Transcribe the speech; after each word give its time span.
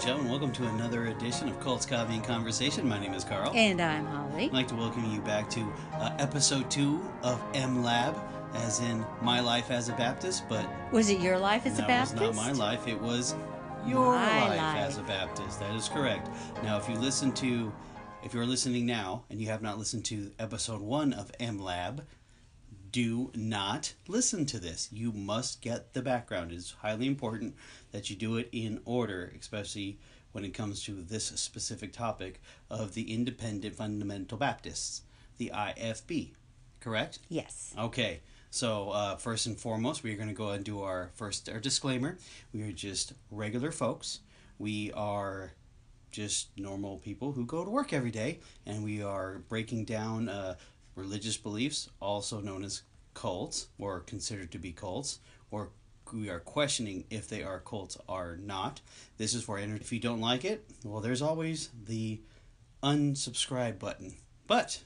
and 0.00 0.06
gentlemen, 0.06 0.30
welcome 0.30 0.50
to 0.50 0.66
another 0.68 1.08
edition 1.08 1.46
of 1.46 1.60
Cults 1.60 1.84
Coffee 1.84 2.14
and 2.14 2.24
Conversation. 2.24 2.88
My 2.88 2.98
name 2.98 3.12
is 3.12 3.22
Carl. 3.22 3.52
And 3.54 3.82
I'm 3.82 4.06
Holly. 4.06 4.44
I'd 4.46 4.52
like 4.52 4.68
to 4.68 4.74
welcome 4.74 5.04
you 5.12 5.20
back 5.20 5.50
to 5.50 5.60
uh, 5.92 6.16
episode 6.18 6.70
two 6.70 7.02
of 7.22 7.38
M 7.52 7.82
Lab, 7.82 8.16
as 8.54 8.80
in 8.80 9.04
my 9.20 9.40
life 9.40 9.70
as 9.70 9.90
a 9.90 9.92
Baptist, 9.92 10.48
but 10.48 10.66
Was 10.90 11.10
it 11.10 11.20
your 11.20 11.38
life 11.38 11.66
as 11.66 11.78
a 11.78 11.82
Baptist? 11.82 12.16
that 12.16 12.28
was 12.28 12.34
not 12.34 12.46
my 12.46 12.52
life. 12.52 12.88
It 12.88 12.98
was 12.98 13.34
your 13.86 14.14
life, 14.14 14.56
life. 14.56 14.76
as 14.78 14.96
a 14.96 15.02
Baptist. 15.02 15.60
That 15.60 15.74
is 15.74 15.90
correct. 15.90 16.30
Now, 16.62 16.78
if 16.78 16.88
you 16.88 16.94
listen 16.94 17.30
to, 17.32 17.70
if 18.22 18.32
you're 18.32 18.46
listening 18.46 18.86
now 18.86 19.24
and 19.28 19.38
you 19.38 19.48
have 19.48 19.60
not 19.60 19.76
listened 19.76 20.06
to 20.06 20.30
episode 20.38 20.80
one 20.80 21.12
of 21.12 21.30
M 21.40 21.58
Lab, 21.58 22.06
do 22.90 23.30
not 23.34 23.94
listen 24.08 24.46
to 24.46 24.58
this. 24.58 24.88
You 24.92 25.12
must 25.12 25.60
get 25.60 25.92
the 25.92 26.02
background. 26.02 26.52
It's 26.52 26.72
highly 26.72 27.06
important 27.06 27.54
that 27.92 28.10
you 28.10 28.16
do 28.16 28.36
it 28.36 28.48
in 28.52 28.80
order, 28.84 29.32
especially 29.38 29.98
when 30.32 30.44
it 30.44 30.54
comes 30.54 30.82
to 30.84 30.92
this 30.92 31.26
specific 31.26 31.92
topic 31.92 32.40
of 32.70 32.94
the 32.94 33.12
Independent 33.12 33.74
Fundamental 33.74 34.38
Baptists, 34.38 35.02
the 35.38 35.50
IFB. 35.54 36.30
Correct? 36.80 37.18
Yes. 37.28 37.74
Okay, 37.78 38.20
so 38.50 38.90
uh, 38.90 39.16
first 39.16 39.46
and 39.46 39.58
foremost, 39.58 40.02
we're 40.02 40.16
going 40.16 40.28
to 40.28 40.34
go 40.34 40.46
ahead 40.46 40.56
and 40.56 40.64
do 40.64 40.80
our 40.80 41.10
first 41.14 41.48
our 41.48 41.60
disclaimer. 41.60 42.18
We 42.52 42.62
are 42.62 42.72
just 42.72 43.12
regular 43.30 43.70
folks. 43.70 44.20
We 44.58 44.92
are 44.92 45.52
just 46.10 46.48
normal 46.56 46.98
people 46.98 47.32
who 47.32 47.46
go 47.46 47.64
to 47.64 47.70
work 47.70 47.92
every 47.92 48.10
day, 48.10 48.40
and 48.66 48.82
we 48.82 49.02
are 49.02 49.42
breaking 49.48 49.84
down 49.84 50.28
uh, 50.28 50.56
religious 50.94 51.36
beliefs, 51.36 51.90
also 52.00 52.40
known 52.40 52.64
as 52.64 52.82
cults, 53.14 53.68
or 53.78 54.00
considered 54.00 54.52
to 54.52 54.58
be 54.58 54.72
cults, 54.72 55.20
or 55.50 55.70
we 56.12 56.28
are 56.28 56.40
questioning 56.40 57.04
if 57.10 57.28
they 57.28 57.42
are 57.42 57.60
cults 57.60 57.96
or 58.08 58.38
not. 58.42 58.80
This 59.16 59.34
is 59.34 59.44
for 59.44 59.58
if 59.58 59.92
you 59.92 60.00
don't 60.00 60.20
like 60.20 60.44
it, 60.44 60.68
well, 60.84 61.00
there's 61.00 61.22
always 61.22 61.70
the 61.86 62.20
unsubscribe 62.82 63.78
button. 63.78 64.14
But 64.46 64.82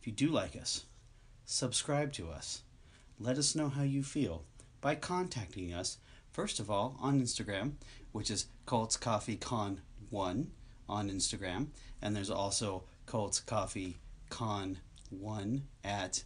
if 0.00 0.06
you 0.06 0.12
do 0.12 0.28
like 0.28 0.56
us, 0.56 0.84
subscribe 1.44 2.12
to 2.14 2.28
us. 2.28 2.62
Let 3.18 3.38
us 3.38 3.56
know 3.56 3.68
how 3.68 3.82
you 3.82 4.02
feel 4.02 4.44
by 4.80 4.94
contacting 4.94 5.74
us, 5.74 5.98
first 6.30 6.60
of 6.60 6.70
all, 6.70 6.96
on 7.00 7.20
Instagram, 7.20 7.72
which 8.12 8.30
is 8.30 8.46
Cults 8.66 8.96
Coffee 8.96 9.36
Con 9.36 9.80
1 10.10 10.50
on 10.88 11.10
Instagram. 11.10 11.68
And 12.00 12.14
there's 12.14 12.30
also 12.30 12.84
Cults 13.06 13.40
Coffee 13.40 13.98
Con 14.30 14.78
1 15.10 15.62
at 15.84 16.22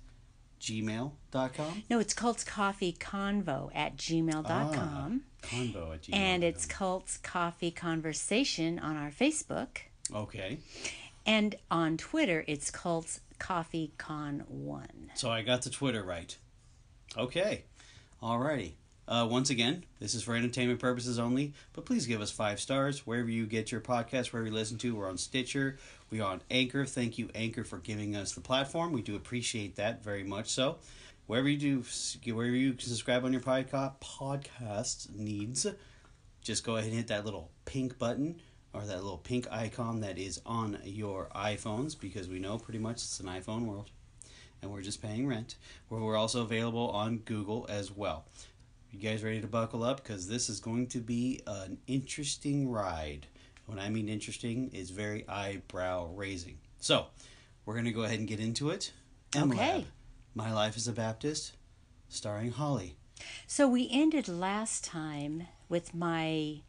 gmail.com. 0.60 1.82
No, 1.90 1.98
it's 1.98 2.14
Cults 2.14 2.44
Coffee 2.44 2.92
Convo 2.92 3.70
at 3.74 3.96
gmail.com. 3.96 5.22
Convo 5.42 5.94
at 5.94 6.02
gmail. 6.02 6.14
and 6.14 6.44
it's 6.44 6.66
Cults 6.66 7.16
Coffee 7.16 7.70
Conversation 7.70 8.78
on 8.78 8.96
our 8.96 9.10
Facebook. 9.10 9.78
Okay. 10.14 10.58
And 11.26 11.54
on 11.70 11.96
Twitter, 11.96 12.44
it's 12.46 12.70
Cults 12.70 13.20
Coffee 13.38 13.92
Con 13.98 14.44
1. 14.48 14.88
So 15.14 15.30
I 15.30 15.42
got 15.42 15.62
the 15.62 15.70
Twitter 15.70 16.02
right. 16.02 16.36
Okay. 17.16 17.64
Alrighty. 18.22 18.72
Uh, 19.08 19.26
once 19.28 19.50
again, 19.50 19.84
this 19.98 20.14
is 20.14 20.22
for 20.22 20.36
entertainment 20.36 20.78
purposes 20.78 21.18
only, 21.18 21.52
but 21.72 21.84
please 21.84 22.06
give 22.06 22.20
us 22.20 22.30
five 22.30 22.60
stars 22.60 23.04
wherever 23.04 23.28
you 23.28 23.46
get 23.46 23.72
your 23.72 23.80
podcast, 23.80 24.32
wherever 24.32 24.48
you 24.48 24.54
listen 24.54 24.78
to. 24.78 24.94
We're 24.94 25.08
on 25.08 25.18
Stitcher, 25.18 25.76
we're 26.12 26.22
on 26.22 26.42
Anchor. 26.50 26.84
Thank 26.84 27.16
you, 27.16 27.30
Anchor, 27.34 27.64
for 27.64 27.78
giving 27.78 28.14
us 28.14 28.32
the 28.32 28.42
platform. 28.42 28.92
We 28.92 29.00
do 29.00 29.16
appreciate 29.16 29.76
that 29.76 30.04
very 30.04 30.22
much. 30.22 30.50
So, 30.50 30.76
wherever 31.26 31.48
you 31.48 31.56
do, 31.56 32.32
wherever 32.34 32.54
you 32.54 32.76
subscribe 32.78 33.24
on 33.24 33.32
your 33.32 33.40
podca- 33.40 33.94
podcast 34.02 35.14
needs, 35.14 35.66
just 36.42 36.64
go 36.64 36.76
ahead 36.76 36.90
and 36.90 36.98
hit 36.98 37.08
that 37.08 37.24
little 37.24 37.50
pink 37.64 37.98
button 37.98 38.42
or 38.74 38.82
that 38.82 39.02
little 39.02 39.16
pink 39.16 39.50
icon 39.50 40.02
that 40.02 40.18
is 40.18 40.38
on 40.44 40.78
your 40.84 41.28
iPhones 41.34 41.98
because 41.98 42.28
we 42.28 42.38
know 42.38 42.58
pretty 42.58 42.78
much 42.78 42.96
it's 42.96 43.20
an 43.20 43.26
iPhone 43.26 43.64
world 43.64 43.90
and 44.60 44.70
we're 44.70 44.82
just 44.82 45.00
paying 45.00 45.26
rent. 45.26 45.56
We're 45.88 46.16
also 46.16 46.42
available 46.42 46.90
on 46.90 47.18
Google 47.18 47.64
as 47.70 47.90
well. 47.90 48.26
You 48.90 48.98
guys 48.98 49.24
ready 49.24 49.40
to 49.40 49.46
buckle 49.46 49.82
up? 49.82 50.02
Because 50.02 50.28
this 50.28 50.50
is 50.50 50.60
going 50.60 50.88
to 50.88 50.98
be 50.98 51.40
an 51.46 51.78
interesting 51.86 52.68
ride. 52.68 53.26
When 53.72 53.82
I 53.82 53.88
mean 53.88 54.10
interesting, 54.10 54.68
is 54.74 54.90
very 54.90 55.26
eyebrow 55.26 56.10
raising. 56.14 56.58
So, 56.78 57.06
we're 57.64 57.72
going 57.72 57.86
to 57.86 57.90
go 57.90 58.02
ahead 58.02 58.18
and 58.18 58.28
get 58.28 58.38
into 58.38 58.68
it. 58.68 58.92
MLab, 59.30 59.52
Okay. 59.54 59.86
My 60.34 60.52
Life 60.52 60.76
as 60.76 60.86
a 60.86 60.92
Baptist, 60.92 61.52
starring 62.10 62.50
Holly. 62.50 62.96
So 63.46 63.66
we 63.66 63.88
ended 63.90 64.28
last 64.28 64.84
time 64.84 65.46
with 65.70 65.94
my 65.94 66.60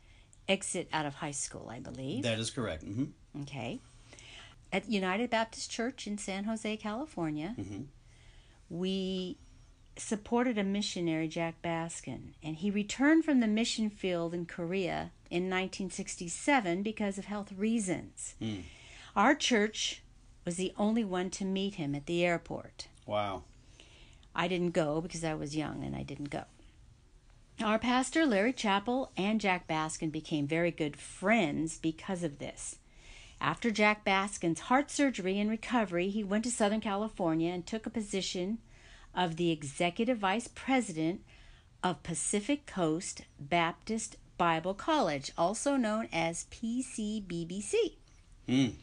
exit 0.48 0.88
out 0.94 1.06
of 1.06 1.16
high 1.16 1.32
school, 1.32 1.68
I 1.70 1.80
believe. 1.80 2.24
That 2.24 2.40
is 2.40 2.50
correct. 2.50 2.84
hmm 2.84 3.06
Okay. 3.42 3.82
At 4.72 4.90
United 4.90 5.30
Baptist 5.30 5.70
Church 5.70 6.08
in 6.08 6.18
San 6.18 6.46
Jose, 6.46 6.78
California, 6.78 7.54
Mhm. 7.60 7.88
we 8.70 9.38
supported 9.98 10.58
a 10.58 10.64
missionary, 10.64 11.28
Jack 11.28 11.62
Baskin, 11.62 12.34
and 12.42 12.58
he 12.58 12.72
returned 12.72 13.26
from 13.26 13.40
the 13.40 13.48
mission 13.48 13.90
field 13.90 14.34
in 14.34 14.46
Korea 14.46 15.12
in 15.30 15.44
1967 15.44 16.84
because 16.84 17.18
of 17.18 17.26
health 17.26 17.52
reasons. 17.58 18.36
Mm. 18.42 18.64
Our 19.16 19.36
church 19.36 20.02
was 20.46 20.56
the 20.56 20.74
only 20.78 21.04
one 21.04 21.30
to 21.32 21.46
meet 21.46 21.76
him 21.76 21.96
at 21.96 22.06
the 22.06 22.26
airport. 22.26 22.88
Wow. 23.06 23.44
I 24.36 24.48
didn't 24.48 24.72
go 24.72 25.02
because 25.02 25.24
I 25.24 25.36
was 25.36 25.56
young 25.56 25.84
and 25.84 25.96
I 25.96 26.04
didn't 26.04 26.30
go. 26.30 26.44
Our 27.62 27.78
pastor, 27.78 28.26
Larry 28.26 28.54
Chappell, 28.54 29.12
and 29.16 29.40
Jack 29.40 29.68
Baskin 29.68 30.12
became 30.12 30.48
very 30.48 30.72
good 30.72 30.98
friends 30.98 31.78
because 31.78 32.24
of 32.24 32.40
this. 32.40 32.78
After 33.40 33.70
Jack 33.70 34.04
Baskin's 34.04 34.62
heart 34.62 34.90
surgery 34.90 35.40
and 35.40 35.50
recovery, 35.50 36.10
he 36.10 36.24
went 36.24 36.46
to 36.46 36.52
Southern 36.52 36.82
California 36.82 37.52
and 37.52 37.66
took 37.66 37.86
a 37.86 37.92
position 37.92 38.58
of 39.16 39.36
the 39.36 39.52
executive 39.52 40.20
vice 40.20 40.48
president 40.48 41.22
of 41.84 42.04
Pacific 42.04 42.66
Coast 42.66 43.24
Baptist 43.40 44.18
Bible 44.38 44.74
College, 44.74 45.32
also 45.38 45.76
known 45.76 46.08
as 46.12 46.46
PCBBC. 46.46 47.98
Mm. 48.48 48.74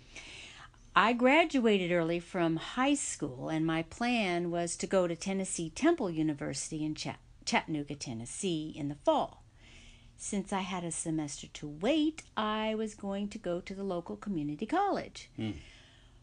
I 0.94 1.12
graduated 1.12 1.92
early 1.92 2.20
from 2.20 2.56
high 2.56 2.94
school, 2.94 3.48
and 3.48 3.64
my 3.64 3.82
plan 3.84 4.50
was 4.50 4.76
to 4.76 4.86
go 4.86 5.06
to 5.06 5.14
Tennessee 5.14 5.70
Temple 5.70 6.10
University 6.10 6.84
in 6.84 6.94
Chat- 6.94 7.20
Chattanooga, 7.44 7.94
Tennessee 7.94 8.72
in 8.76 8.88
the 8.88 8.97
fall. 8.97 9.44
Since 10.16 10.52
I 10.52 10.60
had 10.60 10.84
a 10.84 10.91
semester 10.91 11.47
to 11.47 11.68
wait, 11.68 12.22
I 12.36 12.74
was 12.74 12.94
going 12.94 13.28
to 13.28 13.38
go 13.38 13.60
to 13.60 13.74
the 13.74 13.84
local 13.84 14.16
community 14.16 14.66
college. 14.66 15.30
Hmm. 15.36 15.52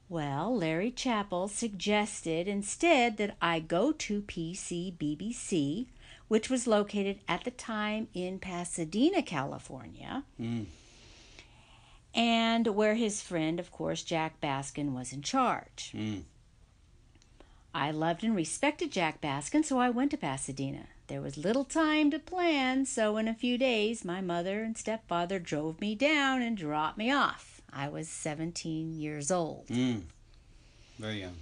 Well, 0.10 0.56
Larry 0.56 0.92
Chappell 0.92 1.48
suggested 1.50 2.48
instead 2.48 3.18
that 3.18 3.36
I 3.42 3.60
go 3.60 3.92
to 3.92 4.22
PCBBC, 4.22 5.88
which 6.30 6.50
was 6.50 6.66
located 6.68 7.20
at 7.28 7.44
the 7.44 7.52
time 7.52 8.08
in 8.14 8.40
Pasadena, 8.40 9.22
California 9.22 10.24
Mm. 10.40 10.68
and 12.16 12.68
where 12.68 12.96
his 12.96 13.22
friend, 13.22 13.60
of 13.60 13.72
course, 13.72 14.02
Jack 14.04 14.40
Baskin, 14.42 14.94
was 14.94 15.12
in 15.12 15.22
charge. 15.22 15.92
Mm. 15.94 16.24
I 17.74 17.92
loved 17.92 18.24
and 18.24 18.36
respected 18.36 18.92
Jack 18.92 19.22
Baskin, 19.22 19.64
so 19.64 19.78
I 19.78 19.90
went 19.90 20.12
to 20.12 20.18
Pasadena. 20.18 20.88
There 21.08 21.22
was 21.22 21.38
little 21.38 21.66
time 21.66 22.12
to 22.12 22.20
plan, 22.20 22.86
so 22.86 23.18
in 23.18 23.28
a 23.28 23.36
few 23.36 23.58
days, 23.58 24.04
my 24.04 24.20
mother 24.22 24.64
and 24.64 24.78
stepfather 24.78 25.38
drove 25.38 25.80
me 25.80 25.96
down 25.96 26.42
and 26.42 26.58
dropped 26.58 26.98
me 26.98 27.12
off. 27.12 27.57
I 27.78 27.90
was 27.90 28.10
17 28.10 28.94
years 28.94 29.30
old. 29.30 29.68
Mm. 29.68 30.04
Very 30.98 31.22
young. 31.22 31.36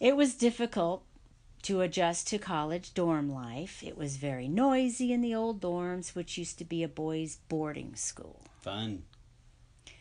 It 0.00 0.16
was 0.16 0.34
difficult 0.34 1.04
to 1.62 1.82
adjust 1.82 2.26
to 2.28 2.38
college 2.38 2.92
dorm 2.94 3.32
life. 3.32 3.80
It 3.84 3.96
was 3.96 4.16
very 4.16 4.48
noisy 4.48 5.12
in 5.12 5.20
the 5.20 5.36
old 5.36 5.60
dorms, 5.60 6.16
which 6.16 6.36
used 6.36 6.58
to 6.58 6.64
be 6.64 6.82
a 6.82 6.88
boys' 6.88 7.38
boarding 7.48 7.94
school. 7.94 8.40
Fun. 8.60 9.04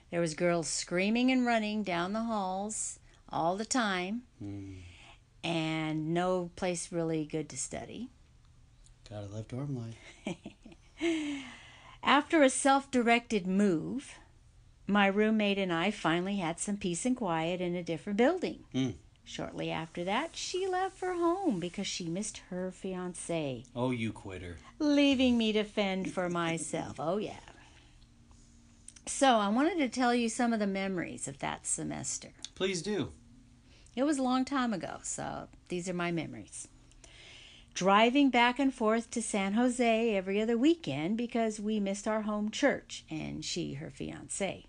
There 0.10 0.20
was 0.20 0.34
girls 0.34 0.68
screaming 0.68 1.30
and 1.32 1.46
running 1.46 1.84
down 1.84 2.14
the 2.14 2.24
halls 2.24 2.98
all 3.30 3.56
the 3.56 3.64
time 3.66 4.24
Mm. 4.44 4.80
and 5.44 6.14
no 6.14 6.50
place 6.56 6.92
really 6.92 7.24
good 7.24 7.48
to 7.50 7.58
study. 7.58 8.10
Gotta 9.08 9.28
love 9.28 9.48
dorm 9.48 9.94
life. 10.26 10.36
After 12.04 12.42
a 12.42 12.50
self-directed 12.50 13.46
move, 13.46 14.16
my 14.92 15.08
roommate 15.08 15.58
and 15.58 15.72
I 15.74 15.92
finally 15.92 16.38
had 16.38 16.60
some 16.60 16.78
peace 16.78 17.06
and 17.06 17.16
quiet 17.18 17.62
in 17.62 17.76
a 17.76 17.84
different 17.84 18.18
building. 18.18 18.64
Mm. 18.74 18.94
Shortly 19.24 19.72
after 19.72 20.04
that, 20.04 20.36
she 20.36 20.68
left 20.68 20.98
for 20.98 21.14
home 21.14 21.60
because 21.60 21.88
she 21.88 22.06
missed 22.10 22.42
her 22.50 22.72
fiance, 22.72 23.64
Oh, 23.76 23.92
you 23.92 24.12
quitter. 24.12 24.58
leaving 24.80 25.38
me 25.38 25.54
to 25.54 25.64
fend 25.64 26.12
for 26.12 26.30
myself. 26.30 27.00
Oh 27.00 27.18
yeah. 27.18 27.36
So, 29.08 29.38
I 29.38 29.48
wanted 29.50 29.78
to 29.80 29.90
tell 29.90 30.14
you 30.14 30.30
some 30.30 30.54
of 30.54 30.60
the 30.60 30.68
memories 30.68 31.28
of 31.28 31.40
that 31.40 31.66
semester. 31.66 32.30
Please 32.56 32.82
do. 32.82 33.12
It 33.96 34.04
was 34.04 34.18
a 34.20 34.24
long 34.24 34.46
time 34.46 34.74
ago, 34.74 35.00
so 35.04 35.48
these 35.70 35.90
are 35.90 35.94
my 35.94 36.12
memories. 36.12 36.68
driving 37.74 38.30
back 38.30 38.60
and 38.60 38.74
forth 38.74 39.10
to 39.12 39.22
San 39.22 39.54
Jose 39.54 40.16
every 40.16 40.42
other 40.42 40.58
weekend 40.58 41.18
because 41.18 41.60
we 41.60 41.80
missed 41.80 42.08
our 42.08 42.22
home 42.22 42.52
church 42.52 43.04
and 43.10 43.44
she, 43.46 43.74
her 43.76 43.90
fiance. 43.90 44.66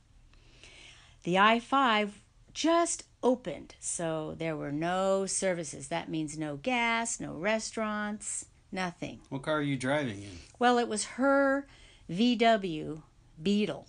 The 1.22 1.38
I 1.38 1.60
5 1.60 2.20
just 2.54 3.04
opened, 3.22 3.74
so 3.80 4.34
there 4.36 4.56
were 4.56 4.72
no 4.72 5.26
services. 5.26 5.88
That 5.88 6.08
means 6.08 6.36
no 6.36 6.56
gas, 6.56 7.20
no 7.20 7.34
restaurants, 7.34 8.46
nothing. 8.72 9.20
What 9.28 9.42
car 9.42 9.58
are 9.58 9.62
you 9.62 9.76
driving 9.76 10.22
in? 10.22 10.38
Well, 10.58 10.78
it 10.78 10.88
was 10.88 11.04
her 11.04 11.66
VW 12.10 13.02
Beetle. 13.42 13.86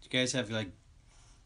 Do 0.00 0.08
you 0.10 0.20
guys 0.20 0.32
have 0.32 0.50
like 0.50 0.70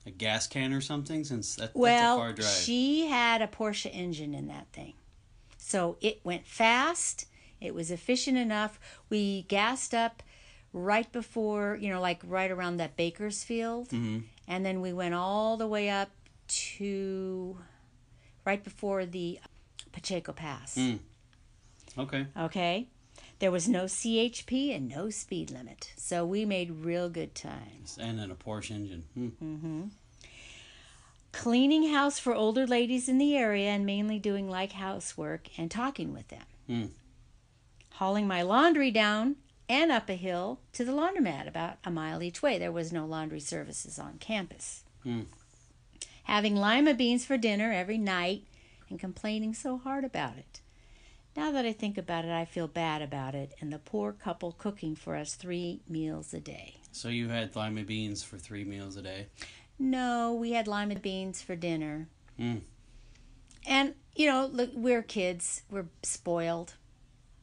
a 0.06 0.10
gas 0.10 0.46
can 0.46 0.72
or 0.72 0.80
something? 0.80 1.24
Since 1.24 1.56
that, 1.56 1.70
Well, 1.74 2.16
that's 2.16 2.16
a 2.16 2.16
far 2.20 2.32
drive. 2.32 2.64
she 2.64 3.06
had 3.06 3.42
a 3.42 3.46
Porsche 3.46 3.90
engine 3.94 4.34
in 4.34 4.48
that 4.48 4.66
thing. 4.72 4.94
So 5.58 5.96
it 6.00 6.20
went 6.24 6.46
fast. 6.46 7.26
It 7.60 7.74
was 7.74 7.90
efficient 7.90 8.36
enough. 8.38 8.80
We 9.08 9.42
gassed 9.42 9.94
up 9.94 10.22
right 10.72 11.10
before, 11.12 11.76
you 11.80 11.88
know, 11.90 12.00
like 12.00 12.20
right 12.24 12.50
around 12.50 12.78
that 12.78 12.96
Bakersfield. 12.96 13.88
Mhm. 13.90 14.24
And 14.50 14.66
then 14.66 14.80
we 14.80 14.92
went 14.92 15.14
all 15.14 15.56
the 15.56 15.68
way 15.68 15.88
up 15.88 16.10
to 16.48 17.56
right 18.44 18.62
before 18.62 19.06
the 19.06 19.38
Pacheco 19.92 20.32
Pass. 20.32 20.74
Mm. 20.76 20.98
Okay. 21.96 22.26
Okay? 22.36 22.88
There 23.38 23.52
was 23.52 23.68
no 23.68 23.84
CHP 23.84 24.74
and 24.74 24.88
no 24.88 25.08
speed 25.08 25.52
limit. 25.52 25.92
So 25.96 26.26
we 26.26 26.44
made 26.44 26.82
real 26.82 27.08
good 27.08 27.36
time. 27.36 27.84
And 27.98 28.18
then 28.18 28.32
a 28.32 28.34
Porsche 28.34 28.72
engine. 28.72 29.04
Mm 29.16 29.32
hmm. 29.38 29.82
cleaning 31.30 31.92
house 31.92 32.18
for 32.18 32.34
older 32.34 32.66
ladies 32.66 33.08
in 33.08 33.18
the 33.18 33.36
area 33.36 33.70
and 33.70 33.86
mainly 33.86 34.18
doing 34.18 34.50
like 34.50 34.72
housework 34.72 35.48
and 35.58 35.70
talking 35.70 36.12
with 36.12 36.26
them. 36.26 36.42
Hmm. 36.66 36.86
Hauling 37.92 38.26
my 38.26 38.42
laundry 38.42 38.90
down 38.90 39.36
and 39.70 39.92
up 39.92 40.08
a 40.08 40.14
hill 40.14 40.58
to 40.72 40.84
the 40.84 40.90
laundromat 40.90 41.46
about 41.46 41.76
a 41.84 41.92
mile 41.92 42.24
each 42.24 42.42
way. 42.42 42.58
There 42.58 42.72
was 42.72 42.92
no 42.92 43.06
laundry 43.06 43.38
services 43.38 44.00
on 44.00 44.18
campus. 44.18 44.82
Hmm. 45.04 45.22
Having 46.24 46.56
lima 46.56 46.92
beans 46.92 47.24
for 47.24 47.36
dinner 47.36 47.72
every 47.72 47.96
night 47.96 48.42
and 48.90 48.98
complaining 48.98 49.54
so 49.54 49.78
hard 49.78 50.04
about 50.04 50.36
it. 50.36 50.60
Now 51.36 51.52
that 51.52 51.64
I 51.64 51.72
think 51.72 51.96
about 51.96 52.24
it, 52.24 52.32
I 52.32 52.44
feel 52.46 52.66
bad 52.66 53.00
about 53.00 53.36
it 53.36 53.54
and 53.60 53.72
the 53.72 53.78
poor 53.78 54.12
couple 54.12 54.50
cooking 54.50 54.96
for 54.96 55.14
us 55.14 55.36
three 55.36 55.82
meals 55.88 56.34
a 56.34 56.40
day. 56.40 56.74
So 56.90 57.08
you 57.08 57.28
had 57.28 57.54
lima 57.54 57.84
beans 57.84 58.24
for 58.24 58.38
three 58.38 58.64
meals 58.64 58.96
a 58.96 59.02
day. 59.02 59.28
No, 59.78 60.34
we 60.34 60.50
had 60.50 60.66
lima 60.66 60.96
beans 60.96 61.42
for 61.42 61.54
dinner. 61.54 62.08
Mm. 62.40 62.62
And, 63.68 63.94
you 64.16 64.26
know, 64.26 64.46
look, 64.46 64.70
we're 64.74 65.02
kids, 65.02 65.62
we're 65.70 65.86
spoiled. 66.02 66.74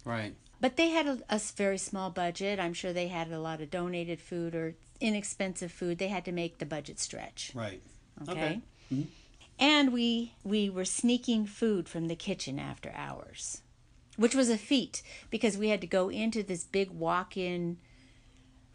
Right. 0.03 0.35
But 0.59 0.75
they 0.75 0.89
had 0.89 1.07
a 1.29 1.39
very 1.55 1.77
small 1.77 2.09
budget. 2.09 2.59
I'm 2.59 2.73
sure 2.73 2.91
they 2.91 3.09
had 3.09 3.31
a 3.31 3.39
lot 3.39 3.61
of 3.61 3.69
donated 3.69 4.19
food 4.19 4.55
or 4.55 4.75
inexpensive 4.99 5.71
food. 5.71 5.97
They 5.99 6.07
had 6.07 6.25
to 6.25 6.31
make 6.31 6.57
the 6.57 6.65
budget 6.65 6.99
stretch. 6.99 7.51
Right. 7.53 7.81
Okay. 8.23 8.31
Okay. 8.31 8.61
Mhm. 8.91 9.07
And 9.59 9.93
we 9.93 10.33
we 10.43 10.69
were 10.69 10.85
sneaking 10.85 11.45
food 11.45 11.89
from 11.89 12.07
the 12.07 12.15
kitchen 12.15 12.59
after 12.59 12.91
hours, 12.95 13.61
which 14.15 14.35
was 14.35 14.49
a 14.49 14.57
feat 14.57 15.01
because 15.29 15.57
we 15.57 15.69
had 15.69 15.81
to 15.81 15.87
go 15.87 16.09
into 16.09 16.43
this 16.43 16.63
big 16.63 16.91
walk-in 16.91 17.77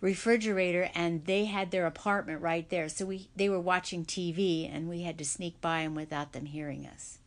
refrigerator 0.00 0.90
and 0.94 1.25
they 1.26 1.44
had 1.44 1.70
their 1.70 1.87
apartment 1.87 2.40
right 2.43 2.69
there. 2.69 2.88
So 2.88 3.06
we 3.06 3.28
they 3.37 3.49
were 3.49 3.61
watching 3.61 4.05
TV 4.05 4.69
and 4.73 4.88
we 4.88 5.02
had 5.02 5.19
to 5.19 5.25
sneak 5.25 5.61
by 5.61 5.82
them 5.82 5.94
without 5.94 6.32
them 6.32 6.46
hearing 6.46 6.87
us. 6.87 7.19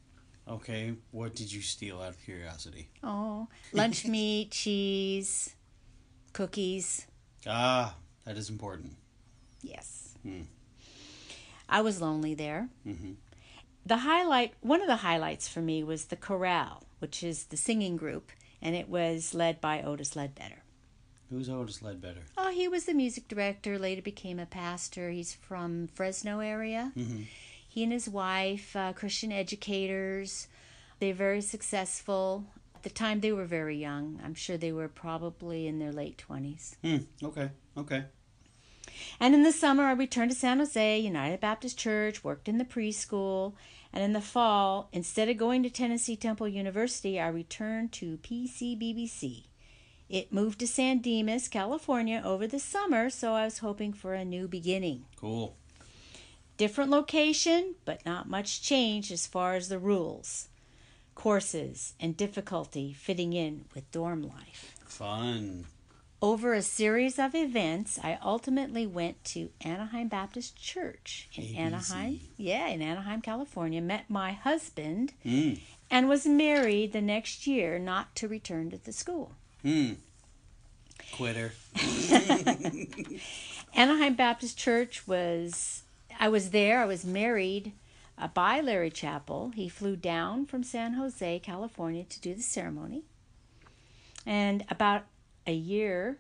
Okay. 0.48 0.94
What 1.12 1.36
did 1.36 1.52
you 1.52 1.62
steal 1.62 2.02
out 2.02 2.10
of 2.10 2.24
curiosity? 2.24 2.90
Oh, 3.04 3.48
lunch 3.74 4.06
meat, 4.16 4.52
cheese, 4.52 5.56
cookies. 6.34 7.08
Ah, 7.48 7.96
that 8.26 8.38
is 8.38 8.50
important. 8.50 8.94
Yes. 9.62 10.16
Hmm. 10.24 10.42
I 11.68 11.82
was 11.82 12.02
lonely 12.02 12.34
there. 12.36 12.70
hmm 12.84 13.14
The 13.86 13.98
highlight, 13.98 14.54
one 14.62 14.82
of 14.82 14.88
the 14.88 14.98
highlights 14.98 15.48
for 15.48 15.62
me 15.62 15.84
was 15.84 16.06
the 16.06 16.16
chorale, 16.16 16.84
which 17.00 17.24
is 17.24 17.46
the 17.46 17.58
singing 17.58 17.98
group, 17.98 18.32
and 18.62 18.76
it 18.76 18.88
was 18.90 19.34
led 19.34 19.60
by 19.62 19.82
Otis 19.82 20.16
Ledbetter. 20.16 20.62
Who's 21.32 21.50
Otis 21.50 21.82
Ledbetter? 21.82 22.22
Oh, 22.38 22.52
he 22.52 22.68
was 22.68 22.86
the 22.86 22.94
music 22.94 23.28
director, 23.28 23.80
later 23.80 24.04
became 24.04 24.38
a 24.40 24.46
pastor. 24.46 25.10
He's 25.10 25.34
from 25.34 25.88
Fresno 25.96 26.40
area. 26.40 26.92
hmm 26.94 27.24
He 27.76 27.84
and 27.84 27.92
his 27.92 28.08
wife, 28.08 28.74
uh, 28.74 28.94
Christian 28.94 29.34
educators, 29.34 30.48
they're 31.02 31.14
very 31.14 31.42
successful. 31.42 32.46
At 32.74 32.84
the 32.84 32.90
time, 32.90 33.20
they 33.20 33.34
were 33.34 33.44
very 33.44 33.76
young. 33.76 34.18
I'm 34.24 34.34
sure 34.34 34.56
they 34.56 34.72
were 34.72 34.88
probably 34.88 35.68
in 35.68 35.80
their 35.80 35.92
late 35.92 36.24
20s. 36.26 36.78
Hmm. 36.82 37.04
Okay. 37.22 37.52
Okay. 37.78 38.06
And 39.20 39.36
in 39.36 39.44
the 39.44 39.52
summer, 39.52 39.84
I 39.84 39.92
returned 39.92 40.32
to 40.32 40.38
San 40.38 40.60
Jose 40.60 41.00
United 41.00 41.42
Baptist 41.42 41.78
Church, 41.78 42.24
worked 42.24 42.48
in 42.48 42.60
the 42.60 42.64
preschool, 42.64 43.56
and 43.92 44.02
in 44.02 44.14
the 44.14 44.22
fall, 44.22 44.88
instead 44.94 45.28
of 45.28 45.36
going 45.36 45.62
to 45.64 45.70
Tennessee 45.70 46.16
Temple 46.16 46.48
University, 46.48 47.20
I 47.20 47.28
returned 47.28 47.92
to 47.92 48.20
PCBBC. 48.20 49.48
It 50.08 50.32
moved 50.32 50.60
to 50.60 50.68
San 50.68 51.00
Dimas, 51.00 51.50
California 51.50 52.22
over 52.24 52.48
the 52.48 52.58
summer, 52.58 53.10
so 53.10 53.34
I 53.34 53.44
was 53.44 53.58
hoping 53.58 53.92
for 53.92 54.14
a 54.14 54.24
new 54.24 54.48
beginning. 54.48 55.04
Cool. 55.18 55.58
Different 56.58 56.90
location, 56.90 57.76
but 57.84 58.06
not 58.06 58.30
much 58.30 58.62
change 58.62 59.12
as 59.12 59.28
far 59.28 59.56
as 59.56 59.68
the 59.68 59.78
rules, 59.80 60.48
courses, 61.14 61.94
and 62.00 62.16
difficulty 62.16 62.94
fitting 62.94 63.34
in 63.34 63.66
with 63.74 63.92
dorm 63.92 64.22
life. 64.24 64.74
Fun. 64.86 65.66
Over 66.22 66.54
a 66.54 66.62
series 66.62 67.20
of 67.20 67.36
events, 67.36 68.00
I 68.02 68.18
ultimately 68.24 68.88
went 68.88 69.22
to 69.26 69.50
Anaheim 69.62 70.08
Baptist 70.08 70.56
Church 70.56 71.28
in 71.36 71.44
ABC. 71.44 71.58
Anaheim. 71.58 72.20
Yeah, 72.38 72.68
in 72.68 72.82
Anaheim, 72.82 73.22
California. 73.22 73.82
Met 73.82 74.10
my 74.10 74.32
husband 74.32 75.12
Hmm. 75.24 75.56
and 75.92 76.08
was 76.08 76.26
married 76.26 76.94
the 76.94 77.02
next 77.02 77.46
year 77.46 77.78
not 77.78 78.16
to 78.16 78.30
return 78.30 78.70
to 78.72 78.78
the 78.78 78.94
school. 78.94 79.34
Hmm. 79.62 79.96
Quitter. 81.12 81.52
Anaheim 83.76 84.16
Baptist 84.16 84.58
Church 84.58 85.06
was, 85.06 85.84
I 86.20 86.30
was 86.30 86.52
there, 86.52 86.82
I 86.82 86.86
was 86.86 87.06
married 87.06 87.74
uh, 88.18 88.28
by 88.28 88.62
Larry 88.62 88.90
Chappell. 88.90 89.52
He 89.56 89.70
flew 89.70 89.96
down 89.96 90.46
from 90.46 90.64
San 90.64 90.94
Jose, 90.94 91.40
California 91.40 92.04
to 92.04 92.22
do 92.22 92.34
the 92.34 92.42
ceremony. 92.42 93.04
And 94.26 94.66
about 94.70 95.04
a 95.46 95.54
year, 95.54 96.20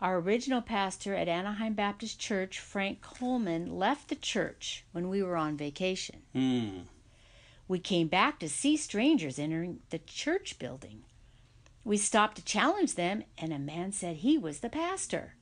our 0.00 0.18
original 0.18 0.62
pastor 0.62 1.14
at 1.14 1.28
Anaheim 1.28 1.74
Baptist 1.74 2.18
Church, 2.18 2.58
Frank 2.58 3.00
Coleman, 3.00 3.78
left 3.78 4.08
the 4.08 4.14
church 4.14 4.84
when 4.92 5.08
we 5.08 5.22
were 5.22 5.36
on 5.36 5.56
vacation. 5.56 6.22
Hmm. 6.32 6.80
We 7.66 7.78
came 7.78 8.08
back 8.08 8.38
to 8.40 8.48
see 8.48 8.76
strangers 8.76 9.38
entering 9.38 9.80
the 9.90 9.98
church 9.98 10.58
building. 10.58 11.04
We 11.84 11.96
stopped 11.96 12.36
to 12.36 12.44
challenge 12.44 12.94
them, 12.94 13.24
and 13.38 13.52
a 13.52 13.58
man 13.58 13.92
said 13.92 14.16
he 14.16 14.38
was 14.38 14.60
the 14.60 14.70
pastor. 14.70 15.34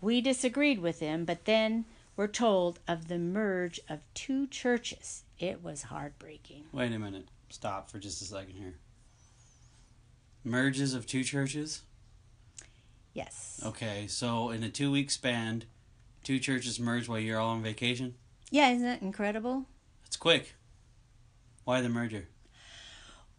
We 0.00 0.20
disagreed 0.20 0.80
with 0.80 1.00
him, 1.00 1.24
but 1.24 1.44
then 1.44 1.86
were 2.16 2.28
told 2.28 2.80
of 2.86 3.08
the 3.08 3.18
merge 3.18 3.80
of 3.88 4.00
two 4.14 4.46
churches. 4.46 5.24
It 5.38 5.62
was 5.62 5.84
heartbreaking. 5.84 6.64
Wait 6.72 6.92
a 6.92 6.98
minute. 6.98 7.28
Stop 7.50 7.90
for 7.90 7.98
just 7.98 8.22
a 8.22 8.24
second 8.24 8.54
here. 8.54 8.74
Merges 10.44 10.94
of 10.94 11.06
two 11.06 11.24
churches? 11.24 11.82
Yes. 13.12 13.60
Okay, 13.64 14.06
so 14.08 14.50
in 14.50 14.62
a 14.62 14.68
two 14.68 14.90
week 14.90 15.10
span, 15.10 15.64
two 16.22 16.38
churches 16.38 16.80
merge 16.80 17.08
while 17.08 17.18
you're 17.18 17.38
all 17.38 17.50
on 17.50 17.62
vacation? 17.62 18.14
Yeah, 18.50 18.70
isn't 18.70 18.84
that 18.84 19.02
incredible? 19.02 19.66
That's 20.04 20.16
quick. 20.16 20.54
Why 21.64 21.80
the 21.80 21.88
merger? 21.88 22.28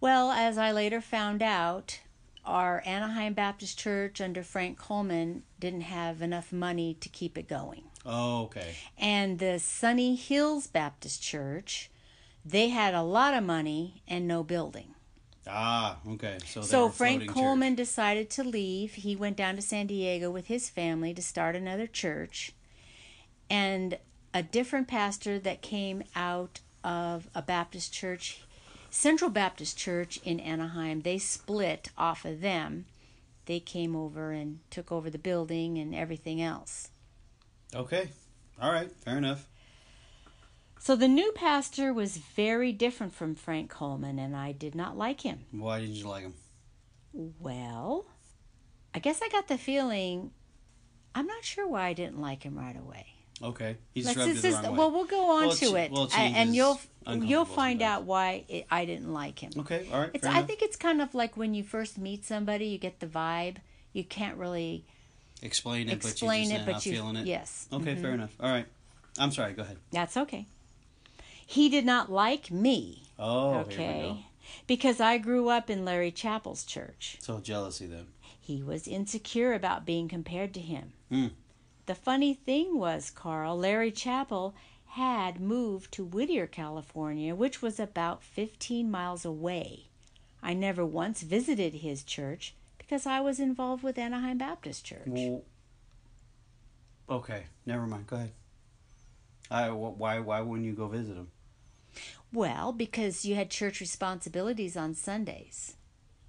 Well, 0.01 0.31
as 0.31 0.57
I 0.57 0.71
later 0.71 0.99
found 0.99 1.41
out, 1.41 1.99
our 2.45 2.81
Anaheim 2.85 3.33
Baptist 3.33 3.77
Church 3.77 4.21
under 4.21 4.43
Frank 4.43 4.77
Coleman 4.77 5.43
didn't 5.59 5.81
have 5.81 6.21
enough 6.21 6.51
money 6.51 6.95
to 6.99 7.09
keep 7.09 7.37
it 7.37 7.47
going. 7.47 7.83
Oh, 8.05 8.43
okay. 8.43 8.75
and 8.97 9.39
the 9.39 9.59
Sunny 9.59 10.15
Hills 10.15 10.67
Baptist 10.67 11.21
Church, 11.23 11.89
they 12.45 12.69
had 12.69 12.93
a 12.93 13.01
lot 13.01 13.33
of 13.33 13.43
money 13.43 14.03
and 14.07 14.27
no 14.27 14.43
building. 14.43 14.93
Ah, 15.47 15.97
okay. 16.09 16.37
So, 16.45 16.61
So 16.61 16.89
Frank 16.89 17.27
Coleman 17.27 17.73
church. 17.73 17.87
decided 17.87 18.29
to 18.31 18.43
leave. 18.43 18.93
He 18.93 19.15
went 19.15 19.37
down 19.37 19.55
to 19.55 19.61
San 19.61 19.87
Diego 19.87 20.29
with 20.31 20.47
his 20.47 20.69
family 20.69 21.13
to 21.13 21.21
start 21.21 21.55
another 21.55 21.87
church. 21.87 22.53
And 23.49 23.97
a 24.33 24.41
different 24.43 24.87
pastor 24.87 25.37
that 25.39 25.61
came 25.61 26.03
out 26.15 26.61
of 26.83 27.29
a 27.35 27.41
Baptist 27.41 27.93
church, 27.93 28.41
Central 28.89 29.29
Baptist 29.29 29.77
Church 29.77 30.19
in 30.23 30.39
Anaheim, 30.39 31.01
they 31.01 31.17
split 31.17 31.89
off 31.97 32.25
of 32.25 32.41
them. 32.41 32.85
They 33.45 33.59
came 33.59 33.95
over 33.95 34.31
and 34.31 34.59
took 34.71 34.91
over 34.91 35.09
the 35.09 35.19
building 35.19 35.77
and 35.77 35.93
everything 35.93 36.41
else. 36.41 36.89
Okay. 37.75 38.09
All 38.61 38.71
right. 38.71 38.91
Fair 39.03 39.17
enough. 39.17 39.47
So 40.79 40.95
the 40.95 41.07
new 41.07 41.31
pastor 41.33 41.93
was 41.93 42.17
very 42.17 42.71
different 42.71 43.13
from 43.13 43.35
Frank 43.35 43.69
Coleman, 43.69 44.19
and 44.19 44.35
I 44.35 44.51
did 44.51 44.75
not 44.75 44.97
like 44.97 45.21
him. 45.21 45.39
Why 45.51 45.79
didn't 45.81 45.95
you 45.95 46.07
like 46.07 46.23
him? 46.23 46.35
Well, 47.39 48.05
I 48.93 48.99
guess 48.99 49.21
I 49.23 49.29
got 49.29 49.47
the 49.47 49.57
feeling. 49.57 50.31
I'm 51.15 51.25
not 51.25 51.43
sure 51.43 51.67
why 51.67 51.87
I 51.87 51.93
didn't 51.93 52.21
like 52.21 52.43
him 52.43 52.57
right 52.57 52.77
away. 52.77 53.07
Okay. 53.41 53.77
He 53.93 54.01
just 54.01 54.15
rubbed 54.15 54.31
just, 54.31 54.43
the 54.43 54.51
wrong 54.51 54.63
way. 54.63 54.77
well, 54.77 54.91
we'll 54.91 55.05
go 55.05 55.29
on 55.31 55.47
Well, 55.47 55.55
to 55.55 55.75
it, 55.75 55.91
well, 55.91 56.09
and 56.13 56.55
you'll 56.55 56.79
you'll 57.07 57.45
find 57.45 57.81
sometimes. 57.81 58.01
out 58.01 58.03
why 58.03 58.45
it, 58.47 58.65
I 58.71 58.85
didn't 58.85 59.13
like 59.13 59.39
him. 59.39 59.51
Okay. 59.57 59.87
All 59.91 60.01
right. 60.01 60.11
It's 60.13 60.25
I 60.25 60.31
enough. 60.31 60.47
think 60.47 60.61
it's 60.61 60.77
kind 60.77 61.01
of 61.01 61.13
like 61.13 61.35
when 61.35 61.53
you 61.53 61.63
first 61.63 61.97
meet 61.97 62.23
somebody, 62.25 62.67
you 62.67 62.77
get 62.77 62.99
the 62.99 63.07
vibe. 63.07 63.57
You 63.91 64.03
can't 64.03 64.37
really 64.37 64.85
explain 65.41 65.89
it, 65.89 65.93
explain 65.93 66.49
but 66.49 66.53
you 66.55 66.59
it, 66.61 66.65
but 66.65 66.71
not 66.73 66.85
you 66.85 66.91
feeling 66.93 67.15
it. 67.17 67.25
yes, 67.27 67.67
Okay. 67.71 67.95
Fair 67.95 68.11
enough. 68.11 68.35
All 68.39 68.49
right. 68.51 68.65
I'm 69.17 69.31
sorry. 69.31 69.53
Go 69.53 69.63
ahead. 69.63 69.77
that's 69.91 70.17
okay. 70.17 70.47
He 71.45 71.69
did 71.69 71.85
not 71.85 72.11
like 72.11 72.49
me. 72.51 73.03
Oh. 73.19 73.51
Here 73.51 73.59
we 73.59 73.75
go. 73.75 73.83
okay, 73.83 74.25
because 74.67 74.99
I 74.99 75.17
grew 75.17 75.49
up 75.49 75.69
in 75.69 75.85
Larry 75.85 76.11
Chappell's 76.11 76.63
church. 76.63 77.17
So 77.19 77.39
jealousy 77.39 77.85
then. 77.85 78.07
He 78.39 78.61
was 78.61 78.87
insecure 78.87 79.53
about 79.53 79.85
being 79.85 80.07
compared 80.07 80.53
to 80.55 80.59
him. 80.59 80.93
Hmm. 81.09 81.27
The 81.85 81.95
funny 81.95 82.33
thing 82.33 82.77
was, 82.77 83.09
Carl, 83.11 83.57
Larry 83.57 83.91
Chappell 83.91 84.55
had 84.89 85.39
moved 85.39 85.91
to 85.93 86.05
Whittier, 86.05 86.47
California, 86.47 87.35
which 87.35 87.61
was 87.61 87.79
about 87.79 88.23
15 88.23 88.89
miles 88.89 89.23
away. 89.25 89.85
I 90.41 90.53
never 90.53 90.85
once 90.85 91.21
visited 91.21 91.75
his 91.75 92.03
church 92.03 92.53
because 92.85 93.05
I 93.05 93.19
was 93.19 93.39
involved 93.39 93.83
with 93.83 93.97
Anaheim 93.97 94.37
Baptist 94.37 94.85
Church. 94.85 95.01
Well. 95.07 95.43
Okay. 97.09 97.43
Never 97.65 97.85
mind. 97.87 98.07
Go 98.07 98.15
ahead. 98.17 98.31
I 99.51 99.69
why 99.69 100.19
why 100.19 100.41
wouldn't 100.41 100.65
you 100.65 100.73
go 100.73 100.87
visit 100.87 101.15
them? 101.15 101.29
Well, 102.33 102.71
because 102.73 103.25
you 103.25 103.35
had 103.35 103.49
church 103.49 103.79
responsibilities 103.79 104.75
on 104.75 104.93
Sundays. 104.95 105.75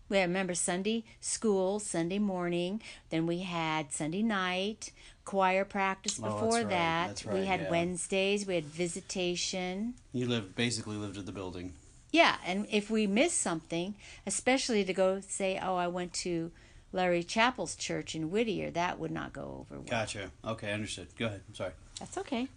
We 0.09 0.19
had, 0.19 0.29
remember 0.29 0.55
Sunday 0.55 1.03
school, 1.21 1.81
Sunday 1.81 2.21
morning, 2.21 2.81
then 3.11 3.27
we 3.27 3.41
had 3.41 3.93
Sunday 3.93 4.23
night, 4.23 4.93
choir 5.25 5.65
practice 5.65 6.21
Oh, 6.23 6.27
before 6.27 6.59
right, 6.61 6.69
that. 6.69 7.07
that's 7.09 7.25
we 7.25 7.47
had 7.47 7.63
yeah. 7.63 7.71
Wednesdays, 7.71 8.47
we 8.47 8.55
had 8.55 8.67
visitation. 8.67 9.95
You 10.13 10.27
lived 10.29 10.55
basically 10.55 10.95
lived 10.97 11.19
at 11.19 11.27
the 11.27 11.33
building. 11.33 11.73
Yeah, 12.13 12.37
and 12.47 12.67
if 12.71 12.91
we 12.91 13.07
miss 13.07 13.33
something, 13.33 13.95
especially 14.27 14.85
to 14.85 14.95
go 14.95 15.21
say, 15.21 15.59
"Oh, 15.63 15.77
I 15.77 15.89
went 15.89 16.13
to 16.25 16.53
Larry 16.93 17.23
Chappell's 17.23 17.77
church 17.77 18.15
in 18.15 18.31
Whittier," 18.31 18.71
that 18.71 18.99
would 18.99 19.11
not 19.11 19.33
go 19.33 19.59
over 19.61 19.81
well. 19.81 19.91
Gotcha. 19.91 20.31
Okay, 20.45 20.73
understood. 20.73 21.09
Go 21.19 21.27
ahead. 21.27 21.43
I'm 21.49 21.55
sorry. 21.55 21.73
That's 21.99 22.17
okay. 22.19 22.49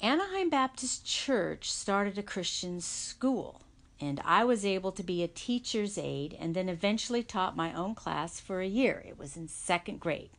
Anaheim 0.00 0.50
Baptist 0.50 1.06
Church 1.06 1.72
started 1.72 2.18
a 2.18 2.22
Christian 2.22 2.80
school, 2.80 3.62
and 4.00 4.20
I 4.24 4.44
was 4.44 4.64
able 4.64 4.92
to 4.92 5.02
be 5.02 5.22
a 5.22 5.28
teacher's 5.28 5.96
aide 5.96 6.36
and 6.38 6.54
then 6.54 6.68
eventually 6.68 7.22
taught 7.22 7.56
my 7.56 7.72
own 7.72 7.94
class 7.94 8.40
for 8.40 8.60
a 8.60 8.66
year. 8.66 9.02
It 9.06 9.18
was 9.18 9.36
in 9.36 9.48
second 9.48 10.00
grade. 10.00 10.30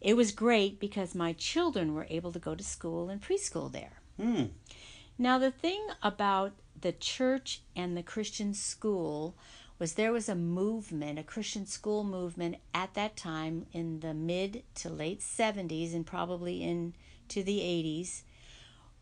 It 0.00 0.16
was 0.16 0.32
great 0.32 0.80
because 0.80 1.14
my 1.14 1.34
children 1.34 1.94
were 1.94 2.06
able 2.08 2.32
to 2.32 2.38
go 2.38 2.54
to 2.54 2.64
school 2.64 3.10
and 3.10 3.22
preschool 3.22 3.70
there. 3.70 4.00
Hmm. 4.16 4.44
Now, 5.18 5.38
the 5.38 5.50
thing 5.50 5.86
about 6.02 6.52
the 6.80 6.92
church 6.92 7.62
and 7.76 7.96
the 7.96 8.02
Christian 8.02 8.54
school 8.54 9.34
was 9.78 9.94
there 9.94 10.12
was 10.12 10.28
a 10.28 10.34
movement, 10.34 11.18
a 11.18 11.22
Christian 11.22 11.64
school 11.66 12.04
movement 12.04 12.56
at 12.74 12.92
that 12.94 13.16
time 13.16 13.66
in 13.72 14.00
the 14.00 14.12
mid 14.14 14.62
to 14.76 14.88
late 14.90 15.20
70s 15.20 15.94
and 15.94 16.06
probably 16.06 16.62
into 16.62 17.42
the 17.42 17.60
80s, 17.60 18.22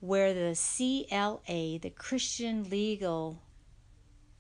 where 0.01 0.33
the 0.33 0.55
CLA, 0.55 1.79
the 1.81 1.93
Christian 1.97 2.69
Legal 2.71 3.41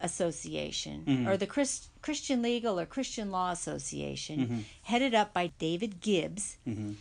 Association, 0.00 1.26
or 1.26 1.36
the 1.36 1.46
Chris, 1.46 1.88
Christian 2.02 2.40
Legal 2.40 2.78
or 2.78 2.86
Christian 2.86 3.32
Law 3.32 3.50
Association, 3.50 4.64
headed 4.82 5.12
up 5.12 5.34
by 5.34 5.48
David 5.58 6.00
Gibbs, 6.00 6.56
Mhm. 6.66 6.94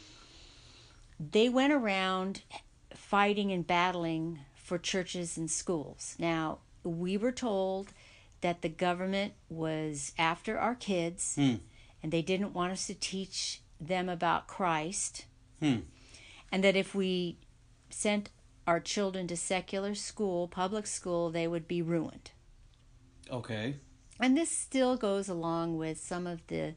they 1.20 1.48
went 1.48 1.74
around 1.74 2.42
fighting 2.96 3.52
and 3.52 3.68
battling 3.68 4.40
for 4.68 4.78
churches 4.78 5.38
and 5.38 5.50
schools. 5.50 6.14
Now, 6.20 6.60
we 6.84 7.16
were 7.16 7.32
told 7.32 7.94
that 8.42 8.62
the 8.62 8.68
government 8.70 9.32
was 9.48 10.12
after 10.18 10.60
our 10.60 10.76
kids 10.76 11.36
Hmm. 11.36 11.56
and 12.04 12.12
they 12.12 12.22
didn't 12.22 12.52
want 12.54 12.74
us 12.74 12.86
to 12.88 12.94
teach 12.94 13.62
them 13.80 14.10
about 14.10 14.46
Christ. 14.48 15.26
Hmm. 15.62 15.80
And 16.52 16.66
that 16.66 16.76
if 16.76 16.94
we 16.94 17.38
sent 17.90 18.30
our 18.68 18.82
children 18.82 19.26
to 19.28 19.38
secular 19.38 19.96
school, 19.96 20.50
public 20.50 20.86
school, 20.86 21.30
they 21.32 21.48
would 21.48 21.66
be 21.70 21.82
ruined. 21.82 22.32
Okay. 23.32 23.76
And 24.20 24.36
this 24.36 24.52
still 24.52 24.98
goes 24.98 25.30
along 25.30 25.78
with 25.78 25.98
some 25.98 26.28
of 26.28 26.46
the 26.48 26.76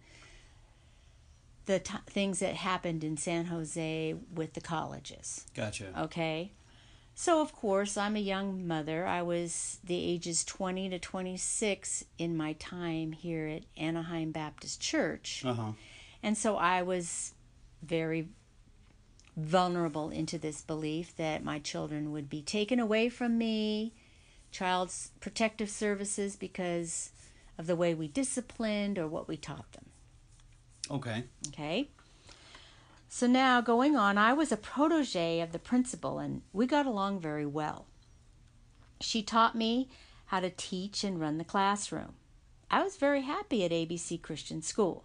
the 1.66 1.80
t- 1.80 1.94
things 2.06 2.38
that 2.38 2.54
happened 2.54 3.02
in 3.04 3.16
San 3.16 3.46
Jose 3.46 4.14
with 4.32 4.54
the 4.54 4.60
colleges. 4.60 5.44
Gotcha. 5.54 5.92
Okay. 6.04 6.52
So, 7.20 7.42
of 7.42 7.52
course, 7.52 7.98
I'm 7.98 8.16
a 8.16 8.18
young 8.18 8.66
mother. 8.66 9.06
I 9.06 9.20
was 9.20 9.78
the 9.84 10.02
ages 10.02 10.42
20 10.42 10.88
to 10.88 10.98
26 10.98 12.04
in 12.16 12.34
my 12.34 12.54
time 12.54 13.12
here 13.12 13.46
at 13.46 13.64
Anaheim 13.76 14.32
Baptist 14.32 14.80
Church. 14.80 15.42
Uh 15.44 15.52
huh. 15.52 15.72
And 16.22 16.38
so 16.38 16.56
I 16.56 16.80
was 16.80 17.34
very 17.82 18.28
vulnerable 19.36 20.08
into 20.08 20.38
this 20.38 20.62
belief 20.62 21.14
that 21.16 21.44
my 21.44 21.58
children 21.58 22.10
would 22.10 22.30
be 22.30 22.40
taken 22.40 22.80
away 22.80 23.10
from 23.10 23.36
me, 23.36 23.92
child's 24.50 25.10
protective 25.20 25.68
services, 25.68 26.36
because 26.36 27.10
of 27.58 27.66
the 27.66 27.76
way 27.76 27.92
we 27.92 28.08
disciplined 28.08 28.98
or 28.98 29.06
what 29.06 29.28
we 29.28 29.36
taught 29.36 29.70
them. 29.72 29.84
Okay. 30.90 31.24
Okay. 31.48 31.90
So 33.12 33.26
now 33.26 33.60
going 33.60 33.96
on, 33.96 34.16
I 34.16 34.32
was 34.32 34.52
a 34.52 34.56
protege 34.56 35.40
of 35.40 35.50
the 35.50 35.58
principal 35.58 36.20
and 36.20 36.42
we 36.52 36.64
got 36.64 36.86
along 36.86 37.18
very 37.18 37.44
well. 37.44 37.86
She 39.00 39.20
taught 39.20 39.56
me 39.56 39.88
how 40.26 40.38
to 40.38 40.48
teach 40.48 41.02
and 41.02 41.20
run 41.20 41.36
the 41.36 41.44
classroom. 41.44 42.14
I 42.70 42.84
was 42.84 42.96
very 42.96 43.22
happy 43.22 43.64
at 43.64 43.72
ABC 43.72 44.22
Christian 44.22 44.62
School. 44.62 45.02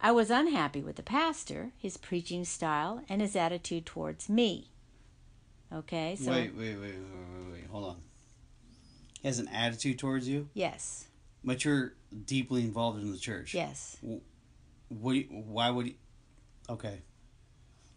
I 0.00 0.12
was 0.12 0.30
unhappy 0.30 0.80
with 0.80 0.96
the 0.96 1.02
pastor, 1.02 1.72
his 1.76 1.98
preaching 1.98 2.46
style, 2.46 3.02
and 3.06 3.20
his 3.20 3.36
attitude 3.36 3.84
towards 3.84 4.30
me. 4.30 4.70
Okay, 5.70 6.16
so 6.18 6.30
wait, 6.30 6.54
wait, 6.54 6.76
wait, 6.76 6.80
wait, 6.80 6.94
wait, 6.94 7.52
wait. 7.52 7.66
Hold 7.70 7.84
on. 7.84 7.96
He 9.20 9.28
has 9.28 9.38
an 9.38 9.48
attitude 9.48 9.98
towards 9.98 10.26
you, 10.26 10.48
yes, 10.54 11.06
but 11.44 11.64
you're 11.66 11.94
deeply 12.24 12.62
involved 12.62 13.02
in 13.02 13.12
the 13.12 13.18
church. 13.18 13.52
yes. 13.52 13.98
What? 14.88 15.16
Why 15.30 15.68
would? 15.70 15.94
Okay. 16.68 17.00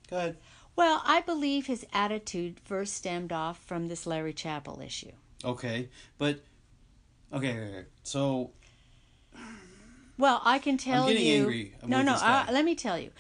Go 0.10 0.18
ahead. 0.18 0.38
Well, 0.76 1.02
I 1.06 1.22
believe 1.22 1.66
his 1.66 1.86
attitude 1.94 2.60
first 2.64 2.94
stemmed 2.94 3.32
off 3.32 3.60
from 3.66 3.88
this 3.88 4.06
Larry 4.08 4.34
Chappell 4.34 4.80
issue. 4.82 5.12
Okay, 5.44 5.90
but 6.18 6.40
okay, 7.34 7.50
okay, 7.52 7.60
okay. 7.78 7.86
so 8.04 8.52
Well, 10.18 10.42
I 10.44 10.60
can 10.60 10.78
tell 10.78 11.08
getting 11.08 11.26
you. 11.26 11.42
angry 11.42 11.74
no, 11.86 12.02
no. 12.02 12.14
guy. 12.16 12.46
Uh, 12.48 12.52
let 12.52 12.66
me 12.66 12.76
tell 12.76 12.98
you. 12.98 13.12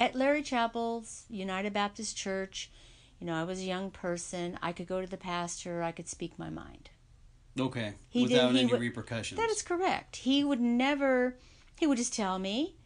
At 0.00 0.14
Larry 0.16 0.42
Chappell's 0.42 1.24
United 1.28 1.72
Baptist 1.72 2.16
Church, 2.16 2.70
you 3.20 3.26
know, 3.26 3.34
I 3.34 3.44
was 3.44 3.60
a 3.60 3.64
young 3.64 3.90
person. 3.90 4.58
I 4.60 4.72
could 4.72 4.88
go 4.88 5.00
to 5.00 5.06
the 5.06 5.16
pastor. 5.16 5.82
I 5.82 5.92
could 5.92 6.08
speak 6.08 6.38
my 6.38 6.50
mind. 6.50 6.90
okay, 7.58 7.94
He 8.08 8.26
did- 8.26 8.32
without 8.32 8.52
he 8.54 8.60
any 8.60 8.72
would- 8.72 8.80
repercussions. 8.80 9.38
That 9.40 9.50
is 9.50 9.62
correct. 9.62 10.16
He 10.16 10.42
would 10.42 10.60
never. 10.60 11.36
He 11.78 11.86
would 11.86 11.98
just 11.98 12.14
tell 12.14 12.38
me, 12.38 12.76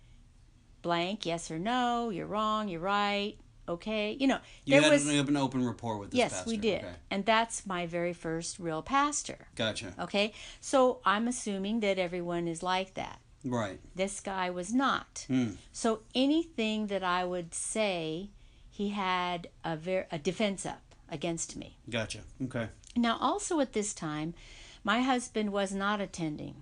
blank, 0.87 1.27
yes 1.27 1.51
or 1.51 1.59
no. 1.59 2.11
You're 2.11 2.27
wrong. 2.37 2.69
You're 2.69 2.81
right. 3.01 3.35
Okay. 3.69 4.17
You 4.21 4.29
know, 4.29 4.39
you 4.65 4.73
there 4.75 4.83
had 4.83 4.93
was. 4.93 5.09
an, 5.09 5.37
open 5.37 5.67
rapport 5.67 5.97
with 5.99 6.11
this 6.13 6.19
Yes, 6.19 6.33
pastor. 6.33 6.51
we 6.51 6.57
did, 6.57 6.83
Okay. 6.85 6.95
and 7.11 7.27
that's 7.27 7.67
my 7.67 7.83
very 7.87 8.13
first 8.13 8.59
real 8.61 8.83
pastor. 8.83 9.39
Gotcha. 9.57 9.89
Okay, 9.99 10.33
so 10.61 11.01
I'm 11.05 11.27
assuming 11.27 11.81
that 11.81 11.99
everyone 11.99 12.47
is 12.55 12.63
like 12.63 12.95
that. 12.95 13.19
Right. 13.45 13.79
This 13.95 14.21
guy 14.21 14.51
was 14.51 14.73
not. 14.73 15.25
Hmm. 15.29 15.51
So 15.73 15.89
anything 16.15 16.87
that 16.93 17.03
I 17.03 17.25
would 17.25 17.53
say, 17.55 18.31
he 18.71 18.91
had 18.91 19.49
a 19.65 19.77
ver- 19.77 20.07
a 20.13 20.19
defense 20.19 20.65
up 20.65 20.83
against 21.09 21.57
me. 21.57 21.69
Gotcha. 21.91 22.21
Okay. 22.45 22.69
Now, 22.97 23.19
also 23.21 23.59
at 23.61 23.73
this 23.73 23.93
time, 23.95 24.35
my 24.85 25.01
husband 25.03 25.51
was 25.53 25.73
not 25.73 26.01
attending, 26.01 26.57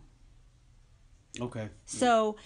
Okay. 1.40 1.68
so 1.84 2.36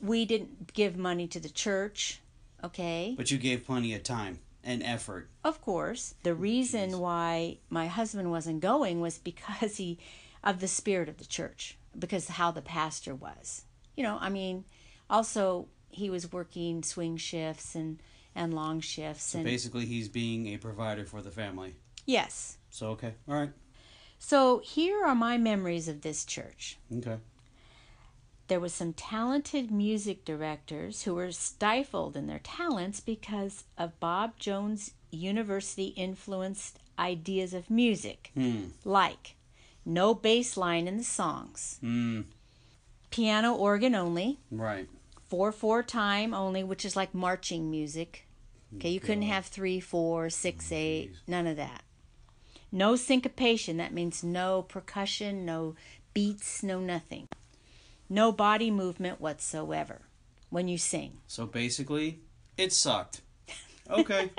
we 0.00 0.24
didn't 0.24 0.72
give 0.72 0.96
money 0.96 1.26
to 1.28 1.40
the 1.40 1.48
church. 1.48 2.20
Okay, 2.64 3.14
But 3.16 3.30
you 3.30 3.38
gave 3.38 3.64
plenty 3.64 3.94
of 3.94 4.02
time 4.02 4.40
and 4.64 4.82
effort. 4.82 5.28
of 5.44 5.60
course, 5.60 6.14
the 6.24 6.30
oh, 6.30 6.34
reason 6.34 6.90
Jeez. 6.90 6.98
why 6.98 7.58
my 7.70 7.86
husband 7.86 8.30
wasn't 8.32 8.60
going 8.60 9.00
was 9.00 9.18
because 9.18 9.76
he 9.76 9.98
of 10.42 10.58
the 10.60 10.66
spirit 10.68 11.08
of 11.08 11.18
the 11.18 11.24
church, 11.24 11.76
because 11.98 12.26
how 12.28 12.50
the 12.50 12.62
pastor 12.62 13.14
was. 13.14 13.64
You 13.96 14.02
know, 14.02 14.18
I 14.20 14.28
mean, 14.28 14.64
also 15.08 15.68
he 15.90 16.10
was 16.10 16.32
working 16.32 16.82
swing 16.82 17.16
shifts 17.16 17.74
and 17.74 18.00
and 18.34 18.54
long 18.54 18.80
shifts 18.80 19.24
So 19.24 19.38
and 19.38 19.44
basically, 19.44 19.86
he's 19.86 20.08
being 20.08 20.48
a 20.48 20.56
provider 20.58 21.04
for 21.04 21.22
the 21.22 21.30
family. 21.30 21.74
yes. 22.06 22.58
So 22.70 22.88
okay. 22.90 23.14
All 23.28 23.34
right. 23.34 23.50
So 24.18 24.58
here 24.58 25.04
are 25.06 25.14
my 25.14 25.38
memories 25.38 25.86
of 25.88 26.00
this 26.02 26.24
church. 26.24 26.76
Okay. 26.92 27.16
There 28.48 28.60
was 28.60 28.72
some 28.74 28.92
talented 28.94 29.70
music 29.70 30.24
directors 30.24 31.02
who 31.02 31.14
were 31.14 31.30
stifled 31.32 32.16
in 32.16 32.26
their 32.26 32.40
talents 32.40 33.00
because 33.00 33.64
of 33.76 33.98
Bob 34.00 34.38
Jones 34.38 34.92
University 35.10 35.88
influenced 35.88 36.78
ideas 36.98 37.54
of 37.54 37.70
music, 37.70 38.32
like 38.84 39.34
no 39.84 40.14
bass 40.14 40.56
line 40.56 40.88
in 40.88 40.96
the 40.98 41.04
songs, 41.04 41.78
Mm, 41.82 42.24
piano 43.10 43.54
organ 43.54 43.94
only, 43.94 44.38
right. 44.50 44.88
four 45.28 45.52
four 45.52 45.82
time 45.82 46.34
only, 46.34 46.62
which 46.64 46.84
is 46.84 46.96
like 46.96 47.14
marching 47.14 47.70
music. 47.70 48.26
Okay, 48.76 48.90
you 48.90 49.00
couldn't 49.00 49.22
have 49.22 49.46
three, 49.46 49.80
four, 49.80 50.28
six, 50.28 50.70
eight, 50.72 51.12
jeez. 51.12 51.16
none 51.26 51.46
of 51.46 51.56
that. 51.56 51.82
No 52.70 52.96
syncopation, 52.96 53.78
that 53.78 53.94
means 53.94 54.22
no 54.22 54.60
percussion, 54.62 55.46
no 55.46 55.74
beats, 56.12 56.62
no 56.62 56.78
nothing. 56.80 57.28
No 58.08 58.32
body 58.32 58.70
movement 58.70 59.20
whatsoever 59.20 60.02
when 60.50 60.68
you 60.68 60.78
sing. 60.78 61.18
So 61.26 61.46
basically, 61.46 62.20
it 62.56 62.72
sucked. 62.72 63.20
Okay, 63.90 64.30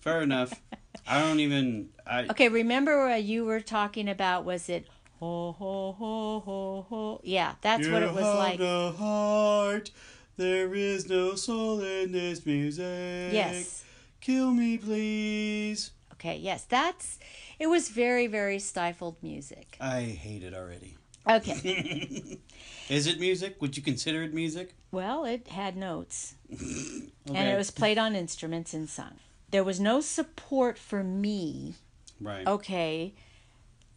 fair 0.00 0.22
enough. 0.22 0.60
I 1.06 1.20
don't 1.20 1.40
even. 1.40 1.90
I 2.06 2.24
Okay, 2.26 2.48
remember 2.48 3.08
what 3.08 3.22
you 3.22 3.44
were 3.44 3.60
talking 3.60 4.08
about? 4.08 4.44
Was 4.44 4.68
it 4.68 4.86
ho 5.20 5.52
ho 5.52 5.92
ho 5.92 6.40
ho 6.40 6.86
ho? 6.88 7.20
Yeah, 7.24 7.54
that's 7.60 7.88
what 7.88 8.02
it 8.02 8.12
was 8.12 8.22
like. 8.22 8.58
No 8.58 8.92
heart. 8.92 9.90
There 10.36 10.74
is 10.74 11.08
no 11.08 11.36
soul 11.36 11.80
in 11.82 12.12
this 12.12 12.44
music. 12.44 13.32
Yes. 13.32 13.84
Kill 14.20 14.50
me, 14.50 14.78
please. 14.78 15.92
Okay, 16.14 16.36
yes, 16.36 16.64
that's. 16.64 17.18
It 17.58 17.68
was 17.68 17.88
very, 17.90 18.26
very 18.26 18.58
stifled 18.58 19.22
music. 19.22 19.76
I 19.80 20.02
hate 20.02 20.42
it 20.42 20.54
already. 20.54 20.96
Okay, 21.28 22.38
Is 22.88 23.06
it 23.06 23.18
music? 23.18 23.56
Would 23.60 23.76
you 23.76 23.82
consider 23.82 24.22
it 24.22 24.34
music? 24.34 24.74
well, 24.92 25.24
it 25.24 25.48
had 25.48 25.76
notes. 25.76 26.34
Okay. 26.52 27.10
and 27.34 27.48
it 27.48 27.56
was 27.56 27.70
played 27.70 27.98
on 27.98 28.14
instruments 28.14 28.74
and 28.74 28.88
sung. 28.88 29.14
There 29.50 29.64
was 29.64 29.80
no 29.80 30.00
support 30.00 30.78
for 30.78 31.02
me, 31.02 31.74
right. 32.20 32.46
okay, 32.46 33.14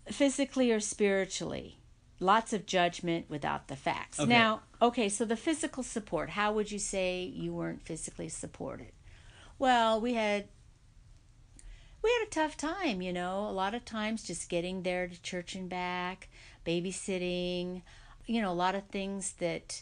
physically 0.10 0.72
or 0.72 0.80
spiritually. 0.80 1.78
Lots 2.20 2.52
of 2.54 2.66
judgment 2.66 3.30
without 3.30 3.68
the 3.68 3.76
facts. 3.76 4.20
Okay. 4.20 4.30
Now, 4.30 4.62
okay, 4.82 5.08
so 5.10 5.24
the 5.26 5.36
physical 5.36 5.84
support, 5.84 6.32
how 6.32 6.52
would 6.54 6.72
you 6.72 6.80
say 6.80 7.22
you 7.24 7.54
weren't 7.54 7.84
physically 7.84 8.30
supported? 8.30 8.92
Well, 9.60 10.00
we 10.02 10.14
had 10.14 10.46
we 12.04 12.12
had 12.12 12.28
a 12.28 12.32
tough 12.32 12.58
time, 12.58 13.02
you 13.02 13.12
know, 13.12 13.48
a 13.50 13.52
lot 13.52 13.76
of 13.76 13.84
times 13.84 14.24
just 14.24 14.50
getting 14.50 14.84
there 14.84 15.08
to 15.08 15.22
church 15.22 15.56
and 15.56 15.70
back, 15.70 16.30
babysitting, 16.68 17.82
you 18.26 18.42
know, 18.42 18.52
a 18.52 18.54
lot 18.54 18.76
of 18.76 18.84
things 18.88 19.34
that 19.40 19.82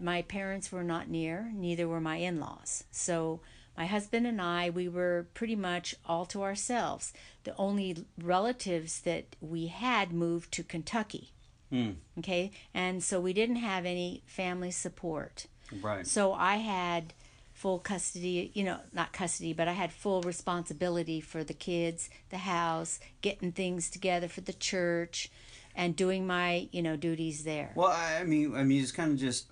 my 0.00 0.22
parents 0.22 0.70
were 0.70 0.84
not 0.84 1.08
near, 1.08 1.50
neither 1.54 1.88
were 1.88 2.00
my 2.00 2.16
in 2.16 2.40
laws. 2.40 2.84
So 2.90 3.40
my 3.76 3.86
husband 3.86 4.26
and 4.26 4.40
I, 4.40 4.70
we 4.70 4.88
were 4.88 5.26
pretty 5.34 5.56
much 5.56 5.94
all 6.06 6.26
to 6.26 6.42
ourselves. 6.42 7.12
The 7.44 7.56
only 7.56 8.04
relatives 8.20 9.00
that 9.02 9.36
we 9.40 9.68
had 9.68 10.12
moved 10.12 10.52
to 10.52 10.62
Kentucky. 10.62 11.30
Hmm. 11.70 11.92
Okay, 12.18 12.52
and 12.72 13.02
so 13.02 13.20
we 13.20 13.32
didn't 13.32 13.56
have 13.56 13.84
any 13.86 14.22
family 14.26 14.70
support. 14.70 15.46
Right. 15.82 16.06
So 16.06 16.32
I 16.32 16.56
had 16.56 17.14
full 17.52 17.78
custody, 17.78 18.50
you 18.54 18.62
know, 18.64 18.78
not 18.92 19.12
custody, 19.12 19.52
but 19.52 19.66
I 19.66 19.72
had 19.72 19.92
full 19.92 20.22
responsibility 20.22 21.20
for 21.20 21.42
the 21.42 21.54
kids, 21.54 22.10
the 22.30 22.38
house, 22.38 23.00
getting 23.22 23.52
things 23.52 23.88
together 23.90 24.28
for 24.28 24.42
the 24.42 24.52
church, 24.52 25.30
and 25.74 25.96
doing 25.96 26.26
my, 26.26 26.68
you 26.72 26.82
know, 26.82 26.96
duties 26.96 27.44
there. 27.44 27.72
Well, 27.74 27.88
I 27.90 28.22
mean, 28.24 28.54
I 28.54 28.62
mean, 28.64 28.82
it's 28.82 28.92
kind 28.92 29.12
of 29.12 29.18
just 29.18 29.46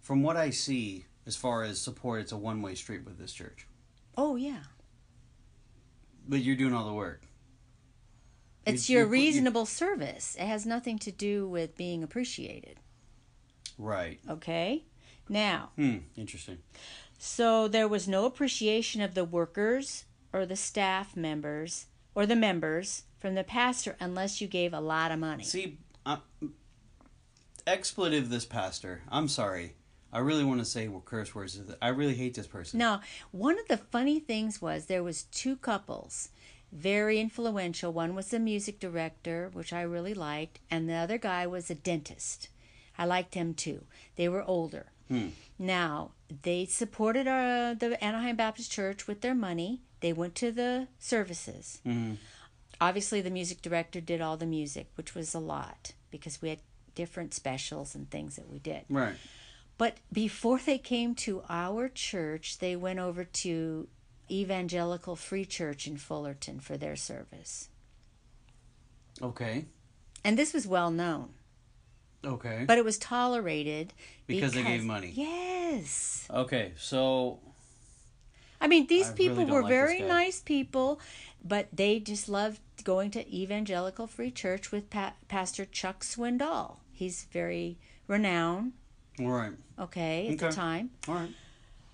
from 0.00 0.22
what 0.22 0.36
I 0.36 0.50
see 0.50 1.06
as 1.26 1.36
far 1.36 1.62
as 1.62 1.80
support. 1.80 2.20
It's 2.20 2.32
a 2.32 2.36
one-way 2.36 2.74
street 2.74 3.04
with 3.04 3.18
this 3.18 3.32
church, 3.32 3.66
Oh 4.16 4.36
yeah. 4.36 4.62
but 6.28 6.40
you're 6.40 6.56
doing 6.56 6.72
all 6.74 6.86
the 6.86 6.92
work. 6.94 7.22
It's 8.64 8.88
You- 8.88 8.94
your 8.98 9.02
you 9.04 9.06
put- 9.10 9.16
you- 9.18 9.22
reasonable 9.26 9.66
service. 9.66 10.34
It 10.36 10.46
has 10.46 10.66
nothing 10.66 10.98
to 11.00 11.12
do 11.12 11.48
with 11.48 11.76
being 11.76 12.02
appreciated. 12.02 12.80
Right. 13.78 14.20
Okay? 14.28 14.84
Now, 15.28 15.70
Hmm. 15.76 15.98
Interesting. 16.16 16.58
so 17.18 17.68
there 17.68 17.88
was 17.88 18.08
no 18.08 18.24
appreciation 18.26 19.00
of 19.00 19.14
the 19.14 19.24
workers 19.24 20.04
or 20.32 20.46
the 20.46 20.56
staff 20.56 21.16
members 21.16 21.86
or 22.14 22.26
the 22.26 22.36
members 22.36 23.04
from 23.18 23.34
the 23.34 23.44
pastor 23.44 23.96
unless 24.00 24.40
you 24.40 24.46
gave 24.48 24.72
a 24.72 24.80
lot 24.80 25.10
of 25.12 25.18
money. 25.18 25.44
See, 25.44 25.78
uh, 26.04 26.18
expletive. 27.66 28.30
This 28.30 28.44
pastor. 28.44 29.02
I'm 29.08 29.28
sorry. 29.28 29.74
I 30.12 30.20
really 30.20 30.44
want 30.44 30.60
to 30.60 30.64
say 30.64 30.88
what 30.88 31.04
curse 31.04 31.34
words. 31.34 31.60
I 31.82 31.88
really 31.88 32.14
hate 32.14 32.34
this 32.34 32.46
person. 32.46 32.78
Now, 32.78 33.00
one 33.32 33.58
of 33.58 33.68
the 33.68 33.76
funny 33.76 34.18
things 34.20 34.62
was 34.62 34.86
there 34.86 35.02
was 35.02 35.24
two 35.24 35.56
couples, 35.56 36.30
very 36.72 37.18
influential. 37.20 37.92
One 37.92 38.14
was 38.14 38.32
a 38.32 38.38
music 38.38 38.78
director, 38.78 39.50
which 39.52 39.72
I 39.72 39.82
really 39.82 40.14
liked, 40.14 40.60
and 40.70 40.88
the 40.88 40.94
other 40.94 41.18
guy 41.18 41.46
was 41.46 41.70
a 41.70 41.74
dentist. 41.74 42.48
I 42.96 43.04
liked 43.04 43.34
him 43.34 43.52
too. 43.52 43.84
They 44.14 44.28
were 44.28 44.42
older. 44.44 44.86
Hmm. 45.08 45.28
Now, 45.58 46.12
they 46.42 46.64
supported 46.64 47.26
uh, 47.28 47.74
the 47.78 48.02
Anaheim 48.02 48.36
Baptist 48.36 48.72
Church 48.72 49.06
with 49.06 49.20
their 49.20 49.34
money. 49.34 49.80
They 50.00 50.12
went 50.12 50.34
to 50.36 50.50
the 50.50 50.88
services. 50.98 51.80
Mhm. 51.86 52.16
Obviously, 52.80 53.20
the 53.20 53.30
music 53.30 53.62
director 53.62 54.00
did 54.00 54.20
all 54.20 54.36
the 54.36 54.46
music, 54.46 54.88
which 54.96 55.14
was 55.14 55.34
a 55.34 55.38
lot 55.38 55.92
because 56.10 56.42
we 56.42 56.50
had 56.50 56.58
different 56.94 57.34
specials 57.34 57.94
and 57.94 58.10
things 58.10 58.36
that 58.36 58.50
we 58.50 58.58
did. 58.58 58.84
Right. 58.88 59.14
But 59.78 59.98
before 60.12 60.58
they 60.58 60.78
came 60.78 61.14
to 61.16 61.42
our 61.48 61.88
church, 61.88 62.58
they 62.58 62.76
went 62.76 62.98
over 62.98 63.24
to 63.24 63.88
Evangelical 64.30 65.16
Free 65.16 65.44
Church 65.44 65.86
in 65.86 65.96
Fullerton 65.98 66.60
for 66.60 66.76
their 66.76 66.96
service. 66.96 67.68
Okay. 69.22 69.66
And 70.24 70.38
this 70.38 70.52
was 70.52 70.66
well 70.66 70.90
known, 70.90 71.30
Okay. 72.24 72.64
but 72.66 72.78
it 72.78 72.84
was 72.84 72.98
tolerated 72.98 73.92
Because 74.26 74.52
they 74.52 74.62
gave 74.62 74.82
money. 74.82 75.12
Yes. 75.14 76.26
Okay. 76.30 76.72
So 76.76 77.38
I 78.60 78.66
mean, 78.68 78.86
these 78.86 79.10
I 79.10 79.12
people 79.12 79.44
don't 79.44 79.50
were 79.50 79.62
like 79.62 79.70
very 79.70 80.00
nice 80.00 80.40
people, 80.40 81.00
but 81.44 81.68
they 81.72 82.00
just 82.00 82.28
loved 82.28 82.60
going 82.84 83.10
to 83.12 83.34
Evangelical 83.34 84.06
Free 84.06 84.30
Church 84.30 84.70
with 84.72 84.90
pa- 84.90 85.14
Pastor 85.28 85.64
Chuck 85.64 86.02
Swindoll. 86.04 86.76
He's 86.92 87.26
very 87.32 87.78
renowned, 88.08 88.72
all 89.20 89.28
right. 89.28 89.52
okay, 89.78 90.28
at 90.28 90.38
the 90.38 90.50
time. 90.50 90.90
All 91.08 91.14
right. 91.14 91.30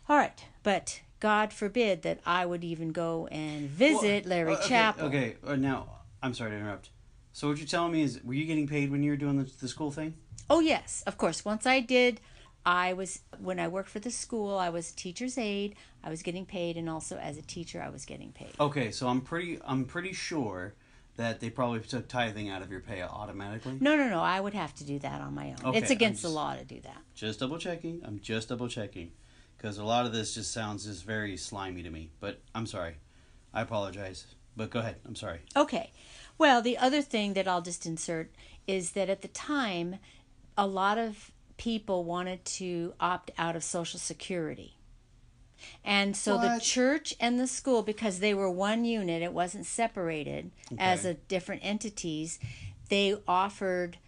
All 0.09 0.17
right, 0.17 0.45
but 0.63 1.01
God 1.21 1.53
forbid 1.53 2.03
that 2.03 2.21
I 2.27 2.45
would 2.47 2.65
even 2.65 2.91
go 2.93 3.29
and 3.29 3.69
visit 3.69 4.25
Well, 4.25 4.31
Larry 4.31 4.53
uh, 4.55 4.59
okay, 4.59 4.69
Chappell. 4.69 5.07
Okay. 5.07 5.37
Uh, 5.47 5.57
now 5.57 5.89
I'm 6.23 6.35
sorry 6.35 6.51
to 6.51 6.57
interrupt. 6.57 6.91
So 7.33 7.49
what 7.49 7.59
you're 7.59 7.67
telling 7.67 7.93
me 7.93 8.03
is, 8.03 8.21
were 8.23 8.35
you 8.35 8.45
getting 8.45 8.67
paid 8.69 8.91
when 8.91 9.03
you 9.03 9.11
were 9.13 9.17
doing 9.17 9.39
the, 9.39 9.51
the 9.61 9.69
school 9.69 9.91
thing? 9.91 10.15
Oh 10.51 10.61
yes, 10.61 11.03
of 11.07 11.17
course. 11.17 11.45
Once 11.45 11.67
I 11.67 11.81
did, 11.81 12.21
I 12.65 12.93
was 12.93 13.21
when 13.39 13.59
I 13.59 13.69
worked 13.69 13.89
for 13.89 13.99
the 13.99 14.11
school. 14.11 14.57
I 14.57 14.69
was 14.69 14.91
a 14.91 14.95
teacher's 14.95 15.37
aide. 15.37 15.75
I 16.05 16.11
was 16.11 16.23
getting 16.23 16.47
paid, 16.47 16.77
and 16.77 16.89
also 16.89 17.17
as 17.17 17.37
a 17.39 17.43
teacher, 17.43 17.83
I 17.83 17.89
was 17.89 18.05
getting 18.05 18.33
paid. 18.33 18.53
Okay. 18.61 18.91
So 18.91 19.09
I'm 19.09 19.21
pretty. 19.21 19.59
I'm 19.65 19.85
pretty 19.85 20.13
sure 20.13 20.75
that 21.17 21.41
they 21.41 21.51
probably 21.51 21.81
took 21.81 22.09
tithing 22.09 22.49
out 22.49 22.63
of 22.63 22.71
your 22.71 22.81
pay 22.81 23.03
automatically. 23.03 23.77
No, 23.81 23.97
no, 23.97 24.09
no. 24.09 24.21
I 24.21 24.41
would 24.41 24.55
have 24.55 24.75
to 24.77 24.85
do 24.85 24.99
that 25.01 25.21
on 25.21 25.35
my 25.35 25.49
own. 25.51 25.57
Okay, 25.67 25.79
it's 25.79 25.91
against 25.91 26.25
I'm 26.25 26.31
the 26.31 26.37
law 26.37 26.55
to 26.55 26.65
do 26.65 26.81
that. 26.81 26.99
Just 27.15 27.41
double 27.41 27.59
checking. 27.59 28.01
I'm 28.05 28.21
just 28.21 28.49
double 28.49 28.69
checking, 28.69 29.13
because 29.59 29.79
a 29.79 29.85
lot 29.85 30.07
of 30.07 30.13
this 30.13 30.35
just 30.35 30.53
sounds 30.53 30.87
just 30.87 31.05
very 31.05 31.37
slimy 31.37 31.83
to 31.83 31.91
me. 31.91 32.11
But 32.21 32.41
I'm 32.55 32.67
sorry. 32.67 32.97
I 33.53 33.63
apologize. 33.63 34.27
But 34.57 34.71
go 34.71 34.79
ahead. 34.79 34.97
I'm 35.05 35.17
sorry. 35.17 35.41
Okay. 35.57 35.91
Well, 36.39 36.63
the 36.63 36.79
other 36.79 37.03
thing 37.03 37.35
that 37.35 37.49
I'll 37.49 37.63
just 37.63 37.87
insert 37.87 38.31
is 38.67 38.93
that 38.93 39.11
at 39.11 39.23
the 39.23 39.29
time, 39.29 39.97
a 40.57 40.67
lot 40.67 40.97
of 40.99 41.32
people 41.57 42.05
wanted 42.05 42.45
to 42.45 42.95
opt 43.01 43.31
out 43.39 43.57
of 43.57 43.65
Social 43.65 43.99
Security. 43.99 44.77
And 45.85 46.17
so 46.17 46.39
the 46.39 46.59
church 46.61 47.15
and 47.21 47.39
the 47.39 47.47
school, 47.47 47.83
because 47.83 48.19
they 48.19 48.35
were 48.35 48.51
one 48.51 48.85
unit, 48.85 49.23
it 49.23 49.33
wasn't 49.33 49.67
separated 49.67 50.51
as 50.77 51.05
a 51.05 51.15
different 51.15 51.65
entities, 51.65 52.41
they 52.89 53.17
offered 53.29 53.99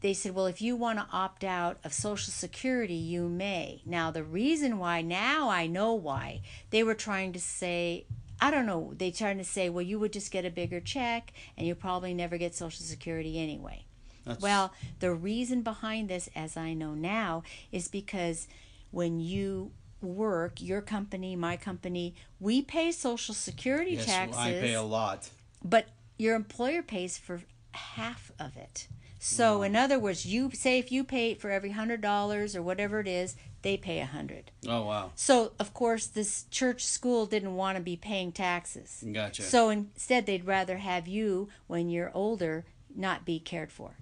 they 0.00 0.14
said, 0.14 0.34
well, 0.34 0.46
if 0.46 0.62
you 0.62 0.76
want 0.76 0.98
to 0.98 1.06
opt 1.12 1.44
out 1.44 1.78
of 1.84 1.92
Social 1.92 2.32
Security, 2.32 2.94
you 2.94 3.28
may. 3.28 3.82
Now, 3.84 4.10
the 4.10 4.24
reason 4.24 4.78
why, 4.78 5.02
now 5.02 5.50
I 5.50 5.66
know 5.66 5.92
why, 5.92 6.40
they 6.70 6.82
were 6.82 6.94
trying 6.94 7.34
to 7.34 7.40
say, 7.40 8.06
I 8.40 8.50
don't 8.50 8.64
know, 8.64 8.94
they 8.96 9.10
trying 9.10 9.38
to 9.38 9.44
say, 9.44 9.68
well, 9.68 9.82
you 9.82 9.98
would 9.98 10.12
just 10.12 10.30
get 10.30 10.46
a 10.46 10.50
bigger 10.50 10.80
check 10.80 11.32
and 11.56 11.66
you 11.66 11.74
probably 11.74 12.14
never 12.14 12.38
get 12.38 12.54
Social 12.54 12.84
Security 12.84 13.38
anyway. 13.38 13.84
That's, 14.24 14.40
Well, 14.42 14.72
the 14.98 15.12
reason 15.12 15.62
behind 15.62 16.08
this, 16.08 16.28
as 16.34 16.56
I 16.56 16.74
know 16.74 16.94
now, 16.94 17.42
is 17.72 17.88
because 17.88 18.48
when 18.90 19.20
you 19.20 19.72
work, 20.02 20.60
your 20.60 20.80
company, 20.80 21.36
my 21.36 21.56
company, 21.56 22.14
we 22.38 22.62
pay 22.62 22.92
Social 22.92 23.34
Security 23.34 23.92
yes, 23.92 24.06
taxes 24.06 24.36
I 24.38 24.52
pay 24.52 24.74
a 24.74 24.82
lot. 24.82 25.30
but 25.64 25.88
your 26.18 26.34
employer 26.34 26.82
pays 26.82 27.18
for 27.18 27.42
half 27.72 28.32
of 28.38 28.56
it. 28.56 28.88
So, 29.22 29.56
mm-hmm. 29.56 29.64
in 29.64 29.76
other 29.76 29.98
words, 29.98 30.24
you 30.24 30.50
say 30.52 30.78
if 30.78 30.90
you 30.90 31.04
pay 31.04 31.34
for 31.34 31.50
every 31.50 31.72
hundred 31.72 32.00
dollars 32.00 32.56
or 32.56 32.62
whatever 32.62 33.00
it 33.00 33.06
is, 33.08 33.36
they 33.62 33.76
pay 33.76 34.00
a 34.00 34.06
hundred. 34.06 34.50
Oh 34.66 34.84
wow. 34.86 35.12
So, 35.14 35.52
of 35.58 35.74
course, 35.74 36.06
this 36.06 36.44
church 36.50 36.86
school 36.86 37.26
didn't 37.26 37.54
want 37.54 37.76
to 37.76 37.82
be 37.82 37.96
paying 37.96 38.32
taxes. 38.32 39.04
Gotcha. 39.12 39.42
So 39.42 39.68
instead, 39.68 40.24
they'd 40.24 40.46
rather 40.46 40.78
have 40.78 41.06
you 41.06 41.50
when 41.66 41.90
you're 41.90 42.10
older 42.14 42.64
not 42.96 43.26
be 43.26 43.38
cared 43.38 43.70
for. 43.70 43.96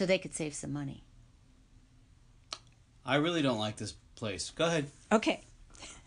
So 0.00 0.06
they 0.06 0.16
could 0.16 0.34
save 0.34 0.54
some 0.54 0.72
money. 0.72 1.04
I 3.04 3.16
really 3.16 3.42
don't 3.42 3.58
like 3.58 3.76
this 3.76 3.92
place. 4.14 4.48
Go 4.48 4.64
ahead. 4.64 4.86
Okay. 5.12 5.42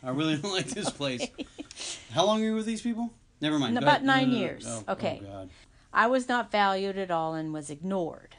I 0.02 0.10
really 0.10 0.36
don't 0.36 0.52
like 0.52 0.66
this 0.66 0.90
place. 0.90 1.28
How 2.12 2.26
long 2.26 2.42
are 2.42 2.46
you 2.46 2.56
with 2.56 2.66
these 2.66 2.82
people? 2.82 3.12
Never 3.40 3.60
mind. 3.60 3.78
About 3.78 3.98
ahead. 3.98 4.04
nine 4.04 4.24
No, 4.24 4.26
no, 4.30 4.34
no. 4.34 4.40
years. 4.40 4.66
Oh, 4.68 4.84
oh 4.88 4.92
Okay. 4.94 5.22
Oh 5.22 5.26
God. 5.28 5.50
I 5.94 6.08
was 6.08 6.28
not 6.28 6.52
valued 6.52 6.98
at 6.98 7.12
all 7.12 7.36
and 7.36 7.54
was 7.54 7.70
ignored. 7.70 8.36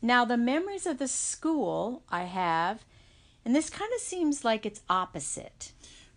Now, 0.00 0.24
the 0.24 0.36
memories 0.36 0.86
of 0.86 0.98
the 0.98 1.08
school 1.08 2.04
I 2.08 2.22
have, 2.22 2.84
and 3.44 3.56
this 3.56 3.70
kind 3.70 3.90
of 3.92 4.00
seems 4.00 4.44
like 4.44 4.64
it's 4.64 4.82
opposite. 4.88 5.72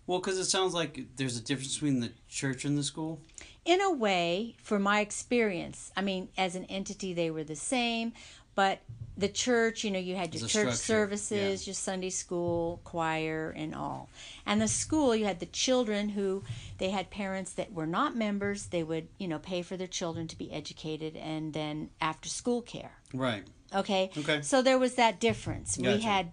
Well, 0.06 0.20
because 0.20 0.38
it 0.38 0.44
sounds 0.44 0.74
like 0.74 1.06
there's 1.16 1.36
a 1.36 1.42
difference 1.42 1.74
between 1.74 1.98
the 1.98 2.12
church 2.28 2.64
and 2.64 2.78
the 2.78 2.84
school. 2.84 3.20
In 3.64 3.80
a 3.80 3.90
way, 3.90 4.54
for 4.62 4.78
my 4.78 5.00
experience, 5.00 5.90
I 5.96 6.02
mean, 6.02 6.28
as 6.38 6.54
an 6.54 6.66
entity, 6.66 7.12
they 7.12 7.32
were 7.32 7.42
the 7.42 7.56
same, 7.56 8.12
but 8.56 8.80
the 9.16 9.28
church, 9.28 9.84
you 9.84 9.90
know, 9.90 9.98
you 9.98 10.16
had 10.16 10.34
your 10.34 10.42
church 10.42 10.50
structure, 10.50 10.76
services, 10.76 11.66
your 11.66 11.74
Sunday 11.74 12.10
school, 12.10 12.80
choir, 12.84 13.54
and 13.56 13.74
all. 13.74 14.10
And 14.44 14.60
the 14.60 14.68
school, 14.68 15.14
you 15.14 15.24
had 15.24 15.40
the 15.40 15.46
children 15.46 16.10
who 16.10 16.42
they 16.78 16.90
had 16.90 17.10
parents 17.10 17.52
that 17.52 17.72
were 17.72 17.86
not 17.86 18.16
members. 18.16 18.66
They 18.66 18.82
would, 18.82 19.08
you 19.18 19.28
know, 19.28 19.38
pay 19.38 19.62
for 19.62 19.76
their 19.76 19.86
children 19.86 20.26
to 20.28 20.36
be 20.36 20.52
educated 20.52 21.16
and 21.16 21.52
then 21.52 21.90
after 22.00 22.28
school 22.28 22.60
care. 22.60 22.92
Right. 23.14 23.44
Okay. 23.74 24.10
Okay. 24.18 24.42
So 24.42 24.60
there 24.60 24.78
was 24.78 24.96
that 24.96 25.20
difference. 25.20 25.78
We 25.78 26.00
had 26.00 26.32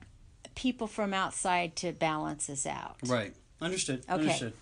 people 0.56 0.88
from 0.88 1.14
outside 1.14 1.76
to 1.78 1.92
balance 1.94 2.50
us 2.50 2.66
out. 2.66 2.98
Right. 3.06 3.34
Understood. 3.62 4.04
Okay. 4.10 4.14
Understood. 4.14 4.54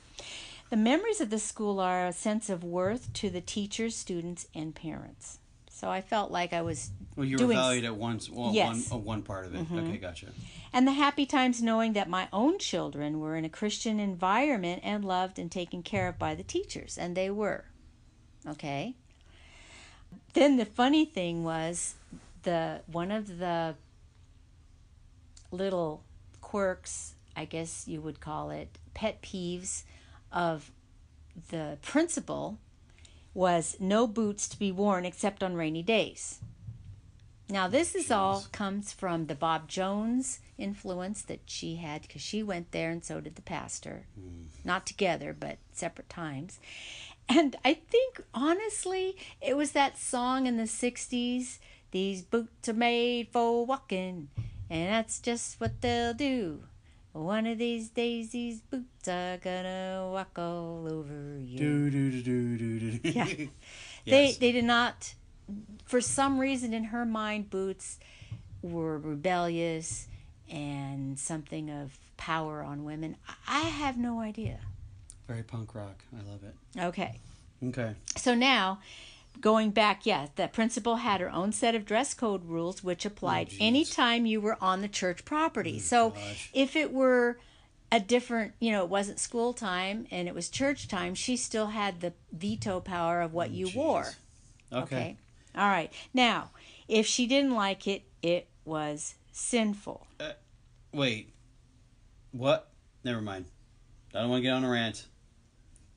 The 0.70 0.78
memories 0.78 1.20
of 1.20 1.32
the 1.32 1.40
school 1.40 1.80
are 1.80 2.06
a 2.06 2.14
sense 2.14 2.50
of 2.50 2.64
worth 2.64 3.12
to 3.14 3.30
the 3.30 3.42
teachers, 3.42 3.96
students, 3.96 4.48
and 4.56 4.74
parents. 4.74 5.40
So 5.70 5.90
I 5.90 6.00
felt 6.00 6.32
like 6.32 6.54
I 6.54 6.62
was 6.62 6.92
Well, 7.16 7.26
you 7.26 7.38
were 7.38 7.54
valued 7.54 7.84
at 7.86 7.96
one, 7.96 8.20
well, 8.32 8.54
Yes. 8.54 8.86
Mm-hmm. 8.86 8.92
one, 8.92 9.02
uh, 9.02 9.04
one 9.04 9.22
part 9.22 9.46
of 9.46 9.56
it. 9.56 9.66
Okay, 9.72 9.98
gotcha. 9.98 10.28
and 10.72 10.88
the 10.88 10.94
happy 10.94 11.26
times 11.26 11.62
knowing 11.62 11.94
that 11.94 12.10
my 12.10 12.28
own 12.32 12.58
children 12.58 13.20
were 13.20 13.36
in 13.36 13.44
a 13.44 13.50
Christian 13.50 14.00
environment 14.00 14.82
and 14.84 15.04
loved 15.04 15.38
and 15.38 15.52
taken 15.52 15.84
care 15.84 16.08
of 16.08 16.18
by 16.18 16.36
the 16.36 16.44
teachers, 16.44 16.98
and 16.98 17.16
they 17.16 17.30
were. 17.30 17.66
Okay. 18.48 18.96
Then 20.34 20.58
the 20.58 20.66
funny 20.66 21.06
thing 21.06 21.44
was 21.44 21.96
the 22.44 22.82
one 22.88 23.12
of 23.12 23.38
the 23.40 23.76
little 25.52 26.04
quirks, 26.40 27.16
I 27.36 27.46
guess 27.46 27.88
you 27.88 28.02
would 28.02 28.20
call 28.20 28.50
it, 28.52 28.78
pet 28.94 29.22
peeves 29.22 29.84
of 30.32 30.72
the 31.50 31.78
principal 31.82 32.58
was 33.34 33.78
no 33.80 34.08
boots 34.08 34.48
to 34.50 34.60
be 34.60 34.72
worn 34.72 35.06
except 35.06 35.44
on 35.44 35.56
rainy 35.56 35.84
days. 35.84 36.40
Now 37.52 37.68
this 37.68 37.96
is 37.96 38.10
all 38.10 38.46
comes 38.54 38.94
from 38.94 39.28
the 39.28 39.36
Bob 39.36 39.68
Jones 39.68 40.40
influence 40.58 41.22
that 41.24 41.42
she 41.46 41.76
had 41.76 42.04
because 42.04 42.22
she 42.22 42.42
went 42.42 42.72
there 42.72 42.92
and 42.92 43.04
so 43.04 43.20
did 43.20 43.36
the 43.36 43.42
pastor. 43.42 44.06
Mm. 44.18 44.46
Not 44.64 44.86
together, 44.86 45.36
but 45.38 45.58
separate 45.74 46.08
times. 46.10 46.60
And 47.28 47.58
I 47.66 47.74
think 47.74 48.22
honestly, 48.34 49.18
it 49.42 49.58
was 49.58 49.74
that 49.74 49.98
song 49.98 50.48
in 50.48 50.56
the 50.56 50.64
60s, 50.64 51.60
these 51.92 52.22
boots 52.22 52.70
are 52.70 52.74
made 52.74 53.28
for 53.34 53.66
walking, 53.66 54.30
and 54.70 54.90
that's 54.90 55.20
just 55.20 55.60
what 55.60 55.82
they'll 55.82 56.14
do. 56.14 56.64
One 57.12 57.46
of 57.46 57.58
these 57.58 57.90
days, 57.90 58.30
these 58.30 58.62
boots 58.62 59.10
are 59.10 59.38
gonna 59.38 60.10
walk 60.14 60.40
all 60.40 60.88
over 60.90 61.38
you. 61.38 61.58
Do 61.58 61.90
do 61.90 62.12
do 62.12 62.22
do 62.22 62.58
do 62.58 62.98
do. 62.98 63.10
Yeah. 63.10 63.26
yes. 63.26 63.48
They 64.06 64.32
they 64.40 64.52
did 64.54 64.64
not 64.64 65.16
for 65.86 66.02
some 66.02 66.40
reason 66.40 66.74
in 66.74 66.86
her 66.86 67.06
mind 67.06 67.50
boots 67.50 68.00
were 68.62 68.98
rebellious 68.98 70.08
and 70.50 71.18
something 71.18 71.70
of 71.70 71.98
power 72.18 72.62
on 72.62 72.84
women. 72.84 73.18
I 73.48 73.62
have 73.62 73.98
no 73.98 74.20
idea. 74.20 74.60
Very 75.28 75.44
punk 75.44 75.74
rock. 75.74 76.04
I 76.14 76.30
love 76.30 76.44
it. 76.44 76.56
Okay. 76.80 77.20
Okay. 77.64 77.96
So 78.18 78.36
now 78.36 78.80
going 79.40 79.72
back, 79.72 80.06
yeah, 80.06 80.28
the 80.36 80.48
principal 80.48 80.98
had 80.98 81.22
her 81.22 81.32
own 81.32 81.52
set 81.52 81.74
of 81.74 81.86
dress 81.86 82.14
code 82.14 82.46
rules 82.46 82.84
which 82.84 83.06
applied 83.06 83.48
oh, 83.48 83.52
geez. 83.52 83.58
anytime 83.62 84.26
you 84.26 84.42
were 84.42 84.58
on 84.62 84.82
the 84.82 84.88
church 84.88 85.24
property. 85.26 85.76
Oh, 85.78 85.82
so 85.82 86.10
gosh. 86.12 86.50
if 86.54 86.76
it 86.76 86.92
were 86.92 87.38
a 87.92 88.00
different, 88.00 88.54
you 88.60 88.72
know, 88.72 88.84
it 88.84 88.90
wasn't 88.90 89.20
school 89.20 89.54
time 89.54 90.06
and 90.12 90.28
it 90.28 90.36
was 90.36 90.50
church 90.50 90.88
time, 90.88 91.16
she 91.16 91.38
still 91.38 91.68
had 91.68 92.02
the 92.02 92.14
veto 92.32 92.80
power 92.80 93.22
of 93.22 93.34
what 93.34 93.50
oh, 93.50 93.54
you 93.54 93.68
jeez. 93.68 93.76
wore. 93.76 94.08
Okay. 94.72 94.84
Okay. 94.84 95.18
All 95.56 95.68
right. 95.68 95.92
Now, 96.14 96.52
if 96.88 97.06
she 97.06 97.28
didn't 97.28 97.54
like 97.54 97.88
it, 97.88 98.04
it 98.22 98.48
was 98.66 99.16
sinful. 99.32 100.08
Uh, 100.20 100.32
wait. 100.94 101.34
What? 102.32 102.70
Never 103.04 103.22
mind. 103.22 103.46
I 104.14 104.20
don't 104.20 104.30
want 104.30 104.40
to 104.40 104.44
get 104.44 104.54
on 104.54 104.64
a 104.64 104.70
rant. 104.70 105.08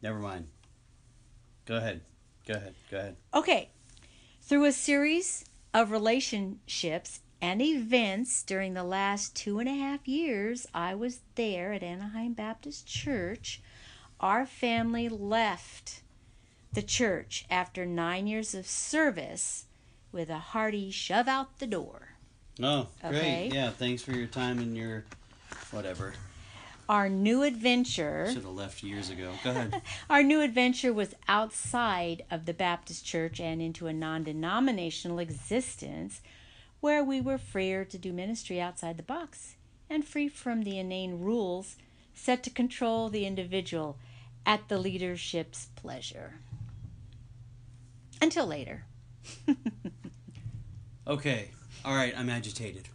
Never 0.02 0.18
mind. 0.18 0.48
Go 1.66 1.76
ahead. 1.76 2.02
Go 2.46 2.54
ahead. 2.54 2.74
Go 2.90 2.98
ahead. 2.98 3.16
Okay. 3.32 3.70
Through 4.40 4.66
a 4.66 4.72
series 4.72 5.44
of 5.72 5.90
relationships 5.90 7.20
and 7.40 7.60
events 7.60 8.42
during 8.42 8.74
the 8.74 8.84
last 8.84 9.34
two 9.34 9.58
and 9.58 9.68
a 9.68 9.74
half 9.74 10.06
years 10.06 10.66
I 10.72 10.94
was 10.94 11.20
there 11.34 11.72
at 11.72 11.82
Anaheim 11.82 12.32
Baptist 12.32 12.86
Church, 12.86 13.60
our 14.20 14.46
family 14.46 15.08
left 15.08 16.02
the 16.74 16.82
church 16.82 17.44
after 17.50 17.86
nine 17.86 18.26
years 18.26 18.54
of 18.54 18.66
service 18.66 19.66
with 20.12 20.28
a 20.28 20.38
hearty 20.38 20.90
shove 20.90 21.28
out 21.28 21.58
the 21.58 21.66
door. 21.66 22.14
Oh, 22.62 22.88
great. 23.00 23.16
Okay. 23.16 23.50
Yeah. 23.52 23.70
Thanks 23.70 24.02
for 24.02 24.12
your 24.12 24.26
time 24.26 24.58
and 24.58 24.76
your 24.76 25.04
whatever. 25.70 26.14
Our 26.88 27.08
new 27.08 27.42
adventure. 27.42 28.26
Should 28.28 28.44
have 28.44 28.46
left 28.46 28.82
years 28.82 29.08
ago. 29.08 29.32
Go 29.42 29.50
ahead. 29.50 29.80
Our 30.10 30.22
new 30.22 30.42
adventure 30.42 30.92
was 30.92 31.14
outside 31.26 32.24
of 32.30 32.44
the 32.44 32.52
Baptist 32.52 33.06
church 33.06 33.40
and 33.40 33.62
into 33.62 33.86
a 33.86 33.92
non 33.92 34.22
denominational 34.22 35.18
existence 35.18 36.20
where 36.80 37.02
we 37.02 37.20
were 37.20 37.38
freer 37.38 37.84
to 37.86 37.96
do 37.96 38.12
ministry 38.12 38.60
outside 38.60 38.98
the 38.98 39.02
box 39.02 39.56
and 39.88 40.04
free 40.04 40.28
from 40.28 40.62
the 40.62 40.78
inane 40.78 41.20
rules 41.20 41.76
set 42.14 42.42
to 42.42 42.50
control 42.50 43.08
the 43.08 43.26
individual 43.26 43.96
at 44.44 44.68
the 44.68 44.78
leadership's 44.78 45.68
pleasure. 45.76 46.34
Until 48.24 48.46
later. 48.46 48.84
Okay. 51.06 51.50
All 51.84 51.94
right. 51.94 52.14
I'm 52.16 52.30
agitated. 52.30 52.88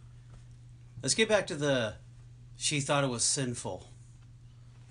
Let's 1.00 1.14
get 1.14 1.28
back 1.28 1.46
to 1.46 1.54
the. 1.54 1.94
She 2.56 2.80
thought 2.80 3.04
it 3.04 3.06
was 3.10 3.22
sinful. 3.22 3.86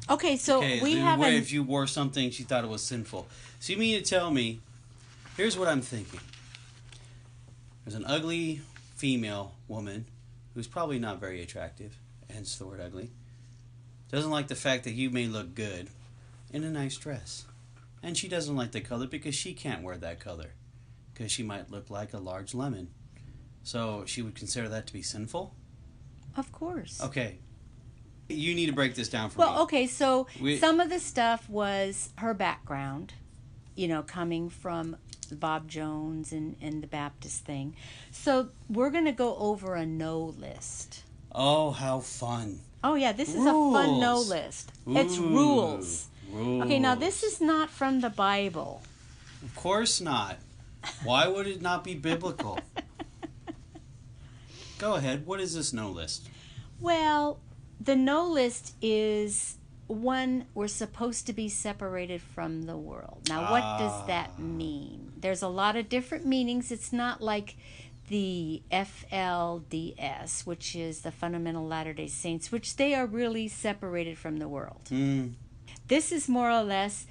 Okay, 0.09 0.37
so 0.37 0.59
Okay. 0.59 0.81
we 0.81 0.95
have 0.95 1.21
an, 1.21 1.33
if 1.33 1.51
you 1.51 1.61
wore 1.61 1.85
something, 1.85 2.31
she 2.31 2.43
thought 2.43 2.63
it 2.63 2.69
was 2.69 2.81
sinful. 2.81 3.27
So 3.59 3.73
you 3.73 3.77
mean 3.77 4.01
to 4.01 4.09
tell 4.09 4.31
me? 4.31 4.61
Here's 5.35 5.57
what 5.57 5.67
I'm 5.67 5.81
thinking. 5.81 6.21
There's 7.83 7.95
an 7.95 8.05
ugly 8.05 8.61
female 8.95 9.51
woman 9.67 10.05
who's 10.55 10.67
probably 10.67 10.97
not 10.97 11.19
very 11.19 11.41
attractive, 11.41 11.97
hence 12.31 12.55
the 12.55 12.65
word 12.65 12.79
ugly. 12.79 13.11
Doesn't 14.09 14.31
like 14.31 14.47
the 14.47 14.55
fact 14.55 14.85
that 14.85 14.93
you 14.93 15.09
may 15.09 15.27
look 15.27 15.53
good 15.55 15.89
in 16.53 16.63
a 16.63 16.71
nice 16.71 16.95
dress. 16.95 17.43
And 18.01 18.17
she 18.17 18.27
doesn't 18.27 18.55
like 18.55 18.71
the 18.71 18.81
color 18.81 19.07
because 19.07 19.35
she 19.35 19.53
can't 19.53 19.83
wear 19.83 19.97
that 19.97 20.19
color. 20.19 20.51
Because 21.13 21.31
she 21.31 21.43
might 21.43 21.69
look 21.69 21.89
like 21.89 22.13
a 22.13 22.17
large 22.19 22.53
lemon. 22.53 22.89
So 23.63 24.03
she 24.05 24.21
would 24.21 24.35
consider 24.35 24.69
that 24.69 24.87
to 24.87 24.93
be 24.93 25.01
sinful? 25.01 25.53
Of 26.37 26.51
course. 26.51 27.01
Okay. 27.03 27.39
You 28.29 28.53
need 28.55 28.67
to 28.67 28.73
break 28.73 28.95
this 28.95 29.09
down 29.09 29.29
for 29.31 29.39
Well, 29.39 29.49
me. 29.49 29.53
Well, 29.55 29.63
okay, 29.63 29.87
so 29.87 30.27
We- 30.39 30.57
some 30.57 30.79
of 30.79 30.89
the 30.89 30.99
stuff 30.99 31.49
was 31.49 32.09
her 32.17 32.33
background, 32.33 33.13
you 33.75 33.87
know, 33.87 34.03
coming 34.03 34.49
from 34.49 34.95
Bob 35.31 35.67
Jones 35.67 36.31
and, 36.31 36.55
and 36.61 36.81
the 36.81 36.87
Baptist 36.87 37.43
thing. 37.43 37.75
So 38.11 38.49
we're 38.69 38.91
going 38.91 39.05
to 39.05 39.11
go 39.11 39.35
over 39.37 39.75
a 39.75 39.85
no 39.85 40.19
list. 40.19 41.03
Oh, 41.31 41.71
how 41.71 41.99
fun. 41.99 42.61
Oh, 42.83 42.95
yeah, 42.95 43.11
this 43.11 43.29
is 43.29 43.41
a 43.41 43.51
fun 43.51 43.99
no 43.99 44.13
Rules. 44.13 44.29
list. 44.29 44.71
It's 44.87 45.17
rules. 45.17 46.07
Rules. 46.31 46.65
Okay, 46.65 46.79
now 46.79 46.95
this 46.95 47.23
is 47.23 47.41
not 47.41 47.69
from 47.69 48.01
the 48.01 48.09
Bible. 48.09 48.81
Of 49.43 49.55
course 49.55 49.99
not. 50.01 50.37
Why 51.03 51.27
would 51.27 51.47
it 51.47 51.61
not 51.61 51.83
be 51.83 51.95
biblical? 51.95 52.59
Go 54.77 54.95
ahead. 54.95 55.25
What 55.25 55.39
is 55.41 55.55
this 55.55 55.73
no 55.73 55.89
list? 55.89 56.29
Well, 56.79 57.39
the 57.81 57.95
no 57.95 58.25
list 58.25 58.73
is 58.81 59.57
one 59.87 60.45
we're 60.53 60.67
supposed 60.67 61.25
to 61.27 61.33
be 61.33 61.49
separated 61.49 62.21
from 62.21 62.63
the 62.63 62.77
world. 62.77 63.21
Now, 63.27 63.51
what 63.51 63.63
Ah. 63.63 63.77
does 63.79 64.07
that 64.07 64.39
mean? 64.39 65.11
There's 65.17 65.41
a 65.41 65.47
lot 65.49 65.75
of 65.75 65.89
different 65.89 66.25
meanings. 66.25 66.71
It's 66.71 66.93
not 66.93 67.21
like 67.21 67.57
the 68.07 68.61
FLDS, 68.71 70.45
which 70.45 70.75
is 70.75 71.01
the 71.01 71.11
Fundamental 71.11 71.65
Latter 71.67 71.93
day 71.93 72.07
Saints, 72.07 72.51
which 72.51 72.77
they 72.77 72.93
are 72.93 73.05
really 73.05 73.47
separated 73.47 74.17
from 74.17 74.37
the 74.37 74.47
world. 74.47 74.81
Mm. 74.89 75.33
This 75.89 76.11
is 76.13 76.29
more 76.29 76.49
or 76.49 76.63
less, 76.63 77.05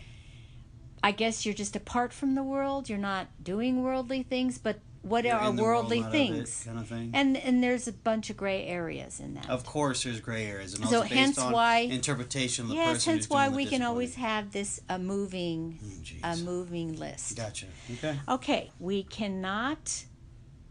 I 1.03 1.13
guess 1.13 1.45
you're 1.45 1.55
just 1.55 1.77
apart 1.77 2.13
from 2.13 2.35
the 2.35 2.43
world. 2.43 2.89
You're 2.89 2.99
not 2.99 3.27
doing 3.43 3.83
worldly 3.83 4.23
things, 4.23 4.57
but 4.59 4.81
what 5.03 5.25
You're 5.25 5.35
are 5.37 5.51
world, 5.53 5.59
worldly 5.61 6.01
of 6.01 6.11
things? 6.11 6.63
kind 6.65 6.79
of 6.79 6.89
thing. 6.89 7.11
And 7.15 7.37
and 7.37 7.63
there's 7.63 7.87
a 7.87 7.93
bunch 7.93 8.31
of 8.31 8.37
gray 8.37 8.67
areas 8.67 9.21
in 9.21 9.35
that. 9.35 9.49
Of 9.49 9.65
course, 9.65 10.03
there's 10.05 10.21
gray 10.21 10.47
areas, 10.47 10.75
and 10.75 10.87
So 10.89 10.97
also 10.99 11.03
based 11.09 11.15
hence 11.15 11.39
on 11.39 11.53
why- 11.53 11.79
interpretation 11.81 12.65
of 12.65 12.71
the 12.71 12.75
yes, 12.77 13.05
hence 13.05 13.29
why 13.31 13.49
we 13.49 13.65
can 13.67 13.83
always 13.83 14.15
have 14.17 14.51
this 14.53 14.81
a 14.89 14.99
moving 14.99 15.79
Mm, 15.83 16.19
a 16.25 16.37
moving 16.45 16.97
list. 16.99 17.37
Gotcha. 17.37 17.67
Okay. 17.93 18.19
Okay, 18.29 18.71
we 18.81 19.03
cannot 19.05 20.05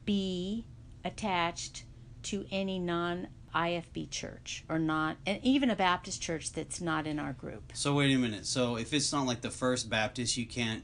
be 0.05 0.65
attached 1.05 1.83
to 2.23 2.45
any 2.51 2.79
non 2.79 3.27
IFB 3.57 4.09
church 4.11 4.63
or 4.69 4.77
not, 4.77 5.17
and 5.25 5.39
even 5.43 5.69
a 5.71 5.75
Baptist 5.75 6.21
church 6.21 6.51
that's 6.51 6.79
not 6.79 7.07
in 7.07 7.17
our 7.17 7.33
group. 7.33 7.71
So 7.73 7.95
wait 7.95 8.13
a 8.13 8.17
minute. 8.17 8.45
So 8.45 8.77
if 8.77 8.93
it's 8.93 9.11
not 9.11 9.25
like 9.25 9.41
the 9.41 9.49
First 9.49 9.89
Baptist, 9.89 10.37
you 10.37 10.45
can't. 10.45 10.83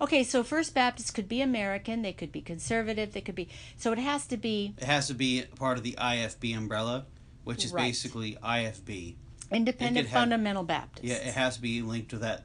Okay, 0.00 0.24
so 0.24 0.42
First 0.42 0.74
Baptist 0.74 1.14
could 1.14 1.28
be 1.28 1.42
American, 1.42 2.00
they 2.02 2.14
could 2.14 2.32
be 2.32 2.40
conservative, 2.40 3.12
they 3.12 3.20
could 3.20 3.34
be. 3.34 3.48
So 3.76 3.92
it 3.92 3.98
has 3.98 4.26
to 4.28 4.36
be 4.38 4.74
It 4.78 4.84
has 4.84 5.08
to 5.08 5.14
be 5.14 5.42
part 5.56 5.76
of 5.76 5.84
the 5.84 5.92
IFB 5.98 6.56
umbrella, 6.56 7.04
which 7.44 7.64
is 7.64 7.72
Right. 7.72 7.82
basically 7.82 8.36
IFB. 8.42 9.16
Independent 9.50 10.06
could 10.06 10.10
have- 10.10 10.20
Fundamental 10.22 10.64
Baptist. 10.64 11.04
Yeah, 11.04 11.16
it 11.16 11.34
has 11.34 11.56
to 11.56 11.62
be 11.62 11.82
linked 11.82 12.10
to 12.10 12.18
that 12.18 12.44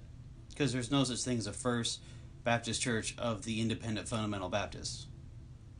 because 0.49 0.73
there's 0.73 0.91
no 0.91 1.03
such 1.05 1.21
thing 1.23 1.37
as 1.37 1.47
a 1.47 1.53
First 1.53 2.01
Baptist 2.43 2.81
Church 2.81 3.15
of 3.17 3.43
the 3.45 3.61
Independent 3.61 4.07
Fundamental 4.07 4.49
Baptists. 4.49 5.07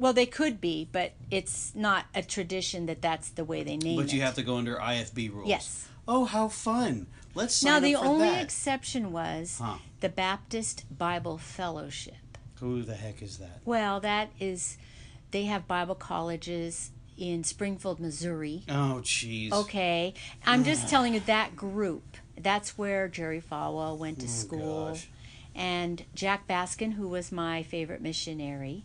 Well, 0.01 0.13
they 0.13 0.25
could 0.25 0.59
be, 0.59 0.89
but 0.91 1.11
it's 1.29 1.73
not 1.75 2.05
a 2.15 2.23
tradition 2.23 2.87
that 2.87 3.03
that's 3.03 3.29
the 3.29 3.45
way 3.45 3.61
they 3.61 3.77
name 3.77 3.99
it. 3.99 4.03
But 4.03 4.13
you 4.13 4.21
have 4.21 4.33
to 4.33 4.41
go 4.43 4.57
under 4.57 4.77
IFB 4.77 5.31
rules. 5.31 5.47
Yes. 5.47 5.87
Oh, 6.07 6.25
how 6.25 6.47
fun! 6.47 7.05
Let's 7.35 7.53
sign 7.53 7.71
Now 7.73 7.79
the 7.79 7.95
only 7.95 8.27
that. 8.27 8.41
exception 8.43 9.11
was 9.11 9.59
Huh. 9.61 9.75
the 9.99 10.09
Baptist 10.09 10.85
Bible 10.97 11.37
Fellowship. 11.37 12.15
Who 12.59 12.81
the 12.81 12.95
heck 12.95 13.21
is 13.21 13.37
that? 13.37 13.59
Well, 13.63 13.99
that 13.99 14.31
is, 14.39 14.77
they 15.29 15.43
have 15.45 15.67
Bible 15.67 15.93
colleges 15.95 16.89
in 17.15 17.43
Springfield, 17.43 17.99
Missouri. 17.99 18.63
Oh, 18.67 19.01
jeez. 19.03 19.51
Okay, 19.51 20.15
I'm 20.47 20.63
just 20.63 20.89
telling 20.89 21.13
you 21.13 21.19
that 21.21 21.55
group. 21.55 22.17
That's 22.35 22.75
where 22.75 23.07
Jerry 23.07 23.39
Falwell 23.39 23.99
went 23.99 24.17
to 24.21 24.25
Oh, 24.25 24.29
school, 24.29 24.87
gosh. 24.89 25.09
and 25.53 26.03
Jack 26.15 26.47
Baskin, 26.47 26.93
who 26.93 27.07
was 27.07 27.31
my 27.31 27.61
favorite 27.61 28.01
missionary, 28.01 28.83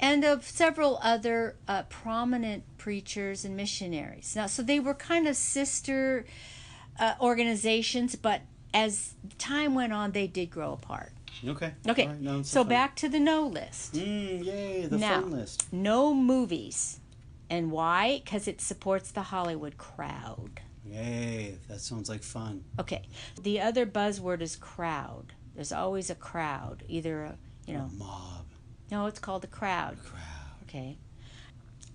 and 0.00 0.24
of 0.24 0.44
several 0.44 0.98
other 1.02 1.56
uh, 1.68 1.84
prominent 1.84 2.64
preachers 2.78 3.44
and 3.44 3.56
missionaries. 3.56 4.34
Now, 4.36 4.46
so 4.46 4.62
they 4.62 4.80
were 4.80 4.94
kind 4.94 5.26
of 5.28 5.36
sister 5.36 6.24
uh, 6.98 7.14
organizations, 7.20 8.16
but 8.16 8.42
as 8.72 9.14
time 9.38 9.74
went 9.74 9.92
on, 9.92 10.12
they 10.12 10.26
did 10.26 10.50
grow 10.50 10.72
apart. 10.72 11.12
Okay. 11.46 11.72
Okay, 11.88 12.06
right, 12.06 12.20
no, 12.20 12.40
it's 12.40 12.50
so 12.50 12.64
back 12.64 12.96
to 12.96 13.08
the 13.08 13.18
no 13.18 13.46
list. 13.46 13.94
Mm, 13.94 14.44
yay, 14.44 14.86
the 14.86 14.98
Now. 14.98 15.20
fun 15.20 15.30
list. 15.32 15.72
No 15.72 16.14
movies. 16.14 17.00
And 17.50 17.70
why? 17.70 18.22
Because 18.24 18.48
it 18.48 18.60
supports 18.60 19.10
the 19.10 19.22
Hollywood 19.22 19.76
crowd. 19.76 20.60
Yay, 20.86 21.58
that 21.68 21.80
sounds 21.80 22.08
like 22.08 22.22
fun. 22.22 22.64
Okay. 22.78 23.02
The 23.40 23.60
other 23.60 23.86
buzzword 23.86 24.40
is 24.40 24.56
crowd. 24.56 25.34
There's 25.54 25.72
always 25.72 26.10
a 26.10 26.14
crowd. 26.14 26.84
Either, 26.88 27.22
a, 27.24 27.36
you 27.66 27.74
know, 27.74 27.90
Mob, 27.96 28.23
no, 28.90 29.06
it's 29.06 29.18
called 29.18 29.44
a 29.44 29.48
crowd. 29.48 29.96
The 29.98 30.08
crowd. 30.10 30.22
Okay. 30.68 30.96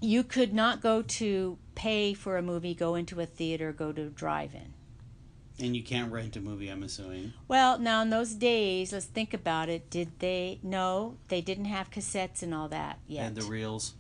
You 0.02 0.24
could 0.24 0.54
not 0.54 0.82
go 0.82 1.02
to 1.02 1.58
pay 1.76 2.14
for 2.14 2.38
a 2.38 2.42
movie, 2.42 2.74
go 2.74 2.96
into 2.96 3.20
a 3.20 3.26
theater, 3.26 3.72
go 3.74 3.92
to 3.92 4.04
a 4.04 4.10
drive 4.10 4.54
in. 4.56 4.74
And 5.66 5.76
you 5.76 5.84
can't 5.84 6.10
rent 6.10 6.38
a 6.38 6.40
movie, 6.42 6.70
I'm 6.70 6.84
assuming. 6.84 7.34
Well, 7.50 7.78
now 7.80 8.02
in 8.02 8.10
those 8.10 8.34
days, 8.34 8.94
let's 8.94 9.06
think 9.08 9.34
about 9.34 9.68
it. 9.68 9.90
Did 9.90 10.18
they? 10.20 10.60
No, 10.64 11.18
they 11.28 11.42
didn't 11.42 11.66
have 11.66 11.92
cassettes 11.92 12.42
and 12.42 12.54
all 12.54 12.70
that 12.70 13.00
yet. 13.08 13.26
And 13.28 13.36
the 13.36 13.42
reels. 13.44 13.96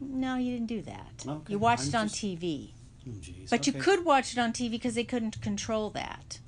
no, 0.00 0.36
you 0.36 0.52
didn't 0.52 0.68
do 0.68 0.82
that. 0.82 1.24
Okay, 1.26 1.52
You 1.52 1.58
watched 1.58 1.82
I'm 1.82 1.88
it 1.88 1.94
on 1.96 2.08
just- 2.08 2.22
TV. 2.22 2.70
Oh, 3.08 3.10
jeez. 3.12 3.50
But 3.50 3.66
you 3.66 3.72
could 3.72 4.04
watch 4.04 4.32
it 4.34 4.38
on 4.38 4.52
TV 4.52 4.70
because 4.70 4.94
they 4.94 5.02
couldn't 5.04 5.40
control 5.40 5.90
that. 5.90 6.38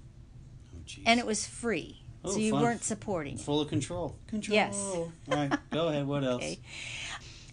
Oh, 0.76 0.78
jeez. 0.86 1.02
And 1.06 1.18
it 1.18 1.26
was 1.26 1.44
free. 1.44 2.01
Oh, 2.24 2.30
so 2.32 2.38
you 2.38 2.52
fun. 2.52 2.62
weren't 2.62 2.84
supporting 2.84 3.36
full 3.36 3.60
of 3.60 3.68
control. 3.68 4.16
Control. 4.28 4.54
Yes. 4.54 4.76
All 4.76 5.12
right, 5.28 5.52
go 5.70 5.88
ahead. 5.88 6.06
What 6.06 6.22
else? 6.32 6.42
Okay. 6.42 6.58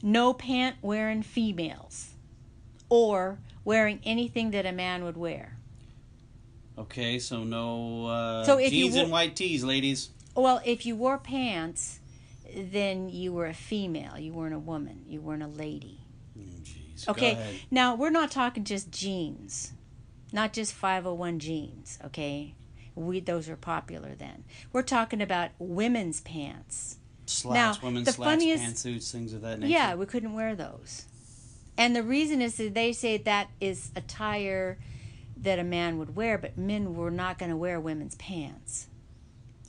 No 0.01 0.33
pant 0.33 0.75
wearing 0.81 1.23
females. 1.23 2.09
Or 2.89 3.37
wearing 3.63 3.99
anything 4.03 4.51
that 4.51 4.65
a 4.65 4.71
man 4.71 5.03
would 5.03 5.17
wear. 5.17 5.57
Okay, 6.77 7.19
so 7.19 7.43
no 7.43 8.05
uh, 8.07 8.43
So 8.45 8.57
if 8.57 8.71
you 8.71 8.85
jeans 8.85 8.95
wo- 8.95 9.01
and 9.03 9.11
white 9.11 9.35
tees, 9.35 9.63
ladies. 9.63 10.09
Well, 10.35 10.61
if 10.65 10.85
you 10.85 10.95
wore 10.95 11.17
pants, 11.17 11.99
then 12.55 13.09
you 13.09 13.33
were 13.33 13.45
a 13.47 13.53
female. 13.53 14.17
You 14.17 14.33
weren't 14.33 14.55
a 14.55 14.59
woman. 14.59 15.03
You 15.07 15.19
weren't 15.21 15.43
a 15.43 15.47
lady. 15.47 15.99
Oh, 16.37 16.41
jeez. 16.63 17.07
Okay. 17.09 17.59
Now, 17.69 17.95
we're 17.95 18.09
not 18.09 18.31
talking 18.31 18.63
just 18.63 18.91
jeans. 18.91 19.73
Not 20.31 20.53
just 20.53 20.73
501 20.73 21.39
jeans, 21.39 21.99
okay? 22.05 22.53
We 22.99 23.19
those 23.21 23.47
were 23.47 23.55
popular 23.55 24.13
then. 24.15 24.43
We're 24.73 24.81
talking 24.83 25.21
about 25.21 25.51
women's 25.57 26.21
pants. 26.21 26.97
Slacks, 27.25 27.77
now, 27.81 27.87
women's 27.87 28.07
the 28.07 28.13
slacks, 28.13 28.31
funniest- 28.31 28.63
pantsuits, 28.63 29.11
things 29.11 29.33
of 29.33 29.41
that 29.41 29.59
nature. 29.59 29.71
Yeah, 29.71 29.95
we 29.95 30.05
couldn't 30.05 30.33
wear 30.33 30.55
those. 30.55 31.05
And 31.77 31.95
the 31.95 32.03
reason 32.03 32.41
is 32.41 32.57
that 32.57 32.73
they 32.73 32.91
say 32.91 33.17
that 33.17 33.49
is 33.61 33.91
attire 33.95 34.77
that 35.37 35.59
a 35.59 35.63
man 35.63 35.97
would 35.97 36.15
wear, 36.15 36.37
but 36.37 36.57
men 36.57 36.95
were 36.95 37.11
not 37.11 37.37
going 37.37 37.51
to 37.51 37.55
wear 37.55 37.79
women's 37.79 38.15
pants. 38.15 38.87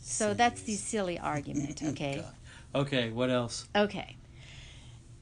So 0.01 0.35
that's 0.35 0.63
the 0.63 0.75
silly 0.75 1.19
argument, 1.19 1.83
oh, 1.85 1.91
okay? 1.91 2.25
Okay, 2.75 3.11
what 3.11 3.31
else? 3.31 3.69
Okay. 3.77 4.17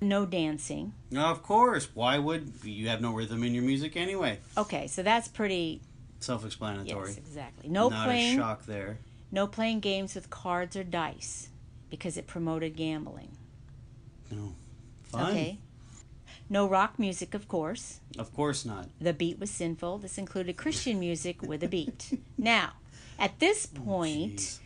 No 0.01 0.25
dancing. 0.25 0.95
Now, 1.11 1.31
of 1.31 1.43
course. 1.43 1.89
Why 1.93 2.19
would 2.19 2.53
you 2.63 2.89
have 2.89 3.01
no 3.01 3.13
rhythm 3.13 3.43
in 3.43 3.53
your 3.53 3.65
music 3.65 3.97
anyway? 3.97 4.39
Okay, 4.57 4.87
so 4.87 5.03
that's 5.03 5.29
pretty 5.29 5.81
Self-explanatory. 6.21 7.09
yes, 7.09 7.17
exactly. 7.19 7.69
No 7.69 7.89
Not 7.89 8.07
playing 8.07 8.35
a 8.35 8.43
shock 8.43 8.67
there. 8.67 8.99
no 9.31 9.47
playing 9.47 9.81
games 9.81 10.15
with 10.15 10.31
cards 10.31 10.77
or 10.77 10.85
dice 10.85 11.49
because 11.91 12.17
it 12.17 12.27
promoted 12.27 12.77
gambling. 12.77 13.37
No. 14.31 14.55
Fun. 15.05 15.31
Okay. 15.31 15.59
No 16.51 16.67
rock 16.69 16.99
music, 16.99 17.35
of 17.35 17.47
course. 17.49 18.01
Of 18.19 18.35
course 18.35 18.65
not. 18.65 18.89
The 19.01 19.13
beat 19.13 19.39
was 19.39 19.51
sinful. 19.51 19.99
This 19.99 20.19
included 20.19 20.57
Christian 20.57 20.99
music 20.99 21.43
with 21.43 21.63
a 21.63 21.69
beat. 21.69 22.19
now, 22.39 22.73
at 23.19 23.39
this 23.39 23.67
point, 23.67 24.37
Jeez. 24.37 24.59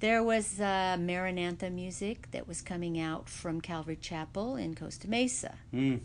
there 0.00 0.22
was 0.22 0.60
uh, 0.60 0.96
Maranatha 0.98 1.68
music 1.70 2.30
that 2.32 2.48
was 2.48 2.62
coming 2.62 2.98
out 2.98 3.28
from 3.28 3.60
Calvary 3.60 3.96
Chapel 4.00 4.56
in 4.56 4.74
Costa 4.74 5.08
Mesa. 5.08 5.54
Mm. 5.74 6.00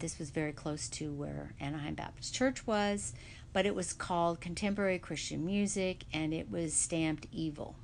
This 0.00 0.18
was 0.18 0.30
very 0.30 0.52
close 0.52 0.88
to 0.90 1.12
where 1.12 1.54
Anaheim 1.60 1.94
Baptist 1.94 2.34
Church 2.34 2.66
was, 2.66 3.14
but 3.54 3.64
it 3.64 3.74
was 3.74 3.94
called 3.94 4.40
Contemporary 4.42 4.98
Christian 4.98 5.46
Music 5.46 6.04
and 6.12 6.34
it 6.34 6.50
was 6.50 6.74
stamped 6.74 7.26
evil. 7.32 7.76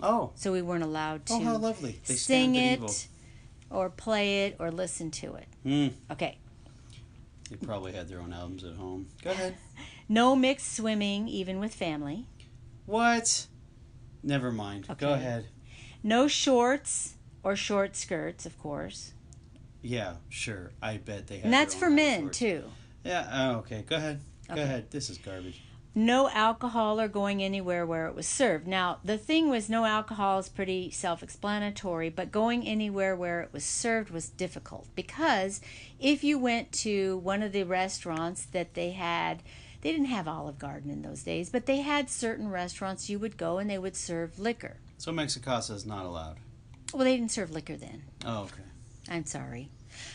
Oh. 0.00 0.30
So 0.36 0.52
we 0.52 0.62
weren't 0.62 0.84
allowed 0.84 1.26
to 1.26 1.34
Oh, 1.34 1.40
how 1.40 1.56
lovely. 1.58 2.00
They 2.06 2.14
sing 2.14 2.54
it 2.54 2.72
it 2.72 2.72
evil. 2.78 2.94
or 3.70 3.90
play 3.90 4.46
it 4.46 4.56
or 4.58 4.70
listen 4.70 5.10
to 5.10 5.34
it. 5.34 5.48
Mm. 5.66 5.92
Okay. 6.12 6.38
They 7.50 7.56
probably 7.56 7.92
had 7.92 8.08
their 8.08 8.20
own 8.20 8.32
albums 8.32 8.64
at 8.64 8.74
home. 8.74 9.08
Go 9.22 9.30
ahead. 9.32 9.54
No 10.08 10.36
mixed 10.36 10.72
swimming, 10.76 11.26
even 11.26 11.58
with 11.58 11.74
family. 11.74 12.26
What? 12.84 13.48
Never 14.22 14.52
mind. 14.52 14.86
Okay. 14.88 15.04
Go 15.04 15.14
ahead. 15.14 15.46
No 16.04 16.28
shorts 16.28 17.14
or 17.42 17.56
short 17.56 17.96
skirts, 17.96 18.46
of 18.46 18.56
course. 18.60 19.14
Yeah, 19.82 20.14
sure. 20.28 20.70
I 20.80 20.98
bet 20.98 21.26
they 21.26 21.38
had 21.38 21.46
And 21.46 21.52
that's 21.52 21.74
for 21.74 21.90
men, 21.90 22.20
shorts. 22.20 22.38
too. 22.38 22.64
Yeah, 23.02 23.28
oh, 23.32 23.58
okay. 23.58 23.82
Go 23.88 23.96
ahead. 23.96 24.20
Go 24.48 24.62
ahead. 24.62 24.90
This 24.90 25.10
is 25.10 25.18
garbage. 25.18 25.62
No 25.94 26.28
alcohol 26.28 27.00
or 27.00 27.08
going 27.08 27.42
anywhere 27.42 27.86
where 27.86 28.06
it 28.06 28.14
was 28.14 28.26
served. 28.26 28.66
Now, 28.66 28.98
the 29.02 29.16
thing 29.16 29.48
was, 29.48 29.70
no 29.70 29.86
alcohol 29.86 30.38
is 30.38 30.48
pretty 30.50 30.90
self 30.90 31.22
explanatory, 31.22 32.10
but 32.10 32.30
going 32.30 32.66
anywhere 32.66 33.16
where 33.16 33.40
it 33.40 33.50
was 33.50 33.64
served 33.64 34.10
was 34.10 34.28
difficult 34.28 34.88
because 34.94 35.62
if 35.98 36.22
you 36.22 36.38
went 36.38 36.70
to 36.72 37.16
one 37.18 37.42
of 37.42 37.52
the 37.52 37.62
restaurants 37.62 38.44
that 38.44 38.74
they 38.74 38.90
had, 38.90 39.42
they 39.80 39.90
didn't 39.90 40.08
have 40.08 40.28
Olive 40.28 40.58
Garden 40.58 40.90
in 40.90 41.00
those 41.00 41.22
days, 41.22 41.48
but 41.48 41.64
they 41.64 41.80
had 41.80 42.10
certain 42.10 42.50
restaurants 42.50 43.08
you 43.08 43.18
would 43.18 43.38
go 43.38 43.56
and 43.56 43.70
they 43.70 43.78
would 43.78 43.96
serve 43.96 44.38
liquor. 44.38 44.76
So 44.98 45.12
Mexicasa 45.12 45.72
is 45.74 45.86
not 45.86 46.04
allowed. 46.04 46.36
Well, 46.92 47.04
they 47.04 47.16
didn't 47.16 47.32
serve 47.32 47.50
liquor 47.50 47.76
then. 47.76 48.02
Oh, 48.24 48.42
okay. 48.42 48.62
I'm 49.08 49.24
sorry. 49.24 49.70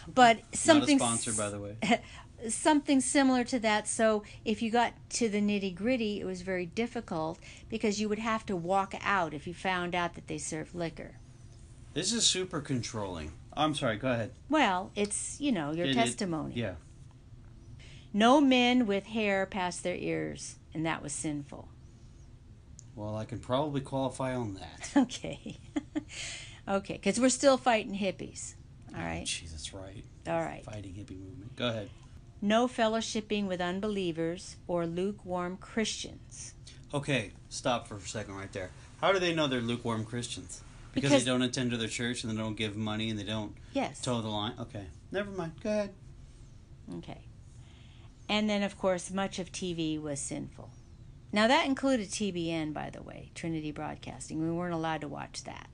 But 0.07 0.41
something 0.53 0.97
not 0.99 1.15
a 1.15 1.17
sponsor, 1.17 1.33
by 1.33 1.49
the 1.49 1.59
way. 1.59 1.77
something 2.49 3.01
similar 3.01 3.43
to 3.45 3.59
that. 3.59 3.87
So 3.87 4.23
if 4.45 4.61
you 4.61 4.71
got 4.71 4.93
to 5.11 5.29
the 5.29 5.39
nitty 5.41 5.75
gritty, 5.75 6.19
it 6.19 6.25
was 6.25 6.41
very 6.41 6.65
difficult 6.65 7.39
because 7.69 7.99
you 7.99 8.07
would 8.09 8.19
have 8.19 8.45
to 8.47 8.55
walk 8.55 8.93
out 9.01 9.33
if 9.33 9.47
you 9.47 9.53
found 9.53 9.95
out 9.95 10.15
that 10.15 10.27
they 10.27 10.37
served 10.37 10.73
liquor. 10.75 11.15
This 11.93 12.13
is 12.13 12.25
super 12.25 12.61
controlling. 12.61 13.33
I'm 13.53 13.75
sorry. 13.75 13.97
Go 13.97 14.11
ahead. 14.11 14.31
Well, 14.49 14.91
it's, 14.95 15.39
you 15.41 15.51
know, 15.51 15.71
your 15.73 15.85
It- 15.87 15.91
it- 15.91 15.95
testimony. 15.95 16.53
Yeah. 16.55 16.75
No 18.13 18.41
men 18.41 18.85
with 18.87 19.05
hair 19.07 19.45
past 19.45 19.83
their 19.83 19.95
ears, 19.95 20.55
and 20.73 20.85
that 20.85 21.01
was 21.01 21.13
sinful. 21.13 21.69
Well, 22.95 23.15
I 23.15 23.23
can 23.25 23.39
probably 23.39 23.81
qualify 23.81 24.35
on 24.35 24.55
that. 24.55 24.91
Okay. 24.97 25.57
okay, 26.67 26.93
because 26.95 27.19
we're 27.19 27.29
still 27.29 27.57
fighting 27.57 27.95
hippies. 27.97 28.55
All 28.93 29.01
right. 29.01 29.25
That's 29.49 29.73
right. 29.73 30.03
All 30.27 30.41
right. 30.41 30.63
Fighting 30.65 30.93
hippie 30.93 31.17
movement. 31.19 31.55
Go 31.55 31.67
ahead. 31.69 31.89
No 32.41 32.67
fellowshipping 32.67 33.47
with 33.47 33.61
unbelievers 33.61 34.55
or 34.67 34.87
lukewarm 34.87 35.57
Christians. 35.57 36.53
Okay, 36.93 37.31
stop 37.49 37.87
for 37.87 37.97
a 37.97 38.01
second 38.01 38.35
right 38.35 38.51
there. 38.51 38.71
How 38.99 39.11
do 39.11 39.19
they 39.19 39.33
know 39.33 39.47
they're 39.47 39.61
lukewarm 39.61 40.05
Christians? 40.05 40.61
Because, 40.93 41.09
Because- 41.11 41.23
they 41.25 41.31
don't 41.31 41.41
attend 41.41 41.71
to 41.71 41.77
their 41.77 41.87
church 41.87 42.23
and 42.23 42.31
they 42.33 42.37
don't 42.41 42.55
give 42.55 42.75
money 42.75 43.09
and 43.09 43.17
they 43.19 43.23
don't 43.23 43.55
Yes. 43.73 44.01
toe 44.01 44.21
the 44.21 44.27
line. 44.27 44.53
Okay, 44.59 44.85
never 45.11 45.31
mind. 45.31 45.53
Go 45.63 45.69
ahead. 45.69 45.93
Okay. 46.95 47.21
And 48.27 48.49
then, 48.49 48.63
of 48.63 48.77
course, 48.77 49.11
much 49.11 49.39
of 49.39 49.51
TV 49.51 49.97
was 49.97 50.19
sinful. 50.19 50.71
Now, 51.33 51.47
that 51.47 51.65
included 51.65 52.09
TBN, 52.11 52.73
by 52.73 52.89
the 52.89 53.01
way, 53.01 53.31
Trinity 53.35 53.71
Broadcasting. 53.71 54.41
We 54.41 54.51
weren't 54.51 54.73
allowed 54.73 55.01
to 55.01 55.07
watch 55.07 55.43
that. 55.45 55.69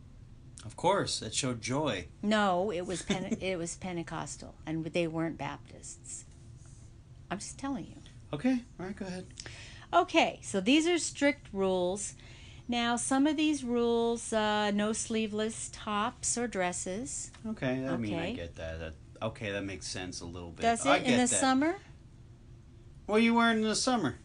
Of 0.66 0.76
course, 0.76 1.22
it 1.22 1.34
showed 1.34 1.62
joy. 1.62 2.08
No, 2.22 2.72
it 2.72 2.86
was 2.86 3.02
Pente- 3.02 3.38
it 3.42 3.58
was 3.58 3.76
Pentecostal, 3.78 4.56
and 4.66 4.86
they 4.86 5.08
weren't 5.08 5.38
Baptists. 5.38 6.26
I'm 7.30 7.40
just 7.40 7.58
telling 7.58 7.86
you. 7.86 7.96
Okay, 8.34 8.62
all 8.80 8.86
right, 8.86 8.96
go 8.96 9.06
ahead. 9.06 9.28
Okay, 9.94 10.40
so 10.42 10.60
these 10.60 10.88
are 10.88 10.98
strict 10.98 11.48
rules. 11.54 12.16
Now, 12.68 12.98
some 12.98 13.28
of 13.28 13.38
these 13.38 13.64
rules, 13.64 14.34
uh, 14.34 14.72
no 14.72 14.92
sleeveless 14.92 15.70
tops 15.72 16.38
or 16.38 16.48
dresses. 16.48 17.32
Okay, 17.48 17.86
I 17.88 17.96
mean, 17.96 18.20
I 18.20 18.34
get 18.34 18.56
that. 18.56 18.80
that. 18.80 18.94
Okay, 19.22 19.52
that 19.52 19.64
makes 19.64 19.88
sense 19.88 20.20
a 20.22 20.26
little 20.26 20.52
bit. 20.52 20.64
Does 20.64 20.86
I 20.86 20.98
it 20.98 21.06
get 21.06 21.14
in 21.14 21.20
the 21.20 21.28
that. 21.28 21.30
summer? 21.30 21.76
What 23.06 23.18
are 23.18 23.24
you 23.24 23.34
wearing 23.34 23.60
in 23.60 23.64
the 23.64 23.76
summer? 23.76 24.16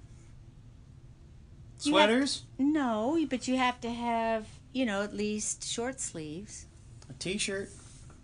You 1.83 1.93
Sweaters? 1.93 2.43
No, 2.59 3.25
but 3.31 3.47
you 3.47 3.57
have 3.57 3.81
to 3.83 3.91
have, 3.91 4.47
you 4.73 4.85
know, 4.85 5.03
at 5.03 5.15
least 5.15 5.65
short 5.69 6.01
sleeves. 6.01 6.67
A 7.09 7.13
t-shirt? 7.13 7.71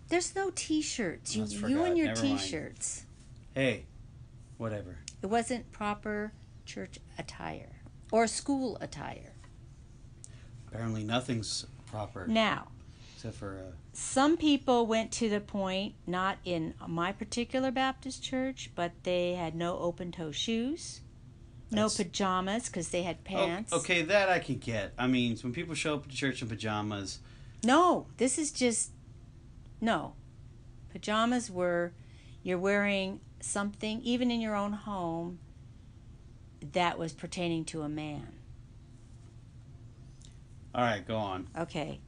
There's 0.09 0.35
no 0.35 0.51
t-shirts. 0.53 1.35
You, 1.35 1.43
That's 1.43 1.53
you 1.53 1.83
and 1.83 1.97
your 1.97 2.13
t-shirts. 2.13 3.05
Hey, 3.53 3.85
whatever. 4.59 4.97
It 5.23 5.27
wasn't 5.27 5.71
proper 5.71 6.33
church 6.65 6.99
attire 7.17 7.81
or 8.11 8.27
school 8.27 8.77
attire. 8.79 9.33
Apparently, 10.67 11.03
nothing's 11.03 11.65
proper 11.87 12.27
Now, 12.27 12.67
except 13.15 13.35
for 13.35 13.57
uh, 13.57 13.75
some 13.93 14.37
people 14.37 14.85
went 14.85 15.11
to 15.13 15.29
the 15.29 15.39
point, 15.39 15.95
not 16.05 16.37
in 16.45 16.75
my 16.87 17.11
particular 17.11 17.71
Baptist 17.71 18.21
church, 18.21 18.69
but 18.75 18.91
they 19.03 19.33
had 19.33 19.55
no 19.55 19.79
open-toe 19.79 20.31
shoes, 20.31 21.01
no 21.71 21.89
pajamas 21.89 22.67
because 22.67 22.89
they 22.89 23.01
had 23.01 23.17
oh, 23.21 23.25
pants. 23.25 23.73
okay, 23.73 24.03
that 24.03 24.29
I 24.29 24.37
can 24.39 24.57
get. 24.57 24.93
I 24.97 25.07
mean, 25.07 25.37
when 25.37 25.53
people 25.53 25.73
show 25.73 25.95
up 25.95 26.07
to 26.07 26.15
church 26.15 26.41
in 26.43 26.47
pajamas, 26.47 27.19
No, 27.63 28.07
this 28.17 28.37
is 28.37 28.51
just 28.51 28.91
no. 29.81 30.13
Pajamas 30.91 31.49
were 31.49 31.93
you're 32.43 32.57
wearing 32.57 33.19
something 33.41 34.01
even 34.01 34.31
in 34.31 34.41
your 34.41 34.55
own 34.55 34.73
home 34.73 35.39
that 36.73 36.99
was 36.99 37.13
pertaining 37.13 37.65
to 37.65 37.81
a 37.81 37.89
man. 37.89 38.27
all 40.75 40.83
right, 40.83 41.05
go 41.07 41.15
on. 41.15 41.47
Okay. 41.57 41.99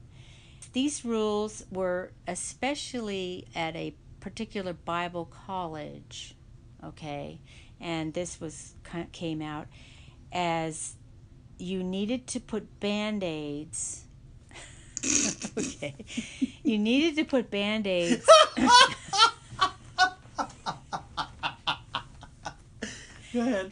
These 0.73 1.03
rules 1.03 1.65
were 1.71 2.11
especially 2.27 3.47
at 3.55 3.75
a 3.75 3.95
particular 4.19 4.73
Bible 4.73 5.25
college, 5.25 6.35
okay? 6.83 7.39
And 7.79 8.13
this 8.13 8.39
was 8.39 8.75
came 9.11 9.41
out 9.41 9.67
as 10.31 10.95
you 11.57 11.83
needed 11.83 12.27
to 12.27 12.39
put 12.39 12.79
band-aids 12.79 14.05
okay. 15.57 15.95
You 16.63 16.77
needed 16.77 17.15
to 17.15 17.23
put 17.25 17.49
band-aids 17.49 18.27
Go 23.33 23.41
ahead. 23.41 23.71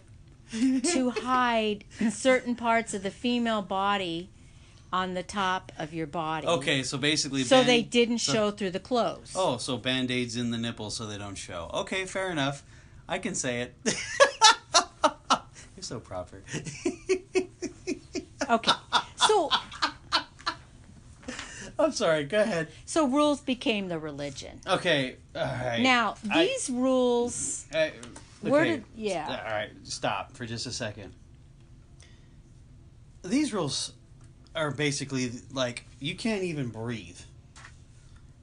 to 0.52 1.10
hide 1.22 1.84
certain 2.12 2.56
parts 2.56 2.94
of 2.94 3.04
the 3.04 3.12
female 3.12 3.62
body 3.62 4.30
on 4.92 5.14
the 5.14 5.22
top 5.24 5.72
of 5.78 5.94
your 5.94 6.08
body. 6.08 6.48
Okay, 6.48 6.82
so 6.84 6.98
basically, 6.98 7.44
So 7.44 7.58
band- 7.58 7.70
they 7.70 7.82
didn't 7.84 8.18
so- 8.20 8.34
show 8.34 8.52
through 8.52 8.72
the 8.72 8.80
clothes. 8.80 9.34
Oh, 9.36 9.58
so 9.58 9.78
band 9.78 10.10
aids 10.12 10.36
in 10.36 10.50
the 10.52 10.58
nipples 10.58 10.96
so 10.98 11.06
they 11.06 11.18
don't 11.18 11.36
show. 11.36 11.70
Okay, 11.74 12.06
fair 12.06 12.32
enough. 12.32 12.64
I 13.08 13.20
can 13.20 13.36
say 13.36 13.62
it. 13.62 13.76
You're 15.04 15.82
so 15.82 16.00
proper. 16.00 16.42
Okay. 18.50 18.72
So 19.28 19.52
I'm 21.78 21.92
sorry. 21.92 22.24
Go 22.24 22.42
ahead. 22.42 22.68
so 22.86 23.06
rules 23.08 23.42
became 23.42 23.88
the 23.90 24.00
religion. 24.00 24.60
Okay. 24.66 25.18
All 25.36 25.42
right. 25.44 25.80
Now, 25.82 26.16
I- 26.32 26.46
these 26.46 26.70
rules 26.72 27.68
Where 28.42 28.62
okay, 28.62 28.72
did- 28.72 28.86
yeah. 28.96 29.44
All 29.46 29.52
right. 29.54 29.70
Stop 29.84 30.36
for 30.36 30.46
just 30.46 30.66
a 30.66 30.72
second. 30.72 31.14
These 33.24 33.54
rules 33.54 33.94
are 34.56 34.72
basically 34.72 35.32
like 35.54 35.86
you 36.00 36.16
can't 36.16 36.44
even 36.44 36.70
breathe. 36.70 37.20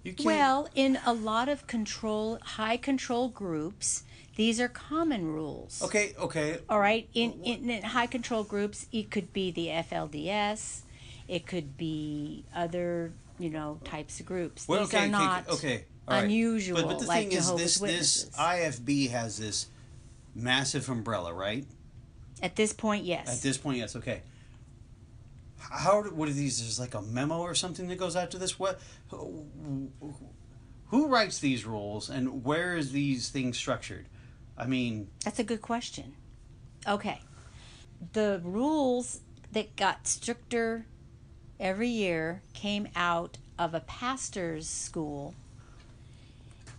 You 0.02 0.12
can't. 0.12 0.26
well, 0.26 0.68
in 0.74 0.98
a 1.04 1.12
lot 1.12 1.48
of 1.48 1.66
control 1.66 2.38
high 2.42 2.76
control 2.76 3.28
groups, 3.28 4.04
these 4.36 4.60
are 4.60 4.68
common 4.68 5.26
rules. 5.26 5.82
Okay. 5.82 6.14
Okay. 6.18 6.58
All 6.68 6.78
right. 6.78 7.08
In, 7.14 7.32
in 7.42 7.70
in 7.70 7.82
high 7.82 8.06
control 8.06 8.44
groups, 8.44 8.86
it 8.92 9.10
could 9.10 9.32
be 9.32 9.50
the 9.50 9.68
FLDS, 9.68 10.82
it 11.26 11.46
could 11.46 11.76
be 11.76 12.44
other, 12.54 13.12
you 13.38 13.50
know, 13.50 13.80
types 13.84 14.20
of 14.20 14.26
groups. 14.26 14.68
Well, 14.68 14.80
these 14.80 14.94
okay. 14.94 15.06
are 15.06 15.08
not 15.08 15.48
okay. 15.48 15.54
Okay. 15.54 15.84
all 16.06 16.14
right. 16.14 16.24
unusual 16.24 16.82
But, 16.82 16.88
but 16.88 16.98
the 17.00 17.06
like 17.06 17.28
thing 17.28 17.38
is, 17.38 17.46
Jehovah's 17.46 17.62
this 17.62 17.80
Witnesses. 17.80 18.24
this 18.26 18.36
IFB 18.38 19.10
has 19.10 19.38
this 19.38 19.66
massive 20.36 20.88
umbrella, 20.88 21.32
right? 21.32 21.66
At 22.42 22.54
this 22.54 22.72
point, 22.72 23.04
yes. 23.04 23.28
At 23.28 23.42
this 23.42 23.56
point, 23.56 23.78
yes. 23.78 23.96
Okay. 23.96 24.22
How? 25.58 26.02
What 26.02 26.28
are 26.28 26.32
these? 26.32 26.60
There's 26.60 26.78
like 26.78 26.94
a 26.94 27.02
memo 27.02 27.38
or 27.40 27.54
something 27.54 27.88
that 27.88 27.96
goes 27.96 28.14
out 28.14 28.30
to 28.32 28.38
this. 28.38 28.58
What? 28.58 28.78
Who, 29.08 29.90
who 30.88 31.08
writes 31.08 31.38
these 31.38 31.64
rules, 31.64 32.10
and 32.10 32.44
where 32.44 32.76
is 32.76 32.92
these 32.92 33.30
things 33.30 33.56
structured? 33.56 34.06
I 34.56 34.66
mean, 34.66 35.08
That's 35.24 35.38
a 35.38 35.44
good 35.44 35.62
question. 35.62 36.14
Okay. 36.86 37.20
The 38.12 38.40
rules 38.44 39.20
that 39.52 39.76
got 39.76 40.06
stricter 40.06 40.86
every 41.58 41.88
year 41.88 42.42
came 42.52 42.88
out 42.94 43.38
of 43.58 43.74
a 43.74 43.80
pastor's 43.80 44.68
school. 44.68 45.34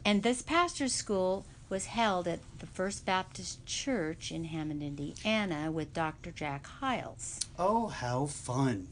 And 0.06 0.24
this 0.24 0.42
pastor's 0.42 0.94
school 0.94 1.46
was 1.70 1.88
held 1.88 2.28
at 2.28 2.40
the 2.60 2.66
First 2.66 3.06
Baptist 3.06 3.66
Church 3.66 4.32
in 4.32 4.46
Hammond, 4.46 4.82
Indiana, 4.84 5.72
with 5.72 5.94
Dr. 5.94 6.32
Jack 6.32 6.66
Hyles. 6.68 7.40
oh, 7.60 7.88
how 7.88 8.26
fun! 8.26 8.88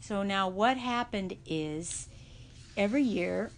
So 0.00 0.22
now 0.22 0.48
what 0.48 0.76
happened 0.76 1.36
is 1.46 2.08
every 2.76 3.02
year 3.02 3.50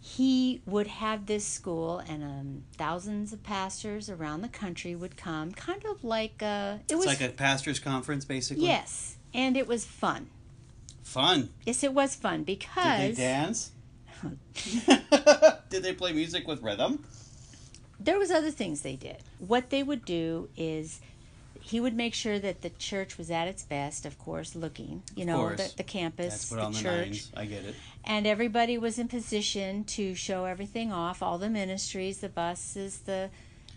he 0.00 0.60
would 0.66 0.86
have 0.88 1.26
this 1.26 1.44
school 1.46 1.98
and 2.00 2.24
um, 2.24 2.62
thousands 2.76 3.32
of 3.32 3.42
pastors 3.44 4.10
around 4.10 4.42
the 4.42 4.48
country 4.48 4.96
would 4.96 5.16
come 5.16 5.52
kind 5.52 5.84
of 5.84 6.02
like 6.02 6.42
a. 6.42 6.80
It 6.88 6.94
it's 6.94 6.94
was 6.94 7.06
like 7.06 7.20
a 7.20 7.28
pastors' 7.28 7.78
conference, 7.78 8.24
basically. 8.24 8.64
yes 8.64 9.16
and 9.34 9.56
it 9.56 9.66
was 9.66 9.84
fun 9.84 10.28
Fun. 11.04 11.50
yes 11.64 11.82
it 11.84 11.92
was 11.94 12.14
fun 12.14 12.42
because. 12.42 13.00
Did 13.00 13.16
they 13.16 13.22
dance? 13.22 13.70
Did 15.70 15.82
they 15.82 15.92
play 15.92 16.12
music 16.12 16.46
with 16.46 16.62
rhythm? 16.62 17.04
There 18.04 18.18
was 18.18 18.30
other 18.30 18.50
things 18.50 18.82
they 18.82 18.96
did 18.96 19.18
what 19.38 19.70
they 19.70 19.82
would 19.82 20.04
do 20.04 20.48
is 20.56 21.00
he 21.60 21.78
would 21.78 21.94
make 21.94 22.12
sure 22.12 22.38
that 22.40 22.62
the 22.62 22.70
church 22.70 23.16
was 23.16 23.30
at 23.30 23.46
its 23.46 23.62
best 23.62 24.04
of 24.04 24.18
course 24.18 24.54
looking 24.54 25.02
you 25.14 25.24
know 25.24 25.38
course. 25.38 25.70
the, 25.72 25.76
the 25.78 25.82
campus 25.84 26.48
That's 26.48 26.48
the 26.50 26.56
the 26.56 26.82
church 26.82 27.06
nines. 27.08 27.32
I 27.36 27.44
get 27.46 27.64
it. 27.64 27.74
and 28.04 28.26
everybody 28.26 28.78
was 28.78 28.98
in 28.98 29.08
position 29.08 29.84
to 29.84 30.14
show 30.14 30.44
everything 30.44 30.92
off 30.92 31.22
all 31.22 31.38
the 31.38 31.50
ministries 31.50 32.18
the 32.18 32.28
buses 32.28 33.00
the 33.00 33.30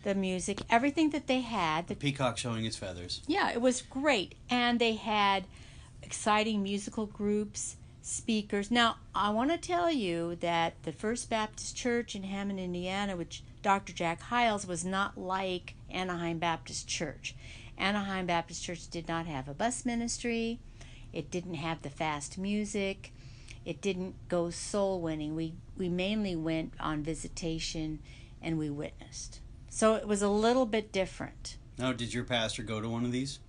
the 0.04 0.16
music 0.16 0.62
everything 0.70 1.10
that 1.12 1.28
they 1.28 1.42
had 1.42 1.88
the, 1.88 1.96
Peacock 1.96 2.38
showing 2.38 2.64
his 2.64 2.76
feathers. 2.76 3.22
yeah 3.28 3.52
it 3.52 3.62
was 3.62 3.82
great 3.82 4.36
and 4.50 4.80
they 4.80 4.94
had 4.96 5.46
exciting 6.02 6.62
musical 6.64 7.06
groups 7.08 7.76
speakers 8.02 8.70
now 8.70 8.98
i 9.16 9.30
want 9.32 9.50
to 9.52 9.58
tell 9.58 9.92
you 9.92 10.36
that 10.36 10.74
the 10.84 10.92
first 10.92 11.28
baptist 11.30 11.76
church 11.76 12.16
in 12.16 12.22
hammond 12.24 12.60
indiana 12.60 13.16
which 13.18 13.42
dr 13.66 13.92
jack 13.94 14.22
hyles 14.22 14.66
was 14.66 14.86
not 14.86 15.18
like 15.18 15.76
anaheim 15.90 16.38
baptist 16.38 16.88
church 16.88 17.36
anaheim 17.78 18.26
baptist 18.26 18.64
church 18.64 18.88
did 18.90 19.08
not 19.08 19.26
have 19.26 19.50
a 19.50 19.54
bus 19.54 19.86
ministry 19.86 20.60
it 21.12 21.32
didn't 21.32 21.56
have 21.56 21.82
the 21.82 21.90
fast 21.90 22.38
music 22.38 23.12
it 23.66 23.82
didn't 23.82 24.16
go 24.30 24.52
soul 24.52 25.02
winning. 25.02 25.36
We 25.36 25.56
we 25.76 25.90
mainly 25.90 26.36
went 26.36 26.74
on 26.80 27.02
visitation 27.04 28.00
and 28.42 28.58
we 28.58 28.70
witnessed. 28.70 29.42
So 29.70 29.96
it 29.96 30.08
was 30.08 30.22
a 30.22 30.30
little 30.30 30.68
bit 30.68 30.92
different. 30.92 31.58
Now, 31.78 31.92
did 31.92 32.14
your 32.14 32.24
pastor 32.24 32.64
go 32.64 32.80
to 32.80 32.88
one 32.88 33.04
of 33.04 33.12
these? 33.12 33.40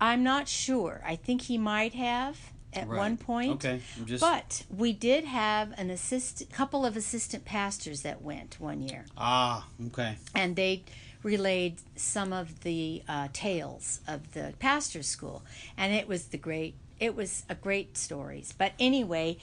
I'm 0.00 0.24
not 0.24 0.48
sure. 0.48 1.02
I 1.06 1.14
think 1.14 1.42
he 1.42 1.58
might 1.58 1.92
have 1.94 2.38
at 2.72 2.88
Right. 2.88 2.98
one 2.98 3.16
point. 3.16 3.52
Okay, 3.52 3.80
I'm 3.98 4.06
just 4.06 4.20
But 4.20 4.64
we 4.70 4.92
did 4.92 5.24
have 5.24 5.72
an 5.78 5.90
assist 5.90 6.50
couple 6.52 6.86
of 6.86 6.96
assistant 6.96 7.44
pastors 7.44 8.02
that 8.02 8.22
went 8.22 8.60
one 8.60 8.82
year. 8.82 9.06
ah 9.16 9.66
okay. 9.88 10.16
and 10.34 10.56
they 10.56 10.84
relayed 11.22 11.76
some 11.96 12.32
of 12.32 12.60
the 12.60 13.02
uh, 13.08 13.28
tales 13.32 14.00
of 14.08 14.32
the 14.32 14.54
pastor's 14.58 15.06
school 15.06 15.42
and 15.76 15.92
it 15.92 16.08
was 16.08 16.26
the 16.28 16.38
great 16.38 16.74
it 16.98 17.14
was 17.14 17.44
a 17.48 17.54
great 17.54 17.98
stories 17.98 18.54
but 18.56 18.72
anyway 18.78 19.36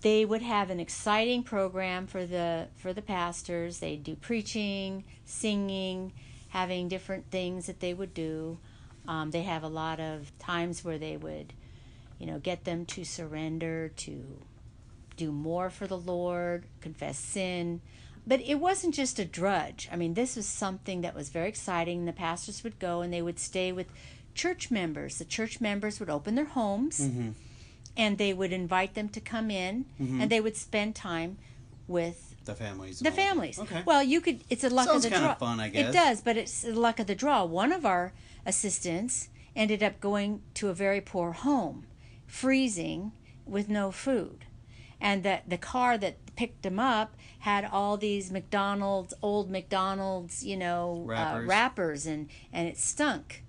they 0.00 0.24
would 0.24 0.42
have 0.42 0.70
an 0.70 0.80
exciting 0.80 1.42
program 1.44 2.04
for 2.08 2.26
the 2.26 2.66
for 2.76 2.92
the 2.92 3.02
pastors 3.02 3.78
they'd 3.78 4.02
do 4.02 4.16
preaching 4.16 5.04
singing 5.24 6.12
having 6.48 6.88
different 6.88 7.30
things 7.30 7.66
that 7.66 7.78
they 7.78 7.94
would 7.94 8.12
do 8.14 8.58
um, 9.06 9.30
they 9.30 9.42
have 9.42 9.62
a 9.62 9.68
lot 9.68 10.00
of 10.00 10.36
times 10.40 10.84
where 10.84 10.98
they 10.98 11.16
would 11.16 11.52
you 12.18 12.26
know 12.26 12.38
get 12.38 12.64
them 12.64 12.84
to 12.86 13.04
surrender 13.04 13.90
to 13.96 14.38
do 15.16 15.32
more 15.32 15.68
for 15.70 15.86
the 15.86 15.98
lord 15.98 16.64
confess 16.80 17.18
sin 17.18 17.80
but 18.26 18.40
it 18.42 18.56
wasn't 18.56 18.94
just 18.94 19.18
a 19.18 19.24
drudge. 19.24 19.88
I 19.90 19.96
mean, 19.96 20.12
this 20.12 20.36
was 20.36 20.44
something 20.44 21.00
that 21.00 21.14
was 21.14 21.30
very 21.30 21.48
exciting. 21.48 22.04
The 22.04 22.12
pastors 22.12 22.62
would 22.62 22.78
go 22.78 23.00
and 23.00 23.10
they 23.10 23.22
would 23.22 23.38
stay 23.38 23.72
with 23.72 23.86
church 24.34 24.70
members. 24.70 25.16
The 25.16 25.24
church 25.24 25.62
members 25.62 25.98
would 25.98 26.10
open 26.10 26.34
their 26.34 26.44
homes 26.44 27.00
Mm-hmm. 27.00 27.30
and 27.96 28.18
they 28.18 28.34
would 28.34 28.52
invite 28.52 28.92
them 28.92 29.08
to 29.16 29.20
come 29.20 29.50
in 29.50 29.86
and 29.98 30.28
they 30.28 30.42
would 30.42 30.58
spend 30.58 30.94
time 30.94 31.38
with 31.86 32.34
The 32.44 32.54
families. 32.54 32.98
the 33.00 33.10
families. 33.10 33.58
Okay. 33.58 33.82
Well, 33.86 34.02
you 34.02 34.20
could. 34.20 34.40
It's 34.50 34.62
a 34.62 34.68
luck 34.68 34.88
Sounds 34.88 35.06
of 35.06 35.12
the 35.12 35.18
draw. 35.20 35.34
fun, 35.34 35.58
I 35.58 35.70
guess. 35.70 35.88
It 35.88 35.92
does, 35.94 36.20
but 36.20 36.36
it's 36.36 36.60
the 36.60 36.78
luck 36.78 36.98
of 37.00 37.06
the 37.06 37.14
draw. 37.14 37.46
One 37.46 37.72
of 37.72 37.86
our 37.86 38.12
assistants 38.44 39.30
ended 39.56 39.82
up 39.82 40.00
going 40.00 40.42
to 40.54 40.68
a 40.68 40.74
very 40.74 41.00
poor 41.00 41.32
home, 41.32 41.86
freezing 42.28 43.10
with 43.44 43.68
no 43.68 43.90
food, 43.90 44.44
and 45.00 45.22
that 45.24 45.48
the 45.50 45.58
car 45.58 45.98
that 45.98 46.16
picked 46.36 46.64
him 46.64 46.78
up 46.78 47.16
had 47.40 47.64
all 47.64 47.96
these 47.96 48.30
McDonald's 48.30 49.14
old 49.22 49.50
McDonald's, 49.50 50.44
you 50.44 50.56
know, 50.56 51.02
Wrappers. 51.06 51.44
Uh, 51.44 51.48
wrappers, 51.48 52.06
and 52.06 52.28
and 52.52 52.68
it 52.68 52.78
stunk. 52.78 53.42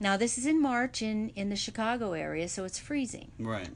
Now 0.00 0.16
this 0.16 0.38
is 0.38 0.46
in 0.46 0.60
March 0.62 1.02
in 1.02 1.28
in 1.30 1.50
the 1.50 1.56
Chicago 1.56 2.12
area, 2.14 2.48
so 2.48 2.64
it's 2.64 2.78
freezing. 2.78 3.30
right. 3.38 3.68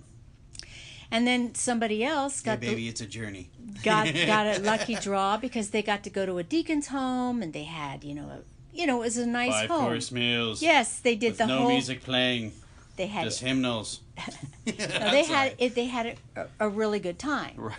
And 1.09 1.25
then 1.25 1.55
somebody 1.55 2.03
else 2.05 2.41
Hey, 2.43 2.47
got 2.47 2.61
the 2.61 2.67
baby, 2.69 2.89
it's 2.89 3.01
a 3.01 3.07
journey. 3.07 3.49
got 3.85 4.13
got 4.27 4.59
a 4.59 4.61
lucky 4.61 4.97
draw 4.97 5.37
because 5.37 5.71
they 5.71 5.81
got 5.83 6.03
to 6.05 6.11
go 6.11 6.27
to 6.27 6.39
a 6.39 6.43
deacon's 6.43 6.89
home 6.89 7.43
and 7.43 7.53
they 7.53 7.63
had 7.63 8.03
you 8.03 8.13
know 8.15 8.25
a, 8.29 8.41
you 8.77 8.87
know 8.89 8.97
it 9.03 9.05
was 9.05 9.17
a 9.17 9.27
nice 9.27 9.53
Five 9.53 9.71
home. 9.71 9.85
course 9.85 10.11
meals. 10.11 10.61
Yes, 10.63 10.99
they 10.99 11.15
did 11.15 11.31
With 11.31 11.39
the 11.39 11.47
no 11.47 11.59
whole. 11.59 11.69
music 11.71 12.03
playing, 12.03 12.53
They 12.97 13.07
had 13.07 13.23
just 13.25 13.41
hymnals. 13.41 14.01
no, 14.67 14.73
they 15.11 15.25
had 15.25 15.55
it. 15.59 15.75
They 15.75 15.87
had 15.87 16.17
a, 16.37 16.47
a 16.61 16.69
really 16.69 16.99
good 17.01 17.19
time. 17.19 17.55
Right. 17.57 17.77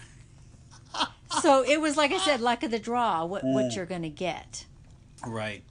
So 1.41 1.61
it 1.63 1.79
was 1.81 1.97
like 1.97 2.11
I 2.13 2.17
said, 2.19 2.39
luck 2.39 2.63
of 2.63 2.71
the 2.71 2.79
draw. 2.79 3.25
What 3.25 3.43
Mm. 3.43 3.53
what 3.53 3.75
you're 3.75 3.85
gonna 3.85 4.09
get. 4.09 4.65
Right. 5.25 5.63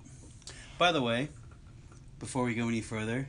By 0.79 0.93
the 0.93 1.01
way, 1.03 1.31
before 2.19 2.45
we 2.45 2.55
go 2.55 2.69
any 2.69 2.83
further, 2.83 3.29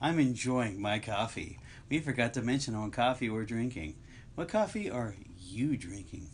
I'm 0.00 0.18
enjoying 0.18 0.82
my 0.82 0.98
coffee. 0.98 1.60
We 1.88 2.00
forgot 2.00 2.34
to 2.34 2.42
mention 2.42 2.74
on 2.74 2.90
coffee 2.90 3.30
we're 3.30 3.44
drinking. 3.44 3.94
What 4.34 4.48
coffee 4.48 4.90
are 4.90 5.14
you 5.38 5.76
drinking? 5.76 6.26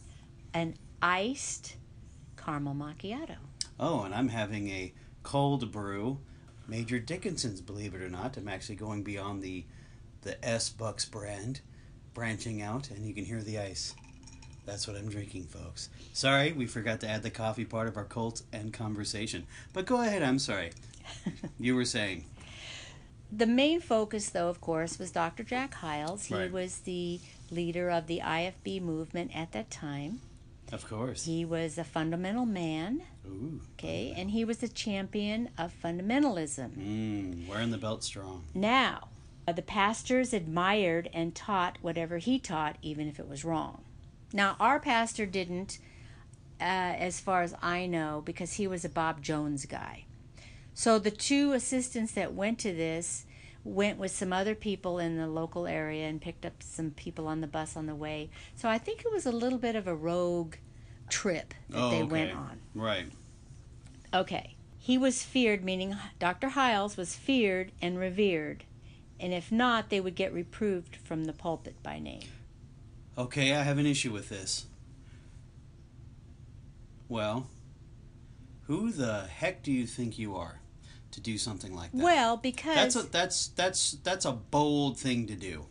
An 0.55 0.75
iced 1.03 1.77
caramel 2.37 2.75
macchiato. 2.75 3.37
Oh, 3.79 4.03
and 4.03 4.15
I'm 4.15 4.29
having 4.29 4.69
a 4.71 4.93
cold 5.23 5.71
brew, 5.71 6.19
Major 6.67 6.99
Dickason's. 6.99 7.61
Believe 7.61 7.95
it 7.95 8.01
or 8.03 8.09
not, 8.09 8.37
I'm 8.39 8.49
actually 8.49 8.77
going 8.77 9.03
beyond 9.05 9.43
the 9.43 9.67
the 10.25 10.43
S 10.45 10.71
Bucks 10.71 11.05
brand, 11.05 11.61
branching 12.15 12.61
out, 12.63 12.91
and 12.91 13.07
you 13.07 13.15
can 13.15 13.25
hear 13.25 13.43
the 13.43 13.59
ice. 13.59 13.95
That's 14.67 14.89
what 14.89 14.97
I'm 14.97 15.09
drinking, 15.11 15.45
folks. 15.45 15.91
Sorry, 16.15 16.53
we 16.53 16.67
forgot 16.67 17.01
to 17.01 17.09
add 17.09 17.23
the 17.23 17.31
coffee 17.31 17.67
part 17.67 17.87
of 17.87 17.97
our 17.99 18.05
cult 18.05 18.43
and 18.53 18.73
conversation. 18.73 19.47
But 19.75 19.85
go 19.87 20.01
ahead. 20.01 20.23
I'm 20.23 20.39
sorry. 20.39 20.71
You 21.61 21.75
were 21.77 21.85
saying. 21.85 22.25
The 23.31 23.47
main 23.47 23.81
focus, 23.81 24.31
though, 24.31 24.49
of 24.49 24.61
course, 24.61 24.99
was 24.99 25.11
Dr. 25.11 25.43
Jack 25.43 25.75
Hyles. 25.75 26.27
He 26.27 26.35
Right. 26.35 26.51
was 26.53 26.79
the 26.79 27.21
leader 27.51 27.91
of 27.91 28.07
the 28.07 28.21
IFB 28.21 28.81
movement 28.81 29.37
at 29.37 29.53
that 29.53 29.71
time. 29.71 30.21
Of 30.73 30.89
course. 30.89 31.25
He 31.27 31.45
was 31.45 31.77
a 31.77 31.85
fundamental 31.85 32.47
man. 32.47 33.03
Ooh. 33.27 33.61
Okay, 33.75 34.15
and 34.17 34.31
he 34.31 34.45
was 34.47 34.63
a 34.63 34.69
champion 34.69 35.51
of 35.59 35.75
fundamentalism. 35.83 36.71
Mm, 36.77 37.49
wearing 37.49 37.71
the 37.71 37.79
belt 37.79 38.03
strong. 38.03 38.45
Now, 38.55 39.09
the 39.53 39.63
pastors 39.63 40.33
admired 40.33 41.09
and 41.13 41.35
taught 41.35 41.79
whatever 41.83 42.19
he 42.19 42.39
taught, 42.39 42.77
even 42.83 43.09
if 43.09 43.19
it 43.19 43.29
was 43.29 43.45
wrong. 43.45 43.85
Now, 44.33 44.57
our 44.59 44.81
pastor 44.81 45.27
didn't, 45.27 45.79
uh, 46.61 46.65
as 46.65 47.21
far 47.21 47.43
as 47.43 47.55
I 47.63 47.87
know, 47.87 48.23
because 48.25 48.55
he 48.55 48.67
was 48.67 48.85
a 48.85 48.89
Bob 48.89 49.23
Jones 49.23 49.67
guy. 49.67 50.05
So 50.73 50.99
the 50.99 51.11
two 51.11 51.53
assistants 51.53 52.13
that 52.13 52.35
went 52.35 52.59
to 52.61 52.73
this 52.73 53.27
went 53.63 53.99
with 53.99 54.11
some 54.11 54.33
other 54.33 54.55
people 54.55 54.99
in 54.99 55.17
the 55.17 55.27
local 55.27 55.67
area 55.67 56.07
and 56.07 56.21
picked 56.21 56.45
up 56.45 56.63
some 56.63 56.91
people 56.91 57.29
on 57.29 57.41
the 57.41 57.47
bus 57.47 57.77
on 57.77 57.87
the 57.87 57.95
way. 57.95 58.31
So 58.57 58.69
I 58.69 58.79
think 58.79 59.01
it 59.05 59.13
was 59.13 59.25
a 59.25 59.33
little 59.33 59.59
bit 59.59 59.77
of 59.77 59.87
a 59.87 59.95
rogue 59.95 60.57
trip 61.09 61.55
that 61.71 61.79
Oh, 61.81 61.91
they 61.91 62.03
okay. 62.03 62.11
went 62.13 62.33
on. 62.33 62.61
Right. 62.75 63.07
Okay. 64.13 64.57
He 64.79 64.99
was 64.99 65.23
feared, 65.23 65.65
meaning 65.65 65.97
Dr. 66.19 66.51
Hyles 66.51 66.97
was 66.97 67.15
feared 67.17 67.73
and 67.81 67.99
revered. 67.99 68.65
And 69.25 69.33
if 69.33 69.51
not, 69.51 69.89
they 69.89 70.03
would 70.03 70.17
get 70.17 70.35
reproved 70.35 70.97
from 70.97 71.25
the 71.25 71.33
pulpit 71.33 71.83
by 71.83 71.99
name. 71.99 72.29
Okay, 73.17 73.55
I 73.55 73.63
have 73.63 73.79
an 73.79 73.87
issue 73.87 74.13
with 74.13 74.29
this. 74.29 74.67
Well, 77.09 77.47
who 78.67 78.93
the 78.93 79.23
heck 79.23 79.63
do 79.63 79.73
you 79.73 79.87
think 79.87 80.19
you 80.19 80.37
are 80.37 80.61
to 81.13 81.23
do 81.23 81.39
something 81.39 81.75
like 81.75 81.93
that? 81.93 82.03
Well, 82.03 82.37
because 82.37 82.75
that's 82.75 82.97
a 82.97 83.03
that's 83.05 83.47
that's 83.49 83.93
that's 84.03 84.27
a 84.27 84.33
bold 84.33 84.99
thing 84.99 85.27
to 85.29 85.35
do. 85.35 85.69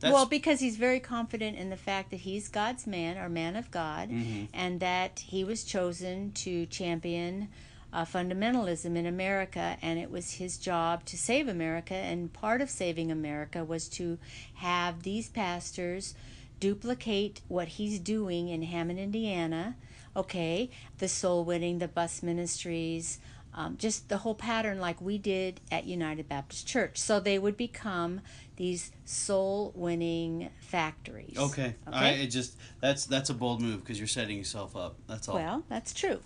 That's 0.00 0.12
well, 0.12 0.26
because 0.26 0.58
he's 0.58 0.76
very 0.76 0.98
confident 0.98 1.58
in 1.58 1.70
the 1.70 1.76
fact 1.76 2.10
that 2.10 2.20
he's 2.20 2.48
God's 2.48 2.88
man 2.88 3.18
or 3.18 3.28
man 3.28 3.54
of 3.54 3.70
God, 3.70 4.10
Mhm. 4.10 4.48
and 4.52 4.80
that 4.80 5.20
he 5.20 5.44
was 5.44 5.62
chosen 5.62 6.32
to 6.32 6.66
champion 6.66 7.50
uh, 7.92 8.04
fundamentalism 8.04 8.96
in 8.96 9.06
America, 9.06 9.76
and 9.82 9.98
it 9.98 10.10
was 10.10 10.32
his 10.32 10.58
job 10.58 11.04
to 11.06 11.18
save 11.18 11.48
America. 11.48 11.94
And 11.94 12.32
part 12.32 12.60
of 12.60 12.70
saving 12.70 13.10
America 13.10 13.64
was 13.64 13.88
to 13.90 14.18
have 14.54 15.02
these 15.02 15.28
pastors 15.28 16.14
duplicate 16.60 17.40
what 17.48 17.68
he's 17.68 17.98
doing 17.98 18.48
in 18.48 18.62
Hammond, 18.62 18.98
Indiana. 18.98 19.76
Okay, 20.16 20.70
the 20.98 21.08
soul 21.08 21.44
winning, 21.44 21.78
the 21.78 21.88
bus 21.88 22.22
ministries, 22.22 23.18
um, 23.54 23.76
just 23.76 24.08
the 24.08 24.18
whole 24.18 24.34
pattern 24.34 24.80
like 24.80 25.00
we 25.00 25.18
did 25.18 25.60
at 25.70 25.84
United 25.84 26.28
Baptist 26.28 26.66
Church. 26.66 26.98
So 26.98 27.20
they 27.20 27.38
would 27.38 27.56
become 27.56 28.20
these 28.56 28.92
soul 29.04 29.72
winning 29.74 30.50
factories. 30.60 31.36
okay. 31.38 31.74
I 31.86 32.10
it 32.10 32.26
just 32.28 32.56
that's 32.80 33.06
that's 33.06 33.30
a 33.30 33.34
bold 33.34 33.62
move 33.62 33.80
because 33.80 33.98
you're 33.98 34.06
setting 34.06 34.36
yourself 34.36 34.76
up. 34.76 34.96
That's 35.08 35.28
all. 35.28 35.36
Well, 35.36 35.64
that's 35.68 35.92
true. 35.92 36.20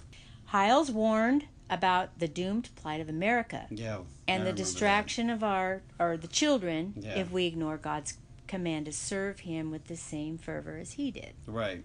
Hyles 0.47 0.91
warned 0.91 1.47
about 1.71 2.19
the 2.19 2.29
doomed 2.29 2.69
plight 2.77 3.01
of 3.01 3.09
America 3.09 3.67
yeah. 3.71 3.97
I 3.97 4.01
and 4.29 4.43
the 4.43 4.47
remember 4.47 4.53
distraction 4.53 5.31
of 5.31 5.43
our 5.43 5.83
or 5.99 6.17
the 6.17 6.29
children 6.29 6.95
Yeah. 6.97 7.15
if 7.19 7.31
we 7.31 7.47
ignore 7.47 7.77
God's 7.79 8.19
command 8.47 8.87
to 8.87 8.93
serve 8.93 9.41
him 9.41 9.71
with 9.71 9.87
the 9.87 9.97
same 9.97 10.37
fervor 10.39 10.77
as 10.77 10.93
he 10.93 11.11
did. 11.11 11.33
Right. 11.47 11.83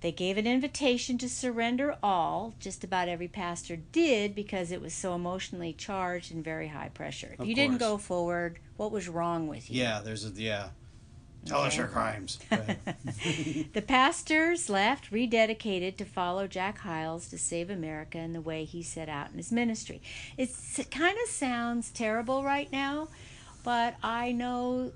They 0.00 0.12
gave 0.12 0.36
an 0.36 0.46
invitation 0.46 1.16
to 1.18 1.28
surrender 1.30 1.96
all. 2.02 2.54
Just 2.60 2.84
about 2.84 3.08
every 3.08 3.28
pastor 3.28 3.76
did 3.76 4.34
because 4.34 4.70
it 4.70 4.80
was 4.82 4.92
so 4.92 5.14
emotionally 5.14 5.72
charged 5.72 6.30
and 6.32 6.44
very 6.44 6.68
high 6.68 6.90
pressure. 6.90 7.30
If 7.34 7.40
Of 7.40 7.46
you 7.46 7.54
didn't 7.54 7.78
go 7.78 7.96
forward, 7.96 8.58
what 8.76 8.92
was 8.92 9.08
wrong 9.08 9.46
with 9.48 9.70
you? 9.70 9.80
Yeah. 9.80 10.00
There's 10.00 10.26
a 10.26 10.30
yeah. 10.30 10.68
Tell 11.46 11.60
us 11.60 11.76
your 11.76 11.88
crimes. 11.88 12.38
The 13.72 13.82
pastors 13.82 14.70
left 14.70 15.10
rededicated 15.10 15.96
to 15.96 16.04
follow 16.04 16.46
Jack 16.46 16.78
Hyles 16.78 17.28
to 17.28 17.38
save 17.38 17.70
America 17.70 18.18
in 18.18 18.32
the 18.32 18.40
way 18.40 18.64
he 18.64 18.82
set 18.82 19.08
out 19.08 19.30
in 19.30 19.36
his 19.36 19.50
ministry. 19.50 20.00
It's, 20.36 20.78
it 20.78 20.90
kind 20.90 21.16
of 21.24 21.28
sounds 21.28 21.90
terrible 21.90 22.44
right 22.44 22.70
now, 22.70 23.08
but 23.62 23.96
I 24.02 24.32
know 24.32 24.92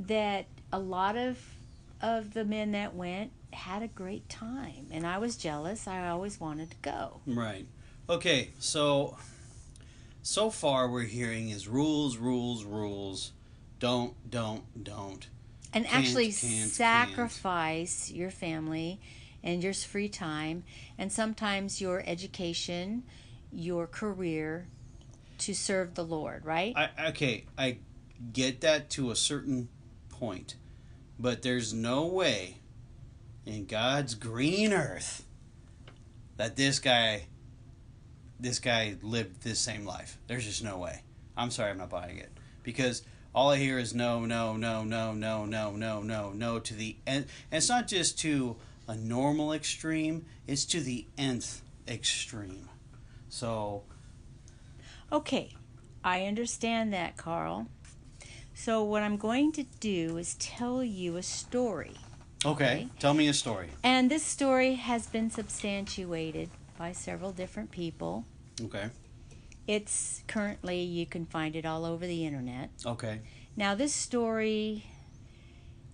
that 0.00 0.46
a 0.72 0.78
lot 0.78 1.16
of 1.16 1.38
of 2.00 2.34
the 2.34 2.44
men 2.44 2.72
that 2.72 2.94
went 2.94 3.30
had 3.52 3.82
a 3.82 3.88
great 3.88 4.28
time, 4.28 4.86
and 4.90 5.06
I 5.06 5.18
was 5.18 5.36
jealous. 5.36 5.86
I 5.86 6.08
always 6.08 6.40
wanted 6.40 6.70
to 6.70 6.76
go. 6.82 7.20
Right. 7.26 7.66
Okay, 8.08 8.50
so 8.58 9.16
so 10.22 10.50
far 10.50 10.88
we're 10.88 11.02
hearing 11.02 11.50
is 11.50 11.68
rules, 11.68 12.16
rules, 12.16 12.64
rules. 12.64 13.32
Don't, 13.78 14.14
don't, 14.30 14.84
don't. 14.84 15.26
And 15.72 15.84
Can't, 15.84 15.96
actually 15.96 16.32
can't, 16.32 16.52
can't. 16.52 16.70
sacrifice 16.70 18.10
your 18.10 18.30
family 18.30 19.00
and 19.42 19.62
your 19.62 19.74
free 19.74 20.08
time 20.08 20.64
and 20.98 21.12
sometimes 21.12 21.80
your 21.80 22.02
education, 22.06 23.02
your 23.52 23.86
career 23.86 24.66
to 25.38 25.54
serve 25.54 25.94
the 25.94 26.04
Lord, 26.04 26.44
right? 26.44 26.72
I, 26.76 27.08
okay, 27.08 27.46
I 27.58 27.78
get 28.32 28.60
that 28.60 28.90
to 28.90 29.10
a 29.10 29.16
certain 29.16 29.68
point, 30.08 30.54
but 31.18 31.42
there's 31.42 31.74
no 31.74 32.06
way 32.06 32.58
in 33.44 33.66
God's 33.66 34.14
green 34.14 34.72
earth 34.72 35.24
that 36.36 36.56
this 36.56 36.78
guy, 36.78 37.26
this 38.38 38.58
guy 38.60 38.96
lived 39.02 39.42
this 39.42 39.58
same 39.58 39.84
life. 39.84 40.18
There's 40.28 40.44
just 40.44 40.62
no 40.62 40.78
way. 40.78 41.02
I'm 41.36 41.50
sorry, 41.50 41.70
I'm 41.70 41.78
not 41.78 41.90
buying 41.90 42.18
it 42.18 42.30
because 42.62 43.02
all 43.34 43.50
I 43.50 43.58
hear 43.58 43.78
is 43.78 43.94
no, 43.94 44.24
no, 44.24 44.56
no, 44.56 44.84
no, 44.84 45.12
no, 45.14 45.44
no, 45.44 45.70
no, 45.72 46.02
no, 46.02 46.32
no 46.32 46.58
to 46.58 46.74
the 46.74 46.96
end. 47.06 47.26
And 47.50 47.58
it's 47.58 47.68
not 47.68 47.88
just 47.88 48.18
to 48.20 48.56
a 48.88 48.94
normal 48.96 49.52
extreme; 49.52 50.26
it's 50.46 50.64
to 50.66 50.80
the 50.80 51.06
nth 51.16 51.62
extreme. 51.88 52.68
So 53.28 53.82
Okay, 55.10 55.54
I 56.02 56.24
understand 56.26 56.92
that, 56.94 57.16
Carl. 57.16 57.68
So, 58.54 58.82
what 58.82 59.02
I'm 59.02 59.16
going 59.16 59.52
to 59.52 59.64
do 59.80 60.16
is 60.18 60.34
tell 60.36 60.82
you 60.84 61.16
a 61.16 61.22
story. 61.22 61.96
Okay, 62.44 62.64
Okay. 62.64 62.88
tell 62.98 63.14
me 63.14 63.28
a 63.28 63.34
story. 63.34 63.68
And 63.82 64.10
this 64.10 64.22
story 64.22 64.74
has 64.74 65.06
been 65.06 65.30
substantiated 65.30 66.50
by 66.78 66.92
several 66.92 67.32
different 67.32 67.70
people. 67.70 68.24
Okay, 68.62 68.88
It's 69.66 70.22
currently, 70.26 70.80
you 70.82 71.06
can 71.06 71.26
find 71.26 71.54
it 71.56 71.64
all 71.64 71.84
over 71.84 72.06
the 72.06 72.26
internet. 72.26 72.70
okay, 72.84 73.20
Now, 73.56 73.74
this 73.74 73.94
story 73.94 74.84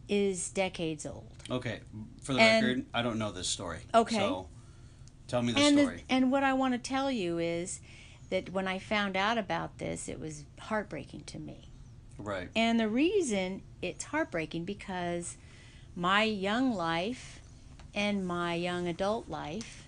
is 0.09 0.49
decades 0.51 1.05
old. 1.05 1.31
okay. 1.51 1.81
For 2.23 2.33
the 2.33 2.41
And- 2.41 2.67
record, 2.67 2.87
I 2.95 3.03
don't 3.03 3.19
know 3.19 3.31
this 3.33 3.49
story. 3.49 3.81
Okay. 3.95 4.17
So, 4.17 4.49
tell 5.27 5.43
me 5.43 5.53
the 5.53 5.61
and, 5.61 5.79
story. 5.79 6.05
and 6.09 6.31
what 6.33 6.45
I 6.45 6.53
want 6.55 6.73
to 6.75 6.79
tell 6.79 7.11
you 7.11 7.39
is 7.39 7.81
that 8.31 8.51
when 8.53 8.67
I 8.69 8.79
found 8.79 9.17
out 9.17 9.37
about 9.39 9.79
this, 9.79 10.09
it 10.09 10.19
was 10.21 10.45
heartbreaking 10.61 11.25
to 11.25 11.39
me. 11.39 11.69
right. 12.19 12.49
And 12.57 12.81
the 12.81 12.89
reason 12.89 13.63
it's 13.83 14.05
heartbreaking 14.05 14.65
because 14.65 15.37
my 15.95 16.23
young 16.25 16.75
life 16.75 17.41
and 17.95 18.27
my 18.27 18.55
young 18.55 18.89
adult 18.89 19.29
life 19.29 19.85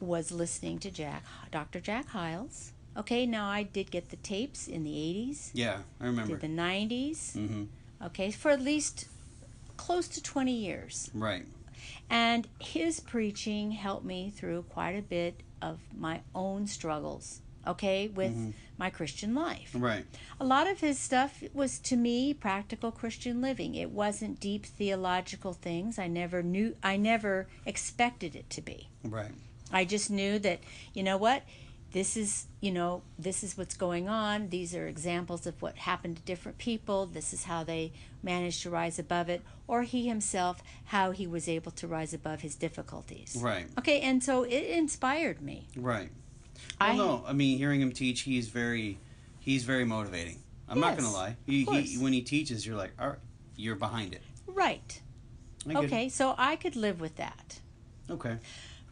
was 0.00 0.30
listening 0.30 0.78
to 0.80 0.90
Jack, 0.90 1.24
Dr. 1.50 1.80
Jack 1.80 2.08
Hyles. 2.10 2.72
Okay, 2.96 3.26
now 3.26 3.48
I 3.48 3.64
did 3.64 3.90
get 3.90 4.10
the 4.10 4.16
tapes 4.16 4.68
in 4.68 4.84
the 4.84 4.90
80s, 4.92 5.50
Yeah, 5.52 5.78
I 6.00 6.06
remember. 6.06 6.36
did 6.36 6.40
the 6.42 6.54
90s, 6.62 7.34
Mm-hmm. 7.36 7.64
okay, 8.06 8.30
for 8.30 8.50
at 8.52 8.60
least 8.60 9.06
close 9.76 10.06
to 10.08 10.22
20 10.22 10.52
years. 10.52 11.10
Right. 11.12 11.44
And 12.08 12.46
his 12.60 13.00
preaching 13.00 13.72
helped 13.72 14.04
me 14.04 14.30
through 14.30 14.62
quite 14.70 14.92
a 14.96 15.02
bit 15.02 15.40
of 15.60 15.80
my 15.96 16.20
own 16.34 16.66
struggles, 16.68 17.40
okay, 17.66 18.08
with 18.08 18.32
Mhm. 18.34 18.52
my 18.78 18.90
Christian 18.90 19.34
life. 19.34 19.72
Right. 19.74 20.04
A 20.38 20.44
lot 20.44 20.68
of 20.68 20.78
his 20.80 20.98
stuff 20.98 21.42
was 21.52 21.78
to 21.80 21.96
me 21.96 22.32
practical 22.32 22.92
Christian 22.92 23.40
living. 23.40 23.74
It 23.74 23.90
wasn't 23.90 24.38
deep 24.38 24.66
theological 24.66 25.52
things. 25.52 25.98
I 25.98 26.06
never 26.06 26.42
knew 26.42 26.76
I 26.82 26.96
never 26.96 27.48
expected 27.66 28.36
it 28.36 28.48
to 28.50 28.60
be. 28.62 28.88
Right. 29.02 29.32
I 29.72 29.84
just 29.84 30.10
knew 30.10 30.38
that, 30.40 30.60
you 30.92 31.02
know 31.02 31.16
what? 31.16 31.42
This 31.94 32.16
is, 32.16 32.46
you 32.60 32.72
know, 32.72 33.02
this 33.16 33.44
is 33.44 33.56
what's 33.56 33.76
going 33.76 34.08
on. 34.08 34.48
These 34.48 34.74
are 34.74 34.88
examples 34.88 35.46
of 35.46 35.62
what 35.62 35.76
happened 35.76 36.16
to 36.16 36.22
different 36.22 36.58
people. 36.58 37.06
This 37.06 37.32
is 37.32 37.44
how 37.44 37.62
they 37.62 37.92
managed 38.20 38.64
to 38.64 38.70
rise 38.70 38.98
above 38.98 39.28
it, 39.28 39.42
or 39.68 39.84
he 39.84 40.08
himself, 40.08 40.60
how 40.86 41.12
he 41.12 41.28
was 41.28 41.48
able 41.48 41.70
to 41.70 41.86
rise 41.86 42.12
above 42.12 42.40
his 42.40 42.56
difficulties. 42.56 43.38
Right. 43.40 43.66
Okay, 43.78 44.00
and 44.00 44.24
so 44.24 44.42
it 44.42 44.64
inspired 44.70 45.40
me. 45.40 45.68
Right. 45.76 46.10
Well, 46.80 46.90
I 46.90 46.96
no, 46.96 47.24
I 47.28 47.32
mean, 47.32 47.58
hearing 47.58 47.80
him 47.80 47.92
teach, 47.92 48.22
he's 48.22 48.48
very, 48.48 48.98
he's 49.38 49.62
very 49.62 49.84
motivating. 49.84 50.40
I'm 50.68 50.80
not 50.80 50.94
Yes, 50.96 51.04
gonna 51.04 51.12
lie. 51.14 51.36
He, 51.46 51.64
he, 51.64 51.98
when 51.98 52.12
he 52.12 52.22
teaches, 52.22 52.66
you're 52.66 52.76
like, 52.76 52.90
all 52.98 53.10
right, 53.10 53.18
you're 53.54 53.76
behind 53.76 54.14
it. 54.14 54.22
right. 54.48 55.00
I 55.68 55.74
get 55.74 55.84
it. 55.84 55.86
Okay, 55.86 56.08
so 56.08 56.34
I 56.36 56.56
could 56.56 56.74
live 56.74 57.00
with 57.00 57.14
that. 57.16 57.60
Okay. 58.10 58.36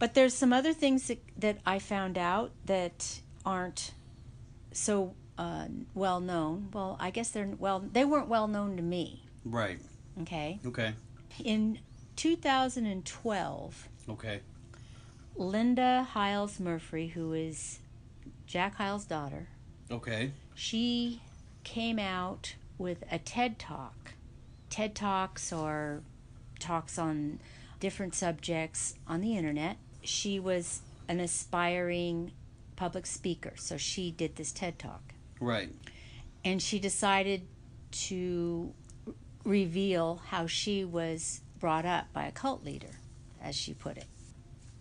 But 0.03 0.15
there's 0.15 0.35
some 0.35 0.53
other 0.53 0.73
things 0.73 1.07
that, 1.07 1.21
that 1.39 1.59
I 1.65 1.79
found 1.79 2.19
out 2.19 2.51
that 2.67 3.21
aren't 3.47 3.93
so 4.73 5.15
uh, 5.39 5.67
well 5.95 6.19
known. 6.19 6.71
Well, 6.73 6.97
I 6.99 7.11
guess 7.11 7.31
they're 7.31 7.49
well. 7.57 7.79
They 7.79 8.05
weren't 8.05 8.27
well 8.27 8.49
known 8.49 8.77
to 8.79 8.83
me. 8.83 9.23
Right. 9.45 9.79
Okay. 10.23 10.59
Okay. 10.67 10.95
In 11.45 11.79
2012, 12.17 13.89
Okay. 14.09 14.41
Linda 15.37 16.03
Hyles 16.03 16.59
Murphy, 16.59 17.07
who 17.07 17.33
is 17.33 17.79
Jack 18.45 18.79
Hyles' 18.79 19.05
daughter, 19.05 19.47
Okay. 19.89 20.33
she 20.57 21.23
came 21.63 22.01
out 22.01 22.57
with 22.77 23.05
a 23.09 23.21
TED 23.21 23.57
Talk. 23.57 24.15
TED 24.69 24.97
Talks 24.97 25.53
are 25.53 26.03
talks 26.59 26.99
on 26.99 27.39
different 27.79 28.17
subjects 28.17 28.97
on 29.07 29.21
the 29.21 29.37
internet. 29.37 29.77
She 30.03 30.39
was 30.39 30.83
an 31.09 31.21
aspiring 31.21 32.33
public 32.77 33.07
speaker, 33.07 33.53
so 33.57 33.77
she 33.77 34.11
did 34.11 34.37
this 34.37 34.53
TED 34.53 34.79
Talk. 34.79 35.15
Right. 35.41 35.71
And 36.45 36.61
she 36.61 36.79
decided 36.79 37.43
to 37.93 38.73
reveal 39.45 40.23
how 40.29 40.47
she 40.47 40.85
was 40.85 41.41
brought 41.59 41.85
up 41.85 42.13
by 42.13 42.25
a 42.25 42.33
cult 42.33 42.65
leader, 42.65 42.99
as 43.41 43.55
she 43.55 43.75
put 43.75 43.97
it. 43.97 44.07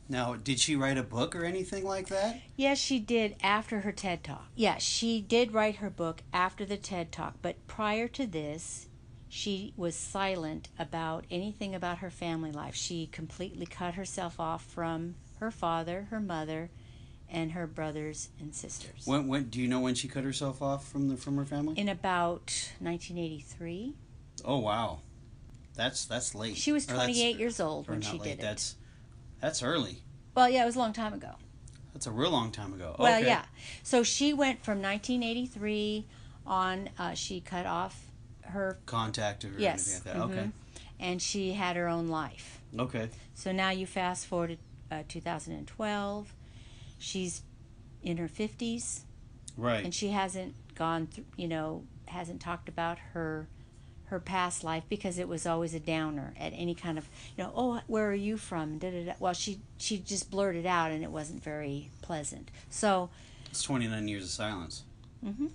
Now, 0.09 0.35
did 0.35 0.59
she 0.59 0.75
write 0.75 0.97
a 0.97 1.03
book 1.03 1.35
or 1.35 1.45
anything 1.45 1.85
like 1.85 2.07
that? 2.07 2.41
Yes, 2.57 2.77
she 2.77 2.99
did 2.99 3.35
after 3.41 3.81
her 3.81 3.91
TED 3.91 4.23
Talk. 4.23 4.47
Yeah, 4.55 4.77
she 4.77 5.21
did 5.21 5.53
write 5.53 5.77
her 5.77 5.89
book 5.89 6.21
after 6.33 6.65
the 6.65 6.75
TED 6.75 7.11
Talk, 7.11 7.35
but 7.41 7.65
prior 7.67 8.07
to 8.09 8.25
this, 8.25 8.87
she 9.31 9.73
was 9.77 9.95
silent 9.95 10.67
about 10.77 11.23
anything 11.31 11.73
about 11.73 11.99
her 11.99 12.09
family 12.09 12.51
life. 12.51 12.75
She 12.75 13.07
completely 13.07 13.65
cut 13.65 13.93
herself 13.93 14.41
off 14.41 14.61
from 14.61 15.15
her 15.39 15.49
father, 15.49 16.07
her 16.11 16.19
mother, 16.19 16.69
and 17.29 17.53
her 17.53 17.65
brothers 17.65 18.27
and 18.41 18.53
sisters. 18.53 19.03
When, 19.05 19.29
when 19.29 19.45
do 19.45 19.61
you 19.61 19.69
know 19.69 19.79
when 19.79 19.95
she 19.95 20.09
cut 20.09 20.25
herself 20.25 20.61
off 20.61 20.85
from 20.85 21.07
the 21.07 21.15
from 21.15 21.37
her 21.37 21.45
family? 21.45 21.79
In 21.79 21.87
about 21.87 22.73
1983, 22.79 23.93
Oh 24.43 24.59
wow, 24.59 24.99
that's 25.75 26.03
that's 26.03 26.35
late. 26.35 26.57
she 26.57 26.73
was 26.73 26.85
28 26.85 27.37
years 27.37 27.61
old 27.61 27.87
when 27.87 28.01
she 28.01 28.17
late, 28.17 28.23
did 28.23 28.39
it. 28.39 28.41
That's 28.41 28.75
that's 29.39 29.63
early. 29.63 30.03
Well, 30.35 30.49
yeah, 30.49 30.63
it 30.63 30.65
was 30.65 30.75
a 30.75 30.79
long 30.79 30.91
time 30.91 31.13
ago. 31.13 31.35
That's 31.93 32.05
a 32.05 32.11
real 32.11 32.31
long 32.31 32.51
time 32.51 32.73
ago. 32.73 32.97
Well, 32.99 33.17
okay. 33.17 33.27
yeah. 33.27 33.45
So 33.81 34.03
she 34.03 34.33
went 34.33 34.65
from 34.65 34.81
1983 34.81 36.05
on. 36.45 36.89
Uh, 36.99 37.13
she 37.13 37.39
cut 37.39 37.65
off 37.65 38.10
her 38.43 38.77
Contact 38.85 39.45
or 39.45 39.51
Yes, 39.57 40.01
anything 40.05 40.21
like 40.21 40.35
that. 40.35 40.45
mhm. 40.45 40.51
and 40.99 41.21
she 41.21 41.53
had 41.53 41.75
her 41.75 41.87
own 41.87 42.07
life. 42.07 42.61
Okay. 42.77 43.01
Okay. 43.03 43.09
So 43.33 43.51
now 43.51 43.69
you 43.71 43.85
fast 43.85 44.25
forward 44.27 44.57
to 44.89 44.95
uh, 44.97 45.03
2012. 45.07 46.33
She's 46.99 47.41
in 48.03 48.17
her 48.17 48.27
50s, 48.27 49.01
Right. 49.57 49.83
and 49.83 49.93
she 49.93 50.09
hasn't 50.09 50.53
gone 50.75 51.07
through. 51.07 51.25
You 51.37 51.47
know, 51.47 51.83
hasn't 52.05 52.41
talked 52.41 52.67
about 52.69 52.97
her 53.13 53.47
her 54.05 54.19
past 54.19 54.61
life 54.65 54.83
because 54.89 55.17
it 55.17 55.27
was 55.29 55.45
always 55.47 55.73
a 55.73 55.79
downer 55.79 56.33
at 56.37 56.51
any 56.53 56.75
kind 56.75 56.97
of 56.97 57.07
you 57.37 57.41
know 57.45 57.53
oh 57.55 57.79
where 57.87 58.09
are 58.09 58.13
you 58.13 58.35
from 58.35 58.77
da, 58.77 58.91
da, 58.91 59.05
da. 59.05 59.13
well 59.21 59.31
she 59.31 59.61
she 59.77 59.97
just 59.97 60.29
blurted 60.29 60.65
out 60.65 60.91
and 60.91 61.01
it 61.01 61.09
wasn't 61.09 61.41
very 61.41 61.89
pleasant 62.01 62.51
so 62.69 63.09
It's 63.49 63.63
29 63.63 64.09
years 64.09 64.25
of 64.25 64.29
silence. 64.31 64.83
mm-hmm 65.25 65.47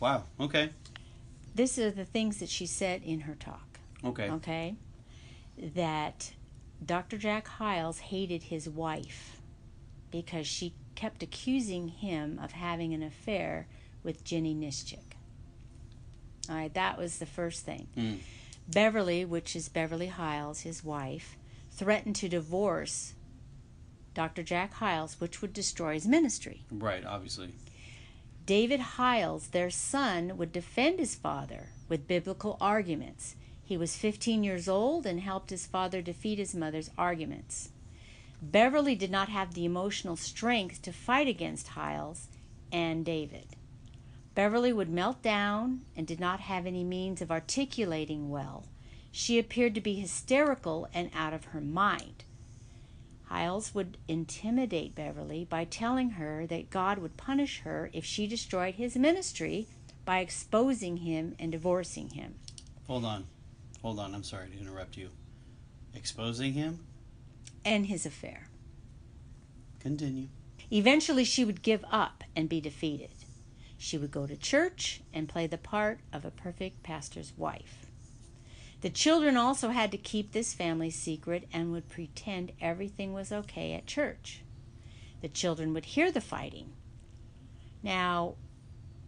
Wow. 0.00 0.24
Okay. 0.40 0.70
These 1.58 1.78
are 1.80 1.90
the 1.90 2.04
things 2.04 2.38
that 2.38 2.48
she 2.48 2.66
said 2.66 3.02
in 3.02 3.20
her 3.20 3.34
talk 3.34 3.80
Okay. 4.04 4.30
okay 4.30 4.76
that 5.74 6.32
dr 6.86 7.18
jack 7.18 7.48
hyles 7.48 7.98
hated 7.98 8.44
his 8.44 8.68
wife 8.68 9.40
because 10.12 10.46
she 10.46 10.72
kept 10.94 11.20
accusing 11.20 11.88
him 11.88 12.38
of 12.40 12.52
having 12.52 12.94
an 12.94 13.02
affair 13.02 13.66
with 14.04 14.22
jenny 14.22 14.54
nischik 14.54 15.16
all 16.48 16.54
right 16.54 16.72
that 16.74 16.96
was 16.96 17.18
the 17.18 17.26
first 17.26 17.64
thing 17.64 17.88
Mm. 17.96 18.18
beverly 18.68 19.24
which 19.24 19.56
is 19.56 19.68
beverly 19.68 20.06
hyles 20.06 20.60
his 20.60 20.84
wife 20.84 21.36
threatened 21.72 22.14
to 22.16 22.28
divorce 22.28 23.14
dr 24.14 24.40
jack 24.44 24.74
hyles 24.74 25.20
which 25.20 25.42
would 25.42 25.52
destroy 25.52 25.94
his 25.94 26.06
ministry 26.06 26.64
Right. 26.70 27.04
Obviously. 27.04 27.50
David 28.48 28.80
Hyles, 28.80 29.48
their 29.48 29.68
son, 29.68 30.38
would 30.38 30.52
defend 30.52 30.98
his 30.98 31.14
father 31.14 31.68
with 31.86 32.08
biblical 32.08 32.56
arguments. 32.62 33.36
He 33.62 33.76
was 33.76 33.98
15 33.98 34.42
years 34.42 34.70
old 34.70 35.04
and 35.04 35.20
helped 35.20 35.50
his 35.50 35.66
father 35.66 36.00
defeat 36.00 36.38
his 36.38 36.54
mother's 36.54 36.88
arguments. 36.96 37.68
Beverly 38.40 38.94
did 38.94 39.10
not 39.10 39.28
have 39.28 39.52
the 39.52 39.66
emotional 39.66 40.16
strength 40.16 40.80
to 40.80 40.94
fight 40.94 41.28
against 41.28 41.68
Hyles 41.68 42.28
and 42.72 43.04
David. 43.04 43.48
Beverly 44.34 44.72
would 44.72 44.88
melt 44.88 45.20
down 45.20 45.82
and 45.94 46.06
did 46.06 46.18
not 46.18 46.40
have 46.40 46.64
any 46.64 46.84
means 46.84 47.20
of 47.20 47.30
articulating 47.30 48.30
well. 48.30 48.64
She 49.12 49.38
appeared 49.38 49.74
to 49.74 49.82
be 49.82 49.96
hysterical 49.96 50.88
and 50.94 51.10
out 51.14 51.34
of 51.34 51.44
her 51.46 51.60
mind. 51.60 52.24
Hyles 53.28 53.74
would 53.74 53.98
intimidate 54.08 54.94
Beverly 54.94 55.44
by 55.44 55.64
telling 55.64 56.10
her 56.10 56.46
that 56.46 56.70
God 56.70 56.98
would 56.98 57.18
punish 57.18 57.60
her 57.60 57.90
if 57.92 58.04
she 58.04 58.26
destroyed 58.26 58.76
his 58.76 58.96
ministry 58.96 59.66
by 60.06 60.20
exposing 60.20 60.98
him 60.98 61.34
and 61.38 61.52
divorcing 61.52 62.08
him. 62.10 62.36
Hold 62.86 63.04
on. 63.04 63.26
Hold 63.82 63.98
on. 63.98 64.14
I'm 64.14 64.24
sorry 64.24 64.48
to 64.48 64.58
interrupt 64.58 64.96
you. 64.96 65.10
Exposing 65.94 66.54
him? 66.54 66.86
And 67.66 67.86
his 67.86 68.06
affair. 68.06 68.48
Continue. 69.80 70.28
Eventually, 70.72 71.24
she 71.24 71.44
would 71.44 71.62
give 71.62 71.84
up 71.90 72.24
and 72.34 72.48
be 72.48 72.62
defeated. 72.62 73.10
She 73.76 73.98
would 73.98 74.10
go 74.10 74.26
to 74.26 74.36
church 74.36 75.02
and 75.12 75.28
play 75.28 75.46
the 75.46 75.58
part 75.58 76.00
of 76.14 76.24
a 76.24 76.30
perfect 76.30 76.82
pastor's 76.82 77.34
wife. 77.36 77.87
The 78.80 78.90
children 78.90 79.36
also 79.36 79.70
had 79.70 79.90
to 79.90 79.98
keep 79.98 80.32
this 80.32 80.54
family 80.54 80.90
secret 80.90 81.48
and 81.52 81.72
would 81.72 81.88
pretend 81.88 82.52
everything 82.60 83.12
was 83.12 83.32
okay 83.32 83.72
at 83.72 83.86
church. 83.86 84.42
The 85.20 85.28
children 85.28 85.74
would 85.74 85.84
hear 85.84 86.12
the 86.12 86.20
fighting. 86.20 86.72
Now, 87.82 88.36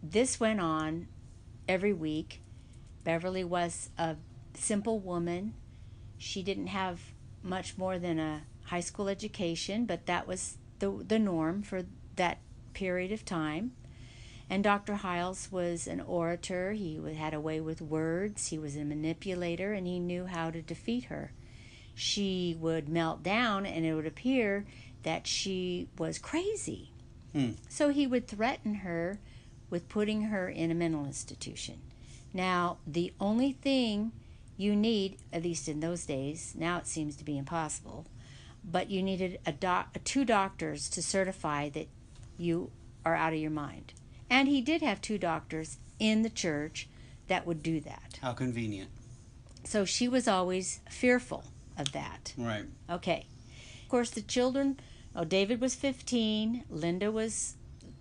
this 0.03 0.39
went 0.39 0.59
on 0.59 1.07
every 1.67 1.93
week. 1.93 2.41
Beverly 3.03 3.43
was 3.43 3.89
a 3.97 4.17
simple 4.53 4.99
woman. 4.99 5.53
She 6.17 6.43
didn't 6.43 6.67
have 6.67 6.99
much 7.41 7.77
more 7.77 7.97
than 7.97 8.19
a 8.19 8.43
high 8.65 8.81
school 8.81 9.07
education, 9.07 9.85
but 9.85 10.05
that 10.05 10.27
was 10.27 10.57
the, 10.79 11.03
the 11.07 11.19
norm 11.19 11.63
for 11.63 11.83
that 12.17 12.39
period 12.73 13.11
of 13.11 13.23
time. 13.23 13.71
And 14.51 14.65
Dr. 14.65 14.95
Hyles 14.95 15.49
was 15.49 15.87
an 15.87 16.01
orator. 16.01 16.73
He 16.73 16.99
had 17.15 17.33
a 17.33 17.39
way 17.39 17.61
with 17.61 17.81
words. 17.81 18.49
He 18.49 18.59
was 18.59 18.75
a 18.75 18.83
manipulator, 18.83 19.71
and 19.71 19.87
he 19.87 19.97
knew 19.97 20.25
how 20.25 20.51
to 20.51 20.61
defeat 20.61 21.05
her. 21.05 21.31
She 21.95 22.57
would 22.59 22.89
melt 22.89 23.23
down, 23.23 23.65
and 23.65 23.85
it 23.85 23.93
would 23.93 24.05
appear 24.05 24.65
that 25.03 25.25
she 25.25 25.87
was 25.97 26.19
crazy. 26.19 26.91
Hmm. 27.31 27.51
So 27.69 27.89
he 27.89 28.05
would 28.05 28.27
threaten 28.27 28.75
her 28.75 29.19
with 29.69 29.87
putting 29.87 30.23
her 30.23 30.49
in 30.49 30.69
a 30.69 30.75
mental 30.75 31.05
institution. 31.05 31.79
Now, 32.33 32.79
the 32.85 33.13
only 33.21 33.53
thing 33.53 34.11
you 34.57 34.75
need, 34.75 35.17
at 35.31 35.43
least 35.43 35.69
in 35.69 35.79
those 35.79 36.05
days, 36.05 36.55
now 36.57 36.77
it 36.77 36.87
seems 36.87 37.15
to 37.15 37.23
be 37.23 37.37
impossible, 37.37 38.05
but 38.69 38.89
you 38.89 39.01
needed 39.01 39.39
a 39.45 39.53
doc- 39.53 39.95
two 40.03 40.25
doctors 40.25 40.89
to 40.89 41.01
certify 41.01 41.69
that 41.69 41.87
you 42.37 42.69
are 43.05 43.15
out 43.15 43.31
of 43.31 43.39
your 43.39 43.49
mind. 43.49 43.93
And 44.31 44.47
he 44.47 44.61
did 44.61 44.81
have 44.81 45.01
two 45.01 45.17
doctors 45.17 45.77
in 45.99 46.21
the 46.23 46.29
church 46.29 46.87
that 47.27 47.45
would 47.45 47.61
do 47.61 47.81
that. 47.81 48.17
How 48.21 48.31
convenient. 48.31 48.89
So 49.65 49.83
she 49.85 50.07
was 50.07 50.27
always 50.27 50.79
fearful 50.89 51.43
of 51.77 51.91
that. 51.91 52.33
Right. 52.37 52.63
Okay. 52.89 53.25
Of 53.83 53.89
course, 53.89 54.09
the 54.09 54.21
children, 54.21 54.79
oh, 55.15 55.25
David 55.25 55.59
was 55.59 55.75
15, 55.75 56.63
Linda 56.69 57.11
was 57.11 57.55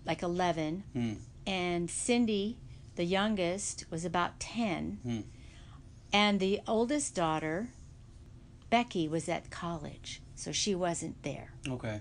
like 0.06 0.22
11, 0.22 0.84
Hmm. 0.92 1.12
and 1.46 1.90
Cindy, 1.90 2.56
the 2.94 3.04
youngest, 3.04 3.84
was 3.90 4.04
about 4.04 4.38
10. 4.38 5.00
Hmm. 5.02 5.20
And 6.12 6.38
the 6.40 6.60
oldest 6.66 7.14
daughter, 7.14 7.70
Becky, 8.70 9.08
was 9.08 9.28
at 9.28 9.50
college, 9.50 10.22
so 10.36 10.52
she 10.52 10.74
wasn't 10.76 11.22
there. 11.24 11.52
Okay. 11.68 12.00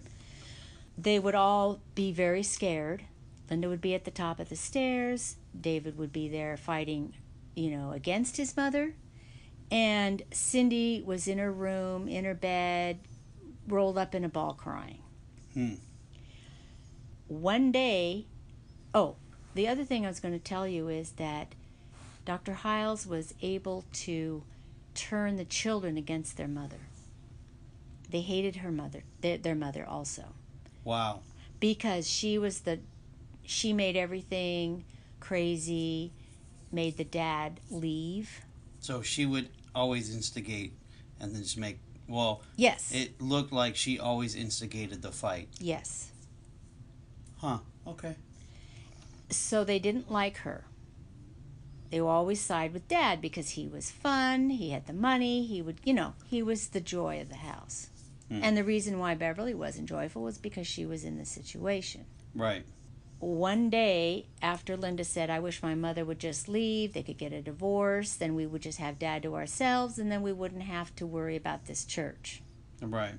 They 0.97 1.17
would 1.19 1.35
all 1.35 1.79
be 1.95 2.11
very 2.11 2.43
scared. 2.43 3.03
Linda 3.49 3.67
would 3.69 3.81
be 3.81 3.95
at 3.95 4.05
the 4.05 4.11
top 4.11 4.39
of 4.39 4.49
the 4.49 4.55
stairs. 4.55 5.37
David 5.59 5.97
would 5.97 6.11
be 6.13 6.27
there 6.29 6.55
fighting, 6.57 7.13
you 7.55 7.71
know, 7.71 7.91
against 7.91 8.37
his 8.37 8.55
mother. 8.55 8.93
And 9.71 10.23
Cindy 10.31 11.03
was 11.05 11.27
in 11.27 11.37
her 11.37 11.51
room, 11.51 12.07
in 12.07 12.25
her 12.25 12.33
bed, 12.33 12.99
rolled 13.67 13.97
up 13.97 14.15
in 14.15 14.23
a 14.23 14.29
ball 14.29 14.53
crying. 14.53 14.99
Hmm. 15.53 15.75
One 17.27 17.71
day, 17.71 18.25
oh, 18.93 19.15
the 19.53 19.67
other 19.67 19.83
thing 19.83 20.05
I 20.05 20.09
was 20.09 20.19
going 20.19 20.33
to 20.33 20.39
tell 20.43 20.67
you 20.67 20.87
is 20.89 21.11
that 21.13 21.53
Dr. 22.25 22.53
Hyles 22.53 23.05
was 23.05 23.33
able 23.41 23.85
to 23.93 24.43
turn 24.95 25.35
the 25.37 25.45
children 25.45 25.97
against 25.97 26.37
their 26.37 26.47
mother. 26.47 26.77
They 28.09 28.21
hated 28.21 28.57
her 28.57 28.71
mother, 28.71 29.03
their, 29.21 29.37
their 29.37 29.55
mother 29.55 29.85
also 29.85 30.23
Wow. 30.83 31.21
because 31.59 32.09
she 32.09 32.39
was 32.39 32.61
the 32.61 32.79
she 33.49 33.73
made 33.73 33.95
everything 33.97 34.85
crazy 35.19 36.11
made 36.71 36.97
the 36.97 37.03
dad 37.03 37.59
leave 37.71 38.41
So 38.79 39.01
she 39.01 39.25
would 39.25 39.49
always 39.73 40.13
instigate 40.13 40.73
and 41.19 41.33
then 41.33 41.41
just 41.41 41.57
make. 41.57 41.79
Well, 42.07 42.41
yes 42.55 42.91
it 42.93 43.19
looked 43.21 43.51
like 43.51 43.75
she 43.75 43.99
always 43.99 44.35
instigated 44.35 45.01
the 45.01 45.11
fight. 45.11 45.49
yes 45.59 46.11
Huh. 47.37 47.59
Okay. 47.87 48.15
so 49.29 49.63
they 49.63 49.79
didn't 49.79 50.11
like 50.11 50.37
her 50.37 50.65
they 51.89 51.99
would 51.99 52.07
always 52.09 52.39
side 52.39 52.71
with 52.71 52.87
dad 52.87 53.19
because 53.19 53.49
he 53.51 53.67
was 53.67 53.89
fun 53.89 54.49
he 54.51 54.69
had 54.69 54.85
the 54.85 54.93
money 54.93 55.43
he 55.45 55.59
would 55.61 55.79
you 55.83 55.93
know 55.93 56.13
he 56.29 56.43
was 56.43 56.67
the 56.67 56.79
joy 56.81 57.19
of 57.19 57.29
the 57.29 57.35
house 57.37 57.89
Hmm. 58.29 58.43
and 58.43 58.55
the 58.55 58.63
reason 58.63 58.99
why 58.99 59.15
beverly 59.15 59.55
wasn't 59.55 59.89
joyful 59.89 60.21
was 60.21 60.37
because 60.37 60.67
she 60.67 60.85
was 60.85 61.03
in 61.03 61.17
the 61.17 61.25
situation 61.25 62.05
Right. 62.35 62.63
One 63.19 63.69
day 63.69 64.27
after 64.41 64.77
Linda 64.77 65.03
said, 65.03 65.29
I 65.29 65.39
wish 65.39 65.61
my 65.61 65.75
mother 65.75 66.05
would 66.05 66.19
just 66.19 66.47
leave, 66.47 66.93
they 66.93 67.03
could 67.03 67.17
get 67.17 67.33
a 67.33 67.41
divorce, 67.41 68.15
then 68.15 68.33
we 68.35 68.45
would 68.45 68.61
just 68.61 68.79
have 68.79 68.97
dad 68.99 69.23
to 69.23 69.35
ourselves, 69.35 69.99
and 69.99 70.11
then 70.11 70.21
we 70.21 70.31
wouldn't 70.31 70.63
have 70.63 70.95
to 70.97 71.05
worry 71.05 71.35
about 71.35 71.65
this 71.65 71.83
church. 71.85 72.41
Right. 72.81 73.15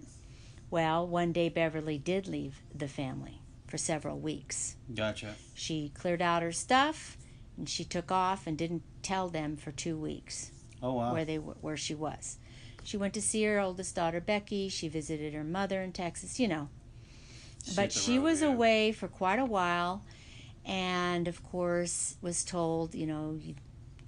Well, 0.70 1.06
one 1.06 1.32
day 1.32 1.48
Beverly 1.48 1.98
did 1.98 2.28
leave 2.28 2.62
the 2.74 2.88
family 2.88 3.42
for 3.66 3.76
several 3.76 4.18
weeks. 4.18 4.76
Gotcha. 4.94 5.34
She 5.54 5.90
cleared 5.94 6.22
out 6.22 6.42
her 6.42 6.52
stuff 6.52 7.16
and 7.56 7.68
she 7.68 7.84
took 7.84 8.10
off 8.10 8.46
and 8.46 8.56
didn't 8.56 8.82
tell 9.02 9.28
them 9.28 9.56
for 9.56 9.70
two 9.72 9.96
weeks 9.96 10.50
Oh 10.82 10.94
wow. 10.94 11.12
where 11.12 11.24
they 11.24 11.36
where 11.36 11.76
she 11.76 11.94
was. 11.94 12.38
She 12.82 12.96
went 12.96 13.14
to 13.14 13.20
see 13.22 13.44
her 13.44 13.58
oldest 13.60 13.94
daughter 13.96 14.20
Becky. 14.20 14.68
She 14.68 14.88
visited 14.88 15.34
her 15.34 15.44
mother 15.44 15.82
in 15.82 15.92
Texas. 15.92 16.40
You 16.40 16.48
know, 16.48 16.68
but 17.76 17.92
she 17.92 18.16
road, 18.18 18.24
was 18.24 18.40
yeah. 18.42 18.48
away 18.48 18.92
for 18.92 19.08
quite 19.08 19.38
a 19.38 19.44
while 19.44 20.02
and 20.66 21.26
of 21.28 21.42
course 21.42 22.16
was 22.20 22.44
told 22.44 22.94
you 22.94 23.06
know 23.06 23.36
you, 23.40 23.54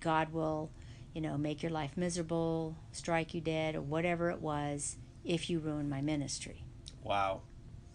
god 0.00 0.32
will 0.32 0.70
you 1.14 1.20
know 1.20 1.36
make 1.38 1.62
your 1.62 1.72
life 1.72 1.96
miserable 1.96 2.76
strike 2.92 3.34
you 3.34 3.40
dead 3.40 3.74
or 3.74 3.80
whatever 3.80 4.30
it 4.30 4.40
was 4.40 4.96
if 5.24 5.48
you 5.48 5.58
ruin 5.58 5.88
my 5.88 6.00
ministry 6.00 6.64
Wow. 7.04 7.40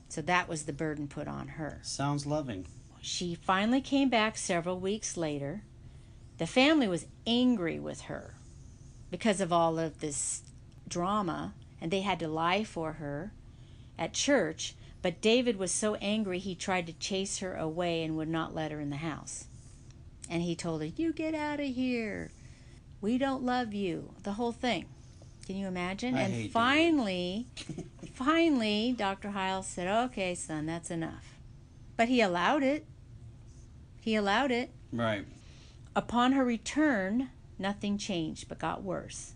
so 0.10 0.22
that 0.24 0.50
was 0.50 0.64
the 0.66 0.74
burden 0.74 1.08
put 1.08 1.28
on 1.28 1.48
her 1.50 1.80
Sounds 1.84 2.26
loving. 2.26 2.66
she 3.02 3.36
finally 3.36 3.82
came 3.82 4.10
back 4.10 4.38
several 4.38 4.80
weeks 4.80 5.16
later 5.18 5.64
the 6.38 6.48
family 6.48 6.88
was 6.88 7.06
angry 7.26 7.80
with 7.80 8.02
her 8.02 8.36
because 9.10 9.40
of 9.42 9.52
all 9.54 9.80
of 9.80 10.00
this 10.00 10.42
drama 10.88 11.54
and 11.80 11.92
they 11.92 12.02
had 12.02 12.20
to 12.20 12.28
lie 12.28 12.64
for 12.64 12.94
her 12.94 13.32
at 13.98 14.14
church 14.14 14.76
but 15.08 15.22
David 15.22 15.56
was 15.56 15.72
so 15.72 15.96
angry 16.02 16.38
he 16.38 16.54
tried 16.54 16.86
to 16.86 16.92
chase 16.92 17.38
her 17.38 17.56
away 17.56 18.04
and 18.04 18.18
would 18.18 18.28
not 18.28 18.54
let 18.54 18.74
her 18.74 18.82
in 18.82 18.90
the 18.90 18.98
house. 18.98 19.46
And 20.30 20.42
he 20.44 20.54
told 20.54 20.82
her, 20.82 20.88
You 20.88 21.14
get 21.14 21.34
out 21.34 21.62
of 21.62 21.68
here. 21.68 22.34
We 23.00 23.18
don't 23.18 23.42
love 23.42 23.74
you. 23.74 24.12
The 24.24 24.34
whole 24.34 24.52
thing. 24.52 24.84
Can 25.46 25.56
you 25.56 25.66
imagine? 25.66 26.16
I 26.16 26.24
and 26.24 26.52
finally, 26.52 27.48
finally, 28.16 28.94
Dr. 28.98 29.30
Hyles 29.30 29.68
said, 29.68 29.88
Okay, 29.88 30.36
son, 30.36 30.66
that's 30.66 30.92
enough. 30.92 31.40
But 31.96 32.10
he 32.10 32.20
allowed 32.20 32.64
it. 32.64 32.86
He 34.02 34.14
allowed 34.14 34.52
it. 34.52 34.72
Right. 34.92 35.24
Upon 35.96 36.34
her 36.34 36.44
return, 36.44 37.30
nothing 37.58 37.98
changed 37.98 38.50
but 38.50 38.60
got 38.60 38.84
worse. 38.84 39.36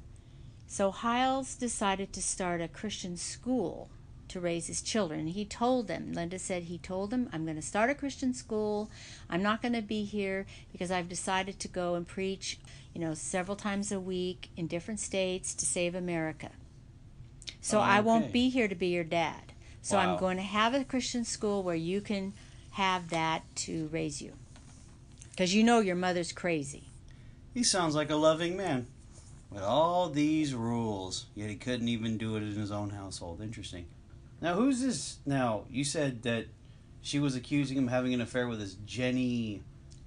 So 0.67 0.91
Hyles 0.91 1.55
decided 1.55 2.11
to 2.11 2.22
start 2.22 2.59
a 2.59 2.67
Christian 2.67 3.15
school 3.15 3.89
to 4.32 4.40
raise 4.40 4.68
his 4.68 4.82
children. 4.82 5.28
He 5.28 5.46
told 5.46 5.88
them, 5.88 6.14
Linda 6.14 6.40
said 6.40 6.64
he 6.64 6.78
told 6.78 7.10
them, 7.10 7.30
I'm 7.32 7.44
going 7.44 7.56
to 7.58 7.62
start 7.62 7.90
a 7.90 7.96
Christian 7.96 8.34
school. 8.34 8.90
I'm 9.30 9.44
not 9.44 9.62
going 9.62 9.74
to 9.74 9.82
be 9.82 10.04
here 10.04 10.46
because 10.72 10.92
I've 10.92 11.10
decided 11.10 11.60
to 11.60 11.68
go 11.68 11.96
and 11.96 12.08
preach, 12.08 12.60
you 12.94 13.02
know, 13.02 13.14
several 13.14 13.56
times 13.56 13.92
a 13.92 14.00
week 14.00 14.50
in 14.56 14.68
different 14.68 15.00
states 15.00 15.54
to 15.56 15.66
save 15.66 15.96
America. 15.96 16.50
So 17.62 17.80
I 17.80 18.00
won't 18.00 18.32
be 18.32 18.50
here 18.50 18.68
to 18.68 18.76
be 18.76 18.88
your 18.88 19.04
dad. 19.04 19.54
So 19.82 19.98
Wow. 19.98 20.14
I'm 20.14 20.20
going 20.20 20.38
to 20.38 20.44
have 20.44 20.74
a 20.74 20.84
Christian 20.84 21.26
school 21.26 21.64
where 21.64 21.76
you 21.76 22.02
can 22.02 22.34
have 22.72 23.10
that 23.10 23.44
to 23.56 23.88
raise 23.92 24.22
you. 24.22 24.34
Because 25.32 25.54
you 25.54 25.64
know 25.64 25.80
your 25.80 25.96
mother's 25.96 26.32
crazy. 26.32 26.84
He 27.54 27.64
sounds 27.64 27.96
like 27.96 28.10
a 28.10 28.16
loving 28.16 28.56
man. 28.56 28.88
With 29.50 29.64
all 29.64 30.10
these 30.10 30.54
rules, 30.56 31.26
yet 31.36 31.50
he 31.50 31.56
couldn't 31.56 31.90
even 31.90 32.18
do 32.18 32.38
it 32.38 32.44
in 32.44 32.54
his 32.56 32.72
own 32.72 32.92
household. 32.92 33.42
Interesting. 33.42 33.86
Now, 34.42 34.56
who's 34.56 34.82
this? 34.82 35.18
Now, 35.26 35.64
you 35.70 35.84
said 35.84 36.24
that 36.24 36.48
she 37.02 37.20
was 37.20 37.36
accusing 37.36 37.78
him 37.78 37.86
of 37.86 37.92
having 37.92 38.14
an 38.14 38.22
affair 38.22 38.48
with 38.48 38.60
this 38.60 38.76
Jenny 38.86 39.62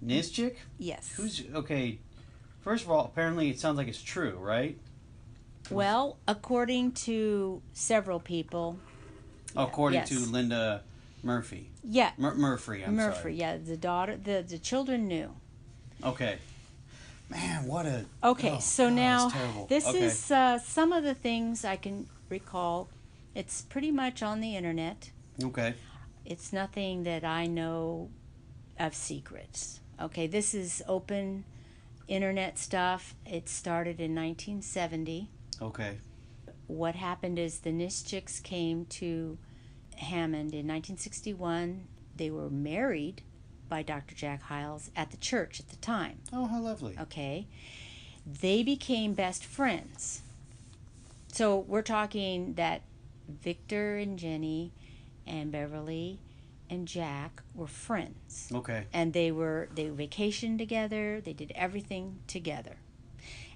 Nischik? 0.05 0.57
Yes. 0.79 1.13
Who's 1.17 1.43
okay? 1.55 1.99
First 2.63 2.85
of 2.85 2.91
all, 2.91 3.05
apparently 3.05 3.51
it 3.51 3.61
sounds 3.61 3.77
like 3.79 3.89
it's 3.89 4.03
true, 4.03 4.37
right? 4.41 4.77
Well, 5.71 6.19
according 6.27 6.93
to 6.93 7.63
several 7.73 8.21
people, 8.21 8.79
According 9.57 10.01
yes. 10.01 10.09
to 10.11 10.19
Linda 10.19 10.83
Murphy. 11.23 11.71
yeah, 11.85 12.11
Mur- 12.19 12.35
Murphy, 12.35 12.83
I'm 12.85 12.97
Murphy, 12.97 13.19
sorry. 13.21 13.35
yeah, 13.37 13.57
the 13.57 13.77
daughter, 13.77 14.17
the 14.17 14.45
the 14.47 14.59
children 14.59 15.07
knew. 15.09 15.31
Okay. 16.03 16.39
Man, 17.31 17.67
what 17.67 17.87
a. 17.87 18.05
Okay, 18.23 18.51
oh, 18.57 18.59
so 18.59 18.89
God, 18.89 18.95
now 18.97 19.67
this 19.69 19.87
okay. 19.87 20.03
is 20.03 20.31
uh, 20.31 20.59
some 20.59 20.93
of 20.93 21.05
the 21.05 21.15
things 21.15 21.65
I 21.65 21.77
can 21.77 22.09
recall. 22.29 22.89
It's 23.35 23.63
pretty 23.63 23.91
much 23.91 24.23
on 24.23 24.41
the 24.41 24.57
internet. 24.57 25.11
Okay. 25.43 25.75
It's 26.25 26.53
nothing 26.53 27.03
that 27.05 27.25
I 27.25 27.47
know 27.47 28.11
of 28.79 28.95
secrets. 28.95 29.81
Okay, 30.01 30.27
this 30.27 30.55
is 30.55 30.83
open 30.89 31.45
internet 32.09 32.59
stuff. 32.59 33.15
It 33.27 33.49
started 33.49 34.01
in 34.01 34.15
1970. 34.15 35.31
Okay. 35.61 35.99
What 36.67 36.95
happened 36.95 37.39
is 37.39 37.61
the 37.61 37.71
Nischiks 37.71 38.43
came 38.43 38.87
to 38.87 39.39
Hammond 39.97 40.53
in 40.53 40.67
1961. 40.67 41.85
They 42.17 42.31
were 42.31 42.51
married 42.51 43.23
by 43.69 43.83
Dr. 43.83 44.15
Jack 44.15 44.43
Hyles 44.43 44.91
at 44.95 45.11
the 45.11 45.17
church 45.17 45.61
at 45.61 45.69
the 45.69 45.77
time. 45.77 46.19
Oh, 46.33 46.47
how 46.47 46.61
lovely. 46.61 46.97
Okay. 47.01 47.47
They 48.27 48.63
became 48.63 49.15
best 49.15 49.45
friends. 49.45 50.23
So 51.33 51.59
we're 51.59 51.83
talking 51.83 52.55
that 52.55 52.83
Victor 53.29 53.97
and 53.97 54.19
Jenny 54.19 54.73
and 55.27 55.51
Beverly 55.51 56.19
and 56.71 56.87
Jack 56.89 57.43
were 57.55 57.67
friends. 57.67 58.51
Okay. 58.53 58.87
And 58.93 59.13
they 59.13 59.31
were 59.31 59.69
they 59.75 59.87
vacationed 59.87 60.59
together, 60.59 61.21
they 61.21 61.33
did 61.33 61.53
everything 61.55 62.21
together. 62.27 62.77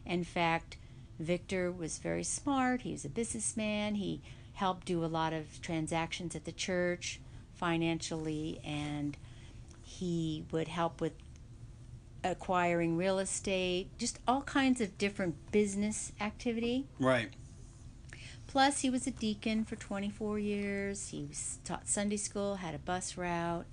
In 0.04 0.24
fact, 0.24 0.76
Victor 1.18 1.70
was 1.70 1.98
very 1.98 2.24
smart, 2.24 2.82
he 2.82 2.92
was 2.92 3.04
a 3.04 3.08
businessman, 3.08 3.96
he 3.96 4.20
helped 4.54 4.86
do 4.86 5.04
a 5.04 5.06
lot 5.06 5.32
of 5.32 5.60
transactions 5.60 6.34
at 6.34 6.44
the 6.44 6.52
church 6.52 7.20
financially 7.54 8.60
and 8.64 9.16
he 9.82 10.44
would 10.50 10.68
help 10.68 11.00
with 11.00 11.12
acquiring 12.24 12.96
real 12.96 13.18
estate, 13.18 13.88
just 13.98 14.18
all 14.26 14.42
kinds 14.42 14.80
of 14.80 14.98
different 14.98 15.50
business 15.52 16.12
activity. 16.20 16.86
Right. 16.98 17.30
Plus, 18.48 18.80
he 18.80 18.90
was 18.90 19.06
a 19.06 19.10
deacon 19.12 19.64
for 19.64 19.76
24 19.76 20.38
years. 20.38 21.08
He 21.10 21.28
taught 21.64 21.86
Sunday 21.86 22.16
school, 22.16 22.56
had 22.56 22.74
a 22.74 22.78
bus 22.78 23.16
route. 23.16 23.66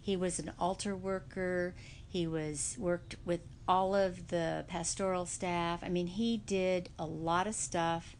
He 0.00 0.16
was 0.16 0.38
an 0.38 0.52
altar 0.58 0.96
worker. 0.96 1.74
He 2.08 2.26
was 2.26 2.76
worked 2.78 3.16
with 3.24 3.40
all 3.68 3.94
of 3.94 4.28
the 4.28 4.64
pastoral 4.68 5.26
staff. 5.26 5.80
I 5.82 5.88
mean, 5.88 6.06
he 6.06 6.38
did 6.38 6.88
a 6.98 7.04
lot 7.04 7.46
of 7.46 7.54
stuff 7.54 8.16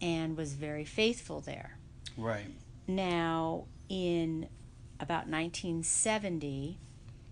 and 0.00 0.36
was 0.36 0.52
very 0.54 0.84
faithful 0.84 1.40
there. 1.40 1.78
Right. 2.16 2.46
Now, 2.86 3.64
in 3.88 4.48
about 5.00 5.28
1970, 5.28 6.78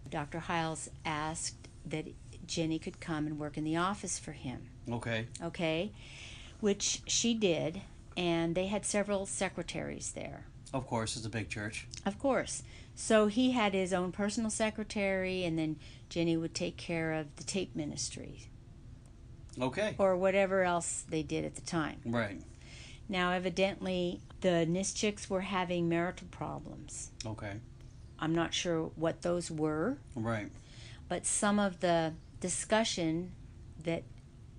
Dr. 0.08 0.40
Hyles 0.40 0.88
asked 1.04 1.68
that 1.86 2.06
Jenny 2.46 2.78
could 2.78 2.98
come 3.00 3.26
and 3.26 3.38
work 3.38 3.56
in 3.56 3.64
the 3.64 3.76
office 3.76 4.18
for 4.18 4.32
him 4.32 4.68
Okay. 4.90 5.26
okay, 5.42 5.92
which 6.60 7.02
she 7.06 7.32
did, 7.32 7.80
and 8.16 8.54
they 8.54 8.66
had 8.66 8.84
several 8.84 9.26
secretaries 9.26 10.12
there, 10.12 10.46
Of 10.72 10.86
course, 10.86 11.16
it's 11.16 11.26
a 11.26 11.30
big 11.30 11.48
church. 11.48 11.86
of 12.04 12.18
course. 12.18 12.62
So 12.94 13.28
he 13.28 13.52
had 13.52 13.72
his 13.72 13.92
own 13.92 14.12
personal 14.12 14.50
secretary, 14.50 15.44
and 15.44 15.58
then 15.58 15.76
Jenny 16.08 16.36
would 16.36 16.54
take 16.54 16.76
care 16.76 17.12
of 17.12 17.34
the 17.36 17.44
tape 17.44 17.74
ministry 17.74 18.48
Okay. 19.58 19.94
or 19.98 20.16
whatever 20.16 20.62
else 20.64 21.04
they 21.08 21.22
did 21.22 21.44
at 21.44 21.54
the 21.54 21.60
time. 21.62 22.00
Right. 22.04 22.42
Now, 23.08 23.32
evidently, 23.32 24.20
the 24.42 24.66
Nischiks 24.68 25.28
were 25.28 25.40
having 25.42 25.88
marital 25.88 26.28
problems. 26.30 27.10
Okay. 27.26 27.54
I'm 28.18 28.34
not 28.34 28.52
sure 28.54 28.90
what 28.96 29.22
those 29.22 29.50
were, 29.50 29.98
Right. 30.14 30.50
but 31.08 31.26
some 31.26 31.58
of 31.58 31.80
the 31.80 32.14
discussion 32.40 33.32
that 33.82 34.04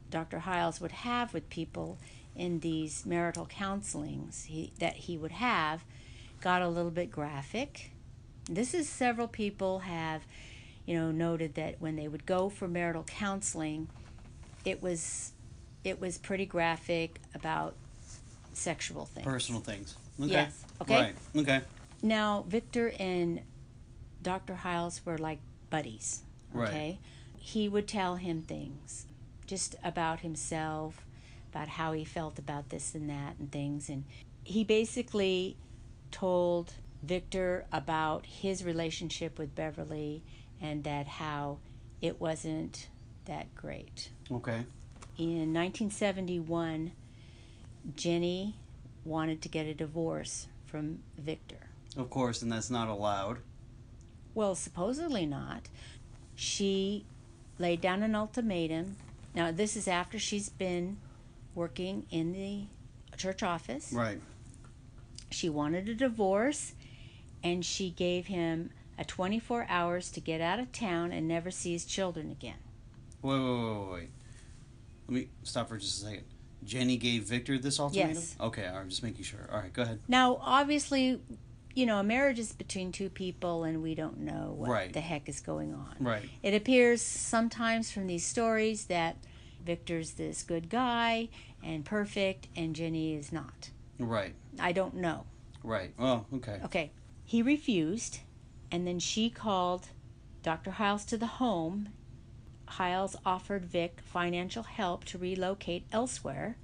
Dr. 0.09 0.39
Hyles 0.39 0.81
would 0.81 0.91
have 0.91 1.33
with 1.33 1.49
people 1.49 1.97
in 2.36 2.59
these 2.59 3.05
marital 3.05 3.45
counselings 3.45 4.45
he, 4.45 4.71
that 4.79 4.95
he 4.95 5.17
would 5.17 5.32
have 5.32 5.84
got 6.39 6.61
a 6.61 6.67
little 6.67 6.91
bit 6.91 7.11
graphic. 7.11 7.91
This 8.49 8.73
is 8.73 8.89
several 8.89 9.27
people 9.27 9.79
have, 9.79 10.23
you 10.86 10.97
know, 10.97 11.11
noted 11.11 11.55
that 11.55 11.75
when 11.79 11.95
they 11.95 12.07
would 12.07 12.25
go 12.25 12.49
for 12.49 12.67
marital 12.67 13.03
counseling, 13.03 13.88
it 14.65 14.82
was 14.82 15.34
it 15.84 15.99
was 15.99 16.17
pretty 16.17 16.45
graphic 16.45 17.19
about 17.34 17.75
sexual 18.53 19.05
things. 19.05 19.25
Personal 19.25 19.61
things. 19.61 19.95
Okay. 20.19 20.32
Yes. 20.32 20.65
Okay. 20.82 20.95
Right. 20.95 21.15
Okay. 21.36 21.61
Now, 22.03 22.45
Victor 22.47 22.93
and 22.99 23.41
Dr. 24.21 24.55
Hyles 24.55 25.01
were 25.05 25.17
like 25.17 25.39
buddies. 25.69 26.21
Right. 26.53 26.69
Okay. 26.69 26.99
He 27.38 27.67
would 27.67 27.88
tell 27.88 28.15
him 28.17 28.41
things 28.43 29.07
just 29.47 29.75
about 29.84 30.19
himself, 30.19 31.05
about 31.51 31.67
how 31.67 31.91
he 31.91 32.03
felt 32.03 32.39
about 32.39 32.69
this 32.69 32.95
and 32.95 33.09
that 33.09 33.35
and 33.39 33.51
things. 33.51 33.89
And 33.89 34.05
he 34.43 34.63
basically 34.63 35.57
told 36.11 36.73
Victor 37.03 37.65
about 37.71 38.25
his 38.25 38.63
relationship 38.63 39.37
with 39.37 39.55
Beverly 39.55 40.23
and 40.61 40.83
that 40.83 41.07
how 41.07 41.57
it 42.01 42.21
wasn't 42.21 42.87
that 43.25 43.53
great. 43.55 44.09
Okay. 44.31 44.65
In 45.17 45.53
1971, 45.53 46.91
Jenny 47.95 48.55
wanted 49.03 49.41
to 49.41 49.49
get 49.49 49.65
a 49.65 49.73
divorce 49.73 50.47
from 50.65 50.99
Victor. 51.17 51.67
Of 51.97 52.09
course, 52.09 52.41
and 52.41 52.51
that's 52.51 52.69
not 52.69 52.87
allowed. 52.87 53.39
Well, 54.33 54.55
supposedly 54.55 55.25
not. 55.25 55.67
She 56.35 57.05
laid 57.59 57.81
down 57.81 58.03
an 58.03 58.15
ultimatum. 58.15 58.95
Now, 59.35 59.51
this 59.51 59.75
is 59.75 59.87
after 59.87 60.17
she's 60.17 60.49
been 60.49 60.97
working 61.55 62.05
in 62.09 62.33
the 62.33 62.65
church 63.17 63.43
office. 63.43 63.91
Right. 63.93 64.19
She 65.29 65.49
wanted 65.49 65.87
a 65.89 65.95
divorce, 65.95 66.73
and 67.43 67.65
she 67.65 67.89
gave 67.89 68.27
him 68.27 68.71
a 68.97 69.03
24 69.05 69.65
hours 69.69 70.11
to 70.11 70.19
get 70.19 70.41
out 70.41 70.59
of 70.59 70.71
town 70.71 71.11
and 71.11 71.27
never 71.27 71.49
see 71.51 71.71
his 71.73 71.85
children 71.85 72.29
again. 72.31 72.57
Wait, 73.21 73.39
wait, 73.39 73.49
wait, 73.49 73.91
wait. 73.91 74.09
Let 75.07 75.13
me 75.13 75.27
stop 75.43 75.69
for 75.69 75.77
just 75.77 76.01
a 76.03 76.05
second. 76.07 76.23
Jenny 76.63 76.97
gave 76.97 77.23
Victor 77.23 77.57
this 77.57 77.79
ultimatum? 77.79 78.15
Yes. 78.15 78.35
Okay, 78.39 78.65
I'm 78.67 78.89
just 78.89 79.03
making 79.03 79.23
sure. 79.23 79.49
All 79.51 79.59
right, 79.59 79.73
go 79.73 79.81
ahead. 79.81 79.99
Now, 80.07 80.37
obviously, 80.41 81.19
you 81.73 81.85
know, 81.85 81.97
a 81.97 82.03
marriage 82.03 82.37
is 82.37 82.51
between 82.53 82.91
two 82.91 83.09
people, 83.09 83.63
and 83.63 83.81
we 83.81 83.95
don't 83.95 84.19
know 84.19 84.53
what 84.55 84.69
Right. 84.69 84.93
the 84.93 85.01
heck 85.01 85.27
is 85.27 85.39
going 85.39 85.73
on. 85.73 85.95
Right. 85.99 86.29
It 86.43 86.53
appears 86.53 87.01
sometimes 87.01 87.91
from 87.91 88.07
these 88.07 88.25
stories 88.25 88.85
that 88.85 89.17
Victor's 89.66 90.12
this 90.12 90.43
good 90.43 90.70
guy 90.70 91.30
and 91.64 91.86
perfect, 91.86 92.47
and 92.55 92.76
Jenny 92.76 93.16
is 93.16 93.32
not. 93.32 93.70
Right. 93.99 94.34
I 94.59 94.72
don't 94.72 94.95
know. 94.95 95.26
Right. 95.64 95.93
Well, 95.97 96.26
okay. 96.36 96.59
Okay. 96.66 96.91
He 97.24 97.41
refused, 97.41 98.20
and 98.72 98.86
then 98.86 98.99
she 98.99 99.30
called 99.30 99.89
Dr. 100.43 100.72
Hyles 100.72 101.05
to 101.05 101.18
the 101.18 101.28
home. 101.28 101.89
Hyles 102.68 103.16
offered 103.26 103.66
Vic 103.66 103.99
financial 104.03 104.64
help 104.64 105.05
to 105.05 105.18
relocate 105.18 105.86
elsewhere, 105.91 106.57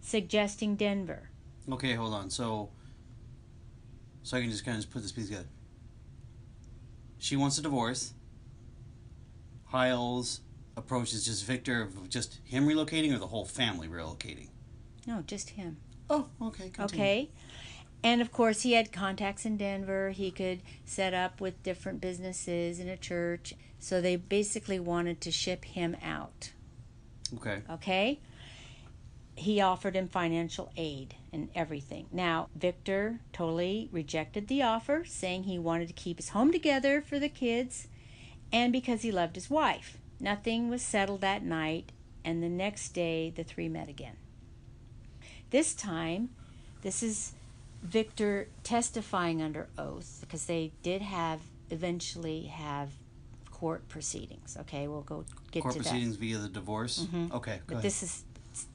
suggesting 0.00 0.76
Denver. 0.76 1.30
Okay, 1.70 1.94
hold 1.94 2.14
on. 2.14 2.30
So, 2.30 2.70
so 4.22 4.36
I 4.36 4.40
can 4.40 4.50
just 4.50 4.64
kind 4.64 4.82
of 4.82 4.90
put 4.90 5.02
this 5.02 5.12
piece 5.12 5.26
together. 5.26 5.48
She 7.18 7.36
wants 7.36 7.58
a 7.58 7.62
divorce. 7.62 8.14
Hyles 9.66 10.40
approaches 10.78 11.24
just 11.24 11.44
Victor 11.44 11.82
of 11.82 12.08
just 12.08 12.38
him 12.44 12.66
relocating 12.66 13.14
or 13.14 13.18
the 13.18 13.26
whole 13.26 13.44
family 13.44 13.88
relocating. 13.88 14.48
No, 15.06 15.22
just 15.26 15.50
him. 15.50 15.78
Oh, 16.08 16.28
okay. 16.40 16.70
Continue. 16.70 17.04
Okay. 17.04 17.30
And 18.02 18.20
of 18.20 18.32
course, 18.32 18.62
he 18.62 18.72
had 18.72 18.92
contacts 18.92 19.44
in 19.44 19.56
Denver. 19.56 20.10
He 20.10 20.30
could 20.30 20.60
set 20.84 21.14
up 21.14 21.40
with 21.40 21.62
different 21.62 22.00
businesses 22.00 22.78
in 22.78 22.88
a 22.88 22.96
church. 22.96 23.54
So 23.80 24.00
they 24.00 24.16
basically 24.16 24.78
wanted 24.78 25.20
to 25.22 25.30
ship 25.30 25.64
him 25.64 25.96
out. 26.02 26.52
Okay. 27.36 27.62
Okay? 27.70 28.20
He 29.34 29.60
offered 29.60 29.94
him 29.94 30.08
financial 30.08 30.72
aid 30.76 31.14
and 31.32 31.48
everything. 31.54 32.06
Now, 32.10 32.48
Victor 32.56 33.20
totally 33.32 33.88
rejected 33.92 34.48
the 34.48 34.62
offer, 34.62 35.04
saying 35.04 35.44
he 35.44 35.58
wanted 35.58 35.88
to 35.88 35.94
keep 35.94 36.16
his 36.18 36.30
home 36.30 36.50
together 36.50 37.00
for 37.00 37.18
the 37.18 37.28
kids 37.28 37.88
and 38.52 38.72
because 38.72 39.02
he 39.02 39.12
loved 39.12 39.36
his 39.36 39.50
wife. 39.50 39.98
Nothing 40.20 40.68
was 40.68 40.82
settled 40.82 41.20
that 41.20 41.42
night, 41.42 41.92
and 42.24 42.42
the 42.42 42.48
next 42.48 42.90
day 42.90 43.30
the 43.30 43.44
three 43.44 43.68
met 43.68 43.88
again. 43.88 44.16
This 45.50 45.74
time, 45.74 46.30
this 46.82 47.02
is 47.02 47.32
Victor 47.82 48.48
testifying 48.64 49.40
under 49.40 49.68
oath 49.78 50.18
because 50.20 50.46
they 50.46 50.72
did 50.82 51.00
have 51.02 51.40
eventually 51.70 52.46
have 52.46 52.90
court 53.50 53.88
proceedings. 53.88 54.56
Okay, 54.60 54.88
we'll 54.88 55.02
go 55.02 55.24
get 55.50 55.62
Court 55.62 55.74
to 55.74 55.78
that. 55.80 55.88
proceedings 55.88 56.16
via 56.16 56.38
the 56.38 56.48
divorce. 56.48 57.06
Mhm. 57.12 57.32
Okay. 57.32 57.56
Go 57.58 57.62
But 57.66 57.72
ahead. 57.74 57.84
this 57.84 58.02
is 58.02 58.24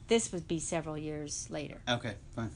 this 0.08 0.32
would 0.32 0.48
be 0.48 0.60
several 0.60 0.98
years 0.98 1.50
later. 1.50 1.82
Okay, 1.90 2.16
fine. 2.36 2.52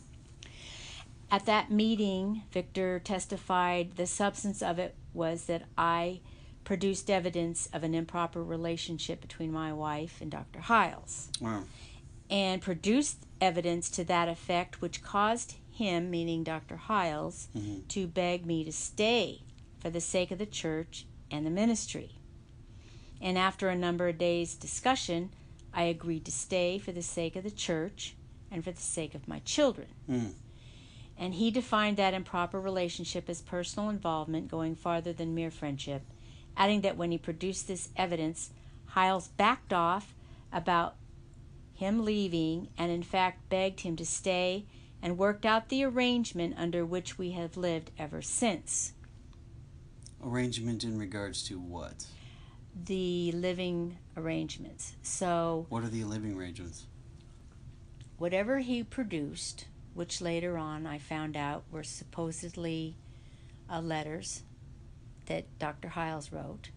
At 1.30 1.46
that 1.46 1.70
meeting, 1.72 2.44
Victor 2.52 3.00
testified 3.00 3.98
the 3.98 4.08
substance 4.08 4.62
of 4.62 4.80
it 4.80 4.96
was 5.14 5.46
that 5.46 5.64
I 5.78 6.22
produced 6.68 7.10
evidence 7.10 7.70
of 7.72 7.82
an 7.82 7.96
improper 7.96 8.44
relationship 8.44 9.22
between 9.22 9.50
my 9.50 9.72
wife 9.72 10.20
and 10.20 10.30
Dr. 10.30 10.60
Hyles 10.60 11.30
Wow. 11.40 11.64
and 12.30 12.62
produced 12.62 13.26
evidence 13.40 13.90
to 13.92 14.04
that 14.04 14.28
effect, 14.28 14.82
which 14.82 15.02
caused 15.02 15.56
him, 15.72 16.12
meaning 16.12 16.44
Dr. 16.44 16.76
Hyles, 16.76 17.48
Mhm. 17.56 17.88
to 17.88 18.06
beg 18.06 18.46
me 18.46 18.66
to 18.66 18.74
stay 18.74 19.44
for 19.80 19.90
the 19.90 20.02
sake 20.02 20.30
of 20.30 20.40
the 20.40 20.46
church 20.46 21.06
and 21.32 21.46
the 21.46 21.50
ministry. 21.50 22.16
And 23.22 23.38
after 23.38 23.70
a 23.70 23.76
number 23.78 24.10
of 24.10 24.18
days' 24.18 24.54
discussion, 24.54 25.30
I 25.74 25.84
agreed 25.84 26.26
to 26.26 26.34
stay 26.34 26.80
for 26.80 26.92
the 26.92 27.02
sake 27.02 27.38
of 27.38 27.46
the 27.46 27.50
church 27.52 28.14
and 28.52 28.62
for 28.62 28.74
the 28.74 28.82
sake 28.82 29.16
of 29.16 29.26
my 29.26 29.40
children. 29.40 29.88
Mm. 30.10 30.34
And 31.18 31.36
he 31.36 31.50
defined 31.50 31.96
that 31.96 32.14
improper 32.14 32.60
relationship 32.60 33.30
as 33.30 33.42
personal 33.42 33.90
involvement 33.90 34.50
going 34.50 34.76
farther 34.76 35.14
than 35.14 35.34
mere 35.34 35.50
friendship, 35.50 36.02
adding 36.58 36.82
that 36.82 36.98
when 36.98 37.12
he 37.12 37.18
produced 37.18 37.68
this 37.68 37.90
evidence, 37.96 38.50
Hyles 38.88 39.28
backed 39.30 39.72
off 39.72 40.14
about 40.52 40.96
him 41.74 42.04
leaving 42.04 42.70
and 42.78 42.92
in 42.92 43.04
fact 43.04 43.48
begged 43.50 43.82
him 43.82 43.96
to 43.96 44.06
stay 44.06 44.66
and 45.02 45.18
worked 45.18 45.46
out 45.46 45.70
the 45.70 45.84
arrangement 45.84 46.56
under 46.58 46.84
which 46.84 47.18
we 47.20 47.32
have 47.32 47.56
lived 47.56 47.92
ever 48.00 48.22
since. 48.22 48.94
Arrangement 50.24 50.84
in 50.84 50.98
regards 50.98 51.44
to 51.44 51.60
what? 51.60 52.06
The 52.86 53.32
living 53.34 54.00
arrangements. 54.16 54.96
So, 55.04 55.68
What 55.70 55.84
are 55.84 55.90
the 55.90 56.04
living 56.04 56.36
arrangements? 56.36 56.88
whatever 58.18 58.60
he 58.60 58.84
produced, 58.84 59.68
which 59.94 60.22
later 60.22 60.58
on 60.58 60.88
I 60.88 60.98
found 60.98 61.38
out 61.38 61.64
were 61.72 61.84
supposedly 61.84 62.96
uh, 63.72 63.80
letters 63.80 64.42
that 65.28 65.46
Dr. 65.60 65.90
Hyles 65.90 66.32
wrote 66.32 66.70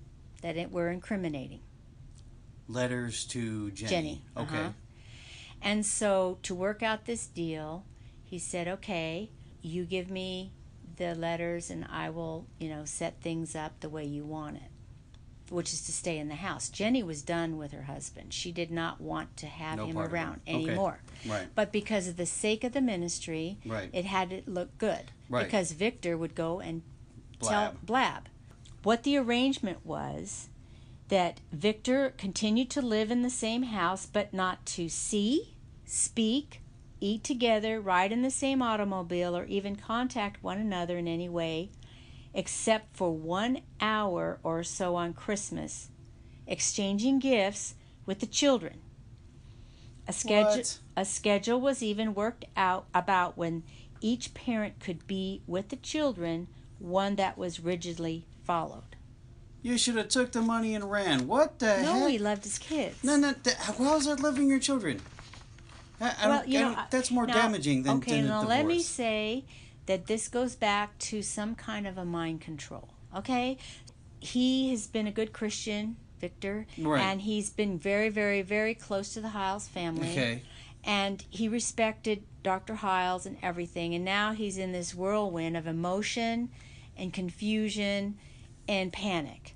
that 0.42 0.57
it 0.57 0.70
were 0.70 0.90
incriminating. 0.90 1.61
Letters 2.68 3.24
to 3.26 3.70
Jenny. 3.72 3.90
Jenny, 3.90 4.22
Okay. 4.36 4.57
uh-huh. 4.59 4.72
And 5.62 5.84
so 5.84 6.38
to 6.42 6.55
work 6.55 6.82
out 6.82 7.05
this 7.05 7.26
deal, 7.26 7.84
he 8.24 8.38
said, 8.38 8.68
"Okay, 8.68 9.28
you 9.61 9.84
give 9.84 10.09
me 10.11 10.53
the 10.96 11.14
letters 11.14 11.68
and 11.70 11.84
I 11.90 12.11
will, 12.11 12.46
you 12.59 12.68
know, 12.68 12.84
set 12.84 13.20
things 13.20 13.55
up 13.57 13.80
the 13.80 13.88
way 13.88 14.05
you 14.05 14.24
want 14.24 14.57
it." 14.57 14.62
Which 15.53 15.72
is 15.72 15.82
to 15.86 15.92
stay 15.92 16.16
in 16.18 16.28
the 16.28 16.36
house. 16.36 16.68
Jenny 16.68 17.03
was 17.03 17.22
done 17.22 17.57
with 17.59 17.72
her 17.72 17.82
husband. 17.82 18.32
She 18.32 18.53
did 18.53 18.70
not 18.70 19.01
want 19.01 19.36
to 19.38 19.46
have 19.48 19.78
No 19.78 19.86
him 19.86 19.94
part 19.96 20.07
of 20.07 20.12
him. 20.12 20.14
around 20.14 20.40
Okay. 20.46 20.55
anymore. 20.68 21.01
Right. 21.26 21.48
But 21.57 21.72
because 21.72 22.07
of 22.07 22.16
the 22.16 22.24
sake 22.26 22.62
of 22.62 22.72
the 22.72 22.80
ministry, 22.80 23.59
Right. 23.66 23.90
it 23.92 24.05
had 24.05 24.30
to 24.30 24.42
look 24.46 24.78
good. 24.78 25.11
Right. 25.28 25.44
Because 25.46 25.72
Victor 25.72 26.16
would 26.16 26.36
go 26.36 26.61
and 26.61 26.82
Blab. 27.40 27.72
tell 27.72 27.80
blab. 27.82 28.28
What 28.82 29.02
the 29.02 29.16
arrangement 29.18 29.84
was 29.84 30.48
that 31.08 31.40
Victor 31.52 32.14
continued 32.16 32.70
to 32.70 32.80
live 32.82 33.10
in 33.10 33.22
the 33.22 33.30
same 33.30 33.64
house, 33.64 34.06
but 34.06 34.32
not 34.32 34.64
to 34.64 34.88
see, 34.88 35.54
speak, 35.84 36.62
eat 37.00 37.22
together, 37.24 37.80
ride 37.80 38.12
in 38.12 38.22
the 38.22 38.30
same 38.30 38.62
automobile, 38.62 39.36
or 39.36 39.44
even 39.46 39.76
contact 39.76 40.42
one 40.42 40.58
another 40.58 40.96
in 40.96 41.08
any 41.08 41.28
way, 41.28 41.70
except 42.32 42.96
for 42.96 43.12
one 43.12 43.60
hour 43.80 44.38
or 44.42 44.62
so 44.62 44.94
on 44.96 45.12
Christmas, 45.12 45.88
exchanging 46.46 47.18
gifts 47.18 47.74
with 48.06 48.20
the 48.20 48.26
children. 48.26 48.78
A 50.08 50.12
schedule, 50.12 50.56
What? 50.56 50.78
a 50.96 51.04
schedule 51.04 51.60
was 51.60 51.82
even 51.82 52.14
worked 52.14 52.44
out 52.56 52.86
about 52.94 53.36
when 53.36 53.62
each 54.00 54.32
parent 54.32 54.80
could 54.80 55.06
be 55.06 55.42
with 55.46 55.68
the 55.68 55.76
children, 55.76 56.48
one 56.78 57.16
that 57.16 57.36
was 57.36 57.60
rigidly 57.60 58.26
followed. 58.51 58.96
You 59.62 59.78
should 59.78 59.94
have 59.96 60.09
took 60.09 60.32
the 60.32 60.42
money 60.42 60.74
and 60.74 60.90
ran. 60.90 61.28
What 61.28 61.61
the 61.61 61.74
hell? 61.74 61.94
No, 61.94 62.01
heck? 62.01 62.11
he 62.11 62.18
loved 62.18 62.42
his 62.42 62.59
kids. 62.59 63.05
No, 63.05 63.16
no. 63.16 63.32
Th- 63.32 63.57
how 63.57 63.96
is 63.96 64.07
that 64.07 64.18
loving 64.18 64.48
your 64.48 64.59
children? 64.59 65.01
I, 66.01 66.14
I 66.22 66.28
well, 66.28 66.44
you 66.46 66.59
know, 66.59 66.76
that's 66.90 67.12
more 67.12 67.26
now- 67.28 67.34
damaging 67.34 67.84
than, 67.84 67.98
okay. 67.98 68.16
than 68.22 68.26
now 68.26 68.42
let 68.42 68.66
me 68.66 68.80
say 68.82 69.44
that 69.86 70.07
this 70.07 70.26
goes 70.26 70.57
back 70.57 70.98
to 71.11 71.22
some 71.22 71.55
kind 71.55 71.86
of 71.86 71.96
a 71.96 72.05
mind 72.05 72.40
control. 72.40 72.88
Okay, 73.14 73.57
he 74.18 74.70
has 74.70 74.88
been 74.88 75.07
a 75.07 75.12
good 75.12 75.32
Christian, 75.32 75.96
Victor, 76.20 76.66
Right. 76.76 77.01
and 77.03 77.20
he's 77.20 77.51
been 77.51 77.78
very, 77.78 78.09
very, 78.09 78.42
very 78.42 78.74
close 78.74 79.14
to 79.14 79.20
the 79.20 79.28
Hyles 79.28 79.68
family. 79.68 80.11
Okay. 80.11 80.42
and 80.82 81.24
he 81.30 81.46
respected 81.46 82.24
Dr. 82.42 82.74
Hyles 82.76 83.26
and 83.26 83.36
everything. 83.42 83.94
And 83.94 84.05
now 84.05 84.32
he's 84.32 84.57
in 84.59 84.72
this 84.72 84.94
whirlwind 84.94 85.57
of 85.57 85.66
emotion 85.66 86.48
and 86.96 87.12
confusion 87.12 88.16
and 88.68 88.92
panic. 88.92 89.54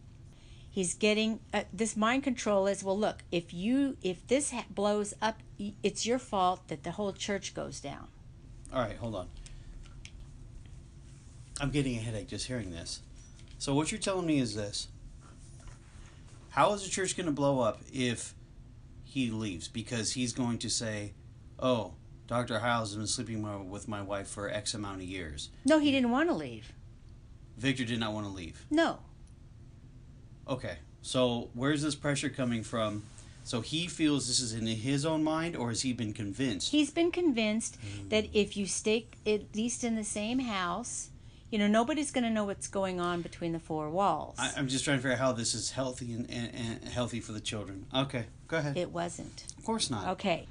He's 0.75 0.95
getting 0.95 1.39
uh, 1.53 1.63
this 1.73 1.97
mind 1.97 2.25
control 2.25 2.67
is 2.67 2.83
well. 2.83 2.99
Look, 2.99 3.23
if 3.31 3.55
you 3.55 3.97
if 4.03 4.27
this 4.27 4.51
ha- 4.51 4.65
blows 4.69 5.15
up, 5.23 5.39
it's 5.85 6.05
your 6.05 6.19
fault 6.19 6.67
that 6.67 6.83
the 6.83 6.91
whole 6.91 7.13
church 7.13 7.55
goes 7.55 7.79
down. 7.79 8.09
All 8.73 8.81
right, 8.81 8.97
hold 8.97 9.15
on. 9.15 9.29
I'm 11.61 11.71
getting 11.71 11.97
a 11.97 12.01
headache 12.01 12.27
just 12.27 12.49
hearing 12.49 12.73
this. 12.73 13.03
So 13.59 13.73
what 13.73 13.93
you're 13.93 14.01
telling 14.01 14.27
me 14.27 14.41
is 14.41 14.57
this: 14.57 14.89
How 16.51 16.73
is 16.75 16.83
the 16.83 16.91
church 16.91 17.17
going 17.17 17.27
to 17.27 17.33
blow 17.33 17.61
up 17.61 17.81
if 17.93 18.35
he 19.05 19.31
leaves? 19.31 19.69
Because 19.69 20.15
he's 20.15 20.33
going 20.33 20.59
to 20.59 20.69
say, 20.69 21.13
"Oh, 21.61 21.93
Doctor 22.27 22.59
Hyles 22.59 22.89
has 22.91 22.97
been 22.97 23.07
sleeping 23.07 23.71
with 23.71 23.87
my 23.87 24.03
wife 24.03 24.27
for 24.27 24.51
X 24.51 24.75
amount 24.75 25.03
of 25.03 25.07
years." 25.07 25.51
No, 25.65 25.79
he 25.79 25.93
didn't 25.93 26.11
want 26.11 26.29
to 26.31 26.35
leave. 26.35 26.73
Victor 27.57 27.85
did 27.85 28.01
not 28.01 28.13
want 28.13 28.27
to 28.27 28.33
leave. 28.33 28.65
No, 28.71 28.99
Okay, 30.49 30.77
so 31.03 31.49
where's 31.55 31.83
this 31.83 31.95
pressure 31.95 32.29
coming 32.29 32.63
from? 32.63 33.03
So 33.45 33.61
he 33.61 33.87
feels 33.87 34.27
this 34.27 34.41
is 34.41 34.55
in 34.55 34.67
his 34.67 35.05
own 35.05 35.23
mind, 35.23 35.57
or 35.57 35.69
has 35.69 35.83
he 35.83 35.93
been 35.93 36.13
convinced? 36.13 36.71
he's 36.71 36.91
been 36.91 37.11
convinced 37.11 37.77
hmm. 37.77 38.09
that 38.09 38.27
if 38.33 38.57
you 38.57 38.67
stay 38.67 39.07
at 39.27 39.55
least 39.55 39.85
in 39.85 39.97
the 39.97 40.05
same 40.05 40.41
house, 40.41 41.11
you 41.51 41.59
know 41.59 41.67
nobody's 41.67 42.11
going 42.11 42.25
to 42.25 42.31
know 42.31 42.45
what's 42.45 42.69
going 42.69 43.01
on 43.01 43.23
between 43.23 43.53
the 43.53 43.59
four 43.59 43.91
walls. 43.91 44.37
I, 44.39 44.53
I'm 44.57 44.69
just 44.69 44.85
trying 44.85 44.99
to 44.99 45.03
figure 45.03 45.13
out 45.13 45.19
how 45.19 45.33
this 45.33 45.55
is 45.55 45.71
healthy 45.71 46.13
and, 46.15 46.29
and, 46.31 46.55
and 46.55 46.85
healthy 46.89 47.21
for 47.21 47.33
the 47.33 47.41
children. 47.41 47.87
Okay, 47.95 48.27
go 48.49 48.59
ahead. 48.59 48.77
it 48.77 48.91
wasn't. 48.91 49.45
Of 49.59 49.65
course 49.65 49.91
not. 49.91 50.09
Okay. 50.09 50.47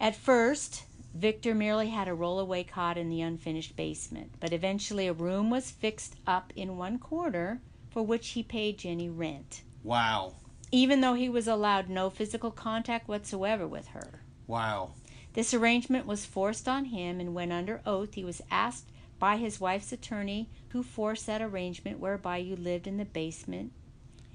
At 0.00 0.16
first, 0.16 0.84
Victor 1.14 1.54
merely 1.54 1.88
had 1.90 2.08
a 2.08 2.12
rollaway 2.12 2.66
cot 2.66 2.96
in 2.96 3.08
the 3.08 3.20
unfinished 3.20 3.76
basement, 3.76 4.32
but 4.40 4.52
eventually 4.52 5.06
a 5.06 5.12
room 5.12 5.50
was 5.50 5.70
fixed 5.70 6.16
up 6.26 6.52
in 6.56 6.76
one 6.78 6.98
corner 6.98 7.60
for 7.90 8.02
which 8.02 8.30
he 8.30 8.42
paid 8.42 8.78
Jenny 8.78 9.10
rent, 9.10 9.62
Wow. 9.82 10.34
even 10.70 11.02
though 11.02 11.14
he 11.14 11.28
was 11.28 11.46
allowed 11.46 11.90
no 11.90 12.08
physical 12.08 12.50
contact 12.50 13.08
whatsoever 13.08 13.66
with 13.66 13.88
her. 13.88 14.22
Wow. 14.46 14.94
This 15.34 15.52
arrangement 15.52 16.06
was 16.06 16.24
forced 16.24 16.66
on 16.66 16.86
him, 16.86 17.20
and 17.20 17.34
when 17.34 17.52
under 17.52 17.82
oath, 17.84 18.14
he 18.14 18.24
was 18.24 18.40
asked 18.50 18.90
by 19.18 19.36
his 19.36 19.60
wife's 19.60 19.92
attorney 19.92 20.48
who 20.70 20.82
forced 20.82 21.26
that 21.26 21.42
arrangement 21.42 22.00
whereby 22.00 22.38
you 22.38 22.56
lived 22.56 22.86
in 22.86 22.96
the 22.96 23.04
basement, 23.04 23.72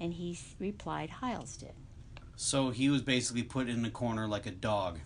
and 0.00 0.14
he 0.14 0.38
replied, 0.60 1.10
Hyles 1.10 1.56
did. 1.56 1.74
So 2.36 2.70
he 2.70 2.88
was 2.88 3.02
basically 3.02 3.42
put 3.42 3.68
in 3.68 3.82
the 3.82 3.90
corner 3.90 4.28
like 4.28 4.46
a 4.46 4.52
dog 4.52 5.00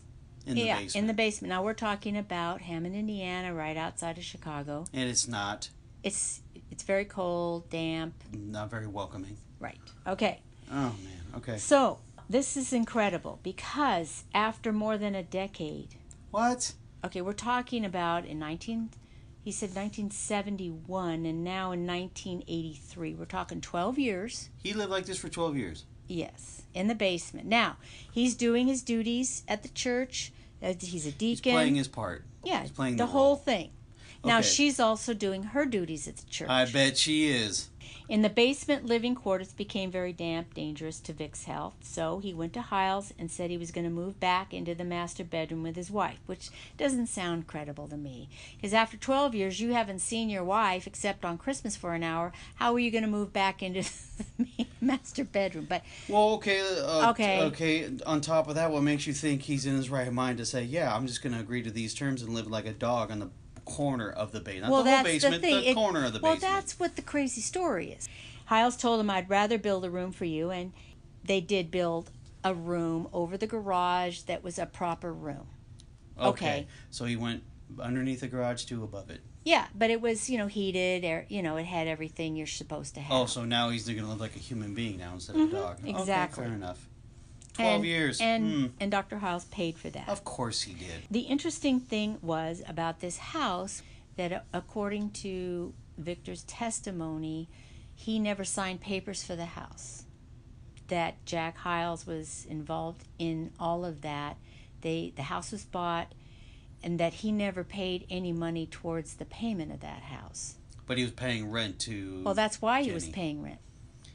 in 0.46 0.54
the 0.56 0.62
yeah, 0.62 0.78
basement. 0.78 0.96
in 0.96 1.06
the 1.06 1.14
basement. 1.14 1.48
Now 1.50 1.62
we're 1.62 1.74
talking 1.74 2.16
about 2.16 2.60
Hammond, 2.62 2.94
Indiana, 2.94 3.54
right 3.54 3.76
outside 3.76 4.18
of 4.18 4.24
Chicago. 4.24 4.84
and 4.92 5.08
it's 5.08 5.28
not 5.28 5.70
It's 6.02 6.40
it's 6.70 6.82
very 6.84 7.04
cold, 7.04 7.68
damp. 7.70 8.14
not 8.32 8.70
very 8.70 8.86
welcoming. 8.86 9.36
Right. 9.60 9.78
Okay. 10.06 10.40
Oh 10.70 10.74
man. 11.04 11.22
Okay. 11.36 11.58
So 11.58 11.98
this 12.28 12.56
is 12.56 12.72
incredible 12.72 13.38
because 13.42 14.24
after 14.34 14.72
more 14.72 14.96
than 14.98 15.14
a 15.14 15.22
decade, 15.22 15.88
What? 16.30 16.72
okay, 17.04 17.20
we're 17.20 17.32
talking 17.34 17.84
about 17.84 18.24
in 18.24 18.38
19 18.38 18.90
he 19.44 19.50
said 19.50 19.74
1971 19.74 21.26
and 21.26 21.42
now 21.44 21.72
in 21.72 21.84
1983. 21.86 23.14
We're 23.14 23.24
talking 23.24 23.60
12 23.60 23.98
years. 23.98 24.50
He 24.62 24.72
lived 24.72 24.90
like 24.90 25.04
this 25.06 25.18
for 25.18 25.28
12 25.28 25.56
years. 25.56 25.84
Yes, 26.08 26.61
in 26.74 26.88
the 26.88 26.94
basement. 26.94 27.46
Now, 27.46 27.76
he's 28.12 28.34
doing 28.34 28.66
his 28.66 28.82
duties 28.82 29.42
at 29.48 29.62
the 29.62 29.68
church. 29.68 30.32
Uh, 30.62 30.74
He's 30.80 31.06
a 31.06 31.12
deacon. 31.12 31.52
He's 31.52 31.56
playing 31.56 31.74
his 31.74 31.88
part. 31.88 32.24
yeah, 32.44 32.60
he's 32.62 32.70
playing 32.70 32.96
the 32.96 33.04
the 33.04 33.10
whole 33.10 33.36
thing. 33.36 33.70
Now 34.24 34.38
Okay. 34.38 34.46
she's 34.46 34.78
also 34.78 35.14
doing 35.14 35.42
her 35.44 35.66
duties 35.66 36.06
at 36.06 36.16
the 36.16 36.26
church. 36.30 36.48
I 36.50 36.64
bet 36.66 36.96
she 36.96 37.28
is. 37.28 37.68
In 38.08 38.22
the 38.22 38.28
basement, 38.28 38.84
living 38.84 39.14
quarters 39.14 39.52
became 39.52 39.90
very 39.90 40.12
damp, 40.12 40.54
dangerous 40.54 41.00
to 41.00 41.12
Vic's 41.12 41.44
health. 41.44 41.74
So 41.82 42.18
he 42.18 42.34
went 42.34 42.52
to 42.54 42.62
Hyles 42.62 43.14
and 43.18 43.30
said 43.30 43.50
he 43.50 43.56
was 43.56 43.70
going 43.70 43.84
to 43.84 43.90
move 43.90 44.20
back 44.20 44.52
into 44.52 44.74
the 44.74 44.84
master 44.84 45.24
bedroom 45.24 45.62
with 45.62 45.76
his 45.76 45.90
wife, 45.90 46.18
which 46.26 46.50
doesn't 46.76 47.06
sound 47.06 47.46
credible 47.46 47.88
to 47.88 47.96
me. 47.96 48.28
Because 48.56 48.74
after 48.74 48.96
12 48.96 49.34
years, 49.34 49.60
you 49.60 49.72
haven't 49.72 50.00
seen 50.00 50.28
your 50.28 50.44
wife 50.44 50.86
except 50.86 51.24
on 51.24 51.38
Christmas 51.38 51.74
for 51.74 51.94
an 51.94 52.02
hour. 52.02 52.32
How 52.56 52.74
are 52.74 52.78
you 52.78 52.90
going 52.90 53.04
to 53.04 53.10
move 53.10 53.32
back 53.32 53.62
into 53.62 53.82
the 54.38 54.66
master 54.80 55.24
bedroom. 55.24 55.66
But 55.68 55.82
Well, 56.08 56.34
okay, 56.34 56.60
uh, 56.60 57.10
Okay. 57.10 57.40
okay. 57.40 57.90
On 58.06 58.20
top 58.20 58.48
of 58.48 58.56
that, 58.56 58.70
what 58.70 58.82
makes 58.82 59.06
you 59.06 59.12
think 59.12 59.42
he's 59.42 59.64
in 59.64 59.74
his 59.74 59.88
right 59.90 60.12
mind 60.12 60.38
to 60.38 60.44
say, 60.44 60.62
"Yeah, 60.64 60.94
I'm 60.94 61.06
just 61.06 61.22
going 61.22 61.32
to 61.32 61.40
agree 61.40 61.62
to 61.62 61.70
these 61.70 61.94
terms 61.94 62.22
and 62.22 62.34
live 62.34 62.46
like 62.46 62.66
a 62.66 62.72
dog 62.72 63.10
on 63.10 63.20
the 63.20 63.30
corner 63.64 64.10
of 64.10 64.32
the 64.32 64.40
basement, 64.40 64.72
well, 64.72 64.82
the 64.82 64.90
whole 64.90 65.02
that's 65.02 65.08
basement, 65.08 65.42
the 65.42 65.48
thing. 65.48 65.64
It- 65.64 65.74
corner 65.74 66.04
of 66.04 66.12
the 66.12 66.20
well, 66.20 66.34
basement." 66.34 66.52
Well, 66.52 66.60
that's 66.60 66.80
what 66.80 66.96
the 66.96 67.02
crazy 67.02 67.40
story 67.40 67.92
is. 67.92 68.08
Hyles 68.46 68.76
told 68.76 69.00
him, 69.00 69.10
"I'd 69.10 69.30
rather 69.30 69.58
build 69.58 69.84
a 69.84 69.90
room 69.90 70.12
for 70.12 70.24
you," 70.24 70.50
and 70.50 70.72
they 71.24 71.40
did 71.40 71.70
build 71.70 72.10
a 72.44 72.54
room 72.54 73.08
over 73.12 73.36
the 73.36 73.46
garage 73.46 74.22
that 74.22 74.42
was 74.42 74.58
a 74.58 74.66
proper 74.66 75.12
room. 75.12 75.46
okay. 76.18 76.66
So 76.90 77.04
he 77.04 77.16
went 77.16 77.42
underneath 77.80 78.20
the 78.20 78.28
garage 78.28 78.64
to 78.64 78.84
above 78.84 79.10
it. 79.10 79.20
Yeah, 79.44 79.66
but 79.74 79.90
it 79.90 80.00
was 80.00 80.30
you 80.30 80.38
know 80.38 80.46
heated, 80.46 81.04
air, 81.04 81.26
you 81.28 81.42
know 81.42 81.56
it 81.56 81.64
had 81.64 81.88
everything 81.88 82.36
you're 82.36 82.46
supposed 82.46 82.94
to 82.94 83.00
have. 83.00 83.12
Oh, 83.12 83.26
so 83.26 83.44
now 83.44 83.70
he's 83.70 83.86
going 83.86 83.98
to 83.98 84.06
live 84.06 84.20
like 84.20 84.36
a 84.36 84.38
human 84.38 84.74
being 84.74 84.98
now 84.98 85.14
instead 85.14 85.36
of 85.36 85.48
a 85.48 85.52
dog. 85.52 85.78
Mm-hmm. 85.78 85.88
exactly. 85.88 86.42
Okay, 86.42 86.50
fair 86.50 86.56
enough. 86.56 86.88
Twelve 87.54 87.76
and, 87.76 87.84
years. 87.84 88.20
and 88.20 88.52
Hmm. 88.52 88.66
and 88.80 88.90
Dr. 88.90 89.18
Hyles 89.18 89.44
paid 89.46 89.76
for 89.76 89.90
that. 89.90 90.08
Of 90.08 90.24
course 90.24 90.62
he 90.62 90.74
did. 90.74 91.02
The 91.10 91.20
interesting 91.20 91.80
thing 91.80 92.18
was 92.22 92.62
about 92.66 93.00
this 93.00 93.18
house 93.18 93.82
that, 94.16 94.32
uh, 94.32 94.40
according 94.52 95.10
to 95.10 95.74
Victor's 95.98 96.44
testimony, 96.44 97.48
he 97.94 98.18
never 98.18 98.44
signed 98.44 98.80
papers 98.80 99.22
for 99.22 99.36
the 99.36 99.44
house. 99.46 100.04
That 100.88 101.24
Jack 101.26 101.58
Hyles 101.58 102.06
was 102.06 102.46
involved 102.48 103.04
in 103.18 103.52
all 103.60 103.84
of 103.84 104.00
that. 104.02 104.36
They 104.80 105.12
the 105.14 105.22
house 105.22 105.52
was 105.52 105.64
bought, 105.64 106.12
and 106.82 106.98
that 106.98 107.14
he 107.14 107.30
never 107.32 107.62
paid 107.64 108.06
any 108.10 108.32
money 108.32 108.66
towards 108.66 109.14
the 109.14 109.24
payment 109.24 109.72
of 109.72 109.80
that 109.80 110.02
house. 110.02 110.56
But 110.86 110.98
he 110.98 111.04
was 111.04 111.12
paying 111.12 111.50
rent 111.50 111.78
to. 111.80 112.22
Well, 112.24 112.34
that's 112.34 112.60
why 112.60 112.82
he 112.82 112.92
was 112.92 113.08
paying 113.08 113.42
rent, 113.42 113.60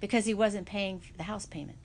because 0.02 0.26
he 0.26 0.34
wasn't 0.34 0.68
paying 0.68 1.02
the 1.18 1.24
house 1.24 1.46
payment. 1.46 1.78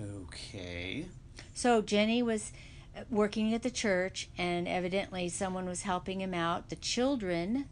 Okay. 0.00 1.06
So 1.54 1.82
Jenny 1.82 2.22
was 2.22 2.52
uh, 2.96 3.02
working 3.10 3.54
at 3.54 3.62
the 3.62 3.70
church, 3.70 4.28
and 4.38 4.68
evidently 4.68 5.28
someone 5.28 5.66
was 5.66 5.82
helping 5.82 6.20
him 6.20 6.34
out. 6.34 6.68
The 6.70 6.76
children, 6.76 7.66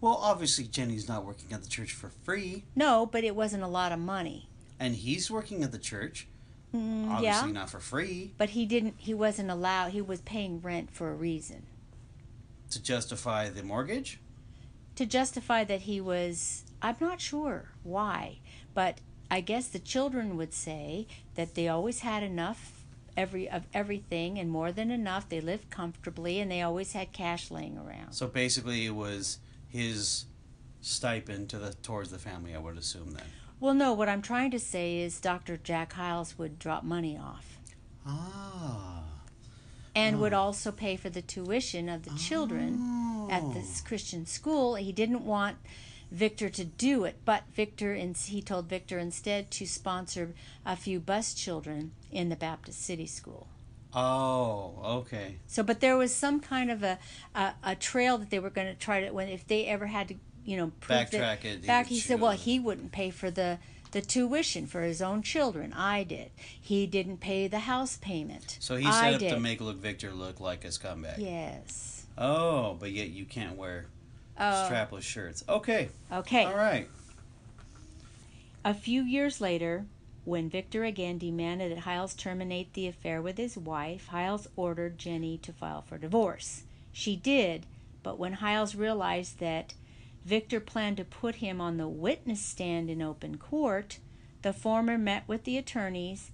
Well, 0.00 0.14
obviously 0.20 0.64
Jenny's 0.64 1.08
not 1.08 1.24
working 1.24 1.52
at 1.52 1.62
the 1.62 1.68
church 1.68 1.92
for 1.92 2.08
free, 2.08 2.64
no, 2.76 3.06
but 3.06 3.24
it 3.24 3.34
wasn't 3.34 3.62
a 3.62 3.66
lot 3.68 3.92
of 3.92 3.98
money. 3.98 4.48
and 4.78 4.94
he's 4.96 5.30
working 5.30 5.62
at 5.62 5.72
the 5.72 5.78
church. 5.78 6.26
Mm, 6.74 7.08
Obviously 7.10 7.48
yeah, 7.50 7.52
not 7.52 7.70
for 7.70 7.78
free 7.78 8.32
but 8.36 8.50
he 8.50 8.66
didn't. 8.66 8.94
He 8.98 9.14
wasn't 9.14 9.48
allowed. 9.50 9.92
He 9.92 10.02
was 10.02 10.20
paying 10.22 10.60
rent 10.60 10.90
for 10.90 11.10
a 11.10 11.14
reason 11.14 11.62
to 12.70 12.82
justify 12.82 13.48
the 13.48 13.62
mortgage. 13.62 14.18
to 14.96 15.06
justify 15.06 15.62
that 15.64 15.82
he 15.82 16.00
was. 16.00 16.64
I'm 16.82 16.96
not 17.00 17.20
sure 17.20 17.70
why, 17.84 18.38
but 18.74 19.00
I 19.34 19.40
guess 19.40 19.66
the 19.66 19.80
children 19.80 20.36
would 20.36 20.54
say 20.54 21.08
that 21.34 21.56
they 21.56 21.66
always 21.66 22.00
had 22.00 22.22
enough 22.22 22.84
every 23.16 23.50
of 23.50 23.64
everything 23.74 24.38
and 24.38 24.48
more 24.48 24.70
than 24.70 24.92
enough. 24.92 25.28
They 25.28 25.40
lived 25.40 25.70
comfortably, 25.70 26.38
and 26.38 26.48
they 26.52 26.62
always 26.62 26.92
had 26.92 27.12
cash 27.12 27.50
laying 27.50 27.76
around. 27.76 28.12
So 28.12 28.28
basically, 28.28 28.86
it 28.86 28.94
was 28.94 29.38
his 29.68 30.26
stipend 30.82 31.48
to 31.48 31.58
the 31.58 31.74
towards 31.74 32.12
the 32.12 32.18
family. 32.20 32.54
I 32.54 32.58
would 32.58 32.78
assume 32.78 33.10
then. 33.10 33.26
Well, 33.58 33.74
no, 33.74 33.92
what 33.92 34.08
I'm 34.08 34.22
trying 34.22 34.52
to 34.52 34.60
say 34.60 34.98
is 34.98 35.18
Dr. 35.20 35.56
Jack 35.56 35.94
Hyles 35.94 36.38
would 36.38 36.60
drop 36.60 36.84
money 36.84 37.18
off 37.18 37.58
Ah. 38.06 39.02
and 39.96 40.20
would 40.20 40.32
also 40.32 40.70
pay 40.70 40.94
for 40.94 41.10
the 41.10 41.22
tuition 41.22 41.88
of 41.88 42.04
the 42.04 42.14
children 42.16 43.26
at 43.32 43.52
this 43.52 43.80
Christian 43.80 44.26
school. 44.26 44.76
He 44.76 44.92
didn't 44.92 45.24
want 45.24 45.56
Victor 46.14 46.48
to 46.48 46.64
do 46.64 47.04
it, 47.04 47.16
but 47.24 47.42
Victor 47.52 47.92
and 47.92 48.16
he 48.16 48.40
told 48.40 48.68
Victor 48.68 49.00
instead 49.00 49.50
to 49.50 49.66
sponsor 49.66 50.32
a 50.64 50.76
few 50.76 51.00
bus 51.00 51.34
children 51.34 51.90
in 52.12 52.28
the 52.28 52.36
Baptist 52.36 52.80
City 52.80 53.06
School. 53.06 53.48
Oh, 53.92 54.78
okay. 54.84 55.36
So, 55.48 55.62
but 55.64 55.80
there 55.80 55.96
was 55.96 56.14
some 56.14 56.38
kind 56.38 56.70
of 56.70 56.82
a 56.84 56.98
a, 57.34 57.54
a 57.64 57.74
trail 57.74 58.16
that 58.18 58.30
they 58.30 58.38
were 58.38 58.50
going 58.50 58.68
to 58.68 58.74
try 58.74 59.00
to 59.00 59.10
when 59.10 59.28
if 59.28 59.46
they 59.46 59.66
ever 59.66 59.86
had 59.86 60.08
to, 60.08 60.14
you 60.44 60.56
know, 60.56 60.72
prove 60.80 61.10
that- 61.10 61.40
Backtrack 61.40 61.44
it, 61.44 61.66
Back, 61.66 61.86
he 61.86 61.96
he 61.96 62.00
said, 62.00 62.20
well, 62.20 62.32
he 62.32 62.60
wouldn't 62.60 62.92
pay 62.92 63.10
for 63.10 63.30
the 63.30 63.58
the 63.90 64.00
tuition 64.00 64.66
for 64.66 64.82
his 64.82 65.02
own 65.02 65.22
children. 65.22 65.72
I 65.72 66.04
did. 66.04 66.30
He 66.60 66.86
didn't 66.86 67.18
pay 67.18 67.48
the 67.48 67.60
house 67.60 67.96
payment. 67.96 68.56
So 68.60 68.76
he 68.76 68.86
I 68.86 68.90
set 68.90 69.14
up 69.14 69.20
did. 69.20 69.30
to 69.30 69.40
make 69.40 69.60
look 69.60 69.76
Victor 69.78 70.12
look 70.12 70.40
like 70.40 70.64
a 70.64 70.68
scumbag. 70.68 71.18
Yes. 71.18 72.06
Oh, 72.16 72.74
but 72.78 72.92
yet 72.92 73.10
you 73.10 73.24
can't 73.24 73.56
wear 73.56 73.86
Oh, 74.38 74.68
strapless 74.70 75.02
shirts. 75.02 75.44
Okay. 75.48 75.88
okay. 76.12 76.44
All 76.44 76.56
right. 76.56 76.88
A 78.64 78.74
few 78.74 79.02
years 79.02 79.40
later, 79.40 79.86
when 80.24 80.48
Victor 80.48 80.84
again 80.84 81.18
demanded 81.18 81.70
that 81.70 81.80
Hyles 81.80 82.14
terminate 82.14 82.72
the 82.72 82.88
affair 82.88 83.20
with 83.20 83.36
his 83.36 83.58
wife, 83.58 84.08
Hyles 84.08 84.48
ordered 84.56 84.98
Jenny 84.98 85.38
to 85.38 85.52
file 85.52 85.82
for 85.82 85.98
divorce. 85.98 86.64
She 86.92 87.14
did, 87.14 87.66
but 88.02 88.18
when 88.18 88.34
Hyles 88.34 88.74
realized 88.74 89.38
that 89.40 89.74
Victor 90.24 90.60
planned 90.60 90.96
to 90.96 91.04
put 91.04 91.36
him 91.36 91.60
on 91.60 91.76
the 91.76 91.88
witness 91.88 92.40
stand 92.40 92.88
in 92.88 93.02
open 93.02 93.36
court, 93.36 93.98
the 94.40 94.54
former 94.54 94.96
met 94.96 95.24
with 95.28 95.44
the 95.44 95.58
attorneys 95.58 96.30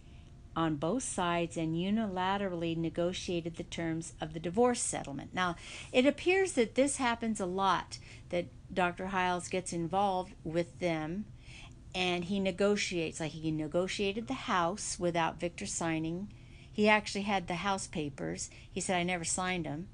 on 0.61 0.77
both 0.77 1.03
sides 1.03 1.57
and 1.57 1.75
unilaterally 1.75 2.77
negotiated 2.77 3.57
the 3.57 3.65
terms 3.65 4.13
of 4.21 4.35
the 4.35 4.39
divorce 4.39 4.81
settlement. 4.81 5.33
Now, 5.33 5.57
it 5.91 6.05
appears 6.05 6.53
that 6.53 6.75
this 6.75 6.97
happens 6.97 7.41
a 7.41 7.47
lot, 7.47 7.99
that 8.29 8.45
Dr. 8.73 9.07
Hyles 9.07 9.49
gets 9.49 9.73
involved 9.73 10.35
with 10.45 10.79
them 10.79 11.25
and 11.95 12.27
he 12.27 12.39
negotiates 12.39 13.21
like 13.21 13.33
he 13.33 13.51
negotiated 13.51 14.29
the 14.29 14.35
house 14.35 14.99
without 15.01 15.41
Victor 15.41 15.65
signing. 15.65 16.31
He 16.71 16.91
actually 16.91 17.23
had 17.23 17.49
the 17.49 17.55
house 17.55 17.87
papers. 17.87 18.51
He 18.71 18.83
said 18.83 18.97
I 18.99 19.03
never 19.03 19.25
signed 19.25 19.65
them. 19.65 19.89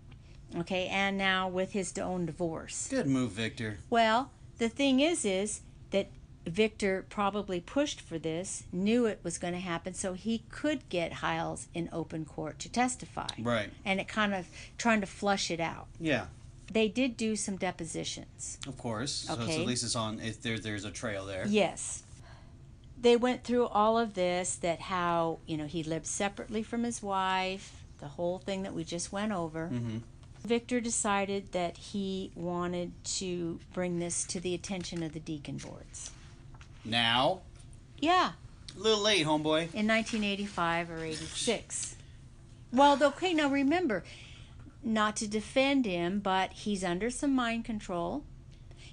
Okay, 0.57 0.89
and 0.89 1.17
now 1.17 1.49
with 1.49 1.73
his 1.73 1.97
own 1.97 2.27
divorce. 2.27 2.89
Good 2.91 3.07
move, 3.07 3.31
Victor. 3.31 3.79
Well, 3.89 4.33
the 4.59 4.69
thing 4.69 4.99
is 4.99 5.25
is 5.25 5.61
that 5.91 6.09
Victor 6.47 7.05
probably 7.09 7.61
pushed 7.61 8.01
for 8.01 8.19
this, 8.19 8.63
knew 8.73 9.07
it 9.07 9.21
was 9.23 9.37
going 9.37 9.53
to 9.53 9.61
happen 9.61 9.93
so 9.95 10.13
he 10.13 10.43
could 10.51 10.89
get 10.89 11.15
Hyles 11.15 11.67
in 11.75 11.89
open 11.93 12.25
court 12.25 12.59
to 12.61 12.69
testify. 12.69 13.27
Right. 13.39 13.71
And 13.85 13.99
it 14.01 14.07
kind 14.09 14.33
of 14.33 14.47
trying 14.79 15.01
to 15.01 15.07
flush 15.07 15.51
it 15.51 15.61
out. 15.61 15.89
Yeah. 16.01 16.27
They 16.73 16.89
did 16.89 17.17
do 17.17 17.37
some 17.37 17.57
depositions. 17.57 18.59
Of 18.67 18.79
course. 18.79 19.13
So, 19.13 19.35
so 19.35 19.43
Okay. 19.43 19.61
at 19.61 19.67
least 19.67 19.85
it's 19.85 19.97
on. 19.97 20.21
If 20.21 20.41
there, 20.43 20.59
there's 20.59 20.85
a 20.85 20.91
trail 20.91 21.27
there. 21.27 21.47
Yes. 21.49 22.03
They 23.01 23.17
went 23.17 23.45
through 23.45 23.67
all 23.67 23.99
of 23.99 24.15
this 24.15 24.57
that 24.57 24.81
how, 24.81 25.39
you 25.47 25.57
know, 25.57 25.67
he 25.67 25.83
lived 25.83 26.07
separately 26.07 26.63
from 26.63 26.85
his 26.85 27.03
wife, 27.03 27.83
the 27.99 28.09
whole 28.09 28.39
thing 28.39 28.63
that 28.63 28.75
we 28.75 28.85
just 28.85 29.13
went 29.13 29.33
over. 29.33 29.69
Mhm. 29.73 30.03
Victor 30.45 30.81
decided 30.81 31.53
that 31.53 31.77
he 31.77 32.31
wanted 32.35 32.93
to 33.05 33.59
bring 33.73 33.99
this 33.99 34.25
to 34.25 34.39
the 34.41 34.55
attention 34.55 35.03
of 35.03 35.13
the 35.13 35.21
deacon 35.21 35.57
boards. 35.59 36.11
Now, 36.87 37.41
Yeah, 37.99 38.33
a 38.77 38.81
little 38.81 39.03
late, 39.03 39.27
homeboy. 39.27 39.75
in 39.75 39.87
1985 39.87 40.91
or 40.91 41.05
86. 41.05 41.97
Well, 42.73 43.03
okay, 43.03 43.33
now 43.35 43.49
remember, 43.49 44.05
not 44.83 45.17
to 45.17 45.27
defend 45.29 45.85
him, 45.87 46.21
but 46.21 46.53
he's 46.53 46.85
under 46.85 47.11
some 47.11 47.35
mind 47.35 47.65
control. 47.65 48.25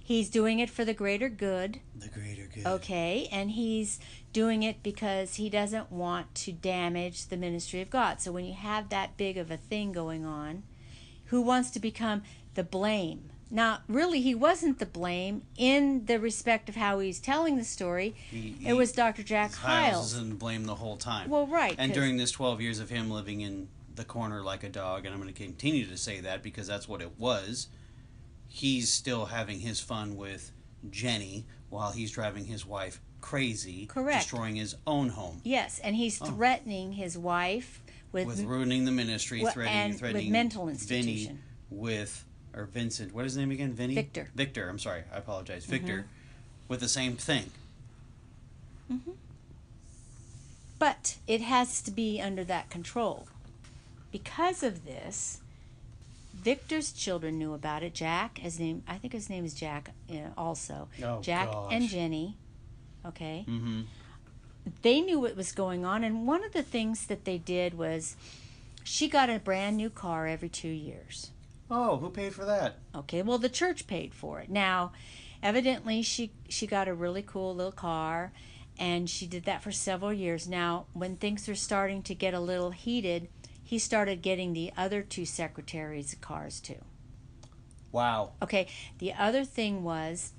He's 0.05 0.29
doing 0.29 0.59
it 0.59 0.69
for 0.69 0.83
the 0.83 0.93
greater 0.93 1.29
good. 1.29 1.79
The 1.97 2.07
greater 2.09 2.49
good. 2.53 2.65
Okay, 2.65 3.27
and 3.31 3.51
he's 3.51 3.99
doing 4.33 4.63
it 4.63 4.83
because 4.83 5.35
he 5.35 5.49
doesn't 5.49 5.91
want 5.91 6.33
to 6.35 6.51
damage 6.51 7.27
the 7.27 7.37
ministry 7.37 7.79
of 7.81 7.89
God. 7.89 8.19
So 8.19 8.31
when 8.31 8.45
you 8.45 8.53
have 8.53 8.89
that 8.89 9.15
big 9.17 9.37
of 9.37 9.49
a 9.51 9.57
thing 9.57 9.91
going 9.91 10.25
on, 10.25 10.63
who 11.25 11.41
wants 11.41 11.69
to 11.71 11.79
become 11.79 12.23
the 12.55 12.63
blame? 12.63 13.29
Now, 13.51 13.79
really, 13.87 14.21
he 14.21 14.33
wasn't 14.33 14.79
the 14.79 14.85
blame 14.85 15.43
in 15.57 16.05
the 16.05 16.19
respect 16.19 16.69
of 16.69 16.75
how 16.75 16.99
he's 16.99 17.19
telling 17.19 17.57
the 17.57 17.63
story. 17.63 18.15
He- 18.31 18.55
it 18.65 18.73
was 18.73 18.91
Dr. 18.91 19.21
Jack 19.23 19.53
Hyles 19.53 20.13
Hyles. 20.13 20.13
is 20.15 20.33
blame 20.33 20.65
the 20.65 20.75
whole 20.75 20.97
time. 20.97 21.29
Well, 21.29 21.45
right. 21.47 21.75
And 21.77 21.93
during 21.93 22.17
this 22.17 22.31
12 22.31 22.61
years 22.61 22.79
of 22.79 22.89
him 22.89 23.09
living 23.11 23.41
in 23.41 23.67
the 23.95 24.03
corner 24.05 24.41
like 24.41 24.63
a 24.63 24.69
dog, 24.69 25.05
and 25.05 25.13
I'm 25.13 25.21
going 25.21 25.31
to 25.33 25.39
continue 25.39 25.85
to 25.85 25.97
say 25.97 26.19
that 26.21 26.41
because 26.41 26.65
that's 26.67 26.87
what 26.87 27.01
it 27.01 27.11
was, 27.19 27.67
he's 28.47 28.91
still 28.91 29.25
having 29.25 29.59
his 29.59 29.79
fun 29.79 30.15
with 30.15 30.51
Jenny 30.89 31.45
while 31.69 31.91
he's 31.91 32.11
driving 32.11 32.45
his 32.45 32.65
wife 32.65 33.01
crazy, 33.21 33.85
Correct. 33.85 34.21
destroying 34.23 34.55
his 34.55 34.75
own 34.85 35.09
home, 35.09 35.41
yes, 35.43 35.79
and 35.79 35.95
he's 35.95 36.21
Oh. 36.21 36.25
threatening 36.25 36.91
his 36.93 37.17
wife 37.17 37.81
with, 38.11 38.27
with 38.27 38.41
ruining 38.41 38.85
the 38.85 38.91
ministry, 38.91 39.41
Well, 39.43 39.53
threatening, 39.53 39.77
and 39.79 39.91
with 39.93 39.99
threatening 40.01 40.31
mental 40.31 40.65
Vinny 40.67 41.37
with 41.69 42.25
or 42.55 42.65
Vincent. 42.65 43.13
What 43.13 43.25
is 43.25 43.33
his 43.33 43.37
name 43.37 43.51
again? 43.51 43.73
Vinny. 43.73 43.95
Victor. 43.95 44.23
Mm-hmm. 44.23 44.37
Victor. 44.37 44.69
I'm 44.69 44.79
sorry. 44.79 45.03
I 45.13 45.17
apologize. 45.17 45.65
Victor, 45.65 46.05
with 46.67 46.79
the 46.79 46.87
same 46.87 47.15
thing. 47.15 47.51
But 50.79 51.17
it 51.27 51.41
has 51.41 51.81
to 51.83 51.91
be 51.91 52.21
under 52.21 52.43
that 52.43 52.69
control. 52.69 53.27
Because 54.11 54.61
of 54.61 54.85
this, 54.85 55.39
Victor's 56.33 56.91
children 56.91 57.39
knew 57.39 57.53
about 57.53 57.83
it. 57.83 57.93
Jack, 57.93 58.37
his 58.39 58.59
name, 58.59 58.83
I 58.87 58.97
think 58.97 59.13
his 59.13 59.29
name 59.29 59.45
is 59.45 59.53
Jack, 59.53 59.91
also. 60.37 60.89
Oh, 61.03 61.21
Jack 61.21 61.51
gosh. 61.51 61.71
and 61.71 61.87
Jenny 61.87 62.35
Okay. 63.05 63.45
Mm-hmm. 63.47 63.81
They 64.81 65.01
knew 65.01 65.19
what 65.19 65.35
was 65.35 65.51
going 65.51 65.83
on, 65.83 66.03
and 66.03 66.25
one 66.25 66.43
of 66.43 66.53
the 66.53 66.63
things 66.63 67.07
that 67.07 67.25
they 67.25 67.37
did 67.37 67.73
was 67.73 68.15
she 68.83 69.09
got 69.09 69.29
a 69.29 69.39
brand 69.39 69.77
new 69.77 69.89
car 69.89 70.25
every 70.27 70.49
two 70.49 70.69
years. 70.69 71.31
Oh, 71.75 71.97
who 71.97 72.11
paid 72.11 72.35
for 72.35 72.45
that? 72.45 72.77
Okay, 72.93 73.23
well 73.23 73.39
the 73.39 73.49
church 73.49 73.87
paid 73.87 74.13
for 74.13 74.39
it. 74.39 74.47
Now, 74.47 74.91
evidently 75.41 76.03
she 76.03 76.31
she 76.47 76.67
got 76.67 76.87
a 76.87 76.93
really 76.93 77.23
cool 77.23 77.55
little 77.55 77.71
car 77.71 78.31
and 78.77 79.09
she 79.09 79.25
did 79.25 79.45
that 79.45 79.63
for 79.63 79.71
several 79.71 80.13
years. 80.13 80.47
Now, 80.47 80.85
when 80.93 81.15
things 81.15 81.47
were 81.47 81.55
starting 81.55 82.03
to 82.03 82.13
get 82.13 82.35
a 82.35 82.39
little 82.39 82.69
heated, 82.69 83.27
he 83.63 83.79
started 83.79 84.21
getting 84.21 84.53
the 84.53 84.71
other 84.77 85.01
two 85.01 85.25
secretaries 85.25 86.15
cars 86.21 86.59
too. 86.59 86.83
Wow. 87.91 88.33
Okay, 88.43 88.67
the 88.99 89.13
other 89.13 89.43
thing 89.43 89.83
was 89.83 90.33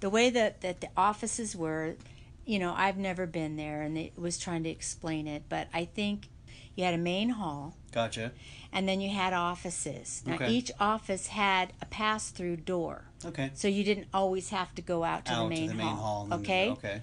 the 0.00 0.10
way 0.10 0.28
that, 0.28 0.60
that 0.60 0.82
the 0.82 0.88
offices 0.94 1.56
were, 1.56 1.96
you 2.44 2.58
know, 2.58 2.74
I've 2.76 2.98
never 2.98 3.26
been 3.26 3.56
there 3.56 3.80
and 3.80 3.96
it 3.96 4.18
was 4.18 4.38
trying 4.38 4.64
to 4.64 4.70
explain 4.70 5.26
it, 5.26 5.44
but 5.48 5.68
I 5.72 5.86
think 5.86 6.28
you 6.74 6.84
had 6.84 6.92
a 6.92 6.98
main 6.98 7.30
hall 7.30 7.76
Gotcha. 7.94 8.32
And 8.74 8.88
then 8.88 9.00
you 9.00 9.08
had 9.10 9.32
offices. 9.32 10.22
Now, 10.26 10.34
Okay. 10.34 10.50
each 10.50 10.72
office 10.80 11.28
had 11.28 11.72
a 11.80 11.86
pass 11.86 12.30
through 12.30 12.56
door. 12.56 13.04
Okay. 13.24 13.52
So 13.54 13.68
you 13.68 13.84
didn't 13.84 14.08
always 14.12 14.48
have 14.50 14.74
to 14.74 14.82
go 14.82 15.04
out 15.04 15.24
to 15.26 15.32
Out 15.32 15.44
the 15.44 15.48
main 15.48 15.62
to 15.68 15.68
the 15.68 15.74
main 15.78 15.86
hall. 15.86 15.96
hall. 15.96 16.22
and 16.24 16.32
then- 16.32 16.40
okay? 16.40 16.70
Okay. 16.70 17.02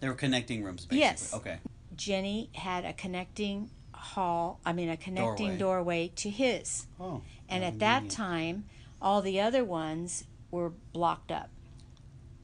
They 0.00 0.08
were 0.08 0.14
connecting 0.14 0.62
rooms, 0.62 0.82
basically. 0.86 0.98
Yes. 1.00 1.34
Okay. 1.34 1.58
Jenny 1.96 2.48
had 2.54 2.84
a 2.84 2.92
connecting 2.92 3.68
hall, 3.92 4.60
I 4.64 4.72
mean, 4.72 4.88
a 4.88 4.96
connecting 4.96 5.58
Doorway. 5.58 6.06
doorway, 6.06 6.08
to 6.16 6.30
his. 6.30 6.86
Oh. 7.00 7.22
And 7.48 7.64
at 7.64 7.80
that 7.80 8.08
time, 8.08 8.66
all 9.02 9.20
the 9.20 9.40
other 9.40 9.64
ones 9.64 10.22
were 10.52 10.70
blocked 10.92 11.32
up. 11.32 11.50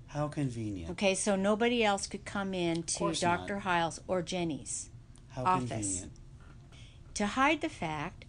How 0.09 0.27
convenient. 0.27 0.91
Okay, 0.91 1.15
so 1.15 1.37
nobody 1.37 1.85
else 1.85 2.09
could 2.09 2.25
come 2.25 2.55
in 2.55 2.83
to 2.85 3.13
Dr. 3.15 3.61
Hyles 3.61 4.01
or 4.09 4.21
Jenny's. 4.23 4.91
How 5.31 5.45
office. 5.45 5.69
convenient. 5.71 6.13
To 7.15 7.27
hide 7.29 7.61
the 7.61 7.69
fact, 7.69 8.24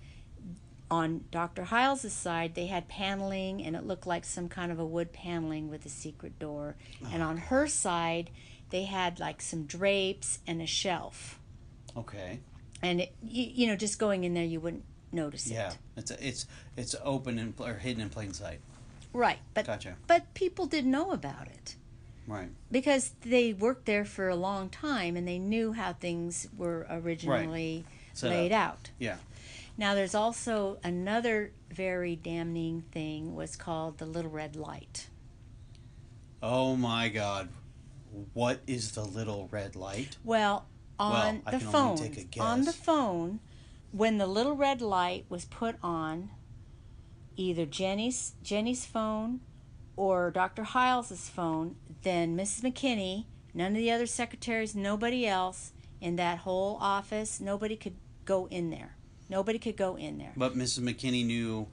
on 0.92 1.26
Dr. 1.32 1.64
Hyles' 1.66 2.12
side, 2.14 2.54
they 2.56 2.68
had 2.68 2.88
paneling 2.88 3.64
and 3.64 3.76
it 3.76 3.86
looked 3.86 4.06
like 4.06 4.24
some 4.26 4.48
kind 4.50 4.72
of 4.72 4.80
a 4.80 4.86
wood 4.86 5.12
paneling 5.12 5.70
with 5.70 5.86
a 5.86 5.90
secret 5.90 6.38
door. 6.40 6.76
and 7.12 7.24
Oh, 7.24 7.28
on 7.28 7.38
her 7.38 7.68
side, 7.68 8.30
they 8.70 8.84
had 8.84 9.20
like 9.20 9.42
some 9.42 9.64
drapes 9.64 10.40
and 10.46 10.62
a 10.62 10.68
shelf. 10.68 11.40
Okay. 11.98 12.40
And, 12.82 13.02
it, 13.02 13.16
you, 13.24 13.44
you 13.54 13.68
know, 13.68 13.76
just 13.76 13.98
going 13.98 14.24
in 14.26 14.34
there, 14.34 14.44
you 14.46 14.60
wouldn't 14.60 14.84
notice 15.12 15.48
Yeah. 15.48 15.70
it. 15.70 15.78
Yeah, 15.96 16.00
it's 16.02 16.12
it's 16.12 16.46
it's 16.78 16.96
open 17.04 17.40
and 17.40 17.54
or 17.60 17.76
hidden 17.76 18.02
in 18.02 18.10
plain 18.10 18.34
sight. 18.34 18.60
Right. 19.14 19.40
But, 19.54 19.66
Gotcha. 19.66 19.96
but 20.08 20.34
people 20.34 20.66
didn't 20.66 20.92
know 20.92 21.12
about 21.12 21.48
it. 21.48 21.76
Right. 22.28 22.50
because 22.72 23.12
they 23.22 23.54
worked 23.54 23.86
there 23.86 24.04
for 24.04 24.30
a 24.30 24.36
long 24.36 24.70
time 24.70 25.16
and 25.16 25.28
they 25.28 25.38
knew 25.38 25.74
how 25.74 25.94
things 25.94 26.48
were 26.58 26.88
originally 26.90 27.86
Set 28.14 28.32
laid 28.32 28.52
up. 28.52 28.72
out. 28.72 28.90
Yeah. 28.98 29.18
Now 29.78 29.94
there's 29.94 30.16
also 30.16 30.80
another 30.84 31.52
very 31.72 32.16
damning 32.16 32.84
thing 32.92 33.36
was 33.36 33.56
called 33.56 33.98
the 33.98 34.06
little 34.06 34.32
red 34.32 34.56
light. 34.56 35.10
Oh 36.42 36.76
my 36.76 37.10
God. 37.10 37.50
What 38.34 38.62
is 38.68 38.92
the 38.92 39.04
little 39.04 39.50
red 39.52 39.76
light? 39.76 40.18
Well, 40.24 40.68
on 40.98 41.42
I 41.46 41.52
the 41.52 41.60
can 41.60 41.68
phone, 41.68 41.98
only 41.98 42.10
take 42.10 42.38
a 42.38 42.40
on 42.40 42.64
the 42.64 42.72
phone, 42.72 43.42
when 43.92 44.18
the 44.18 44.28
little 44.28 44.56
red 44.56 44.82
light 44.82 45.26
was 45.28 45.46
put 45.46 45.76
on, 45.84 46.30
either 47.36 47.66
Jenny's 47.66 48.34
Jenny's 48.42 48.86
phone 48.86 49.42
or 49.98 50.32
Dr. 50.32 50.64
Hyles's 50.64 51.30
phone, 51.30 51.76
then 52.04 52.38
Mrs. 52.38 52.62
McKinney, 52.62 53.26
none 53.54 53.74
of 53.74 53.78
the 53.78 53.92
other 53.92 54.06
secretaries, 54.06 54.76
nobody 54.76 55.28
else 55.28 55.74
in 56.00 56.16
that 56.18 56.40
whole 56.40 56.78
office, 56.80 57.42
nobody 57.42 57.76
could 57.76 57.96
go 58.24 58.48
in 58.48 58.70
there. 58.70 58.95
Nobody 59.30 59.60
could 59.60 59.78
go 59.78 59.96
in 59.96 60.18
there. 60.18 60.34
But 60.36 60.56
Mrs. 60.56 60.80
McKinney 60.80 61.26
knew 61.26 61.68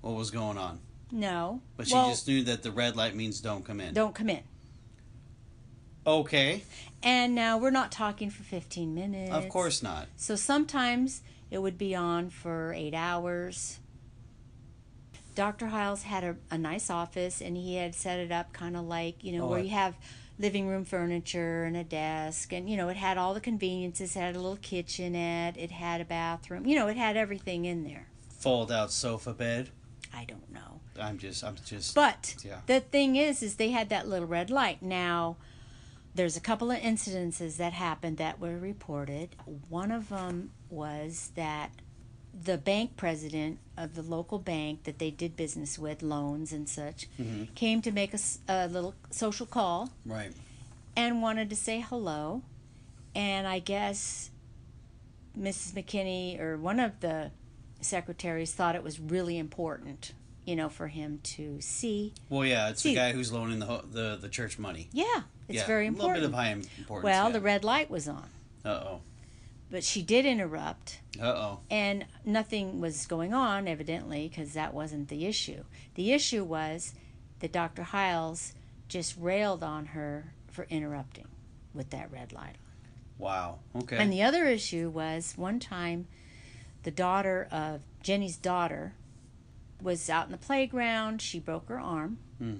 what 0.00 0.14
was 0.14 0.30
going 0.30 0.58
on. 0.58 0.80
No. 1.10 1.60
But 1.76 1.88
she 1.88 1.94
well, 1.94 2.10
just 2.10 2.28
knew 2.28 2.42
that 2.44 2.62
the 2.62 2.70
red 2.70 2.96
light 2.96 3.14
means 3.14 3.40
don't 3.40 3.64
come 3.64 3.80
in. 3.80 3.94
don't 3.94 4.14
come 4.14 4.28
in. 4.28 4.42
Okay. 6.06 6.62
And 7.02 7.34
now 7.34 7.58
we're 7.58 7.70
not 7.70 7.92
talking 7.92 8.30
for 8.30 8.42
15 8.42 8.94
minutes. 8.94 9.32
Of 9.32 9.48
course 9.48 9.82
not. 9.82 10.08
So 10.16 10.36
sometimes 10.36 11.22
it 11.50 11.58
would 11.58 11.78
be 11.78 11.94
on 11.94 12.30
for 12.30 12.72
eight 12.74 12.94
hours. 12.94 13.78
Dr. 15.34 15.68
Hyles 15.68 16.02
had 16.02 16.24
a, 16.24 16.36
a 16.50 16.58
nice 16.58 16.90
office 16.90 17.40
and 17.40 17.56
he 17.56 17.76
had 17.76 17.94
set 17.94 18.18
it 18.18 18.32
up 18.32 18.52
kind 18.52 18.76
of 18.76 18.86
like, 18.86 19.22
you 19.22 19.32
know, 19.32 19.44
Oh, 19.44 19.48
where 19.48 19.60
I- 19.60 19.62
you 19.62 19.70
have 19.70 19.94
living 20.38 20.68
room 20.68 20.84
furniture 20.84 21.64
and 21.64 21.76
a 21.76 21.84
desk 21.84 22.52
and, 22.52 22.68
you 22.70 22.76
know, 22.76 22.88
it 22.88 22.96
had 22.96 23.18
all 23.18 23.34
the 23.34 23.40
conveniences, 23.40 24.14
it 24.14 24.20
had 24.20 24.36
a 24.36 24.40
little 24.40 24.58
kitchenette, 24.58 25.56
it 25.56 25.70
had 25.70 26.00
a 26.00 26.04
bathroom, 26.04 26.66
you 26.66 26.76
know, 26.76 26.86
it 26.88 26.96
had 26.96 27.16
everything 27.16 27.64
in 27.64 27.84
there. 27.84 28.08
Fold 28.38 28.70
out 28.70 28.92
sofa 28.92 29.32
bed. 29.32 29.70
I 30.14 30.24
don't 30.24 30.50
know. 30.52 30.80
I'm 31.00 31.18
just 31.18 31.44
I'm 31.44 31.56
just 31.64 31.94
But 31.94 32.36
Yeah. 32.44 32.60
the 32.66 32.80
thing 32.80 33.16
is, 33.16 33.42
is 33.42 33.56
they 33.56 33.70
had 33.70 33.88
that 33.90 34.08
little 34.08 34.26
red 34.26 34.50
light. 34.50 34.82
Now, 34.82 35.36
there's 36.14 36.36
a 36.36 36.40
couple 36.40 36.70
of 36.70 36.78
incidences 36.78 37.56
that 37.58 37.72
happened 37.72 38.16
that 38.16 38.40
were 38.40 38.58
reported. 38.58 39.36
One 39.68 39.90
of 39.92 40.08
them 40.08 40.50
was 40.70 41.30
that 41.34 41.70
the 42.44 42.58
bank 42.58 42.96
president 42.96 43.58
of 43.76 43.94
the 43.94 44.02
local 44.02 44.38
bank 44.38 44.84
that 44.84 44.98
they 44.98 45.10
did 45.10 45.36
business 45.36 45.78
with, 45.78 46.02
loans 46.02 46.52
and 46.52 46.68
such, 46.68 47.06
Mhm. 47.18 47.54
came 47.54 47.82
to 47.82 47.90
make 47.92 48.14
a, 48.14 48.18
a, 48.48 48.66
little 48.68 48.94
social 49.10 49.46
call 49.46 49.90
right. 50.04 50.32
and 50.96 51.20
wanted 51.22 51.50
to 51.50 51.56
say 51.56 51.80
hello. 51.80 52.42
And 53.14 53.46
I 53.46 53.58
guess 53.58 54.30
Mrs. 55.38 55.72
McKinney 55.72 56.38
or 56.40 56.56
one 56.56 56.80
of 56.80 57.00
the 57.00 57.30
secretaries 57.80 58.52
thought 58.52 58.74
it 58.74 58.82
was 58.82 58.98
really 59.00 59.38
important, 59.38 60.12
you 60.44 60.56
know, 60.56 60.68
for 60.68 60.88
him 60.88 61.20
to 61.22 61.60
see. 61.60 62.12
Well, 62.28 62.44
yeah, 62.44 62.68
it's 62.70 62.82
See- 62.82 62.90
the 62.90 62.96
guy 62.96 63.12
who's 63.12 63.32
loaning 63.32 63.58
the 63.60 63.82
the 63.90 64.16
the 64.20 64.28
church 64.28 64.58
money. 64.58 64.88
Yeah, 64.92 65.22
it's 65.48 65.58
yeah, 65.58 65.66
very 65.66 65.88
A 65.88 65.90
little 65.92 66.12
bit 66.12 66.22
of 66.24 66.34
high 66.34 66.50
importance. 66.50 67.04
well, 67.04 67.26
yeah. 67.26 67.32
the 67.32 67.40
red 67.40 67.64
light 67.64 67.90
was 67.90 68.08
on, 68.08 68.28
Uh 68.64 68.68
oh. 68.68 69.00
But 69.70 69.84
she 69.84 70.02
did 70.02 70.24
interrupt, 70.24 71.00
Uh 71.20 71.26
oh. 71.26 71.60
and 71.70 72.06
nothing 72.24 72.80
was 72.80 73.06
going 73.06 73.34
on, 73.34 73.68
evidently, 73.68 74.28
because 74.28 74.54
that 74.54 74.72
wasn't 74.72 75.08
the 75.08 75.26
issue. 75.26 75.64
The 75.94 76.12
issue 76.12 76.42
was 76.42 76.94
that 77.40 77.52
Dr. 77.52 77.82
Hyles 77.82 78.54
just 78.88 79.14
railed 79.18 79.62
on 79.62 79.86
her 79.86 80.32
for 80.50 80.66
interrupting 80.70 81.28
with 81.74 81.90
that 81.90 82.10
red 82.10 82.32
light. 82.32 82.56
On. 82.56 83.18
Wow. 83.18 83.58
Okay. 83.76 83.96
And 83.98 84.12
the 84.12 84.22
other 84.22 84.46
issue 84.46 84.88
was 84.88 85.34
one 85.36 85.60
time 85.60 86.06
the 86.84 86.90
daughter 86.90 87.46
of 87.50 87.82
Jenny's 88.02 88.36
daughter 88.36 88.94
was 89.82 90.08
out 90.08 90.26
in 90.26 90.32
the 90.32 90.38
playground. 90.38 91.20
She 91.20 91.38
broke 91.38 91.68
her 91.68 91.78
arm. 91.78 92.18
Hmm. 92.38 92.54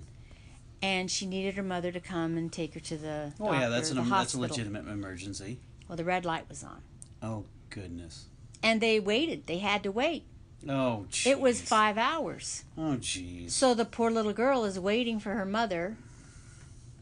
And 0.82 1.10
she 1.10 1.26
needed 1.26 1.54
her 1.54 1.62
mother 1.62 1.90
to 1.90 1.98
come 2.00 2.36
and 2.36 2.52
take 2.52 2.74
her 2.74 2.80
to 2.80 2.96
the 2.96 3.32
oh 3.40 3.46
yeah, 3.52 3.60
doctor, 3.60 3.70
that's 3.70 3.90
an 3.90 3.96
the 3.96 4.02
that's 4.04 4.34
a 4.34 4.40
legitimate 4.40 4.86
emergency. 4.86 5.58
Well, 5.88 5.96
the 5.96 6.04
red 6.04 6.24
light 6.24 6.48
was 6.48 6.62
on, 6.62 6.82
Oh 7.22 7.44
goodness. 7.70 8.26
and 8.62 8.80
they 8.80 8.98
waited. 9.00 9.46
They 9.46 9.58
had 9.58 9.82
to 9.84 9.90
wait. 9.92 10.24
Oh. 10.68 11.06
Geez. 11.10 11.26
It 11.26 11.40
was 11.40 11.60
five 11.60 11.96
hours. 11.98 12.64
Oh 12.76 12.96
jeez. 13.00 13.50
So 13.52 13.74
the 13.74 13.84
poor 13.84 14.10
little 14.10 14.32
girl 14.32 14.64
is 14.64 14.78
waiting 14.78 15.20
for 15.20 15.34
her 15.34 15.44
mother. 15.44 15.96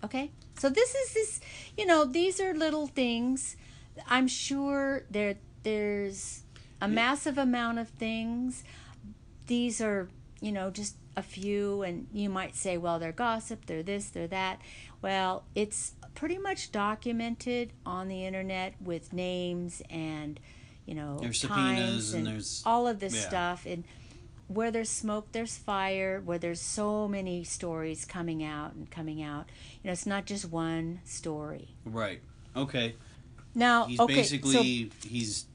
Okay? 0.05 0.31
So 0.59 0.69
this 0.69 0.95
is 0.95 1.15
this 1.15 1.41
you 1.77 1.87
know, 1.87 2.05
these 2.05 2.41
are 2.41 2.53
little 2.55 2.87
things. 2.87 3.57
I'm 4.09 4.29
sure 4.29 5.05
there 5.11 5.37
there's 5.63 6.43
a 6.81 6.87
Yeah. 6.89 6.95
massive 6.95 7.39
amount 7.39 7.79
of 7.79 7.89
things. 7.89 8.63
These 9.47 9.81
are, 9.81 10.09
you 10.41 10.53
know, 10.53 10.71
just 10.71 10.97
a 11.17 11.23
few 11.23 11.83
and 11.83 12.07
you 12.13 12.29
might 12.29 12.55
say, 12.55 12.77
well, 12.77 12.99
they're 12.99 13.13
gossip, 13.13 13.67
they're 13.67 13.83
this, 13.83 14.11
they're 14.11 14.27
that. 14.29 14.61
Well, 15.03 15.45
it's 15.55 15.95
pretty 16.15 16.39
much 16.39 16.73
documented 16.73 17.73
on 17.85 18.09
the 18.09 18.25
internet 18.27 18.75
with 18.81 19.13
names 19.13 19.83
and 19.91 20.39
you 20.85 20.95
know, 20.95 21.19
There's 21.21 21.41
times 21.41 21.51
subpoenas 21.51 22.15
and 22.15 22.27
there's- 22.27 22.63
all 22.65 22.87
of 22.87 23.01
this 23.01 23.15
yeah. 23.15 23.21
stuff 23.29 23.67
and 23.67 23.83
where 24.49 24.71
there's 24.71 24.89
smoke 24.89 25.33
there's 25.33 25.57
fire 25.57 26.21
where 26.25 26.39
there's 26.39 26.61
so 26.61 27.09
many 27.09 27.43
stories 27.43 28.05
coming 28.05 28.45
out 28.45 28.75
and 28.75 28.89
coming 28.89 29.21
out 29.21 29.47
you 29.83 29.89
know 29.89 29.93
it's 29.93 30.07
not 30.07 30.25
just 30.25 30.45
one 30.45 31.01
story 31.05 31.75
Right. 31.85 32.21
Okay. 32.55 32.95
now 33.57 33.87
He's 33.87 33.99
okay 33.99 34.15
basically 34.15 34.93
he's 35.05 35.47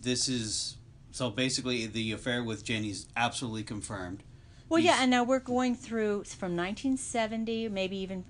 this 0.00 0.30
is 0.30 0.78
so 1.10 1.28
basically 1.28 1.84
the 1.86 2.12
affair 2.12 2.42
with 2.42 2.64
Jenny's 2.64 3.06
absolutely 3.16 3.64
confirmed. 3.64 4.22
Well 4.68 4.80
yeah 4.80 4.98
and 5.00 5.10
now 5.10 5.24
we're 5.24 5.38
going 5.40 5.74
through 5.74 6.24
from 6.24 6.56
1970 6.56 7.68
maybe 7.68 7.96
even 7.98 8.24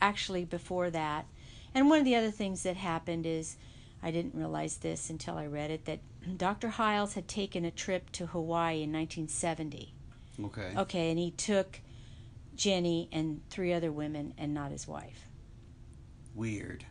actually 0.00 0.44
before 0.44 0.90
that 0.90 1.26
and 1.74 1.88
one 1.88 1.98
of 1.98 2.04
the 2.04 2.16
other 2.16 2.30
things 2.30 2.62
that 2.64 2.76
happened 2.76 3.26
is 3.26 3.56
i 4.02 4.10
didn't 4.10 4.34
realize 4.34 4.78
this 4.78 5.08
until 5.10 5.36
i 5.38 5.46
read 5.46 5.70
it 5.70 5.84
that 5.84 6.00
dr 6.36 6.68
hyles 6.68 7.14
had 7.14 7.28
taken 7.28 7.64
a 7.64 7.70
trip 7.70 8.10
to 8.12 8.26
hawaii 8.26 8.82
in 8.82 8.92
1970 8.92 9.94
Okay. 10.44 10.72
okay 10.76 11.10
and 11.10 11.18
he 11.18 11.30
took 11.30 11.80
jenny 12.54 13.08
and 13.12 13.40
three 13.50 13.72
other 13.72 13.92
women 13.92 14.34
and 14.36 14.52
not 14.52 14.70
his 14.72 14.88
wife 14.88 15.28
Weird. 16.34 16.84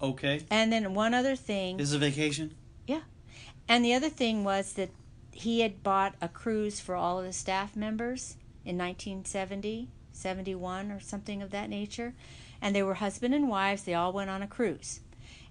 Okay. 0.00 0.42
And 0.50 0.72
then 0.72 0.94
one 0.94 1.14
other 1.14 1.36
thing, 1.36 1.78
Is 1.78 1.92
a 1.92 1.98
vacation? 1.98 2.54
Yeah. 2.86 3.02
And 3.68 3.84
the 3.84 3.94
other 3.94 4.08
thing 4.08 4.44
was 4.44 4.72
that 4.74 4.90
he 5.36 5.60
had 5.60 5.82
bought 5.82 6.14
a 6.20 6.28
cruise 6.28 6.80
for 6.80 6.94
all 6.94 7.18
of 7.18 7.24
the 7.24 7.32
staff 7.32 7.76
members 7.76 8.36
in 8.64 8.76
1970, 8.78 9.88
71, 10.12 10.90
or 10.90 10.98
something 11.00 11.42
of 11.42 11.50
that 11.50 11.68
nature. 11.68 12.14
And 12.60 12.74
they 12.74 12.82
were 12.82 12.94
husband 12.94 13.34
and 13.34 13.48
wives. 13.48 13.82
They 13.82 13.94
all 13.94 14.12
went 14.12 14.30
on 14.30 14.42
a 14.42 14.46
cruise. 14.46 15.00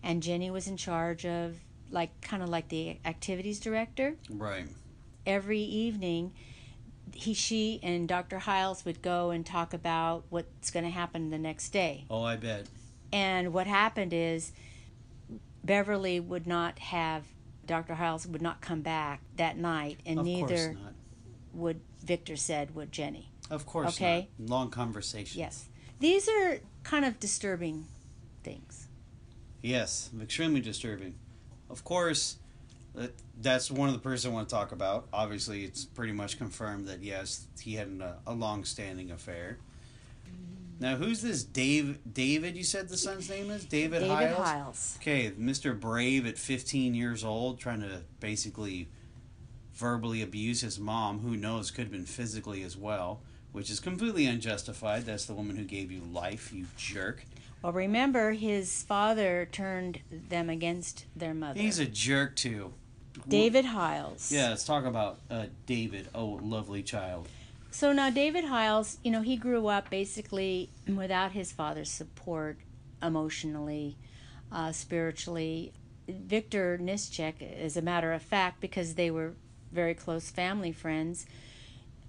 And 0.01 0.23
Jenny 0.23 0.49
was 0.49 0.67
in 0.67 0.75
charge 0.77 1.25
of, 1.25 1.55
like, 1.91 2.19
kind 2.21 2.41
of 2.41 2.49
like 2.49 2.69
the 2.69 2.97
activities 3.05 3.59
director. 3.59 4.15
Right. 4.29 4.67
every 5.25 5.61
evening 5.61 6.31
he 7.13 7.33
she 7.33 7.79
and 7.83 8.07
Dr. 8.07 8.39
Hyles 8.39 8.83
would 8.85 9.01
go 9.01 9.29
and 9.29 9.45
talk 9.45 9.73
about 9.73 10.23
what's 10.29 10.71
going 10.71 10.85
to 10.85 10.91
happen 10.91 11.29
the 11.29 11.37
next 11.37 11.69
day. 11.69 12.05
Oh, 12.09 12.23
I 12.23 12.35
bet. 12.35 12.65
And 13.13 13.53
what 13.53 13.67
happened 13.67 14.11
is 14.11 14.51
Beverly 15.63 16.19
would 16.19 16.45
not 16.47 16.79
have 16.79 17.23
Dr. 17.65 17.95
Hyles 17.95 18.27
would 18.27 18.41
not 18.41 18.61
come 18.61 18.81
back 18.81 19.21
that 19.37 19.57
night 19.57 19.99
and 20.05 20.19
of 20.19 20.25
neither 20.25 20.75
would 21.53 21.81
Victor 22.03 22.35
said 22.35 22.75
would 22.75 22.91
Jenny. 22.91 23.31
Of 23.49 23.65
course 23.65 23.95
Okay. 23.95 24.29
not. 24.37 24.49
Long 24.49 24.69
conversation. 24.69 25.39
Yes. 25.39 25.69
These 25.99 26.27
are 26.27 26.59
kind 26.83 27.05
of 27.05 27.19
disturbing 27.19 27.85
things. 28.43 28.87
Yes, 29.61 30.09
extremely 30.21 30.61
disturbing. 30.61 31.15
Of 31.69 31.83
course, 31.83 32.37
that, 32.93 33.13
that's 33.41 33.71
one 33.71 33.87
of 33.89 33.93
the 33.93 33.99
persons 34.01 34.31
I 34.31 34.35
want 34.35 34.49
to 34.49 34.55
talk 34.55 34.71
about. 34.71 35.07
Obviously, 35.11 35.63
it's 35.63 35.85
pretty 35.85 36.13
much 36.13 36.37
confirmed 36.37 36.87
that 36.87 37.01
yes, 37.01 37.47
he 37.59 37.73
had 37.73 37.99
uh, 38.01 38.13
a 38.27 38.33
long-standing 38.33 39.11
affair. 39.11 39.57
Now, 40.79 40.95
who's 40.95 41.21
this 41.21 41.43
Dave? 41.43 41.99
David? 42.11 42.57
You 42.57 42.63
said 42.63 42.89
the 42.89 42.97
son's 42.97 43.29
name 43.29 43.49
is 43.49 43.65
David, 43.65 43.99
David 44.01 44.09
Hyles. 44.09 44.37
Hyles. 44.37 44.97
Okay, 45.01 45.31
Mr. 45.31 45.79
Brave 45.79 46.25
at 46.25 46.37
15 46.37 46.93
years 46.93 47.23
old, 47.23 47.59
trying 47.59 47.81
to 47.81 48.01
basically 48.19 48.89
verbally 49.73 50.21
abuse 50.21 50.61
his 50.61 50.79
mom. 50.79 51.19
Who 51.19 51.37
knows? 51.37 51.71
Could 51.71 51.85
have 51.85 51.91
been 51.91 52.05
physically 52.05 52.63
as 52.63 52.75
well, 52.75 53.21
which 53.53 53.69
is 53.69 53.79
completely 53.79 54.25
unjustified. 54.25 55.05
That's 55.05 55.25
the 55.25 55.33
woman 55.33 55.55
who 55.55 55.63
gave 55.63 55.91
you 55.91 56.01
life, 56.01 56.51
you 56.53 56.65
jerk. 56.75 57.23
Well, 57.61 57.73
remember 57.73 58.33
his 58.33 58.83
father 58.83 59.47
turned 59.51 60.01
them 60.11 60.49
against 60.49 61.05
their 61.15 61.33
mother. 61.33 61.59
He's 61.59 61.79
a 61.79 61.85
jerk 61.85 62.35
too. 62.35 62.73
David 63.27 63.65
Hyles. 63.65 64.31
Yeah, 64.31 64.49
let's 64.49 64.65
talk 64.65 64.85
about 64.85 65.19
uh, 65.31 65.45
David. 65.65 66.09
Oh, 66.13 66.39
lovely 66.43 66.83
child. 66.83 67.27
So 67.75 67.91
now 67.91 68.09
David 68.09 68.45
Hyles, 68.45 68.99
you 69.03 69.11
know, 69.11 69.21
he 69.21 69.35
grew 69.35 69.67
up 69.67 69.89
basically 69.89 70.69
without 70.87 71.33
his 71.33 71.51
father's 71.51 71.91
support 71.91 72.57
emotionally, 73.03 73.97
uh, 74.49 74.71
spiritually. 74.71 75.73
Victor 76.07 76.79
Nischik, 76.81 77.41
as 77.41 77.75
a 77.75 77.81
matter 77.81 78.13
of 78.13 78.21
fact, 78.21 78.61
because 78.61 78.95
they 78.95 79.11
were 79.11 79.33
very 79.73 79.93
close 79.93 80.29
family 80.29 80.71
friends, 80.71 81.25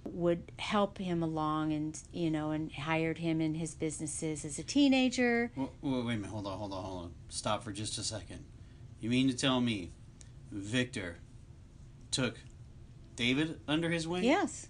would 0.05 0.53
help 0.57 0.99
him 0.99 1.21
along 1.21 1.73
and, 1.73 1.99
you 2.13 2.31
know, 2.31 2.51
and 2.51 2.71
hired 2.71 3.17
him 3.17 3.41
in 3.41 3.55
his 3.55 3.75
businesses 3.75 4.45
as 4.45 4.57
a 4.57 4.63
teenager. 4.63 5.51
Wait, 5.57 5.69
wait 5.81 5.99
a 5.99 6.03
minute. 6.03 6.27
Hold 6.27 6.47
on, 6.47 6.57
hold 6.57 6.71
on, 6.71 6.83
hold 6.85 7.03
on. 7.03 7.11
Stop 7.27 7.61
for 7.65 7.73
just 7.73 7.97
a 7.97 8.03
second. 8.03 8.45
You 9.01 9.09
mean 9.09 9.27
to 9.27 9.35
tell 9.35 9.59
me 9.59 9.91
Victor 10.49 11.17
took 12.09 12.37
David 13.17 13.59
under 13.67 13.89
his 13.89 14.07
wing? 14.07 14.23
Yes. 14.23 14.69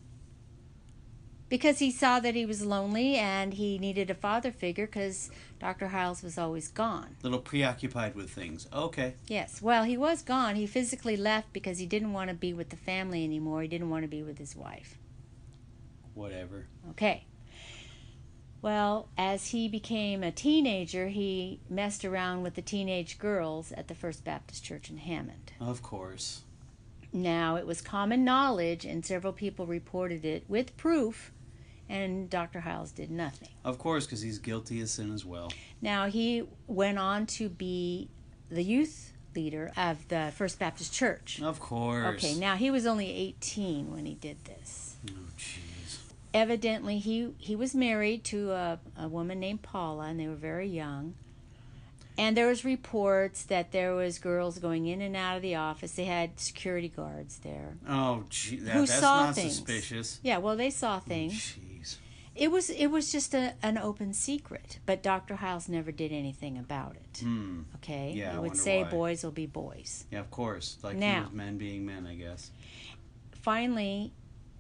Because 1.50 1.80
he 1.80 1.92
saw 1.92 2.20
that 2.20 2.36
he 2.36 2.46
was 2.46 2.66
lonely 2.66 3.16
and 3.16 3.54
he 3.54 3.78
needed 3.78 4.10
a 4.10 4.16
father 4.16 4.52
figure 4.52 4.86
because 4.86 5.32
Dr. 5.60 5.88
Hyles 5.88 6.22
was 6.22 6.38
always 6.38 6.68
gone. 6.68 7.16
A 7.22 7.24
Little 7.24 7.40
preoccupied 7.40 8.16
with 8.16 8.30
things. 8.30 8.68
Okay. 8.74 9.16
Yes. 9.28 9.62
Well, 9.62 9.84
he 9.84 9.96
was 9.96 10.22
gone. 10.22 10.56
He 10.56 10.68
physically 10.68 11.16
left 11.16 11.54
because 11.54 11.80
he 11.80 11.86
didn't 11.86 12.12
want 12.12 12.30
to 12.30 12.36
be 12.36 12.52
with 12.52 12.70
the 12.70 12.76
family 12.76 13.24
anymore. 13.24 13.62
He 13.62 13.70
didn't 13.70 13.90
want 13.90 14.04
to 14.04 14.10
be 14.10 14.24
with 14.24 14.38
his 14.38 14.56
wife. 14.58 14.98
Whatever. 16.14 16.68
Okay. 16.90 17.26
Well, 18.62 19.08
as 19.18 19.48
he 19.52 19.70
became 19.70 20.24
a 20.24 20.32
teenager, 20.32 21.08
he 21.08 21.62
messed 21.70 22.04
around 22.04 22.44
with 22.44 22.56
the 22.56 22.62
teenage 22.62 23.20
girls 23.20 23.72
at 23.72 23.88
the 23.88 23.96
First 23.96 24.26
Baptist 24.26 24.64
Church 24.64 24.90
in 24.90 24.98
Hammond. 24.98 25.54
Of 25.62 25.82
course. 25.82 26.42
Now, 27.14 27.56
it 27.56 27.66
was 27.66 27.82
common 27.82 28.26
knowledge, 28.26 28.84
and 28.84 29.06
several 29.06 29.32
people 29.32 29.66
reported 29.66 30.26
it 30.26 30.44
with 30.50 30.76
proof, 30.76 31.32
and 31.90 32.30
Dr. 32.30 32.62
Hyles 32.62 32.92
did 32.92 33.10
nothing. 33.10 33.50
Of 33.64 33.78
course, 33.78 34.06
because 34.06 34.22
he's 34.22 34.40
guilty 34.40 34.82
of 34.82 34.90
sin 34.90 35.14
as 35.14 35.26
well. 35.26 35.52
Now, 35.82 36.08
he 36.08 36.44
went 36.68 37.00
on 37.00 37.26
to 37.28 37.50
be 37.50 38.10
the 38.50 38.64
youth 38.64 39.14
leader 39.36 39.72
of 39.78 40.08
the 40.08 40.32
First 40.36 40.60
Baptist 40.60 40.94
Church. 40.94 41.42
Of 41.42 41.60
course. 41.60 42.16
Okay, 42.16 42.36
now 42.36 42.56
he 42.56 42.72
was 42.72 42.86
only 42.86 43.10
18 43.12 43.94
when 43.94 44.06
he 44.06 44.16
did 44.16 44.44
this. 44.46 44.96
Oh, 45.10 45.14
jeez. 45.38 45.98
Evidently, 46.34 46.98
he, 47.00 47.34
he 47.38 47.56
was 47.56 47.74
married 47.74 48.24
to 48.26 48.52
a, 48.52 48.80
a 48.98 49.08
woman 49.08 49.40
named 49.40 49.62
Paula, 49.62 50.06
and 50.06 50.20
they 50.20 50.28
were 50.28 50.36
very 50.36 50.68
young. 50.68 51.14
And 52.18 52.36
there 52.36 52.48
was 52.48 52.66
reports 52.66 53.44
that 53.44 53.72
there 53.72 53.94
was 53.94 54.18
girls 54.18 54.58
going 54.58 54.88
in 54.88 55.02
and 55.02 55.16
out 55.16 55.36
of 55.36 55.44
the 55.44 55.56
office. 55.56 55.92
They 55.92 56.06
had 56.06 56.40
security 56.40 56.90
guards 56.90 57.38
there. 57.40 57.78
Oh, 57.88 58.24
gee. 58.30 58.58
That, 58.58 58.72
Who 58.74 58.88
that's 58.88 59.00
saw 59.00 59.26
not 59.28 59.36
things. 59.36 59.56
suspicious. 59.56 60.20
Yeah, 60.24 60.40
well, 60.40 60.56
they 60.56 60.72
saw 60.72 60.98
oh, 60.98 61.00
things. 61.00 61.34
Jeez. 61.34 61.77
It 62.38 62.52
was 62.52 62.70
it 62.70 62.88
was 62.88 63.12
just 63.12 63.34
a, 63.34 63.54
an 63.64 63.78
open 63.78 64.14
secret, 64.14 64.80
but 64.86 65.02
Dr. 65.02 65.36
Hyles 65.38 65.68
never 65.68 65.92
did 65.92 66.12
anything 66.12 66.58
about 66.58 66.96
it. 66.96 67.22
Hmm. 67.24 67.62
Okay, 67.78 68.14
Yeah, 68.16 68.32
he 68.32 68.38
I 68.38 68.40
would 68.40 68.56
say 68.56 68.84
why. 68.84 68.90
boys 68.90 69.24
will 69.24 69.32
be 69.32 69.48
boys. 69.48 70.06
Yeah, 70.12 70.20
of 70.20 70.30
course. 70.30 70.78
Like 70.84 70.98
Now- 70.98 71.30
men 71.34 71.58
being 71.58 71.86
men, 71.86 72.06
I 72.06 72.16
guess. 72.16 72.52
finally 73.34 74.14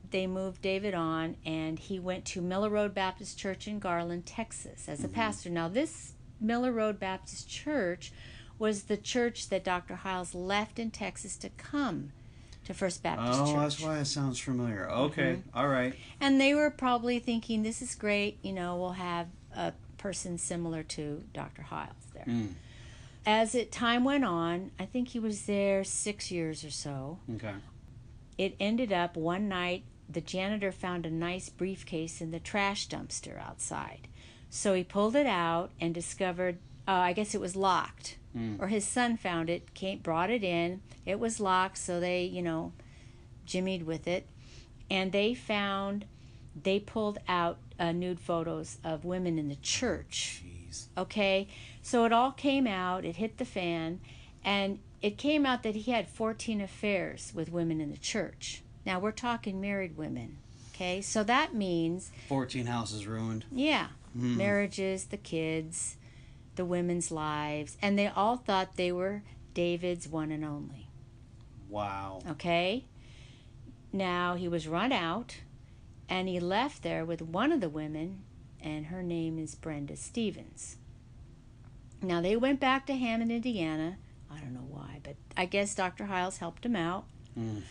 they 0.09 0.25
moved 0.25 0.61
David 0.61 0.93
on 0.93 1.35
and 1.45 1.77
he 1.77 1.99
went 1.99 2.23
to 2.25 2.41
Miller 2.41 2.69
Road 2.69 2.93
Baptist 2.93 3.37
Church 3.37 3.67
in 3.67 3.77
Garland, 3.79 4.25
Texas 4.25 4.87
as 4.87 5.03
a 5.03 5.09
pastor. 5.09 5.49
Now 5.49 5.67
this 5.67 6.13
Miller 6.39 6.71
Road 6.71 6.97
Baptist 6.99 7.49
Church 7.49 8.13
was 8.57 8.83
the 8.83 8.95
church 8.97 9.49
that 9.49 9.63
Dr. 9.65 9.95
Hyles 9.97 10.33
left 10.33 10.79
in 10.79 10.91
Texas 10.91 11.35
to 11.37 11.49
come 11.49 12.11
to 12.67 12.73
First 12.73 13.03
Baptist 13.03 13.33
Oh, 13.33 13.45
Church. 13.45 13.47
Mm-hmm. 13.49 13.61
that's 13.61 13.81
why 13.81 13.97
it 13.99 14.05
sounds 14.05 14.39
familiar. 14.39 14.89
Okay. 14.89 15.39
All 15.53 15.67
right. 15.67 15.93
And 16.21 16.39
they 16.39 16.53
were 16.53 16.69
probably 16.69 17.19
thinking 17.19 17.63
this 17.63 17.81
is 17.81 17.95
great, 17.95 18.37
you 18.43 18.53
know, 18.53 18.75
we'll 18.77 18.91
have 18.91 19.27
a 19.55 19.73
person 19.97 20.37
similar 20.37 20.83
to 20.83 21.23
Dr. 21.33 21.63
Hyles 21.63 21.95
there. 22.13 22.25
Mm. 22.27 22.53
As 23.25 23.55
it 23.55 23.71
time 23.71 24.03
went 24.03 24.23
on, 24.25 24.71
I 24.79 24.85
think 24.85 25.09
he 25.09 25.19
was 25.19 25.45
there 25.45 25.83
6 25.83 26.31
years 26.31 26.63
or 26.63 26.71
so. 26.71 27.19
Okay. 27.35 27.53
it 28.37 28.55
ended 28.59 28.93
up 28.93 29.17
one 29.17 29.47
night 29.49 29.83
the 30.09 30.21
janitor 30.21 30.71
found 30.71 31.05
a 31.05 31.09
nice 31.11 31.49
briefcase 31.49 32.21
in 32.21 32.31
the 32.31 32.39
trash 32.39 32.87
dumpster 32.87 33.41
outside 33.41 34.07
so 34.49 34.73
he 34.73 34.81
pulled 34.83 35.15
it 35.17 35.25
out 35.27 35.69
and 35.81 35.93
discovered 35.93 36.57
uh, 36.87 36.91
i 36.91 37.11
guess 37.11 37.33
it 37.35 37.41
was 37.41 37.55
locked 37.57 38.15
Mm. 38.37 38.61
or 38.61 38.67
his 38.67 38.85
son 38.85 39.17
found 39.17 39.49
it 39.49 39.73
came 39.73 39.99
brought 39.99 40.29
it 40.29 40.43
in 40.43 40.81
it 41.05 41.19
was 41.19 41.39
locked 41.39 41.77
so 41.77 41.99
they 41.99 42.23
you 42.23 42.41
know 42.41 42.71
jimmied 43.47 43.83
with 43.85 44.07
it 44.07 44.27
and 44.91 45.11
they 45.11 45.33
found 45.33 46.05
they 46.61 46.79
pulled 46.79 47.17
out 47.27 47.57
uh, 47.79 47.91
nude 47.91 48.19
photos 48.19 48.77
of 48.83 49.05
women 49.05 49.37
in 49.39 49.47
the 49.49 49.55
church 49.57 50.43
Jeez. 50.45 50.85
Okay, 50.97 51.47
so 51.81 52.05
it 52.05 52.11
all 52.11 52.31
came 52.31 52.67
out, 52.67 53.05
it 53.05 53.15
hit 53.15 53.37
the 53.37 53.45
fan, 53.45 53.99
and 54.43 54.79
it 55.01 55.17
came 55.17 55.45
out 55.45 55.63
that 55.63 55.75
he 55.75 55.91
had 55.91 56.07
14 56.09 56.59
affairs 56.59 57.31
with 57.33 57.51
women 57.51 57.79
in 57.79 57.89
the 57.91 57.97
church. 57.97 58.63
Now 58.85 58.99
we're 58.99 59.11
talking 59.13 59.61
married 59.61 59.95
women. 59.97 60.37
Okay, 60.73 61.01
so 61.01 61.23
that 61.23 61.53
means, 61.53 62.11
14 62.29 62.65
houses 62.65 63.07
ruined. 63.07 63.45
yeah, 63.51 63.87
Mm. 64.17 64.35
marriages, 64.37 65.05
the 65.05 65.17
kids, 65.17 65.96
the 66.57 66.65
women's 66.65 67.11
lives, 67.11 67.77
and 67.81 67.97
they 67.97 68.07
all 68.07 68.37
thought 68.37 68.75
they 68.75 68.91
were 68.91 69.23
David's 69.53 70.07
one 70.07 70.31
and 70.31 70.43
only. 70.43 70.89
Wow. 71.69 72.21
Okay, 72.29 72.85
now 73.93 74.35
he 74.35 74.47
was 74.47 74.67
run 74.67 74.91
out, 74.91 75.37
and 76.09 76.27
he 76.27 76.39
left 76.39 76.83
there 76.83 77.05
with 77.05 77.21
one 77.21 77.51
of 77.51 77.61
the 77.61 77.69
women, 77.69 78.23
and 78.61 78.87
her 78.87 79.01
name 79.03 79.39
is 79.39 79.55
Brenda 79.55 79.95
Stevens. 79.95 80.77
Now 82.01 82.21
they 82.21 82.35
went 82.35 82.59
back 82.59 82.85
to 82.87 82.95
Hammond, 82.95 83.31
Indiana. 83.31 83.97
I 84.31 84.39
don't 84.39 84.53
know 84.53 84.67
why, 84.69 84.99
but 85.03 85.15
I 85.35 85.45
guess 85.45 85.73
Dr. 85.73 86.05
Hyles 86.05 86.37
helped 86.37 86.65
him 86.65 86.75
out. 86.75 87.05
Mm. 87.37 87.63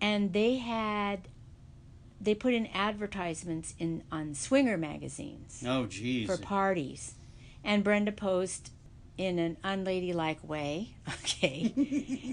And 0.00 0.32
they 0.32 0.56
had 0.56 1.28
they 2.20 2.34
put 2.34 2.52
in 2.52 2.66
advertisements 2.68 3.74
in 3.78 4.02
on 4.12 4.34
swinger 4.34 4.76
magazines 4.76 5.64
Oh, 5.66 5.84
jeez. 5.86 6.26
for 6.26 6.36
parties. 6.36 7.14
And 7.64 7.84
Brenda 7.84 8.12
posed 8.12 8.70
in 9.16 9.38
an 9.38 9.56
unladylike 9.62 10.42
way, 10.42 10.94
okay, 11.08 11.72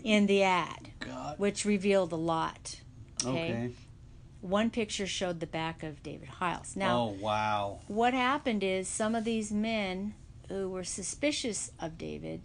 in 0.03 0.25
the 0.25 0.43
ad, 0.43 0.91
God. 0.99 1.37
which 1.37 1.65
revealed 1.65 2.11
a 2.11 2.17
lot. 2.17 2.79
Okay. 3.25 3.29
Okay. 3.29 3.69
One 4.39 4.69
picture 4.69 5.07
showed 5.07 5.39
the 5.39 5.47
back 5.47 5.83
of 5.83 6.01
David 6.01 6.29
Hyles. 6.29 6.75
Now, 6.75 6.99
oh, 6.99 7.17
wow. 7.19 7.79
what 7.87 8.13
happened 8.13 8.63
is 8.63 8.87
some 8.87 9.15
of 9.15 9.25
these 9.25 9.51
men 9.51 10.13
who 10.47 10.69
were 10.69 10.83
suspicious 10.83 11.71
of 11.79 11.97
David, 11.97 12.41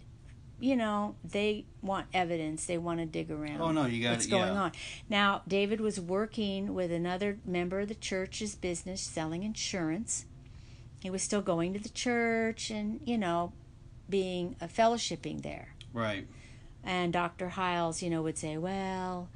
you 0.59 0.75
know, 0.75 1.15
they 1.23 1.65
want 1.81 2.07
evidence. 2.13 2.65
They 2.65 2.77
want 2.77 2.99
to 2.99 3.05
dig 3.05 3.31
around. 3.31 3.61
Oh, 3.61 3.71
no, 3.71 3.85
you 3.85 4.03
got 4.03 4.11
what's 4.11 4.25
it, 4.25 4.31
going 4.31 4.53
yeah. 4.53 4.61
on. 4.61 4.71
Now, 5.07 5.41
David 5.47 5.79
was 5.79 5.99
working 5.99 6.73
with 6.73 6.91
another 6.91 7.37
member 7.45 7.81
of 7.81 7.87
the 7.87 7.95
church's 7.95 8.55
business 8.55 9.01
selling 9.01 9.43
insurance. 9.43 10.25
He 11.03 11.09
was 11.09 11.21
still 11.21 11.41
going 11.41 11.73
to 11.73 11.79
the 11.81 11.89
church 11.89 12.71
and, 12.71 13.01
you 13.03 13.17
know, 13.17 13.51
being 14.07 14.55
a 14.61 14.69
fellowshipping 14.69 15.41
there. 15.41 15.75
Right. 15.91 16.25
And 16.81 17.11
Dr. 17.11 17.49
Hyles, 17.49 18.01
you 18.01 18.09
know, 18.09 18.21
would 18.21 18.37
say, 18.37 18.57
"Well, 18.57 19.27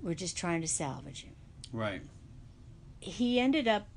we're 0.00 0.14
just 0.14 0.36
trying 0.38 0.60
to 0.60 0.68
salvage 0.68 1.24
him." 1.24 1.34
Right. 1.72 2.02
He 3.00 3.40
ended 3.40 3.66
up 3.66 3.88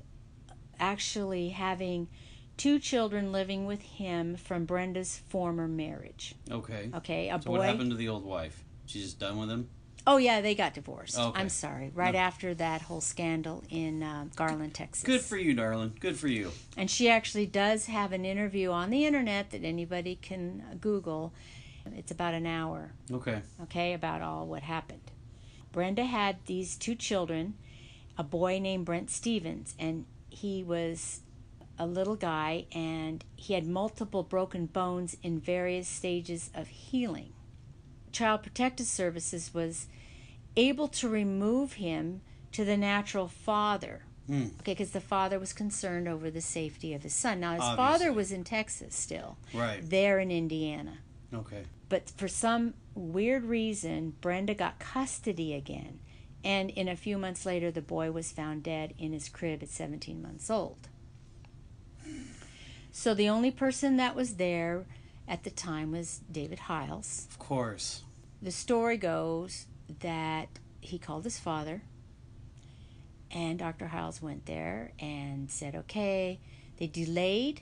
actually 0.80 1.50
having 1.50 2.08
two 2.56 2.80
children 2.80 3.30
living 3.30 3.64
with 3.64 3.82
him 3.82 4.34
from 4.34 4.64
Brenda's 4.64 5.18
former 5.28 5.68
marriage. 5.68 6.34
Okay. 6.50 6.90
Okay, 6.92 7.28
a 7.30 7.40
So 7.40 7.50
boy. 7.50 7.58
what 7.58 7.68
happened 7.68 7.92
to 7.92 7.96
the 7.96 8.08
old 8.08 8.24
wife? 8.24 8.64
She's 8.86 9.04
just 9.04 9.20
done 9.20 9.38
with 9.38 9.48
him? 9.50 9.68
Oh 10.06 10.16
yeah, 10.16 10.40
they 10.40 10.54
got 10.54 10.74
divorced. 10.74 11.18
Okay. 11.18 11.38
I'm 11.38 11.48
sorry. 11.48 11.90
Right 11.94 12.14
No. 12.14 12.20
after 12.20 12.54
that 12.54 12.82
whole 12.82 13.00
scandal 13.00 13.62
in 13.70 14.02
uh, 14.02 14.26
Garland, 14.34 14.74
Texas. 14.74 15.04
Good 15.04 15.20
for 15.20 15.36
you, 15.36 15.54
darling. 15.54 15.92
Good 16.00 16.16
for 16.16 16.28
you. 16.28 16.52
And 16.76 16.90
she 16.90 17.08
actually 17.08 17.46
does 17.46 17.86
have 17.86 18.12
an 18.12 18.24
interview 18.24 18.70
on 18.70 18.90
the 18.90 19.04
internet 19.04 19.50
that 19.50 19.62
anybody 19.64 20.16
can 20.20 20.78
Google. 20.80 21.32
It's 21.96 22.10
about 22.10 22.34
an 22.34 22.46
hour. 22.46 22.92
Okay. 23.10 23.42
okay, 23.62 23.92
about 23.94 24.22
all 24.22 24.46
what 24.46 24.62
happened. 24.62 25.10
Brenda 25.72 26.04
had 26.04 26.36
these 26.46 26.76
two 26.76 26.94
children, 26.94 27.54
a 28.18 28.22
boy 28.24 28.58
named 28.58 28.84
Brent 28.86 29.10
Stevens, 29.10 29.74
and 29.78 30.04
he 30.28 30.62
was 30.62 31.20
a 31.78 31.86
little 31.86 32.16
guy 32.16 32.66
and 32.72 33.24
he 33.36 33.54
had 33.54 33.66
multiple 33.66 34.22
broken 34.22 34.66
bones 34.66 35.16
in 35.22 35.40
various 35.40 35.88
stages 35.88 36.50
of 36.54 36.68
healing. 36.68 37.32
Child 38.12 38.42
Protective 38.42 38.86
Services 38.86 39.52
was 39.54 39.86
able 40.56 40.88
to 40.88 41.08
remove 41.08 41.74
him 41.74 42.20
to 42.52 42.64
the 42.64 42.76
natural 42.76 43.28
father. 43.28 44.02
Hmm. 44.26 44.42
Okay, 44.60 44.72
because 44.72 44.90
the 44.90 45.00
father 45.00 45.38
was 45.38 45.52
concerned 45.52 46.06
over 46.08 46.30
the 46.30 46.40
safety 46.40 46.94
of 46.94 47.02
his 47.02 47.12
son. 47.14 47.40
Now, 47.40 47.52
his 47.54 47.62
Obviously. 47.62 47.76
father 47.76 48.12
was 48.12 48.32
in 48.32 48.44
Texas 48.44 48.94
still, 48.94 49.36
Right. 49.54 49.80
there 49.88 50.18
in 50.20 50.30
Indiana. 50.30 50.98
Okay. 51.32 51.62
But 51.88 52.10
for 52.10 52.28
some 52.28 52.74
weird 52.94 53.44
reason, 53.44 54.14
Brenda 54.20 54.54
got 54.54 54.78
custody 54.78 55.54
again. 55.54 56.00
And 56.44 56.70
in 56.70 56.88
a 56.88 56.96
few 56.96 57.18
months 57.18 57.44
later, 57.44 57.70
the 57.70 57.82
boy 57.82 58.12
was 58.12 58.32
found 58.32 58.62
dead 58.62 58.94
in 58.98 59.12
his 59.12 59.28
crib 59.28 59.62
at 59.62 59.68
17 59.68 60.22
months 60.22 60.48
old. 60.50 60.88
So 62.92 63.14
the 63.14 63.28
only 63.28 63.50
person 63.50 63.96
that 63.96 64.16
was 64.16 64.36
there 64.36 64.86
at 65.30 65.44
the 65.44 65.50
time 65.50 65.92
was 65.92 66.20
David 66.30 66.58
Hyles. 66.58 67.28
Of 67.30 67.38
course. 67.38 68.02
The 68.42 68.50
story 68.50 68.96
goes 68.96 69.66
that 70.00 70.48
he 70.80 70.98
called 70.98 71.22
his 71.22 71.38
father, 71.38 71.82
and 73.30 73.58
Dr. 73.58 73.86
Hyles 73.86 74.20
went 74.20 74.46
there 74.46 74.92
and 74.98 75.48
said, 75.48 75.76
okay. 75.76 76.40
They 76.78 76.88
delayed 76.88 77.60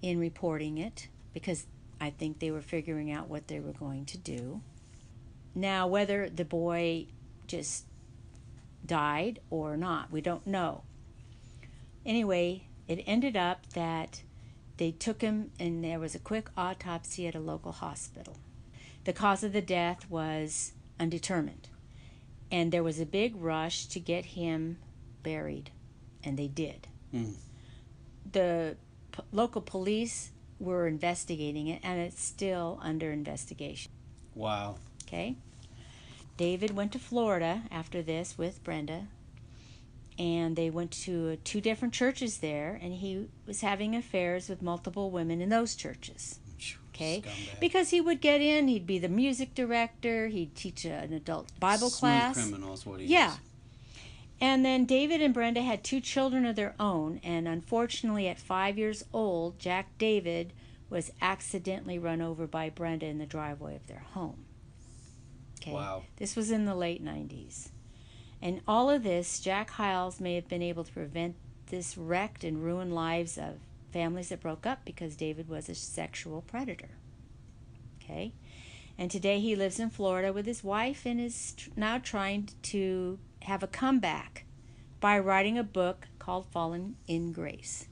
in 0.00 0.18
reporting 0.18 0.78
it 0.78 1.08
because 1.34 1.66
I 2.00 2.10
think 2.10 2.38
they 2.38 2.50
were 2.50 2.62
figuring 2.62 3.10
out 3.12 3.28
what 3.28 3.48
they 3.48 3.60
were 3.60 3.72
going 3.72 4.06
to 4.06 4.18
do. 4.18 4.62
Now, 5.54 5.86
whether 5.86 6.30
the 6.30 6.44
boy 6.44 7.08
just 7.46 7.84
died 8.86 9.40
or 9.50 9.76
not, 9.76 10.10
we 10.10 10.20
don't 10.20 10.46
know. 10.46 10.84
Anyway, 12.06 12.68
it 12.88 13.02
ended 13.06 13.36
up 13.36 13.68
that 13.74 14.22
they 14.80 14.90
took 14.90 15.20
him 15.20 15.50
and 15.60 15.84
there 15.84 16.00
was 16.00 16.14
a 16.14 16.18
quick 16.18 16.48
autopsy 16.56 17.26
at 17.26 17.34
a 17.34 17.38
local 17.38 17.70
hospital. 17.70 18.38
The 19.04 19.12
cause 19.12 19.44
of 19.44 19.52
the 19.52 19.60
death 19.60 20.08
was 20.08 20.72
undetermined. 20.98 21.68
And 22.50 22.72
there 22.72 22.82
was 22.82 22.98
a 22.98 23.04
big 23.04 23.36
rush 23.36 23.84
to 23.88 24.00
get 24.00 24.24
him 24.24 24.78
buried, 25.22 25.70
and 26.24 26.38
they 26.38 26.48
did. 26.48 26.88
Mm. 27.14 27.34
The 28.32 28.76
p- 29.12 29.22
local 29.32 29.60
police 29.60 30.30
were 30.58 30.86
investigating 30.88 31.68
it, 31.68 31.80
and 31.84 32.00
it's 32.00 32.22
still 32.22 32.80
under 32.82 33.12
investigation. 33.12 33.92
Wow. 34.34 34.76
Okay? 35.02 35.36
David 36.38 36.74
went 36.74 36.92
to 36.92 36.98
Florida 36.98 37.64
after 37.70 38.00
this 38.00 38.38
with 38.38 38.64
Brenda, 38.64 39.08
and 40.20 40.54
they 40.54 40.68
went 40.68 40.90
to 40.90 41.36
two 41.44 41.62
different 41.62 41.94
churches 41.94 42.38
there, 42.38 42.78
and 42.82 42.92
he 42.92 43.26
was 43.46 43.62
having 43.62 43.96
affairs 43.96 44.50
with 44.50 44.60
multiple 44.60 45.10
women 45.10 45.40
in 45.40 45.48
those 45.48 45.74
churches. 45.74 46.38
Okay? 46.94 47.22
Scumbag. 47.24 47.58
Because 47.60 47.88
he 47.88 48.02
would 48.02 48.20
get 48.20 48.42
in, 48.42 48.68
he'd 48.68 48.86
be 48.86 48.98
the 48.98 49.08
music 49.08 49.54
director, 49.54 50.28
he'd 50.28 50.54
teach 50.54 50.84
an 50.84 51.14
adult 51.14 51.48
Bible 51.58 51.88
Smooth 51.88 51.98
class. 52.00 52.34
criminal 52.34 52.74
is 52.74 52.84
what 52.84 53.00
he 53.00 53.06
Yeah. 53.06 53.32
is. 53.32 53.38
And 54.42 54.62
then 54.62 54.84
David 54.84 55.22
and 55.22 55.32
Brenda 55.32 55.62
had 55.62 55.82
two 55.82 56.00
children 56.00 56.44
of 56.44 56.54
their 56.54 56.74
own, 56.78 57.18
and 57.24 57.48
unfortunately, 57.48 58.28
at 58.28 58.38
five 58.38 58.76
years 58.76 59.02
old, 59.14 59.58
Jack 59.58 59.96
David 59.96 60.52
was 60.90 61.12
accidentally 61.22 61.98
run 61.98 62.20
over 62.20 62.46
by 62.46 62.68
Brenda 62.68 63.06
in 63.06 63.16
the 63.16 63.26
driveway 63.26 63.74
of 63.74 63.86
their 63.86 64.04
home. 64.12 64.44
Okay. 65.62 65.72
Wow. 65.72 66.02
This 66.16 66.36
was 66.36 66.50
in 66.50 66.66
the 66.66 66.74
late 66.74 67.02
90s. 67.02 67.70
And 68.42 68.60
all 68.66 68.88
of 68.88 69.02
this, 69.02 69.40
Jack 69.40 69.70
Hyles 69.70 70.20
may 70.20 70.34
have 70.34 70.48
been 70.48 70.62
able 70.62 70.84
to 70.84 70.92
prevent 70.92 71.36
this 71.66 71.96
wrecked 71.96 72.44
and 72.44 72.62
ruined 72.64 72.94
lives 72.94 73.38
of 73.38 73.58
families 73.92 74.30
that 74.30 74.40
broke 74.40 74.66
up 74.66 74.84
because 74.84 75.16
David 75.16 75.48
was 75.48 75.68
a 75.68 75.74
sexual 75.74 76.42
predator. 76.42 76.90
Okay? 78.02 78.32
And 78.98 79.10
today 79.10 79.40
he 79.40 79.56
lives 79.56 79.80
in 79.80 79.90
Florida 79.90 80.32
with 80.32 80.46
his 80.46 80.64
wife 80.64 81.06
and 81.06 81.20
is 81.20 81.54
now 81.76 81.98
trying 81.98 82.48
to 82.62 83.18
have 83.42 83.62
a 83.62 83.66
comeback 83.66 84.44
by 85.00 85.18
writing 85.18 85.56
a 85.58 85.62
book 85.62 86.08
called 86.18 86.46
Fallen 86.50 86.96
in 87.06 87.32
Grace. 87.32 87.88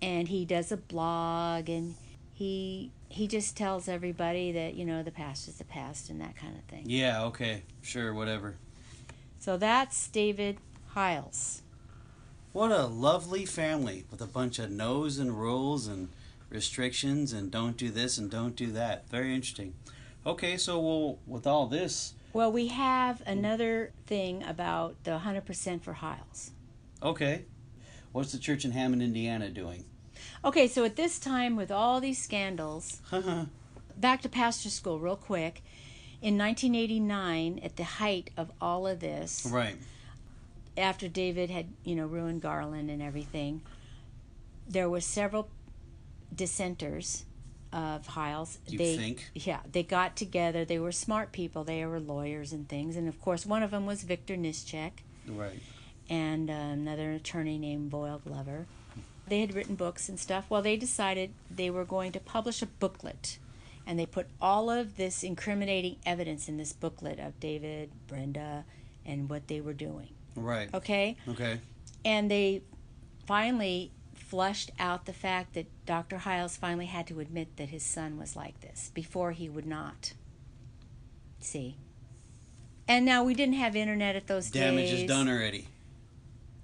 And 0.00 0.28
he 0.28 0.44
does 0.44 0.72
a 0.72 0.76
blog 0.76 1.68
and 1.68 1.94
he 2.32 2.92
he 3.08 3.26
just 3.26 3.56
tells 3.56 3.88
everybody 3.88 4.52
that, 4.52 4.74
you 4.74 4.84
know, 4.84 5.02
the 5.02 5.10
past 5.10 5.48
is 5.48 5.56
the 5.56 5.64
past 5.64 6.10
and 6.10 6.20
that 6.20 6.36
kind 6.36 6.56
of 6.56 6.64
thing. 6.64 6.84
Yeah, 6.86 7.24
okay. 7.24 7.62
Sure, 7.82 8.12
whatever. 8.12 8.56
So 9.46 9.56
that's 9.56 10.08
David 10.08 10.58
Hyles. 10.88 11.62
What 12.52 12.72
a 12.72 12.86
lovely 12.86 13.44
family 13.44 14.04
with 14.10 14.20
a 14.20 14.26
bunch 14.26 14.58
of 14.58 14.72
no's 14.72 15.20
and 15.20 15.38
rules 15.38 15.86
and 15.86 16.08
restrictions 16.50 17.32
and 17.32 17.48
don't 17.48 17.76
do 17.76 17.90
this 17.90 18.18
and 18.18 18.28
don't 18.28 18.56
do 18.56 18.72
that. 18.72 19.08
Very 19.08 19.32
interesting. 19.32 19.74
Okay, 20.26 20.56
so 20.56 20.80
well, 20.80 21.18
with 21.28 21.46
all 21.46 21.68
this, 21.68 22.14
Well, 22.32 22.50
we 22.50 22.66
have 22.66 23.22
another 23.24 23.92
thing 24.08 24.42
about 24.42 24.96
the 25.04 25.20
100% 25.24 25.80
for 25.80 25.92
Hyles. 25.92 26.50
okay, 27.00 27.44
what's 28.10 28.32
the 28.32 28.38
church 28.38 28.64
in 28.64 28.72
Hammond, 28.72 29.00
Indiana 29.00 29.48
doing? 29.48 29.84
Okay, 30.44 30.66
so 30.66 30.84
at 30.84 30.96
this 30.96 31.20
time, 31.20 31.54
with 31.54 31.70
all 31.70 32.00
these 32.00 32.20
scandals, 32.20 33.00
back 33.96 34.22
to 34.22 34.28
pastor 34.28 34.70
school 34.70 34.98
real 34.98 35.14
quick. 35.14 35.62
In 36.26 36.36
1989, 36.38 37.60
at 37.62 37.76
the 37.76 37.84
height 37.84 38.30
of 38.36 38.50
all 38.60 38.88
of 38.88 38.98
this, 38.98 39.46
right. 39.48 39.76
after 40.76 41.06
David 41.06 41.50
had, 41.50 41.66
you 41.84 41.94
know, 41.94 42.04
ruined 42.06 42.42
Garland 42.42 42.90
and 42.90 43.00
everything, 43.00 43.60
there 44.68 44.90
were 44.90 45.00
several 45.00 45.48
dissenters 46.34 47.26
of 47.72 48.08
Hyles. 48.08 48.58
You 48.66 48.76
they, 48.76 48.96
think? 48.96 49.30
Yeah, 49.34 49.60
they 49.70 49.84
got 49.84 50.16
together. 50.16 50.64
They 50.64 50.80
were 50.80 50.90
smart 50.90 51.30
people. 51.30 51.62
They 51.62 51.86
were 51.86 52.00
lawyers 52.00 52.52
and 52.52 52.68
things. 52.68 52.96
And 52.96 53.06
of 53.06 53.20
course, 53.20 53.46
one 53.46 53.62
of 53.62 53.70
them 53.70 53.86
was 53.86 54.02
Victor 54.02 54.34
Nischik 54.34 55.04
Right. 55.28 55.60
and 56.10 56.50
uh, 56.50 56.54
another 56.54 57.12
attorney 57.12 57.56
named 57.56 57.88
Voyle 57.88 58.20
Glover. 58.26 58.66
They 59.28 59.42
had 59.42 59.54
written 59.54 59.76
books 59.76 60.08
and 60.08 60.18
stuff. 60.18 60.46
Well, 60.50 60.62
they 60.62 60.76
decided 60.76 61.34
they 61.48 61.70
were 61.70 61.84
going 61.84 62.10
to 62.10 62.18
publish 62.18 62.62
a 62.62 62.66
booklet. 62.66 63.38
And 63.86 63.98
they 63.98 64.06
put 64.06 64.26
all 64.40 64.68
of 64.68 64.96
this 64.96 65.22
incriminating 65.22 65.96
evidence 66.04 66.48
in 66.48 66.56
this 66.56 66.72
booklet 66.72 67.20
of 67.20 67.38
David, 67.38 67.90
Brenda, 68.08 68.64
and 69.04 69.30
what 69.30 69.46
they 69.46 69.60
were 69.60 69.72
doing. 69.72 70.08
Right. 70.34 70.68
Okay? 70.74 71.16
Okay. 71.28 71.60
And 72.04 72.30
they 72.30 72.62
finally 73.26 73.92
flushed 74.14 74.72
out 74.78 75.06
the 75.06 75.12
fact 75.12 75.54
that 75.54 75.66
Dr. 75.86 76.18
Hyles 76.18 76.56
finally 76.56 76.86
had 76.86 77.06
to 77.06 77.20
admit 77.20 77.56
that 77.56 77.68
his 77.68 77.84
son 77.84 78.18
was 78.18 78.34
like 78.34 78.60
this. 78.60 78.90
Before 78.92 79.30
he 79.30 79.48
would 79.48 79.66
not. 79.66 80.14
See? 81.38 81.76
And 82.88 83.04
now 83.04 83.24
we 83.24 83.34
didn't 83.34 83.54
have 83.54 83.76
internet 83.76 84.16
at 84.16 84.26
those 84.26 84.50
Damage 84.50 84.76
days. 84.76 84.90
Damage 84.90 85.02
is 85.02 85.08
done 85.08 85.28
already. 85.28 85.68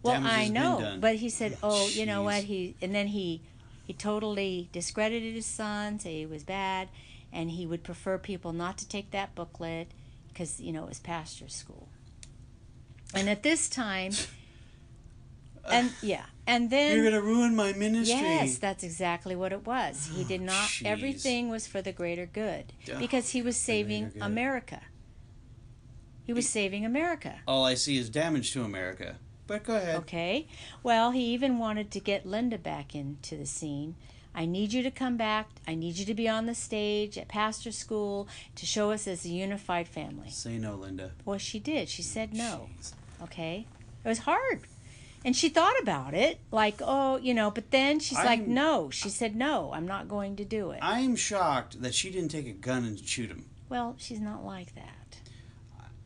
Well, 0.02 0.14
Damage 0.14 0.32
I 0.32 0.48
know, 0.48 0.96
but 1.00 1.16
he 1.16 1.28
said, 1.28 1.56
"Oh, 1.62 1.88
you 1.88 2.06
know 2.06 2.22
what?" 2.22 2.42
He 2.44 2.74
and 2.82 2.94
then 2.94 3.08
he 3.08 3.42
he 3.86 3.92
totally 3.92 4.68
discredited 4.72 5.34
his 5.34 5.46
son, 5.46 5.98
say 6.00 6.18
he 6.18 6.26
was 6.26 6.42
bad, 6.42 6.88
and 7.32 7.50
he 7.50 7.66
would 7.66 7.82
prefer 7.82 8.18
people 8.18 8.52
not 8.52 8.78
to 8.78 8.88
take 8.88 9.10
that 9.10 9.34
booklet 9.34 9.88
because 10.28 10.60
you 10.60 10.72
know 10.72 10.84
it 10.84 10.88
was 10.88 11.00
pastor 11.00 11.48
school. 11.48 11.88
And 13.14 13.28
at 13.28 13.42
this 13.42 13.68
time, 13.68 14.12
and 15.70 15.92
yeah, 16.02 16.24
and 16.46 16.70
then 16.70 16.96
You're 16.96 17.04
gonna 17.04 17.22
ruin 17.22 17.54
my 17.54 17.72
ministry. 17.72 18.18
Yes, 18.18 18.58
that's 18.58 18.84
exactly 18.84 19.36
what 19.36 19.52
it 19.52 19.66
was. 19.66 20.10
He 20.14 20.22
oh, 20.22 20.28
did 20.28 20.40
Oh, 20.42 20.44
not. 20.44 20.68
jeez. 20.68 20.86
Everything 20.86 21.48
was 21.48 21.66
for 21.66 21.82
the 21.82 21.92
greater 21.92 22.26
good 22.26 22.72
because 22.98 23.30
he 23.30 23.42
was 23.42 23.56
saving. 23.56 24.12
America. 24.20 24.80
He 26.24 26.32
was 26.32 26.48
saving 26.48 26.84
America. 26.84 27.40
All 27.48 27.64
I 27.64 27.74
see 27.74 27.98
is 27.98 28.08
damage 28.08 28.52
to 28.52 28.62
America. 28.62 29.16
But 29.46 29.64
go 29.64 29.76
ahead. 29.76 29.96
Okay. 29.96 30.46
Well, 30.82 31.10
he 31.10 31.24
even 31.34 31.58
wanted 31.58 31.90
to 31.90 32.00
get 32.00 32.24
Linda 32.24 32.58
back 32.58 32.94
into 32.94 33.36
the 33.36 33.44
scene. 33.44 33.96
I 34.34 34.46
need 34.46 34.72
you 34.72 34.82
to 34.82 34.90
come 34.90 35.16
back. 35.16 35.48
I 35.68 35.74
need 35.74 35.96
you 35.96 36.06
to 36.06 36.14
be 36.14 36.28
on 36.28 36.46
the 36.46 36.54
stage 36.54 37.18
at 37.18 37.28
pastor 37.28 37.70
school 37.72 38.28
to 38.56 38.64
show 38.66 38.90
us 38.90 39.06
as 39.06 39.24
a 39.24 39.28
unified 39.28 39.88
family. 39.88 40.30
Say 40.30 40.56
no, 40.58 40.74
Linda. 40.74 41.12
Well, 41.24 41.38
she 41.38 41.58
did. 41.58 41.88
She 41.88 42.02
said 42.02 42.32
no. 42.32 42.68
Jeez. 42.80 42.92
Okay. 43.24 43.66
It 44.04 44.08
was 44.08 44.20
hard. 44.20 44.62
And 45.24 45.36
she 45.36 45.48
thought 45.50 45.78
about 45.80 46.14
it, 46.14 46.40
like, 46.50 46.80
oh, 46.80 47.16
you 47.18 47.32
know, 47.32 47.50
but 47.50 47.70
then 47.70 48.00
she's 48.00 48.18
like, 48.18 48.40
I'm- 48.40 48.54
no. 48.54 48.90
She 48.90 49.08
said, 49.08 49.36
no, 49.36 49.70
I'm 49.72 49.86
not 49.86 50.08
going 50.08 50.34
to 50.36 50.44
do 50.44 50.72
it. 50.72 50.80
I'm 50.82 51.14
shocked 51.14 51.80
that 51.82 51.94
she 51.94 52.10
didn't 52.10 52.30
take 52.32 52.48
a 52.48 52.52
gun 52.52 52.84
and 52.84 52.98
shoot 52.98 53.30
him. 53.30 53.44
Well, 53.68 53.94
she's 53.98 54.20
not 54.20 54.44
like 54.44 54.74
that. 54.74 55.18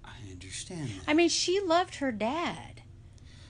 I 0.04 0.30
understand 0.30 0.88
that. 0.90 1.04
I 1.08 1.14
mean, 1.14 1.30
she 1.30 1.60
loved 1.60 1.96
her 1.96 2.12
dad, 2.12 2.75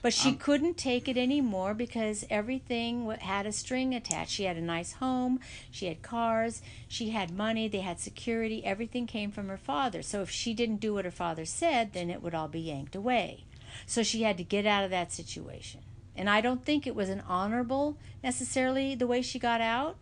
but 0.07 0.13
she 0.13 0.29
Um, 0.29 0.37
couldn't 0.37 0.77
take 0.77 1.09
it 1.09 1.17
anymore 1.17 1.73
because 1.73 2.23
everything 2.29 3.11
had 3.19 3.45
a 3.45 3.51
string 3.51 3.93
attached. 3.93 4.31
She 4.31 4.45
had 4.45 4.55
a 4.55 4.61
nice 4.61 4.93
home, 4.93 5.41
she 5.69 5.87
had 5.87 6.01
cars, 6.01 6.61
she 6.87 7.09
had 7.09 7.29
money, 7.29 7.67
they 7.67 7.81
had 7.81 7.99
security. 7.99 8.63
Everything 8.63 9.05
came 9.05 9.31
from 9.31 9.49
her 9.49 9.57
father. 9.57 10.01
So 10.01 10.21
if 10.21 10.29
she 10.29 10.53
didn't 10.53 10.77
do 10.77 10.93
what 10.93 11.03
her 11.03 11.11
father 11.11 11.43
said, 11.43 11.91
then 11.91 12.09
it 12.09 12.21
would 12.21 12.33
all 12.33 12.47
be 12.47 12.61
yanked 12.61 12.95
away. 12.95 13.43
So 13.85 14.01
she 14.01 14.23
had 14.23 14.37
to 14.37 14.45
get 14.45 14.65
out 14.65 14.85
of 14.85 14.91
that 14.91 15.11
situation. 15.11 15.81
And 16.15 16.29
I 16.29 16.39
don't 16.39 16.63
think 16.63 16.87
it 16.87 16.95
was 16.95 17.09
an 17.09 17.21
honorable 17.27 17.97
necessarily 18.23 18.95
the 18.95 19.07
way 19.07 19.21
she 19.21 19.39
got 19.39 19.59
out, 19.59 19.97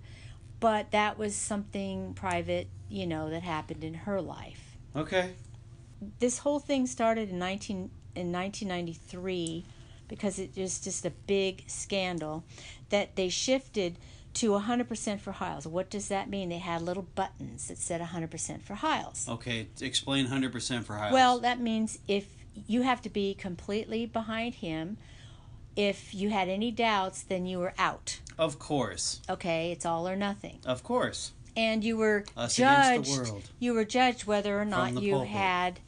but 0.59 0.91
that 0.91 1.17
was 1.17 1.35
something 1.35 2.13
private, 2.13 2.67
you 2.89 3.07
know, 3.07 3.31
that 3.31 3.41
happened 3.41 3.83
in 3.83 3.95
her 4.05 4.21
life 4.21 4.77
Okay. 4.95 5.33
this 6.19 6.37
whole 6.37 6.59
thing 6.59 6.85
started 6.85 7.31
in 7.31 7.39
19 7.39 7.89
in 8.13 8.31
1993 8.31 9.65
because 10.07 10.39
it 10.39 10.55
was 10.57 10.79
just 10.79 11.05
a 11.05 11.09
big 11.11 11.63
scandal 11.67 12.43
that 12.89 13.15
they 13.15 13.29
shifted 13.29 13.97
to 14.35 14.51
100% 14.51 15.19
for 15.21 15.31
Hyles. 15.31 15.65
What 15.65 15.89
does 15.89 16.09
that 16.09 16.29
mean? 16.29 16.49
They 16.49 16.57
had 16.57 16.81
little 16.81 17.07
buttons 17.15 17.69
that 17.69 17.77
said 17.77 18.01
100% 18.01 18.61
for 18.61 18.75
Hyles. 18.75 19.27
Okay. 19.29 19.67
Explain 19.81 20.27
100% 20.27 20.83
for 20.83 20.95
Hyles. 20.95 21.13
Well, 21.13 21.39
that 21.39 21.59
means 21.59 21.99
if 22.07 22.25
you 22.67 22.81
have 22.83 23.01
to 23.03 23.09
be 23.09 23.33
completely 23.33 24.05
behind 24.05 24.55
him. 24.55 24.97
If 25.75 26.15
you 26.15 26.29
had 26.29 26.47
any 26.47 26.71
doubts, 26.71 27.21
then 27.23 27.45
you 27.45 27.59
were 27.59 27.73
out. 27.77 28.19
of 28.37 28.59
course. 28.59 29.19
Okay, 29.29 29.71
it's 29.73 29.85
all 29.85 30.07
or 30.07 30.15
nothing. 30.15 30.59
Of 30.65 30.83
course. 30.83 31.33
And 31.57 31.83
you 31.83 31.97
were 31.97 32.23
Us 32.37 32.55
judged. 32.55 32.89
against 33.09 33.25
the 33.25 33.31
world. 33.31 33.49
You 33.59 33.73
were 33.73 33.83
judged 33.85 34.25
whether 34.25 34.57
or 34.59 34.63
not 34.65 35.01
you 35.01 35.13
pulpit. 35.13 35.29
had 35.31 35.79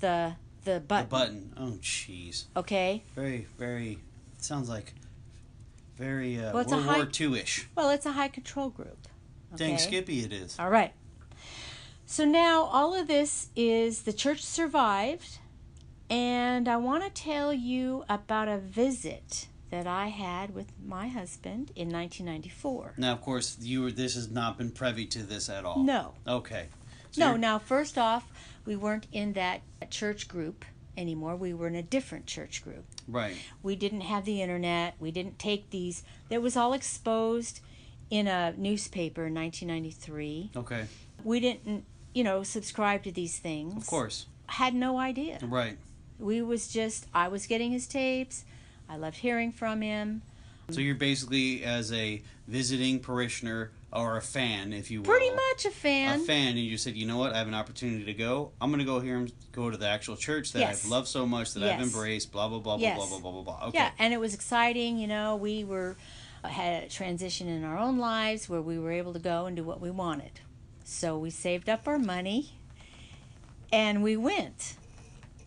the 0.00 0.32
the 0.74 0.80
button. 0.80 1.04
The 1.04 1.10
button. 1.10 1.52
Oh, 1.56 1.78
jeez. 1.80 2.44
Okay. 2.56 3.02
Very, 3.14 3.46
very. 3.58 3.98
It 4.36 4.44
sounds 4.44 4.68
like 4.68 4.94
very 5.96 6.38
uh, 6.38 6.52
Well, 6.52 6.64
World 6.64 6.84
high- 6.84 6.96
War 6.98 7.08
II 7.20 7.40
ish. 7.40 7.68
Well, 7.74 7.90
it's 7.90 8.06
a 8.06 8.12
high 8.12 8.28
control 8.28 8.68
group. 8.70 9.08
Okay? 9.54 9.66
Dang 9.68 9.78
Skippy, 9.78 10.20
it 10.20 10.32
is. 10.32 10.58
All 10.58 10.70
right. 10.70 10.92
So 12.06 12.24
now 12.24 12.64
all 12.64 12.94
of 12.94 13.06
this 13.06 13.48
is 13.56 14.02
the 14.02 14.12
church 14.12 14.42
survived, 14.42 15.38
and 16.08 16.68
I 16.68 16.76
want 16.76 17.04
to 17.04 17.10
tell 17.10 17.52
you 17.52 18.04
about 18.08 18.48
a 18.48 18.58
visit 18.58 19.48
that 19.70 19.86
I 19.86 20.06
had 20.08 20.54
with 20.54 20.72
my 20.82 21.08
husband 21.08 21.70
in 21.76 21.90
1994. 21.90 22.94
Now, 22.96 23.12
of 23.12 23.20
course, 23.20 23.58
you 23.60 23.82
were. 23.82 23.90
This 23.90 24.14
has 24.14 24.30
not 24.30 24.56
been 24.56 24.70
privy 24.70 25.04
to 25.06 25.22
this 25.22 25.48
at 25.50 25.64
all. 25.64 25.82
No, 25.82 26.14
Okay. 26.26 26.68
So 27.10 27.30
no. 27.32 27.36
Now, 27.36 27.58
first 27.58 27.96
off, 27.98 28.30
we 28.68 28.76
weren't 28.76 29.06
in 29.12 29.32
that 29.32 29.62
church 29.88 30.28
group 30.28 30.62
anymore. 30.94 31.34
We 31.34 31.54
were 31.54 31.68
in 31.68 31.74
a 31.74 31.82
different 31.82 32.26
church 32.26 32.62
group. 32.62 32.84
Right. 33.08 33.34
We 33.62 33.76
didn't 33.76 34.02
have 34.02 34.26
the 34.26 34.42
internet. 34.42 34.94
We 35.00 35.10
didn't 35.10 35.38
take 35.38 35.70
these. 35.70 36.02
That 36.28 36.42
was 36.42 36.54
all 36.54 36.74
exposed 36.74 37.60
in 38.10 38.28
a 38.28 38.52
newspaper 38.58 39.24
in 39.26 39.34
1993. 39.34 40.50
Okay. 40.54 40.84
We 41.24 41.40
didn't, 41.40 41.86
you 42.12 42.22
know, 42.22 42.42
subscribe 42.42 43.04
to 43.04 43.10
these 43.10 43.38
things. 43.38 43.74
Of 43.74 43.86
course. 43.86 44.26
Had 44.48 44.74
no 44.74 44.98
idea. 44.98 45.38
Right. 45.42 45.78
We 46.18 46.42
was 46.42 46.68
just 46.68 47.06
I 47.14 47.28
was 47.28 47.46
getting 47.46 47.70
his 47.70 47.86
tapes. 47.86 48.44
I 48.86 48.98
loved 48.98 49.16
hearing 49.16 49.50
from 49.50 49.80
him. 49.80 50.20
So 50.68 50.82
you're 50.82 50.94
basically 50.94 51.64
as 51.64 51.90
a 51.90 52.22
visiting 52.46 53.00
parishioner 53.00 53.70
or 53.92 54.16
a 54.18 54.22
fan, 54.22 54.72
if 54.72 54.90
you 54.90 55.00
will. 55.00 55.08
Pretty 55.08 55.30
much 55.30 55.64
a 55.64 55.70
fan. 55.70 56.20
A 56.20 56.22
fan, 56.22 56.48
and 56.48 56.58
you 56.58 56.76
said, 56.76 56.94
you 56.94 57.06
know 57.06 57.16
what? 57.16 57.32
I 57.34 57.38
have 57.38 57.48
an 57.48 57.54
opportunity 57.54 58.04
to 58.04 58.12
go. 58.12 58.52
I'm 58.60 58.70
going 58.70 58.80
to 58.80 58.84
go 58.84 59.00
here 59.00 59.16
and 59.16 59.32
go 59.52 59.70
to 59.70 59.76
the 59.78 59.88
actual 59.88 60.16
church 60.16 60.52
that 60.52 60.58
Yes. 60.60 60.84
I've 60.84 60.90
loved 60.90 61.08
so 61.08 61.24
much 61.26 61.54
that 61.54 61.62
I've 61.62 61.80
embraced. 61.80 62.30
Blah 62.30 62.48
blah 62.48 62.58
blah 62.58 62.76
blah 62.76 62.86
Yes. 62.86 62.96
blah 62.98 63.06
blah 63.06 63.18
blah 63.20 63.32
blah 63.32 63.42
blah. 63.42 63.68
Okay. 63.68 63.78
Yeah, 63.78 63.90
and 63.98 64.12
it 64.12 64.20
was 64.20 64.34
exciting. 64.34 64.98
You 64.98 65.06
know, 65.06 65.36
we 65.36 65.64
were 65.64 65.96
had 66.44 66.84
a 66.84 66.88
transition 66.88 67.48
in 67.48 67.64
our 67.64 67.78
own 67.78 67.98
lives 67.98 68.48
where 68.48 68.60
we 68.62 68.78
were 68.78 68.92
able 68.92 69.12
to 69.14 69.18
go 69.18 69.46
and 69.46 69.56
do 69.56 69.64
what 69.64 69.80
we 69.80 69.90
wanted. 69.90 70.32
So 70.84 71.18
we 71.18 71.30
saved 71.30 71.68
up 71.68 71.88
our 71.88 71.98
money, 71.98 72.52
and 73.72 74.02
we 74.02 74.16
went. 74.16 74.74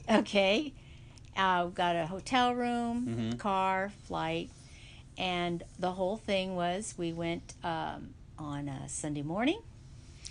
Okay, 0.09 0.73
uh, 1.37 1.65
got 1.65 1.95
a 1.95 2.07
hotel 2.07 2.53
room, 2.55 3.05
Mhm. 3.33 3.39
car, 3.39 3.91
flight, 4.03 4.49
and 5.17 5.63
the 5.79 5.91
whole 5.93 6.17
thing 6.17 6.55
was 6.55 6.95
we 6.97 7.13
went 7.13 7.53
um, 7.63 8.13
on 8.41 8.67
a 8.67 8.89
Sunday 8.89 9.21
morning. 9.21 9.61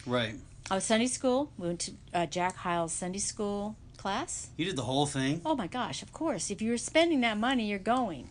Right. 0.07 0.35
Oh, 0.71 0.79
Sunday 0.79 1.07
school. 1.07 1.53
We 1.57 1.69
went 1.69 1.81
to 1.81 1.93
uh, 2.13 2.27
Jack 2.27 2.57
Hyles 2.57 2.93
Sunday 2.93 3.19
school 3.19 3.77
class. 3.97 4.51
You 4.57 4.65
did 4.65 4.77
the 4.77 4.83
whole 4.83 5.07
thing. 5.07 5.41
Oh 5.45 5.55
my 5.55 5.67
gosh! 5.67 6.03
Of 6.03 6.13
course, 6.13 6.51
if 6.51 6.61
you're 6.61 6.79
spending 6.79 7.21
that 7.23 7.39
money, 7.39 7.69
you're 7.69 7.79
going. 7.79 8.31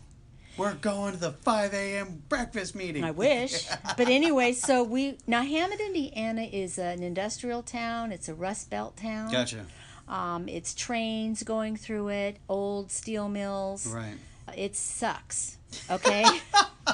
We're 0.57 0.73
going 0.73 1.13
to 1.13 1.19
the 1.19 1.31
5 1.31 1.73
a.m. 1.73 2.23
breakfast 2.27 2.75
meeting. 2.75 3.05
I 3.05 3.11
wish. 3.11 3.65
but 3.97 4.09
anyway, 4.09 4.51
so 4.51 4.83
we 4.83 5.17
now 5.25 5.41
Hammond, 5.41 5.79
Indiana 5.79 6.43
is 6.43 6.77
an 6.77 7.01
industrial 7.01 7.63
town. 7.63 8.11
It's 8.11 8.27
a 8.27 8.33
Rust 8.33 8.69
Belt 8.69 8.97
town. 8.97 9.31
Gotcha. 9.31 9.65
Um, 10.09 10.49
it's 10.49 10.73
trains 10.73 11.43
going 11.43 11.77
through 11.77 12.09
it, 12.09 12.37
old 12.49 12.91
steel 12.91 13.29
mills. 13.29 13.87
Right. 13.87 14.17
It 14.57 14.75
sucks. 14.75 15.57
Okay. 15.89 16.25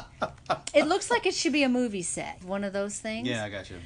it 0.73 0.85
looks 0.87 1.09
like 1.09 1.25
it 1.25 1.33
should 1.33 1.53
be 1.53 1.63
a 1.63 1.69
movie 1.69 2.01
set. 2.01 2.43
One 2.43 2.63
of 2.63 2.73
those 2.73 2.99
things. 2.99 3.27
Yeah, 3.27 3.43
I 3.43 3.49
got 3.49 3.69
you. 3.69 3.77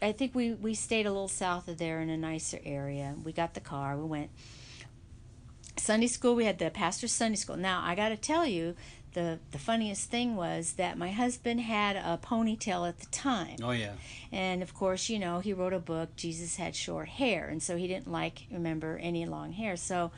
I 0.00 0.12
think 0.12 0.34
we 0.34 0.52
we 0.54 0.74
stayed 0.74 1.06
a 1.06 1.10
little 1.12 1.28
south 1.28 1.68
of 1.68 1.78
there 1.78 2.00
in 2.00 2.10
a 2.10 2.16
nicer 2.16 2.58
area. 2.64 3.14
We 3.22 3.32
got 3.32 3.54
the 3.54 3.60
car. 3.60 3.96
We 3.96 4.04
went 4.04 4.30
Sunday 5.76 6.06
school. 6.08 6.34
We 6.34 6.44
had 6.44 6.58
the 6.58 6.70
pastor's 6.70 7.12
Sunday 7.12 7.36
school. 7.36 7.56
Now 7.56 7.82
I 7.84 7.94
got 7.94 8.08
to 8.10 8.16
tell 8.16 8.44
you, 8.46 8.74
the 9.14 9.38
the 9.50 9.58
funniest 9.58 10.10
thing 10.10 10.36
was 10.36 10.72
that 10.74 10.98
my 10.98 11.10
husband 11.10 11.60
had 11.60 11.96
a 11.96 12.18
ponytail 12.22 12.88
at 12.88 12.98
the 12.98 13.06
time, 13.06 13.56
Oh 13.62 13.70
yeah. 13.70 13.92
and 14.32 14.62
of 14.62 14.74
course, 14.74 15.08
you 15.08 15.18
know, 15.18 15.40
he 15.40 15.52
wrote 15.52 15.72
a 15.72 15.78
book. 15.78 16.16
Jesus 16.16 16.56
had 16.56 16.74
short 16.74 17.08
hair, 17.08 17.46
and 17.48 17.62
so 17.62 17.76
he 17.76 17.86
didn't 17.86 18.10
like 18.10 18.46
remember 18.50 18.98
any 19.02 19.24
long 19.26 19.52
hair. 19.52 19.76
So 19.76 20.10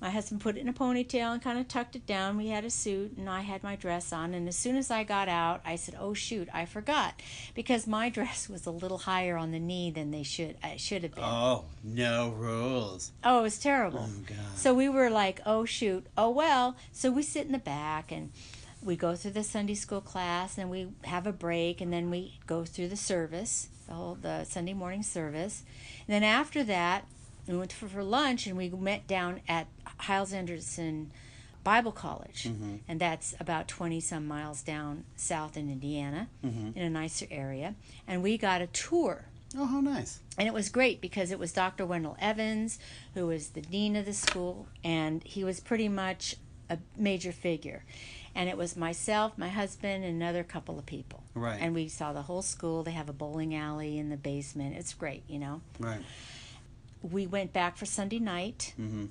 my 0.00 0.10
husband 0.10 0.40
put 0.40 0.56
it 0.56 0.60
in 0.60 0.68
a 0.68 0.72
ponytail 0.72 1.32
and 1.32 1.42
kind 1.42 1.58
of 1.58 1.68
tucked 1.68 1.94
it 1.94 2.06
down. 2.06 2.36
We 2.36 2.48
had 2.48 2.64
a 2.64 2.70
suit, 2.70 3.16
and 3.16 3.28
I 3.28 3.40
had 3.42 3.62
my 3.62 3.76
dress 3.76 4.12
on. 4.12 4.32
And 4.34 4.48
as 4.48 4.56
soon 4.56 4.76
as 4.76 4.90
I 4.90 5.04
got 5.04 5.28
out, 5.28 5.60
I 5.64 5.76
said, 5.76 5.96
"Oh 5.98 6.14
shoot, 6.14 6.48
I 6.52 6.64
forgot," 6.64 7.20
because 7.54 7.86
my 7.86 8.08
dress 8.16 8.48
was 8.48 8.66
a 8.66 8.70
little 8.70 8.98
higher 8.98 9.36
on 9.36 9.52
the 9.52 9.58
knee 9.58 9.90
than 9.90 10.10
they 10.10 10.22
should. 10.22 10.56
Should 10.76 11.02
have 11.02 11.14
been. 11.14 11.24
Oh, 11.24 11.64
no 11.84 12.30
rules. 12.30 13.12
Oh, 13.24 13.40
it 13.40 13.42
was 13.42 13.58
terrible. 13.58 14.08
Oh 14.08 14.22
god. 14.26 14.56
So 14.56 14.74
we 14.74 14.88
were 14.88 15.10
like, 15.10 15.40
oh 15.46 15.64
shoot, 15.64 16.06
oh 16.16 16.30
well. 16.30 16.76
So 16.92 17.10
we 17.10 17.22
sit 17.22 17.46
in 17.46 17.52
the 17.52 17.58
back 17.58 18.10
and 18.10 18.30
we 18.82 18.96
go 18.96 19.14
through 19.14 19.32
the 19.32 19.44
Sunday 19.44 19.74
school 19.74 20.00
class 20.00 20.56
and 20.56 20.70
we 20.70 20.88
have 21.04 21.26
a 21.26 21.32
break 21.32 21.80
and 21.80 21.92
then 21.92 22.10
we 22.10 22.38
go 22.46 22.64
through 22.64 22.88
the 22.88 22.96
service, 22.96 23.68
the 23.86 23.94
whole 23.94 24.14
the 24.20 24.44
Sunday 24.44 24.72
morning 24.72 25.02
service. 25.02 25.62
And 26.06 26.14
then 26.14 26.22
after 26.22 26.64
that, 26.64 27.04
we 27.46 27.56
went 27.56 27.72
for, 27.72 27.88
for 27.88 28.02
lunch 28.02 28.46
and 28.46 28.56
we 28.56 28.70
met 28.70 29.06
down 29.06 29.40
at 29.48 29.66
Hyles 30.02 30.32
Anderson 30.32 31.10
Bible 31.62 31.92
College. 31.92 32.44
Mm-hmm. 32.44 32.76
And 32.88 33.00
that's 33.00 33.34
about 33.38 33.68
20 33.68 34.00
some 34.00 34.26
miles 34.26 34.62
down 34.62 35.04
south 35.16 35.56
in 35.56 35.70
Indiana 35.70 36.28
Mhm. 36.44 36.74
in 36.76 36.82
a 36.82 36.88
nicer 36.90 37.26
area. 37.30 37.74
And 38.06 38.22
we 38.22 38.38
got 38.38 38.62
a 38.62 38.66
tour 38.68 39.26
Oh, 39.56 39.66
how 39.66 39.80
nice. 39.80 40.20
and 40.38 40.48
it 40.48 40.54
was 40.54 40.68
great 40.70 41.00
because 41.02 41.30
it 41.30 41.38
was 41.38 41.52
Dr. 41.52 41.84
Wendell 41.84 42.16
Evans, 42.20 42.78
who 43.14 43.26
was 43.26 43.48
the 43.50 43.60
dean 43.60 43.94
of 43.96 44.06
the 44.06 44.14
school, 44.14 44.68
and 44.82 45.22
he 45.24 45.44
was 45.44 45.60
pretty 45.60 45.88
much 45.88 46.36
a 46.70 46.78
major 46.96 47.32
figure. 47.32 47.84
And 48.34 48.48
it 48.48 48.56
was 48.56 48.76
myself, 48.76 49.36
my 49.36 49.48
husband, 49.48 50.04
and 50.04 50.14
another 50.14 50.44
couple 50.44 50.78
of 50.78 50.86
people. 50.86 51.24
Right. 51.34 51.60
And 51.60 51.74
we 51.74 51.88
saw 51.88 52.12
the 52.12 52.22
whole 52.22 52.42
school. 52.42 52.84
They 52.84 52.92
have 52.92 53.08
a 53.08 53.12
bowling 53.12 53.54
alley 53.56 53.98
in 53.98 54.08
the 54.08 54.16
basement. 54.16 54.76
It's 54.76 54.94
great, 54.94 55.24
you 55.28 55.40
know. 55.40 55.60
Right. 55.80 56.00
We 57.02 57.26
went 57.26 57.52
back 57.52 57.76
for 57.76 57.86
Sunday 57.86 58.18
night, 58.20 58.72
Mm-hmm. 58.80 59.06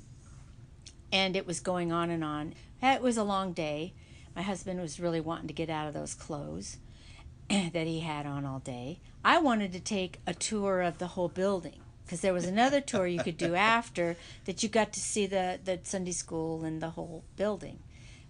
And 1.11 1.36
it 1.36 1.48
was 1.48 1.60
going 1.60 1.91
on 1.91 2.10
and 2.10 2.23
on. 2.23 2.53
It 2.81 3.02
was 3.02 3.18
a 3.18 3.23
long 3.23 3.53
day. 3.53 3.94
My 4.36 4.41
husband 4.41 4.80
was 4.80 4.99
really 4.99 5.22
wanting 5.22 5.48
to 5.48 5.53
get 5.53 5.69
out 5.69 5.88
of 5.88 5.94
those 5.94 6.14
clothes 6.14 6.77
that 7.49 7.88
he 7.88 8.02
had 8.02 8.26
on 8.26 8.45
all 8.45 8.60
day. 8.60 8.99
I 9.23 9.40
wanted 9.40 9.73
to 9.73 9.80
take 9.80 10.19
a 10.26 10.34
tour 10.34 10.81
of 10.81 10.98
the 10.98 11.07
whole 11.07 11.30
building 11.30 11.80
because 12.06 12.22
there 12.22 12.34
was 12.34 12.45
another 12.45 12.81
tour 12.81 13.06
you 13.06 13.19
could 13.19 13.38
do 13.38 13.56
after 13.76 14.15
that 14.45 14.64
you 14.64 14.69
got 14.69 14.94
to 14.94 14.99
see 14.99 15.26
the, 15.26 15.60
the 15.64 15.80
Sunday 15.84 16.11
school 16.11 16.64
and 16.64 16.81
the 16.81 16.91
whole 16.91 17.23
building. 17.36 17.80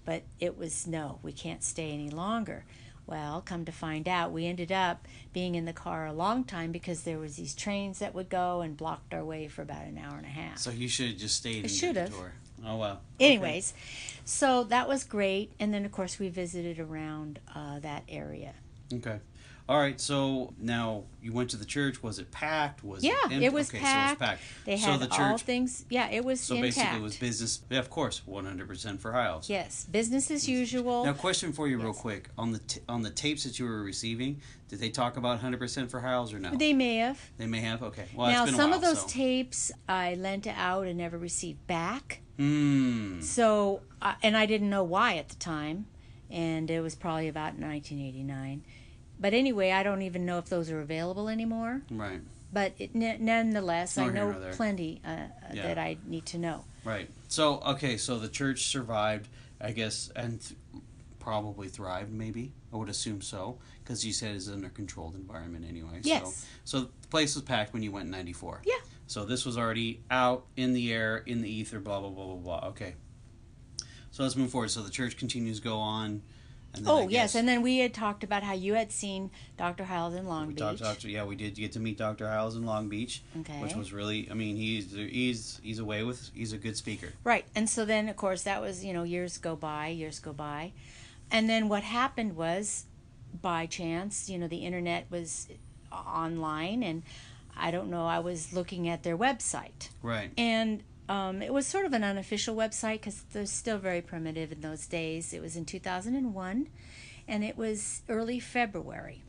But 0.05 0.23
it 0.39 0.57
was 0.57 0.87
no, 0.87 1.19
we 1.21 1.31
can't 1.31 1.63
stay 1.63 1.91
any 1.91 2.09
longer. 2.09 2.65
Well, 3.05 3.41
come 3.41 3.65
to 3.65 3.71
find 3.71 4.07
out, 4.07 4.31
we 4.31 4.45
ended 4.45 4.71
up 4.71 5.07
being 5.33 5.55
in 5.55 5.65
the 5.65 5.73
car 5.73 6.05
a 6.05 6.13
long 6.13 6.43
time 6.43 6.71
because 6.71 7.03
there 7.03 7.17
was 7.17 7.37
these 7.37 7.55
trains 7.55 7.99
that 7.99 8.13
would 8.13 8.29
go 8.29 8.61
and 8.61 8.77
blocked 8.77 9.15
our 9.15 9.25
way 9.25 9.47
for 9.47 9.63
about 9.63 9.85
an 9.85 9.97
hour 9.97 10.15
and 10.15 10.27
a 10.27 10.29
half. 10.29 10.59
So 10.59 10.69
you 10.69 10.87
should 10.87 11.07
have 11.07 11.17
just 11.17 11.37
stayed 11.37 11.63
and 11.63 11.71
should 11.71 11.95
the 11.95 12.01
have. 12.01 12.13
Oh 12.65 12.75
wow. 12.75 12.99
Anyways, 13.19 13.73
so 14.25 14.63
that 14.65 14.87
was 14.87 15.03
great, 15.03 15.51
and 15.59 15.73
then 15.73 15.85
of 15.85 15.91
course 15.91 16.19
we 16.19 16.29
visited 16.29 16.79
around 16.79 17.39
uh, 17.55 17.79
that 17.79 18.03
area. 18.07 18.53
Okay. 18.93 19.09
okay. 19.09 19.19
All 19.69 19.77
right. 19.77 20.01
So 20.01 20.51
now 20.59 21.03
you 21.21 21.31
went 21.31 21.51
to 21.51 21.57
the 21.57 21.63
church. 21.63 22.01
Was 22.01 22.17
it 22.17 22.31
packed? 22.31 22.83
Was 22.83 23.03
yeah, 23.03 23.13
it, 23.29 23.43
it 23.43 23.53
was 23.53 23.69
okay, 23.69 23.77
packed. 23.77 23.93
So 23.93 23.99
it 23.99 24.19
was 24.19 24.29
packed. 24.29 24.41
They 24.65 24.77
so 24.77 24.91
had 24.91 24.99
the 24.99 25.07
church, 25.07 25.19
all 25.19 25.37
things. 25.37 25.85
Yeah, 25.91 26.09
it 26.09 26.25
was 26.25 26.41
So 26.41 26.55
intact. 26.55 26.75
basically, 26.75 26.97
it 26.97 27.03
was 27.03 27.17
business. 27.17 27.61
Yeah, 27.69 27.77
of 27.77 27.91
course, 27.91 28.25
one 28.25 28.45
hundred 28.45 28.67
percent 28.67 28.99
for 28.99 29.11
Hyles. 29.11 29.47
Yes, 29.47 29.85
business 29.85 30.31
as 30.31 30.49
usual. 30.49 31.05
Now, 31.05 31.13
question 31.13 31.53
for 31.53 31.67
you, 31.67 31.77
real 31.77 31.93
quick 31.93 32.29
on 32.35 32.51
the 32.51 32.57
t- 32.57 32.81
on 32.89 33.03
the 33.03 33.11
tapes 33.11 33.43
that 33.43 33.59
you 33.59 33.65
were 33.65 33.83
receiving, 33.83 34.41
did 34.69 34.79
they 34.79 34.89
talk 34.89 35.17
about 35.17 35.37
hundred 35.39 35.59
percent 35.59 35.91
for 35.91 35.99
Hyles 35.99 36.33
or 36.33 36.39
no? 36.39 36.49
They 36.55 36.73
may 36.73 36.95
have. 36.97 37.21
They 37.37 37.45
may 37.45 37.59
have. 37.61 37.83
Okay. 37.83 38.05
Well, 38.15 38.31
now, 38.31 38.41
it's 38.41 38.51
been 38.51 38.55
a 38.55 38.57
some 38.57 38.71
while, 38.71 38.79
of 38.79 38.83
those 38.83 39.01
so. 39.01 39.07
tapes 39.07 39.71
I 39.87 40.15
lent 40.15 40.47
out 40.47 40.87
and 40.87 40.97
never 40.97 41.19
received 41.19 41.67
back. 41.67 42.21
Hmm. 42.39 43.19
So, 43.19 43.81
uh, 44.01 44.13
and 44.23 44.37
I 44.37 44.45
didn't 44.45 44.69
know 44.69 44.83
why 44.83 45.17
at 45.17 45.27
the 45.27 45.35
time, 45.35 45.87
and 46.31 46.71
it 46.71 46.79
was 46.79 46.95
probably 46.95 47.27
about 47.27 47.59
1989. 47.59 48.63
But 49.19 49.33
anyway, 49.33 49.71
I 49.71 49.83
don't 49.83 50.01
even 50.03 50.25
know 50.25 50.37
if 50.37 50.45
those 50.45 50.71
are 50.71 50.79
available 50.79 51.27
anymore. 51.27 51.81
Right. 51.91 52.21
But 52.53 52.73
it, 52.79 52.91
n- 52.95 53.17
nonetheless, 53.25 53.97
I 53.97 54.05
Nor 54.05 54.13
know 54.13 54.51
plenty 54.53 55.01
uh, 55.05 55.09
uh, 55.09 55.25
Yeah. 55.53 55.63
that 55.67 55.77
I 55.77 55.97
need 56.07 56.25
to 56.27 56.37
know. 56.37 56.63
Right. 56.85 57.09
So 57.27 57.59
okay. 57.59 57.97
So 57.97 58.17
the 58.17 58.29
church 58.29 58.67
survived, 58.67 59.27
I 59.59 59.71
guess, 59.71 60.09
and 60.15 60.39
th- 60.41 60.57
probably 61.19 61.67
thrived. 61.67 62.11
Maybe 62.11 62.53
I 62.73 62.77
would 62.77 62.87
assume 62.89 63.21
so, 63.21 63.59
because 63.83 64.05
you 64.05 64.13
said 64.13 64.33
it's 64.35 64.47
in 64.47 64.63
a 64.63 64.69
controlled 64.69 65.15
environment 65.15 65.65
anyway. 65.67 65.99
Yes. 66.03 66.23
So, 66.63 66.79
so 66.79 66.79
the 66.85 67.07
place 67.09 67.35
was 67.35 67.43
packed 67.43 67.73
when 67.73 67.83
you 67.83 67.91
went 67.91 68.05
in 68.05 68.11
'94. 68.11 68.61
Yeah. 68.65 68.75
So 69.09 69.25
this 69.25 69.43
was 69.43 69.57
already 69.57 70.01
out 70.11 70.45
in 70.55 70.73
the 70.73 70.93
air, 70.93 71.17
in 71.17 71.41
the 71.41 71.49
ether. 71.49 71.79
Blah 71.79 71.99
blah 71.99 72.11
blah 72.11 72.25
blah 72.25 72.35
blah. 72.35 72.69
Okay. 72.69 72.93
So 74.11 74.21
let's 74.21 74.35
move 74.35 74.51
forward. 74.51 74.69
So 74.69 74.83
the 74.83 74.91
church 74.91 75.17
continues 75.17 75.57
to 75.57 75.63
go 75.63 75.77
on. 75.79 76.21
And 76.75 76.85
then 76.85 76.93
oh, 76.93 76.99
I 76.99 77.01
Oh 77.01 77.07
yes, 77.07 77.33
and 77.33 77.47
then 77.47 77.63
we 77.63 77.79
had 77.79 77.91
talked 77.91 78.23
about 78.23 78.43
how 78.43 78.53
you 78.53 78.75
had 78.75 78.91
seen 78.91 79.31
Dr. 79.57 79.85
Hyles 79.85 80.13
in 80.13 80.27
Long 80.27 80.45
we 80.45 80.53
Beach. 80.53 80.61
talked, 80.61 80.79
talked, 80.79 81.03
yeah, 81.05 81.23
we 81.23 81.35
did 81.35 81.55
get 81.55 81.71
to 81.71 81.79
meet 81.79 81.97
Dr. 81.97 82.27
Hyles 82.27 82.55
in 82.55 82.67
Long 82.67 82.87
Beach, 82.87 83.23
Okay. 83.39 83.59
which 83.63 83.73
was 83.73 83.91
really. 83.91 84.29
I 84.29 84.35
mean, 84.35 84.55
he's 84.55 84.91
he's 84.91 85.59
he's 85.63 85.79
away 85.79 86.03
with. 86.03 86.29
He's 86.35 86.53
a 86.53 86.59
good 86.59 86.77
speaker. 86.77 87.11
Right. 87.23 87.45
And 87.55 87.67
so 87.67 87.85
then, 87.85 88.09
of 88.09 88.15
course, 88.15 88.43
that 88.43 88.61
was, 88.61 88.85
you 88.85 88.93
know, 88.93 89.01
years 89.01 89.39
go 89.39 89.55
by, 89.55 89.87
years 89.87 90.19
go 90.19 90.33
by. 90.33 90.73
And 91.31 91.49
then 91.49 91.67
what 91.67 91.81
happened 91.81 92.35
was, 92.35 92.85
by 93.41 93.65
chance, 93.65 94.29
you 94.29 94.37
know, 94.37 94.47
the 94.47 94.57
internet 94.57 95.07
was 95.09 95.47
online, 95.91 96.83
and 96.83 97.01
I 97.59 97.71
don't 97.71 97.89
know, 97.89 98.05
I 98.05 98.19
was 98.19 98.53
looking 98.53 98.87
at 98.87 99.03
their 99.03 99.17
website. 99.17 99.89
Right. 100.01 100.31
And 100.37 100.83
um, 101.07 101.41
it 101.41 101.51
was 101.51 101.65
sort 101.65 101.85
of 101.85 101.93
an 101.93 102.03
unofficial 102.03 102.55
website 102.55 102.93
because 102.93 103.23
they're 103.33 103.45
still 103.47 103.79
very 103.79 104.01
primitive 104.01 104.51
in 104.51 104.61
those 104.61 104.85
days. 104.85 105.33
It 105.33 105.41
was 105.41 105.55
in 105.55 105.65
2001, 105.65 106.67
and 107.27 107.43
it 107.43 107.57
was 107.57 108.01
early 108.07 108.39
February. 108.39 109.23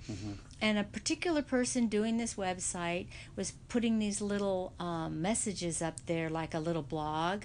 And 0.60 0.78
a 0.78 0.84
particular 0.84 1.40
person 1.40 1.86
doing 1.86 2.18
this 2.18 2.34
website 2.34 3.06
was 3.34 3.52
putting 3.68 3.98
these 3.98 4.20
little 4.20 4.74
um, 4.78 5.22
messages 5.22 5.80
up 5.80 6.04
there, 6.04 6.28
like 6.28 6.52
a 6.52 6.58
little 6.58 6.82
blog. 6.82 7.44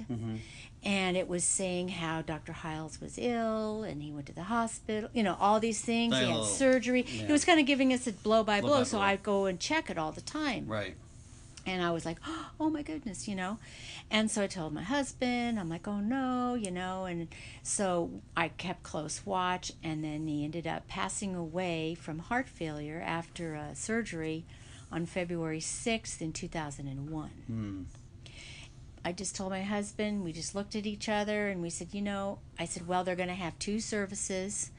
And 0.86 1.18
it 1.18 1.28
was 1.28 1.44
saying 1.44 1.88
how 1.90 2.22
Dr. 2.22 2.54
Hyles 2.54 3.02
was 3.02 3.18
ill 3.18 3.82
and 3.84 4.04
he 4.04 4.12
went 4.12 4.28
to 4.28 4.34
the 4.34 4.44
hospital, 4.44 5.10
you 5.14 5.24
know, 5.24 5.36
all 5.40 5.60
these 5.60 5.82
things. 5.82 6.14
He 6.14 6.20
had 6.22 6.30
little- 6.30 6.46
surgery. 6.46 7.04
yeah. 7.08 7.26
He 7.26 7.32
was 7.32 7.44
kind 7.44 7.60
of 7.60 7.66
giving 7.66 7.92
us 7.92 8.06
a 8.06 8.12
blow 8.12 8.44
by 8.44 8.62
Blow 8.62 8.70
blow, 8.70 8.78
by 8.80 8.84
so 8.84 8.98
blow. 8.98 9.06
I'd 9.08 9.24
go 9.24 9.46
and 9.48 9.60
check 9.60 9.90
it 9.90 9.98
all 9.98 10.12
the 10.12 10.22
time 10.22 10.68
Right. 10.68 10.96
and 11.66 11.82
I 11.84 11.90
was 11.90 12.06
like, 12.06 12.20
oh 12.60 12.70
my 12.70 12.84
goodness, 12.84 13.28
you 13.28 13.34
know. 13.36 13.58
And 14.12 14.30
so 14.30 14.44
I 14.44 14.48
told 14.48 14.74
my 14.74 14.84
husband, 14.84 15.60
I'm 15.60 15.70
like, 15.70 15.88
oh 15.88 16.00
no, 16.00 16.54
you 16.54 16.70
know. 16.70 17.06
And 17.06 17.30
so 17.64 18.22
I 18.38 18.50
kept 18.50 18.84
close 18.84 19.26
watch, 19.26 19.72
and 19.84 20.04
then 20.04 20.28
he 20.28 20.46
ended 20.46 20.68
up 20.68 20.88
passing 20.88 21.34
away 21.36 21.96
from 21.96 22.20
heart 22.20 22.48
failure 22.48 23.02
after 23.04 23.56
a 23.56 23.74
surgery 23.74 24.46
on 24.92 25.08
February 25.08 25.60
6th 25.60 26.22
in 26.22 26.32
2001. 26.32 27.30
Hmm. 27.48 27.82
I 29.06 29.12
just 29.12 29.36
told 29.36 29.52
my 29.52 29.62
husband, 29.62 30.24
we 30.24 30.34
just 30.34 30.56
looked 30.56 30.76
at 30.76 30.88
each 30.88 31.08
other 31.08 31.48
and 31.48 31.62
we 31.62 31.70
said, 31.70 31.90
you 31.94 32.02
know, 32.02 32.40
I 32.60 32.66
said, 32.66 32.88
well, 32.88 33.04
they're 33.04 33.16
going 33.16 33.30
to 33.30 33.36
have 33.36 33.58
two 33.60 33.80
services, 33.80 34.72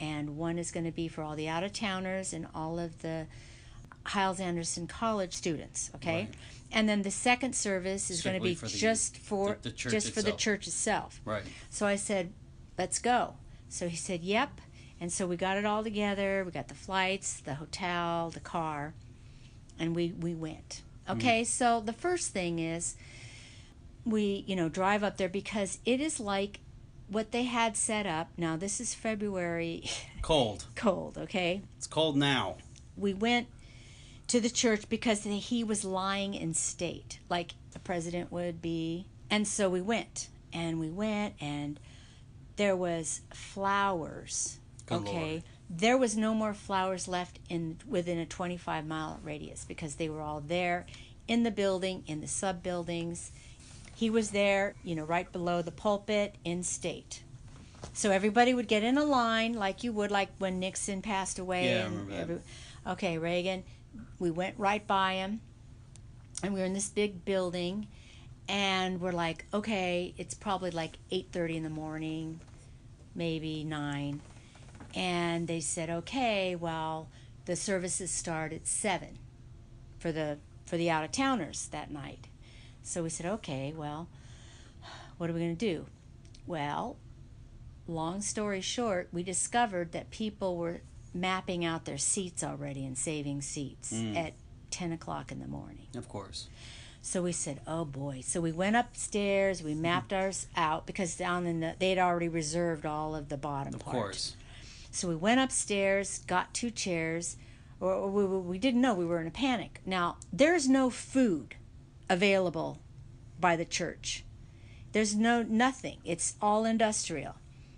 and 0.00 0.38
one 0.38 0.58
is 0.58 0.70
going 0.72 0.86
to 0.86 0.92
be 0.92 1.08
for 1.08 1.22
all 1.22 1.36
the 1.36 1.46
out 1.48 1.62
of 1.62 1.74
towners 1.74 2.32
and 2.32 2.46
all 2.54 2.78
of 2.78 3.02
the 3.02 3.26
Hyles 4.04 4.40
Anderson 4.40 4.86
College 4.86 5.34
students, 5.34 5.90
okay? 5.96 6.24
Right. 6.24 6.34
And 6.72 6.88
then 6.88 7.02
the 7.02 7.10
second 7.10 7.54
service 7.54 8.10
is 8.10 8.22
going 8.22 8.36
to 8.36 8.42
be 8.42 8.54
for 8.54 8.66
the- 8.66 8.76
just 8.78 9.18
for 9.18 9.58
the- 9.62 9.68
the 9.68 9.72
church 9.72 9.92
just 9.92 10.08
for 10.08 10.22
the 10.22 10.28
itself. 10.28 10.38
church 10.40 10.66
itself. 10.66 11.20
Right. 11.24 11.42
So 11.70 11.86
I 11.86 11.96
said, 11.96 12.32
"Let's 12.78 12.98
go." 12.98 13.34
So 13.68 13.88
he 13.88 13.96
said, 13.96 14.22
"Yep." 14.22 14.60
And 15.00 15.12
so 15.12 15.26
we 15.26 15.36
got 15.36 15.58
it 15.58 15.64
all 15.66 15.84
together. 15.84 16.42
We 16.44 16.50
got 16.50 16.68
the 16.68 16.74
flights, 16.74 17.40
the 17.40 17.54
hotel, 17.56 18.30
the 18.30 18.40
car, 18.40 18.94
and 19.78 19.94
we 19.94 20.12
we 20.12 20.34
went. 20.34 20.82
Mm-hmm. 21.06 21.18
Okay, 21.18 21.44
so 21.44 21.80
the 21.80 21.92
first 21.92 22.32
thing 22.32 22.58
is 22.58 22.96
we, 24.06 24.44
you 24.46 24.56
know, 24.56 24.68
drive 24.68 25.02
up 25.02 25.18
there 25.18 25.28
because 25.28 25.80
it 25.84 26.00
is 26.00 26.18
like 26.20 26.60
what 27.08 27.32
they 27.32 27.42
had 27.42 27.76
set 27.76 28.06
up. 28.06 28.28
Now 28.38 28.56
this 28.56 28.80
is 28.80 28.94
February 28.94 29.84
Cold. 30.22 30.66
cold, 30.74 31.18
okay? 31.18 31.60
It's 31.76 31.86
cold 31.86 32.16
now. 32.16 32.56
We 32.96 33.12
went 33.12 33.48
to 34.28 34.40
the 34.40 34.48
church 34.50 34.88
because 34.88 35.24
he 35.24 35.62
was 35.62 35.84
lying 35.84 36.34
in 36.34 36.54
state, 36.54 37.18
like 37.28 37.52
the 37.72 37.78
president 37.78 38.32
would 38.32 38.62
be. 38.62 39.06
And 39.28 39.46
so 39.46 39.68
we 39.68 39.80
went, 39.82 40.28
and 40.52 40.80
we 40.80 40.88
went, 40.88 41.34
and 41.40 41.78
there 42.56 42.76
was 42.76 43.20
flowers. 43.32 44.58
Good 44.86 45.00
okay, 45.02 45.30
Lord. 45.30 45.42
there 45.68 45.98
was 45.98 46.16
no 46.16 46.32
more 46.32 46.54
flowers 46.54 47.08
left 47.08 47.40
in 47.48 47.78
within 47.88 48.18
a 48.18 48.26
25 48.26 48.86
mile 48.86 49.20
radius 49.24 49.64
because 49.64 49.96
they 49.96 50.08
were 50.08 50.20
all 50.20 50.40
there, 50.40 50.86
in 51.26 51.42
the 51.42 51.50
building, 51.50 52.04
in 52.06 52.20
the 52.20 52.28
sub 52.28 52.62
buildings. 52.62 53.32
He 53.96 54.10
was 54.10 54.30
there, 54.30 54.74
you 54.84 54.94
know, 54.94 55.04
right 55.04 55.32
below 55.32 55.62
the 55.62 55.72
pulpit 55.72 56.34
in 56.44 56.62
state. 56.62 57.22
So 57.94 58.10
everybody 58.10 58.52
would 58.52 58.68
get 58.68 58.82
in 58.82 58.98
a 58.98 59.04
line 59.04 59.54
like 59.54 59.82
you 59.84 59.90
would, 59.94 60.10
like 60.10 60.28
when 60.36 60.60
Nixon 60.60 61.00
passed 61.00 61.38
away. 61.38 61.70
Yeah, 61.70 61.76
I 61.76 61.86
and 61.86 62.10
that. 62.10 62.40
okay, 62.88 63.16
Reagan. 63.16 63.64
We 64.18 64.30
went 64.30 64.58
right 64.58 64.86
by 64.86 65.14
him, 65.14 65.40
and 66.42 66.52
we 66.52 66.60
were 66.60 66.66
in 66.66 66.74
this 66.74 66.90
big 66.90 67.24
building, 67.24 67.86
and 68.46 69.00
we're 69.00 69.12
like, 69.12 69.46
okay, 69.54 70.12
it's 70.18 70.34
probably 70.34 70.72
like 70.72 70.98
eight 71.10 71.28
thirty 71.32 71.56
in 71.56 71.62
the 71.62 71.70
morning, 71.70 72.40
maybe 73.14 73.64
nine, 73.64 74.20
and 74.94 75.48
they 75.48 75.60
said, 75.60 75.88
okay, 75.88 76.54
well, 76.54 77.08
the 77.46 77.56
services 77.56 78.10
start 78.10 78.52
at 78.52 78.66
seven, 78.66 79.16
for 79.98 80.12
the 80.12 80.36
for 80.66 80.76
the 80.76 80.90
out 80.90 81.02
of 81.02 81.12
towners 81.12 81.68
that 81.68 81.90
night. 81.90 82.26
So 82.86 83.02
we 83.02 83.08
said, 83.10 83.26
okay, 83.26 83.74
well, 83.76 84.06
what 85.18 85.28
are 85.28 85.32
we 85.32 85.40
going 85.40 85.56
to 85.56 85.66
do? 85.74 85.86
Well, 86.46 86.96
long 87.88 88.20
story 88.20 88.60
short, 88.60 89.08
we 89.12 89.24
discovered 89.24 89.90
that 89.90 90.10
people 90.10 90.56
were 90.56 90.82
mapping 91.12 91.64
out 91.64 91.84
their 91.84 91.98
seats 91.98 92.44
already 92.44 92.86
and 92.86 92.96
saving 92.96 93.42
seats 93.42 93.92
Mm. 93.92 94.16
at 94.16 94.34
10 94.70 94.92
o'clock 94.92 95.32
in 95.32 95.40
the 95.40 95.48
morning. 95.48 95.88
Of 95.96 96.08
course. 96.08 96.48
So 97.02 97.22
we 97.22 97.32
said, 97.32 97.60
oh 97.66 97.84
boy. 97.84 98.20
So 98.22 98.40
we 98.40 98.52
went 98.52 98.76
upstairs, 98.76 99.64
we 99.64 99.74
mapped 99.74 100.12
ours 100.12 100.46
out 100.56 100.86
because 100.86 101.16
down 101.16 101.44
in 101.46 101.60
the, 101.60 101.74
they 101.80 101.90
had 101.90 101.98
already 101.98 102.28
reserved 102.28 102.86
all 102.86 103.16
of 103.16 103.28
the 103.30 103.36
bottom 103.36 103.74
Of 103.74 103.80
part. 103.80 103.96
course. 103.96 104.36
So 104.92 105.08
we 105.08 105.16
went 105.16 105.40
upstairs, 105.40 106.20
got 106.28 106.54
two 106.54 106.70
chairs, 106.70 107.36
or, 107.80 108.08
we 108.08 108.24
we 108.24 108.58
didn't 108.58 108.80
know 108.80 108.94
we 108.94 109.04
were 109.04 109.20
in 109.20 109.26
a 109.26 109.30
panic. 109.32 109.80
Now, 109.84 110.16
there's 110.32 110.68
no 110.68 110.88
food 110.88 111.56
available 112.08 112.80
by 113.40 113.56
the 113.56 113.64
church. 113.64 114.24
There's 114.92 115.14
no 115.14 115.42
nothing. 115.42 115.98
It's 116.04 116.34
all 116.40 116.64
industrial. 116.64 117.34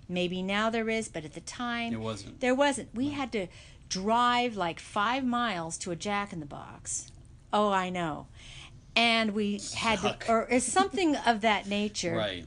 Maybe 0.09 0.43
now 0.43 0.71
there 0.71 0.89
is, 0.89 1.09
but 1.09 1.25
at 1.25 1.35
the 1.35 1.41
time 1.41 1.93
It 1.93 2.01
wasn't. 2.01 2.41
there 2.41 2.55
wasn't. 2.55 2.95
We 2.95 3.11
had 3.11 3.33
to 3.33 3.49
drive 3.89 4.57
like 4.57 4.81
five 4.81 5.25
miles 5.25 5.77
to 5.79 5.91
a 5.91 5.97
Jack 5.97 6.33
in 6.33 6.41
the 6.41 6.47
Box. 6.47 7.11
Oh, 7.53 7.71
I 7.73 7.91
know. 7.91 8.27
And 8.95 9.33
we 9.35 9.61
had 9.77 10.01
to, 10.01 10.17
or 10.29 10.47
it's 10.51 10.67
something 10.67 11.15
of 11.17 11.41
that 11.43 11.67
nature 11.67 12.17
Right. 12.17 12.47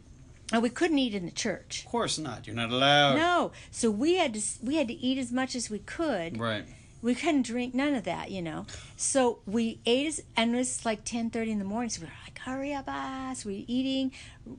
and 0.52 0.62
we 0.62 0.70
couldn't 0.70 1.00
eat 1.00 1.14
in 1.16 1.26
the 1.26 1.32
church. 1.32 1.84
Of 1.86 1.92
course 1.92 2.18
not. 2.18 2.46
You're 2.48 2.56
not 2.56 2.72
allowed. 2.72 3.16
No, 3.16 3.52
so 3.72 3.90
we 3.92 4.16
had 4.16 4.34
to 4.34 4.42
we 4.64 4.76
had 4.76 4.88
to 4.88 4.94
eat 4.94 5.18
as 5.18 5.32
much 5.32 5.56
as 5.56 5.70
we 5.70 5.80
could. 5.80 6.38
Right. 6.40 6.66
We 7.02 7.16
couldn't 7.16 7.44
drink 7.44 7.74
none 7.74 7.96
of 7.96 8.04
that, 8.04 8.32
you 8.32 8.42
know. 8.42 8.66
So 8.96 9.40
we 9.46 9.80
ate, 9.86 10.08
as, 10.08 10.24
and 10.36 10.54
it 10.54 10.58
was 10.58 10.86
like 10.86 11.04
ten 11.04 11.30
thirty 11.30 11.52
in 11.52 11.60
the 11.60 11.66
morning. 11.66 11.90
So 11.90 12.02
we 12.02 12.08
were 12.08 12.14
like, 12.24 12.40
"Hurry 12.40 12.74
up, 12.74 12.86
us!" 12.88 13.44
We 13.44 13.66
eating, 13.68 14.12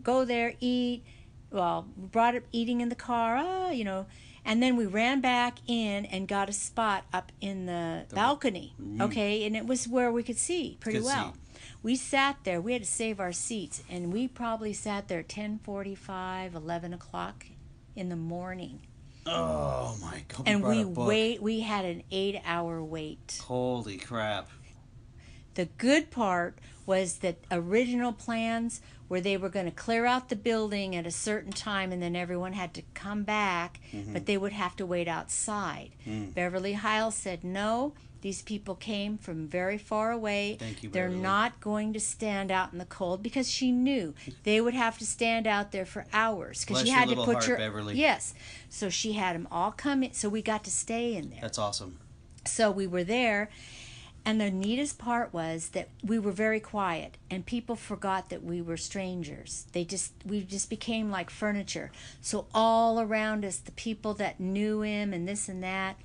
go 0.02 0.24
there, 0.24 0.54
eat. 0.60 1.04
Well, 1.50 1.86
we 1.96 2.08
brought 2.08 2.34
it 2.34 2.46
eating 2.50 2.80
in 2.80 2.88
the 2.88 2.94
car, 2.94 3.36
ah, 3.36 3.70
you 3.70 3.84
know, 3.84 4.06
and 4.44 4.62
then 4.62 4.74
we 4.76 4.86
ran 4.86 5.20
back 5.20 5.58
in 5.66 6.06
and 6.06 6.26
got 6.26 6.48
a 6.48 6.52
spot 6.52 7.04
up 7.12 7.30
in 7.40 7.66
the, 7.66 8.06
balcony. 8.12 8.74
Okay, 9.00 9.44
and 9.44 9.54
it 9.56 9.66
was 9.66 9.86
where 9.86 10.10
we 10.10 10.22
could 10.22 10.38
see 10.38 10.78
pretty 10.80 10.98
Could 10.98 11.04
well. 11.04 11.34
see. 11.34 11.38
We 11.82 11.96
sat 11.96 12.38
there. 12.44 12.60
We 12.60 12.72
had 12.72 12.82
to 12.82 12.88
save 12.88 13.20
our 13.20 13.32
seats, 13.32 13.82
and 13.88 14.12
we 14.12 14.28
probably 14.28 14.72
sat 14.72 15.08
there 15.08 15.20
at 15.20 15.28
10:45, 15.28 16.54
11 16.54 16.94
o'clock 16.94 17.46
in 17.94 18.08
the 18.08 18.16
morning 18.16 18.80
Oh 19.26 19.96
my 20.00 20.24
god. 20.28 20.42
and 20.46 20.62
we 20.64 20.84
wait 20.84 21.40
we 21.42 21.60
had 21.60 21.84
an 21.84 22.02
eight 22.10 22.40
hour 22.44 22.82
wait 22.82 23.40
Holy 23.44 23.96
crap. 23.96 24.48
the 25.54 25.66
good 25.78 26.10
part 26.10 26.58
was 26.86 27.18
that 27.18 27.36
original 27.50 28.12
plans 28.12 28.80
where 29.06 29.20
they 29.20 29.36
were 29.36 29.48
going 29.48 29.66
to 29.66 29.70
clear 29.72 30.06
out 30.06 30.28
the 30.28 30.34
building 30.36 30.96
at 30.96 31.06
a 31.06 31.10
certain 31.10 31.52
time 31.52 31.92
and 31.92 32.02
then 32.02 32.16
everyone 32.16 32.52
had 32.54 32.74
to 32.74 32.82
come 32.94 33.22
back 33.22 33.78
Mm-hmm. 33.92 34.12
but 34.14 34.26
they 34.26 34.36
would 34.36 34.52
have 34.52 34.74
to 34.76 34.86
wait 34.86 35.06
outside 35.08 35.90
Mm. 36.06 36.34
beverly 36.34 36.72
hyles 36.72 37.14
said 37.14 37.44
no 37.44 37.92
these 38.22 38.40
people 38.42 38.74
came 38.74 39.18
from 39.18 39.46
very 39.46 39.76
far 39.76 40.10
away. 40.12 40.56
Thank 40.58 40.82
you, 40.82 40.88
They're 40.88 41.08
Beverly. 41.08 41.22
not 41.22 41.60
going 41.60 41.92
to 41.92 42.00
stand 42.00 42.50
out 42.50 42.72
in 42.72 42.78
the 42.78 42.84
cold 42.86 43.22
because 43.22 43.50
she 43.50 43.70
knew 43.70 44.14
they 44.44 44.60
would 44.60 44.74
have 44.74 44.96
to 44.98 45.04
stand 45.06 45.46
out 45.46 45.72
there 45.72 45.84
for 45.84 46.06
hours 46.12 46.64
because 46.64 46.82
she 46.82 46.88
had 46.88 47.08
to 47.10 47.16
put 47.16 47.34
heart, 47.34 47.48
your 47.48 47.58
Beverly. 47.58 47.96
yes. 47.96 48.32
So 48.70 48.88
she 48.88 49.12
had 49.12 49.34
them 49.34 49.46
all 49.50 49.72
come 49.72 50.02
in, 50.02 50.12
so 50.14 50.28
we 50.28 50.40
got 50.40 50.64
to 50.64 50.70
stay 50.70 51.14
in 51.14 51.30
there. 51.30 51.40
That's 51.42 51.58
awesome. 51.58 51.98
So 52.46 52.70
we 52.70 52.86
were 52.86 53.04
there, 53.04 53.50
and 54.24 54.40
the 54.40 54.50
neatest 54.50 54.98
part 54.98 55.32
was 55.34 55.70
that 55.70 55.88
we 56.02 56.18
were 56.18 56.32
very 56.32 56.60
quiet, 56.60 57.18
and 57.30 57.44
people 57.44 57.74
forgot 57.76 58.30
that 58.30 58.42
we 58.44 58.62
were 58.62 58.76
strangers. 58.76 59.66
They 59.72 59.84
just 59.84 60.12
we 60.24 60.42
just 60.42 60.70
became 60.70 61.10
like 61.10 61.28
furniture. 61.28 61.90
So 62.20 62.46
all 62.54 63.00
around 63.00 63.44
us, 63.44 63.58
the 63.58 63.72
people 63.72 64.14
that 64.14 64.38
knew 64.40 64.82
him 64.82 65.12
and 65.12 65.26
this 65.28 65.48
and 65.48 65.62
that, 65.64 65.96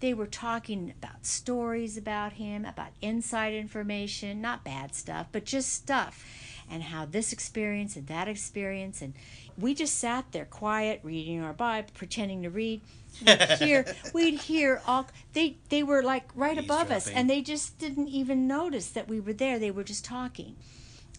they 0.00 0.14
were 0.14 0.26
talking 0.26 0.92
about 0.98 1.26
stories 1.26 1.96
about 1.96 2.34
him, 2.34 2.64
about 2.64 2.88
inside 3.00 3.52
information, 3.52 4.40
not 4.40 4.64
bad 4.64 4.94
stuff, 4.94 5.28
but 5.30 5.44
just 5.44 5.72
stuff, 5.72 6.24
and 6.70 6.84
how 6.84 7.04
this 7.04 7.32
experience 7.32 7.96
and 7.96 8.06
that 8.06 8.26
experience, 8.28 9.02
and 9.02 9.14
we 9.58 9.74
just 9.74 9.98
sat 9.98 10.32
there 10.32 10.46
quiet, 10.46 11.00
reading 11.02 11.42
our 11.42 11.52
Bible, 11.52 11.90
pretending 11.94 12.42
to 12.42 12.50
read. 12.50 12.80
We'd 13.26 13.40
hear, 13.58 13.94
we'd 14.14 14.40
hear 14.40 14.80
all 14.86 15.06
they 15.34 15.56
they 15.68 15.82
were 15.82 16.02
like 16.02 16.30
right 16.34 16.56
above 16.56 16.90
us, 16.90 17.08
and 17.08 17.28
they 17.28 17.42
just 17.42 17.78
didn't 17.78 18.08
even 18.08 18.46
notice 18.46 18.90
that 18.90 19.08
we 19.08 19.20
were 19.20 19.32
there. 19.34 19.58
They 19.58 19.70
were 19.70 19.84
just 19.84 20.04
talking. 20.04 20.56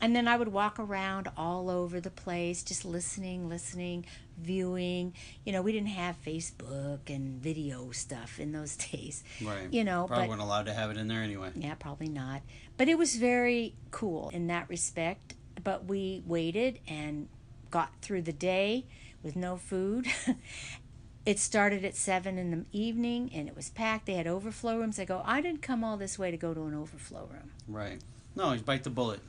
And 0.01 0.15
then 0.15 0.27
I 0.27 0.35
would 0.35 0.47
walk 0.47 0.79
around 0.79 1.29
all 1.37 1.69
over 1.69 2.01
the 2.01 2.09
place, 2.09 2.63
just 2.63 2.83
listening, 2.85 3.47
listening, 3.47 4.05
viewing. 4.39 5.13
You 5.45 5.53
know, 5.53 5.61
we 5.61 5.71
didn't 5.71 5.89
have 5.89 6.15
Facebook 6.25 7.01
and 7.07 7.39
video 7.39 7.91
stuff 7.91 8.39
in 8.39 8.51
those 8.51 8.75
days. 8.91 9.23
Right. 9.41 9.71
You 9.71 9.83
know, 9.83 10.07
Probably 10.07 10.25
but 10.25 10.29
weren't 10.29 10.41
allowed 10.41 10.65
to 10.65 10.73
have 10.73 10.89
it 10.89 10.97
in 10.97 11.07
there 11.07 11.21
anyway. 11.21 11.51
yeah, 11.55 11.75
probably 11.75 12.09
not. 12.09 12.41
But 12.77 12.87
it 12.87 12.97
was 12.97 13.15
very 13.15 13.75
cool 13.91 14.29
in 14.33 14.47
that 14.47 14.67
respect. 14.69 15.35
But 15.63 15.85
we 15.85 16.23
waited 16.25 16.79
and 16.87 17.27
got 17.69 17.91
through 18.01 18.23
the 18.23 18.33
day 18.33 18.85
with 19.21 19.35
no 19.35 19.55
food. 19.55 20.07
it 21.25 21.37
started 21.37 21.85
at 21.85 21.95
seven 21.95 22.39
in 22.39 22.49
the 22.49 22.65
evening 22.71 23.29
and 23.35 23.47
it 23.47 23.55
was 23.55 23.69
packed. 23.69 24.07
They 24.07 24.15
had 24.15 24.25
overflow 24.25 24.79
rooms. 24.79 24.99
I 24.99 25.05
go, 25.05 25.21
I 25.23 25.41
didn't 25.41 25.61
come 25.61 25.83
all 25.83 25.97
this 25.97 26.17
way 26.17 26.31
to 26.31 26.37
go 26.37 26.55
to 26.55 26.63
an 26.63 26.73
overflow 26.73 27.29
room. 27.31 27.51
Right. 27.67 27.99
No, 28.35 28.53
you 28.53 28.61
bite 28.61 28.83
the 28.83 28.89
bullet. 28.89 29.19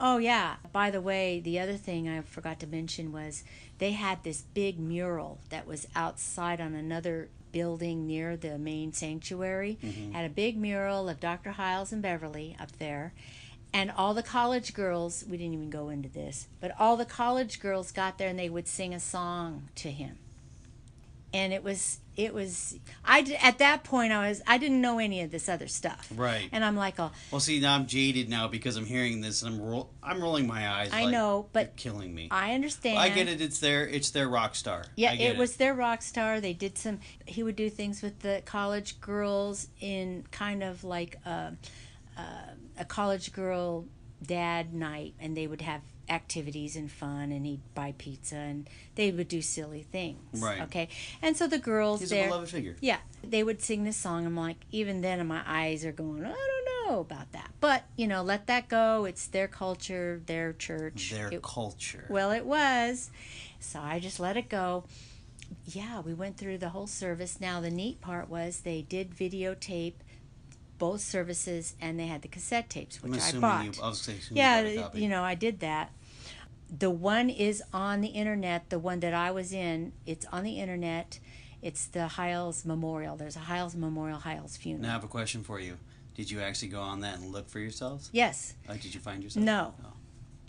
Oh 0.00 0.18
yeah. 0.18 0.56
By 0.72 0.90
the 0.90 1.00
way, 1.00 1.40
the 1.40 1.58
other 1.58 1.76
thing 1.76 2.08
I 2.08 2.20
forgot 2.22 2.60
to 2.60 2.66
mention 2.66 3.12
was 3.12 3.42
they 3.78 3.92
had 3.92 4.22
this 4.22 4.42
big 4.54 4.78
mural 4.78 5.38
that 5.50 5.66
was 5.66 5.88
outside 5.96 6.60
on 6.60 6.74
another 6.74 7.28
building 7.50 8.06
near 8.06 8.36
the 8.36 8.58
main 8.58 8.92
sanctuary. 8.92 9.78
Mm-hmm. 9.82 10.12
Had 10.12 10.26
a 10.26 10.32
big 10.32 10.56
mural 10.56 11.08
of 11.08 11.20
Dr. 11.20 11.52
Hyles 11.52 11.92
and 11.92 12.02
Beverly 12.02 12.56
up 12.60 12.72
there. 12.78 13.12
And 13.72 13.90
all 13.90 14.14
the 14.14 14.22
college 14.22 14.72
girls, 14.72 15.24
we 15.28 15.36
didn't 15.36 15.52
even 15.52 15.70
go 15.70 15.90
into 15.90 16.08
this, 16.08 16.48
but 16.60 16.72
all 16.78 16.96
the 16.96 17.04
college 17.04 17.60
girls 17.60 17.92
got 17.92 18.16
there 18.16 18.28
and 18.28 18.38
they 18.38 18.48
would 18.48 18.66
sing 18.66 18.94
a 18.94 19.00
song 19.00 19.68
to 19.76 19.90
him. 19.90 20.18
And 21.34 21.52
it 21.52 21.62
was 21.62 21.98
it 22.18 22.34
was 22.34 22.76
I 23.04 23.22
d- 23.22 23.36
at 23.36 23.58
that 23.58 23.84
point 23.84 24.12
I 24.12 24.28
was 24.28 24.42
I 24.44 24.58
didn't 24.58 24.80
know 24.80 24.98
any 24.98 25.22
of 25.22 25.30
this 25.30 25.48
other 25.48 25.68
stuff. 25.68 26.12
Right. 26.14 26.48
And 26.50 26.64
I'm 26.64 26.76
like, 26.76 26.98
oh, 26.98 27.12
Well, 27.30 27.40
see, 27.40 27.60
now 27.60 27.76
I'm 27.76 27.86
jaded 27.86 28.28
now 28.28 28.48
because 28.48 28.76
I'm 28.76 28.84
hearing 28.84 29.20
this 29.20 29.42
and 29.42 29.54
I'm 29.54 29.62
roll- 29.62 29.90
I'm 30.02 30.20
rolling 30.20 30.46
my 30.48 30.68
eyes. 30.68 30.90
I 30.92 31.04
like, 31.04 31.12
know, 31.12 31.46
but 31.52 31.62
you're 31.84 31.92
killing 31.92 32.12
me. 32.12 32.28
I 32.32 32.54
understand. 32.54 32.98
I 32.98 33.08
get 33.08 33.28
it. 33.28 33.40
It's 33.40 33.60
their 33.60 33.86
it's 33.86 34.10
their 34.10 34.28
rock 34.28 34.56
star. 34.56 34.84
Yeah, 34.96 35.12
I 35.12 35.16
get 35.16 35.30
it 35.32 35.38
was 35.38 35.56
their 35.56 35.74
rock 35.74 36.02
star. 36.02 36.40
They 36.40 36.52
did 36.52 36.76
some. 36.76 36.98
He 37.24 37.44
would 37.44 37.56
do 37.56 37.70
things 37.70 38.02
with 38.02 38.18
the 38.18 38.42
college 38.44 39.00
girls 39.00 39.68
in 39.80 40.24
kind 40.32 40.64
of 40.64 40.82
like 40.82 41.18
a, 41.24 41.52
a, 42.16 42.22
a 42.80 42.84
college 42.84 43.32
girl 43.32 43.84
dad 44.26 44.74
night, 44.74 45.14
and 45.20 45.36
they 45.36 45.46
would 45.46 45.60
have 45.62 45.82
activities 46.08 46.76
and 46.76 46.90
fun, 46.90 47.30
and 47.32 47.44
he'd 47.46 47.60
buy 47.74 47.94
pizza, 47.98 48.36
and 48.36 48.68
they 48.94 49.10
would 49.10 49.28
do 49.28 49.40
silly 49.42 49.82
things. 49.82 50.40
Right. 50.40 50.60
Okay, 50.62 50.88
and 51.22 51.36
so 51.36 51.46
the 51.46 51.58
girls 51.58 52.00
He's 52.00 52.10
there. 52.10 52.24
a 52.26 52.28
beloved 52.28 52.50
figure. 52.50 52.76
Yeah, 52.80 52.98
they 53.22 53.42
would 53.42 53.60
sing 53.62 53.84
this 53.84 53.96
song. 53.96 54.26
I'm 54.26 54.36
like, 54.36 54.56
even 54.70 55.00
then, 55.00 55.26
my 55.26 55.42
eyes 55.46 55.84
are 55.84 55.92
going. 55.92 56.24
I 56.24 56.28
don't 56.28 56.88
know 56.88 57.00
about 57.00 57.32
that, 57.32 57.50
but 57.60 57.84
you 57.96 58.06
know, 58.06 58.22
let 58.22 58.46
that 58.46 58.68
go. 58.68 59.04
It's 59.04 59.26
their 59.26 59.48
culture, 59.48 60.22
their 60.26 60.52
church. 60.52 61.10
Their 61.10 61.28
It- 61.32 61.42
culture. 61.42 62.06
well, 62.08 62.30
it 62.30 62.44
was. 62.46 63.10
So 63.60 63.80
I 63.80 63.98
just 63.98 64.20
let 64.20 64.36
it 64.36 64.48
go. 64.48 64.84
Yeah, 65.66 66.00
we 66.00 66.12
went 66.14 66.36
through 66.36 66.58
the 66.58 66.68
whole 66.70 66.86
service. 66.86 67.40
Now, 67.40 67.60
the 67.60 67.70
neat 67.70 68.00
part 68.00 68.28
was 68.28 68.60
they 68.60 68.82
did 68.82 69.10
videotape 69.10 69.94
both 70.78 71.00
services 71.00 71.74
and 71.80 71.98
they 71.98 72.06
had 72.06 72.22
the 72.22 72.28
cassette 72.28 72.70
tapes, 72.70 73.02
which 73.02 73.20
I 73.20 73.32
bought. 73.38 73.64
you. 73.64 73.72
I 73.82 73.92
yeah, 74.30 74.60
you, 74.60 74.64
bought 74.64 74.66
a 74.66 74.82
copy. 74.90 75.00
you 75.02 75.08
know, 75.08 75.22
I 75.24 75.34
did 75.34 75.60
that. 75.60 75.90
The 76.76 76.90
one 76.90 77.30
is 77.30 77.62
on 77.72 78.00
the 78.00 78.08
internet. 78.08 78.70
The 78.70 78.78
one 78.78 79.00
that 79.00 79.14
I 79.14 79.30
was 79.30 79.52
in, 79.52 79.92
it's 80.06 80.26
on 80.26 80.44
the 80.44 80.58
internet. 80.60 81.18
It's 81.62 81.86
the 81.86 82.06
Hyles 82.08 82.64
Memorial. 82.64 83.16
There's 83.16 83.36
a 83.36 83.40
Hyles 83.40 83.74
Memorial, 83.74 84.18
Hyles 84.18 84.56
Funeral. 84.56 84.82
Now 84.82 84.90
I 84.90 84.92
have 84.92 85.04
a 85.04 85.08
question 85.08 85.42
for 85.42 85.58
you. 85.58 85.76
Did 86.14 86.30
you 86.30 86.40
actually 86.40 86.68
go 86.68 86.80
on 86.80 87.00
that 87.00 87.18
and 87.18 87.32
look 87.32 87.48
for 87.48 87.58
yourselves? 87.58 88.10
Yes. 88.12 88.54
Uh, 88.68 88.74
did 88.74 88.94
you 88.94 89.00
find 89.00 89.22
yourself? 89.22 89.44
No. 89.44 89.74
Oh. 89.84 89.92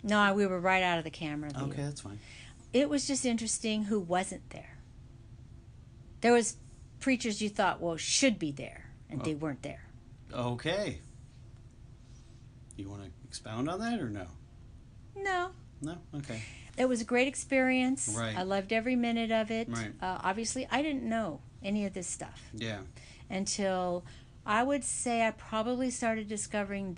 No, 0.02 0.34
we 0.34 0.46
were 0.46 0.60
right 0.60 0.82
out 0.82 0.98
of 0.98 1.04
the 1.04 1.10
camera. 1.10 1.50
view. 1.50 1.62
Okay, 1.66 1.82
that's 1.82 2.00
fine. 2.00 2.18
it 2.72 2.88
was 2.88 3.06
just 3.06 3.24
interesting 3.26 3.84
who 3.84 4.00
wasn't 4.00 4.48
there. 4.50 4.76
There 6.20 6.32
was 6.32 6.56
preachers 7.00 7.40
you 7.40 7.48
thought, 7.48 7.80
well, 7.80 7.96
should 7.96 8.38
be 8.38 8.50
there, 8.52 8.90
and 9.08 9.22
they 9.24 9.34
weren't 9.34 9.62
there. 9.62 9.84
Okay. 10.32 10.98
You 12.76 12.88
want 12.88 13.04
to 13.04 13.10
expound 13.24 13.68
on 13.68 13.80
that 13.80 14.00
or 14.00 14.08
no? 14.08 14.26
No, 15.16 15.50
No. 15.82 15.98
Okay. 16.14 16.40
it 16.76 16.88
was 16.88 17.00
a 17.00 17.04
great 17.04 17.28
experience. 17.28 18.14
Right. 18.16 18.36
I 18.36 18.42
loved 18.42 18.72
every 18.72 18.96
minute 18.96 19.30
of 19.32 19.50
it. 19.50 19.68
Right. 19.68 19.92
Uh, 20.00 20.18
obviously, 20.22 20.66
I 20.70 20.82
didn't 20.82 21.02
know 21.08 21.40
any 21.62 21.84
of 21.86 21.92
this 21.94 22.06
stuff 22.06 22.42
Yeah. 22.54 22.80
until 23.28 24.04
I 24.46 24.62
would 24.62 24.84
say 24.84 25.26
I 25.26 25.30
probably 25.32 25.90
started 25.90 26.28
discovering 26.28 26.96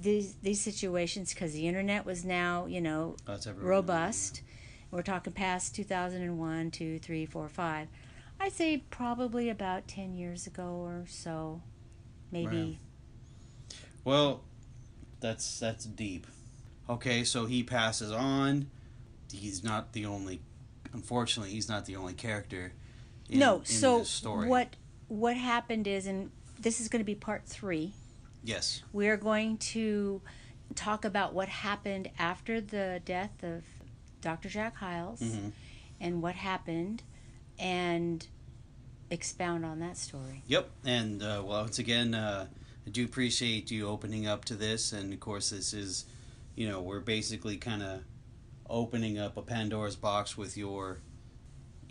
these 0.00 0.34
these 0.36 0.60
situations 0.60 1.34
because 1.34 1.52
the 1.52 1.66
internet 1.68 2.06
was 2.06 2.24
now, 2.24 2.66
you 2.66 2.80
know, 2.80 3.16
That's 3.26 3.46
everywhere. 3.46 3.70
robust. 3.72 4.42
We're 4.90 5.02
talking 5.02 5.32
past 5.34 5.74
2001, 5.74 6.70
2, 6.70 6.98
3, 6.98 7.26
4, 7.26 7.48
5. 7.48 7.88
I'd 8.40 8.52
say 8.52 8.78
probably 8.90 9.50
about 9.50 9.86
10 9.88 10.14
years 10.14 10.46
ago 10.46 10.62
or 10.82 11.04
so. 11.08 11.60
Maybe. 12.30 12.78
Well, 14.04 14.44
that's 15.20 15.58
that's 15.58 15.84
deep. 15.84 16.26
Okay, 16.88 17.24
so 17.24 17.46
he 17.46 17.62
passes 17.62 18.10
on. 18.10 18.70
He's 19.32 19.62
not 19.62 19.92
the 19.92 20.06
only. 20.06 20.40
Unfortunately, 20.92 21.52
he's 21.52 21.68
not 21.68 21.84
the 21.86 21.96
only 21.96 22.14
character. 22.14 22.72
In, 23.28 23.38
no, 23.38 23.58
in 23.58 23.64
so 23.66 23.98
this 23.98 24.08
story. 24.10 24.48
what 24.48 24.74
what 25.08 25.36
happened 25.36 25.86
is 25.86 26.06
and 26.06 26.30
this 26.58 26.80
is 26.80 26.88
going 26.88 27.00
to 27.00 27.04
be 27.04 27.14
part 27.14 27.44
3. 27.46 27.92
Yes. 28.42 28.82
We're 28.92 29.16
going 29.16 29.58
to 29.58 30.20
talk 30.74 31.04
about 31.04 31.32
what 31.34 31.48
happened 31.48 32.10
after 32.18 32.60
the 32.60 33.00
death 33.04 33.42
of 33.42 33.64
Dr. 34.20 34.48
Jack 34.48 34.76
Hyles 34.76 35.20
Mhm. 35.20 35.52
and 36.00 36.22
what 36.22 36.34
happened 36.34 37.02
and 37.58 38.26
expound 39.10 39.64
on 39.64 39.78
that 39.80 39.96
story. 39.96 40.42
Yep. 40.46 40.70
And 40.84 41.22
uh, 41.22 41.42
well, 41.44 41.62
once 41.62 41.78
again, 41.78 42.14
uh, 42.14 42.46
I 42.86 42.90
do 42.90 43.04
appreciate 43.04 43.70
you 43.70 43.86
opening 43.88 44.26
up 44.26 44.44
to 44.46 44.54
this. 44.56 44.92
And 44.92 45.12
of 45.12 45.20
course, 45.20 45.50
this 45.50 45.72
is, 45.72 46.04
you 46.58 46.68
know, 46.68 46.80
we're 46.80 46.98
basically 46.98 47.56
kind 47.56 47.84
of 47.84 48.00
opening 48.68 49.16
up 49.16 49.36
a 49.36 49.42
Pandora's 49.42 49.94
box 49.94 50.36
with 50.36 50.56
your 50.56 50.98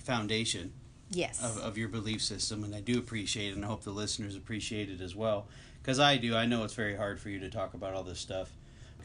foundation 0.04 0.74
Yes. 1.10 1.42
of, 1.42 1.58
of 1.60 1.78
your 1.78 1.88
belief 1.88 2.22
system, 2.22 2.66
and 2.66 2.76
I 2.76 2.82
do 2.82 3.00
appreciate 3.00 3.52
it, 3.52 3.56
and 3.56 3.64
I 3.64 3.70
hope 3.70 3.84
the 3.86 3.92
listeners 3.92 4.36
appreciate 4.36 4.90
it 4.90 5.00
as 5.00 5.16
well, 5.16 5.48
because 5.82 6.02
I 6.02 6.18
do. 6.18 6.36
I 6.36 6.46
know 6.46 6.66
it's 6.66 6.74
very 6.74 6.98
hard 6.98 7.18
for 7.18 7.30
you 7.30 7.40
to 7.40 7.50
talk 7.50 7.74
about 7.76 7.94
all 7.94 8.04
this 8.04 8.20
stuff. 8.20 8.52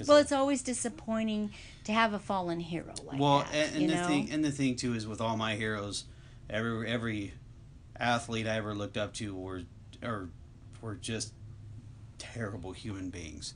well, 0.08 0.16
I- 0.16 0.20
it's 0.22 0.32
always 0.32 0.62
disappointing 0.62 1.52
to 1.84 1.92
have 1.92 2.12
a 2.12 2.18
fallen 2.18 2.58
hero 2.58 2.92
like 3.06 3.20
well, 3.20 3.46
that. 3.52 3.54
and, 3.54 3.82
and 3.82 3.90
the 3.90 3.94
know? 3.94 4.06
thing, 4.08 4.32
and 4.32 4.44
the 4.44 4.50
thing 4.50 4.74
too 4.74 4.94
is 4.94 5.06
with 5.06 5.20
all 5.20 5.36
my 5.36 5.54
heroes, 5.54 6.04
every 6.50 6.90
every 6.90 7.34
athlete 8.00 8.48
I 8.48 8.56
ever 8.56 8.74
looked 8.74 8.96
up 8.96 9.14
to 9.14 9.32
were 9.32 9.62
or 10.02 10.28
were 10.80 10.96
just 10.96 11.32
terrible 12.18 12.72
human 12.72 13.10
beings, 13.10 13.54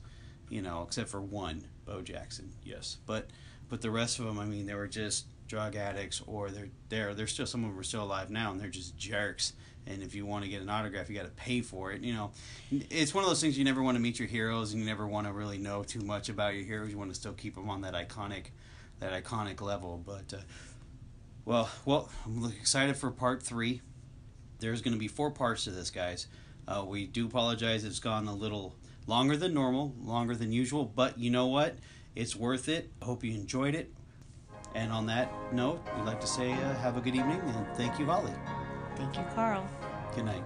you 0.49 0.61
know, 0.61 0.83
except 0.83 1.09
for 1.09 1.21
one, 1.21 1.63
Bo 1.85 2.01
Jackson, 2.01 2.51
yes, 2.63 2.97
but 3.05 3.27
but 3.69 3.81
the 3.81 3.91
rest 3.91 4.19
of 4.19 4.25
them, 4.25 4.39
I 4.39 4.45
mean, 4.45 4.65
they 4.65 4.75
were 4.75 4.87
just 4.87 5.25
drug 5.47 5.75
addicts, 5.75 6.21
or 6.25 6.49
they're 6.49 6.69
they're 6.89 7.13
they're 7.13 7.27
still 7.27 7.45
some 7.45 7.63
of 7.63 7.71
them 7.71 7.79
are 7.79 7.83
still 7.83 8.03
alive 8.03 8.29
now, 8.29 8.51
and 8.51 8.59
they're 8.59 8.69
just 8.69 8.97
jerks. 8.97 9.53
And 9.85 10.03
if 10.03 10.13
you 10.13 10.25
want 10.25 10.43
to 10.43 10.49
get 10.49 10.61
an 10.61 10.69
autograph, 10.69 11.09
you 11.09 11.15
got 11.15 11.23
to 11.23 11.31
pay 11.31 11.61
for 11.61 11.93
it. 11.93 12.01
You 12.01 12.13
know, 12.13 12.31
it's 12.71 13.13
one 13.13 13.23
of 13.23 13.29
those 13.29 13.39
things 13.39 13.57
you 13.57 13.63
never 13.63 13.81
want 13.81 13.95
to 13.95 14.01
meet 14.01 14.19
your 14.19 14.27
heroes, 14.27 14.73
and 14.73 14.81
you 14.81 14.87
never 14.87 15.07
want 15.07 15.27
to 15.27 15.33
really 15.33 15.57
know 15.57 15.83
too 15.83 16.01
much 16.01 16.27
about 16.27 16.55
your 16.55 16.65
heroes. 16.65 16.91
You 16.91 16.97
want 16.97 17.11
to 17.11 17.15
still 17.15 17.33
keep 17.33 17.55
them 17.55 17.69
on 17.69 17.81
that 17.81 17.93
iconic, 17.93 18.47
that 18.99 19.23
iconic 19.23 19.61
level. 19.61 20.01
But 20.05 20.33
uh, 20.33 20.41
well, 21.45 21.69
well, 21.85 22.09
I'm 22.25 22.45
excited 22.59 22.97
for 22.97 23.11
part 23.11 23.41
three. 23.41 23.81
There's 24.59 24.81
going 24.81 24.93
to 24.93 24.99
be 24.99 25.07
four 25.07 25.31
parts 25.31 25.63
to 25.65 25.71
this, 25.71 25.89
guys. 25.89 26.27
Uh, 26.67 26.83
we 26.85 27.07
do 27.07 27.25
apologize; 27.25 27.85
it's 27.85 27.99
gone 27.99 28.27
a 28.27 28.35
little 28.35 28.75
longer 29.07 29.35
than 29.37 29.53
normal, 29.53 29.95
longer 30.01 30.35
than 30.35 30.51
usual. 30.51 30.85
But 30.85 31.17
you 31.17 31.31
know 31.31 31.47
what? 31.47 31.75
It's 32.15 32.35
worth 32.35 32.69
it. 32.69 32.91
I 33.01 33.05
hope 33.05 33.23
you 33.23 33.33
enjoyed 33.33 33.73
it. 33.73 33.91
And 34.75 34.91
on 34.91 35.07
that 35.07 35.31
note, 35.53 35.81
we'd 35.95 36.05
like 36.05 36.21
to 36.21 36.27
say 36.27 36.51
uh, 36.51 36.75
have 36.75 36.97
a 36.97 37.01
good 37.01 37.15
evening 37.15 37.39
and 37.39 37.67
thank 37.75 37.97
you, 37.97 38.05
Holly. 38.05 38.33
Thank 38.95 39.17
you, 39.17 39.23
Carl. 39.33 39.67
Good 40.15 40.25
night. 40.25 40.43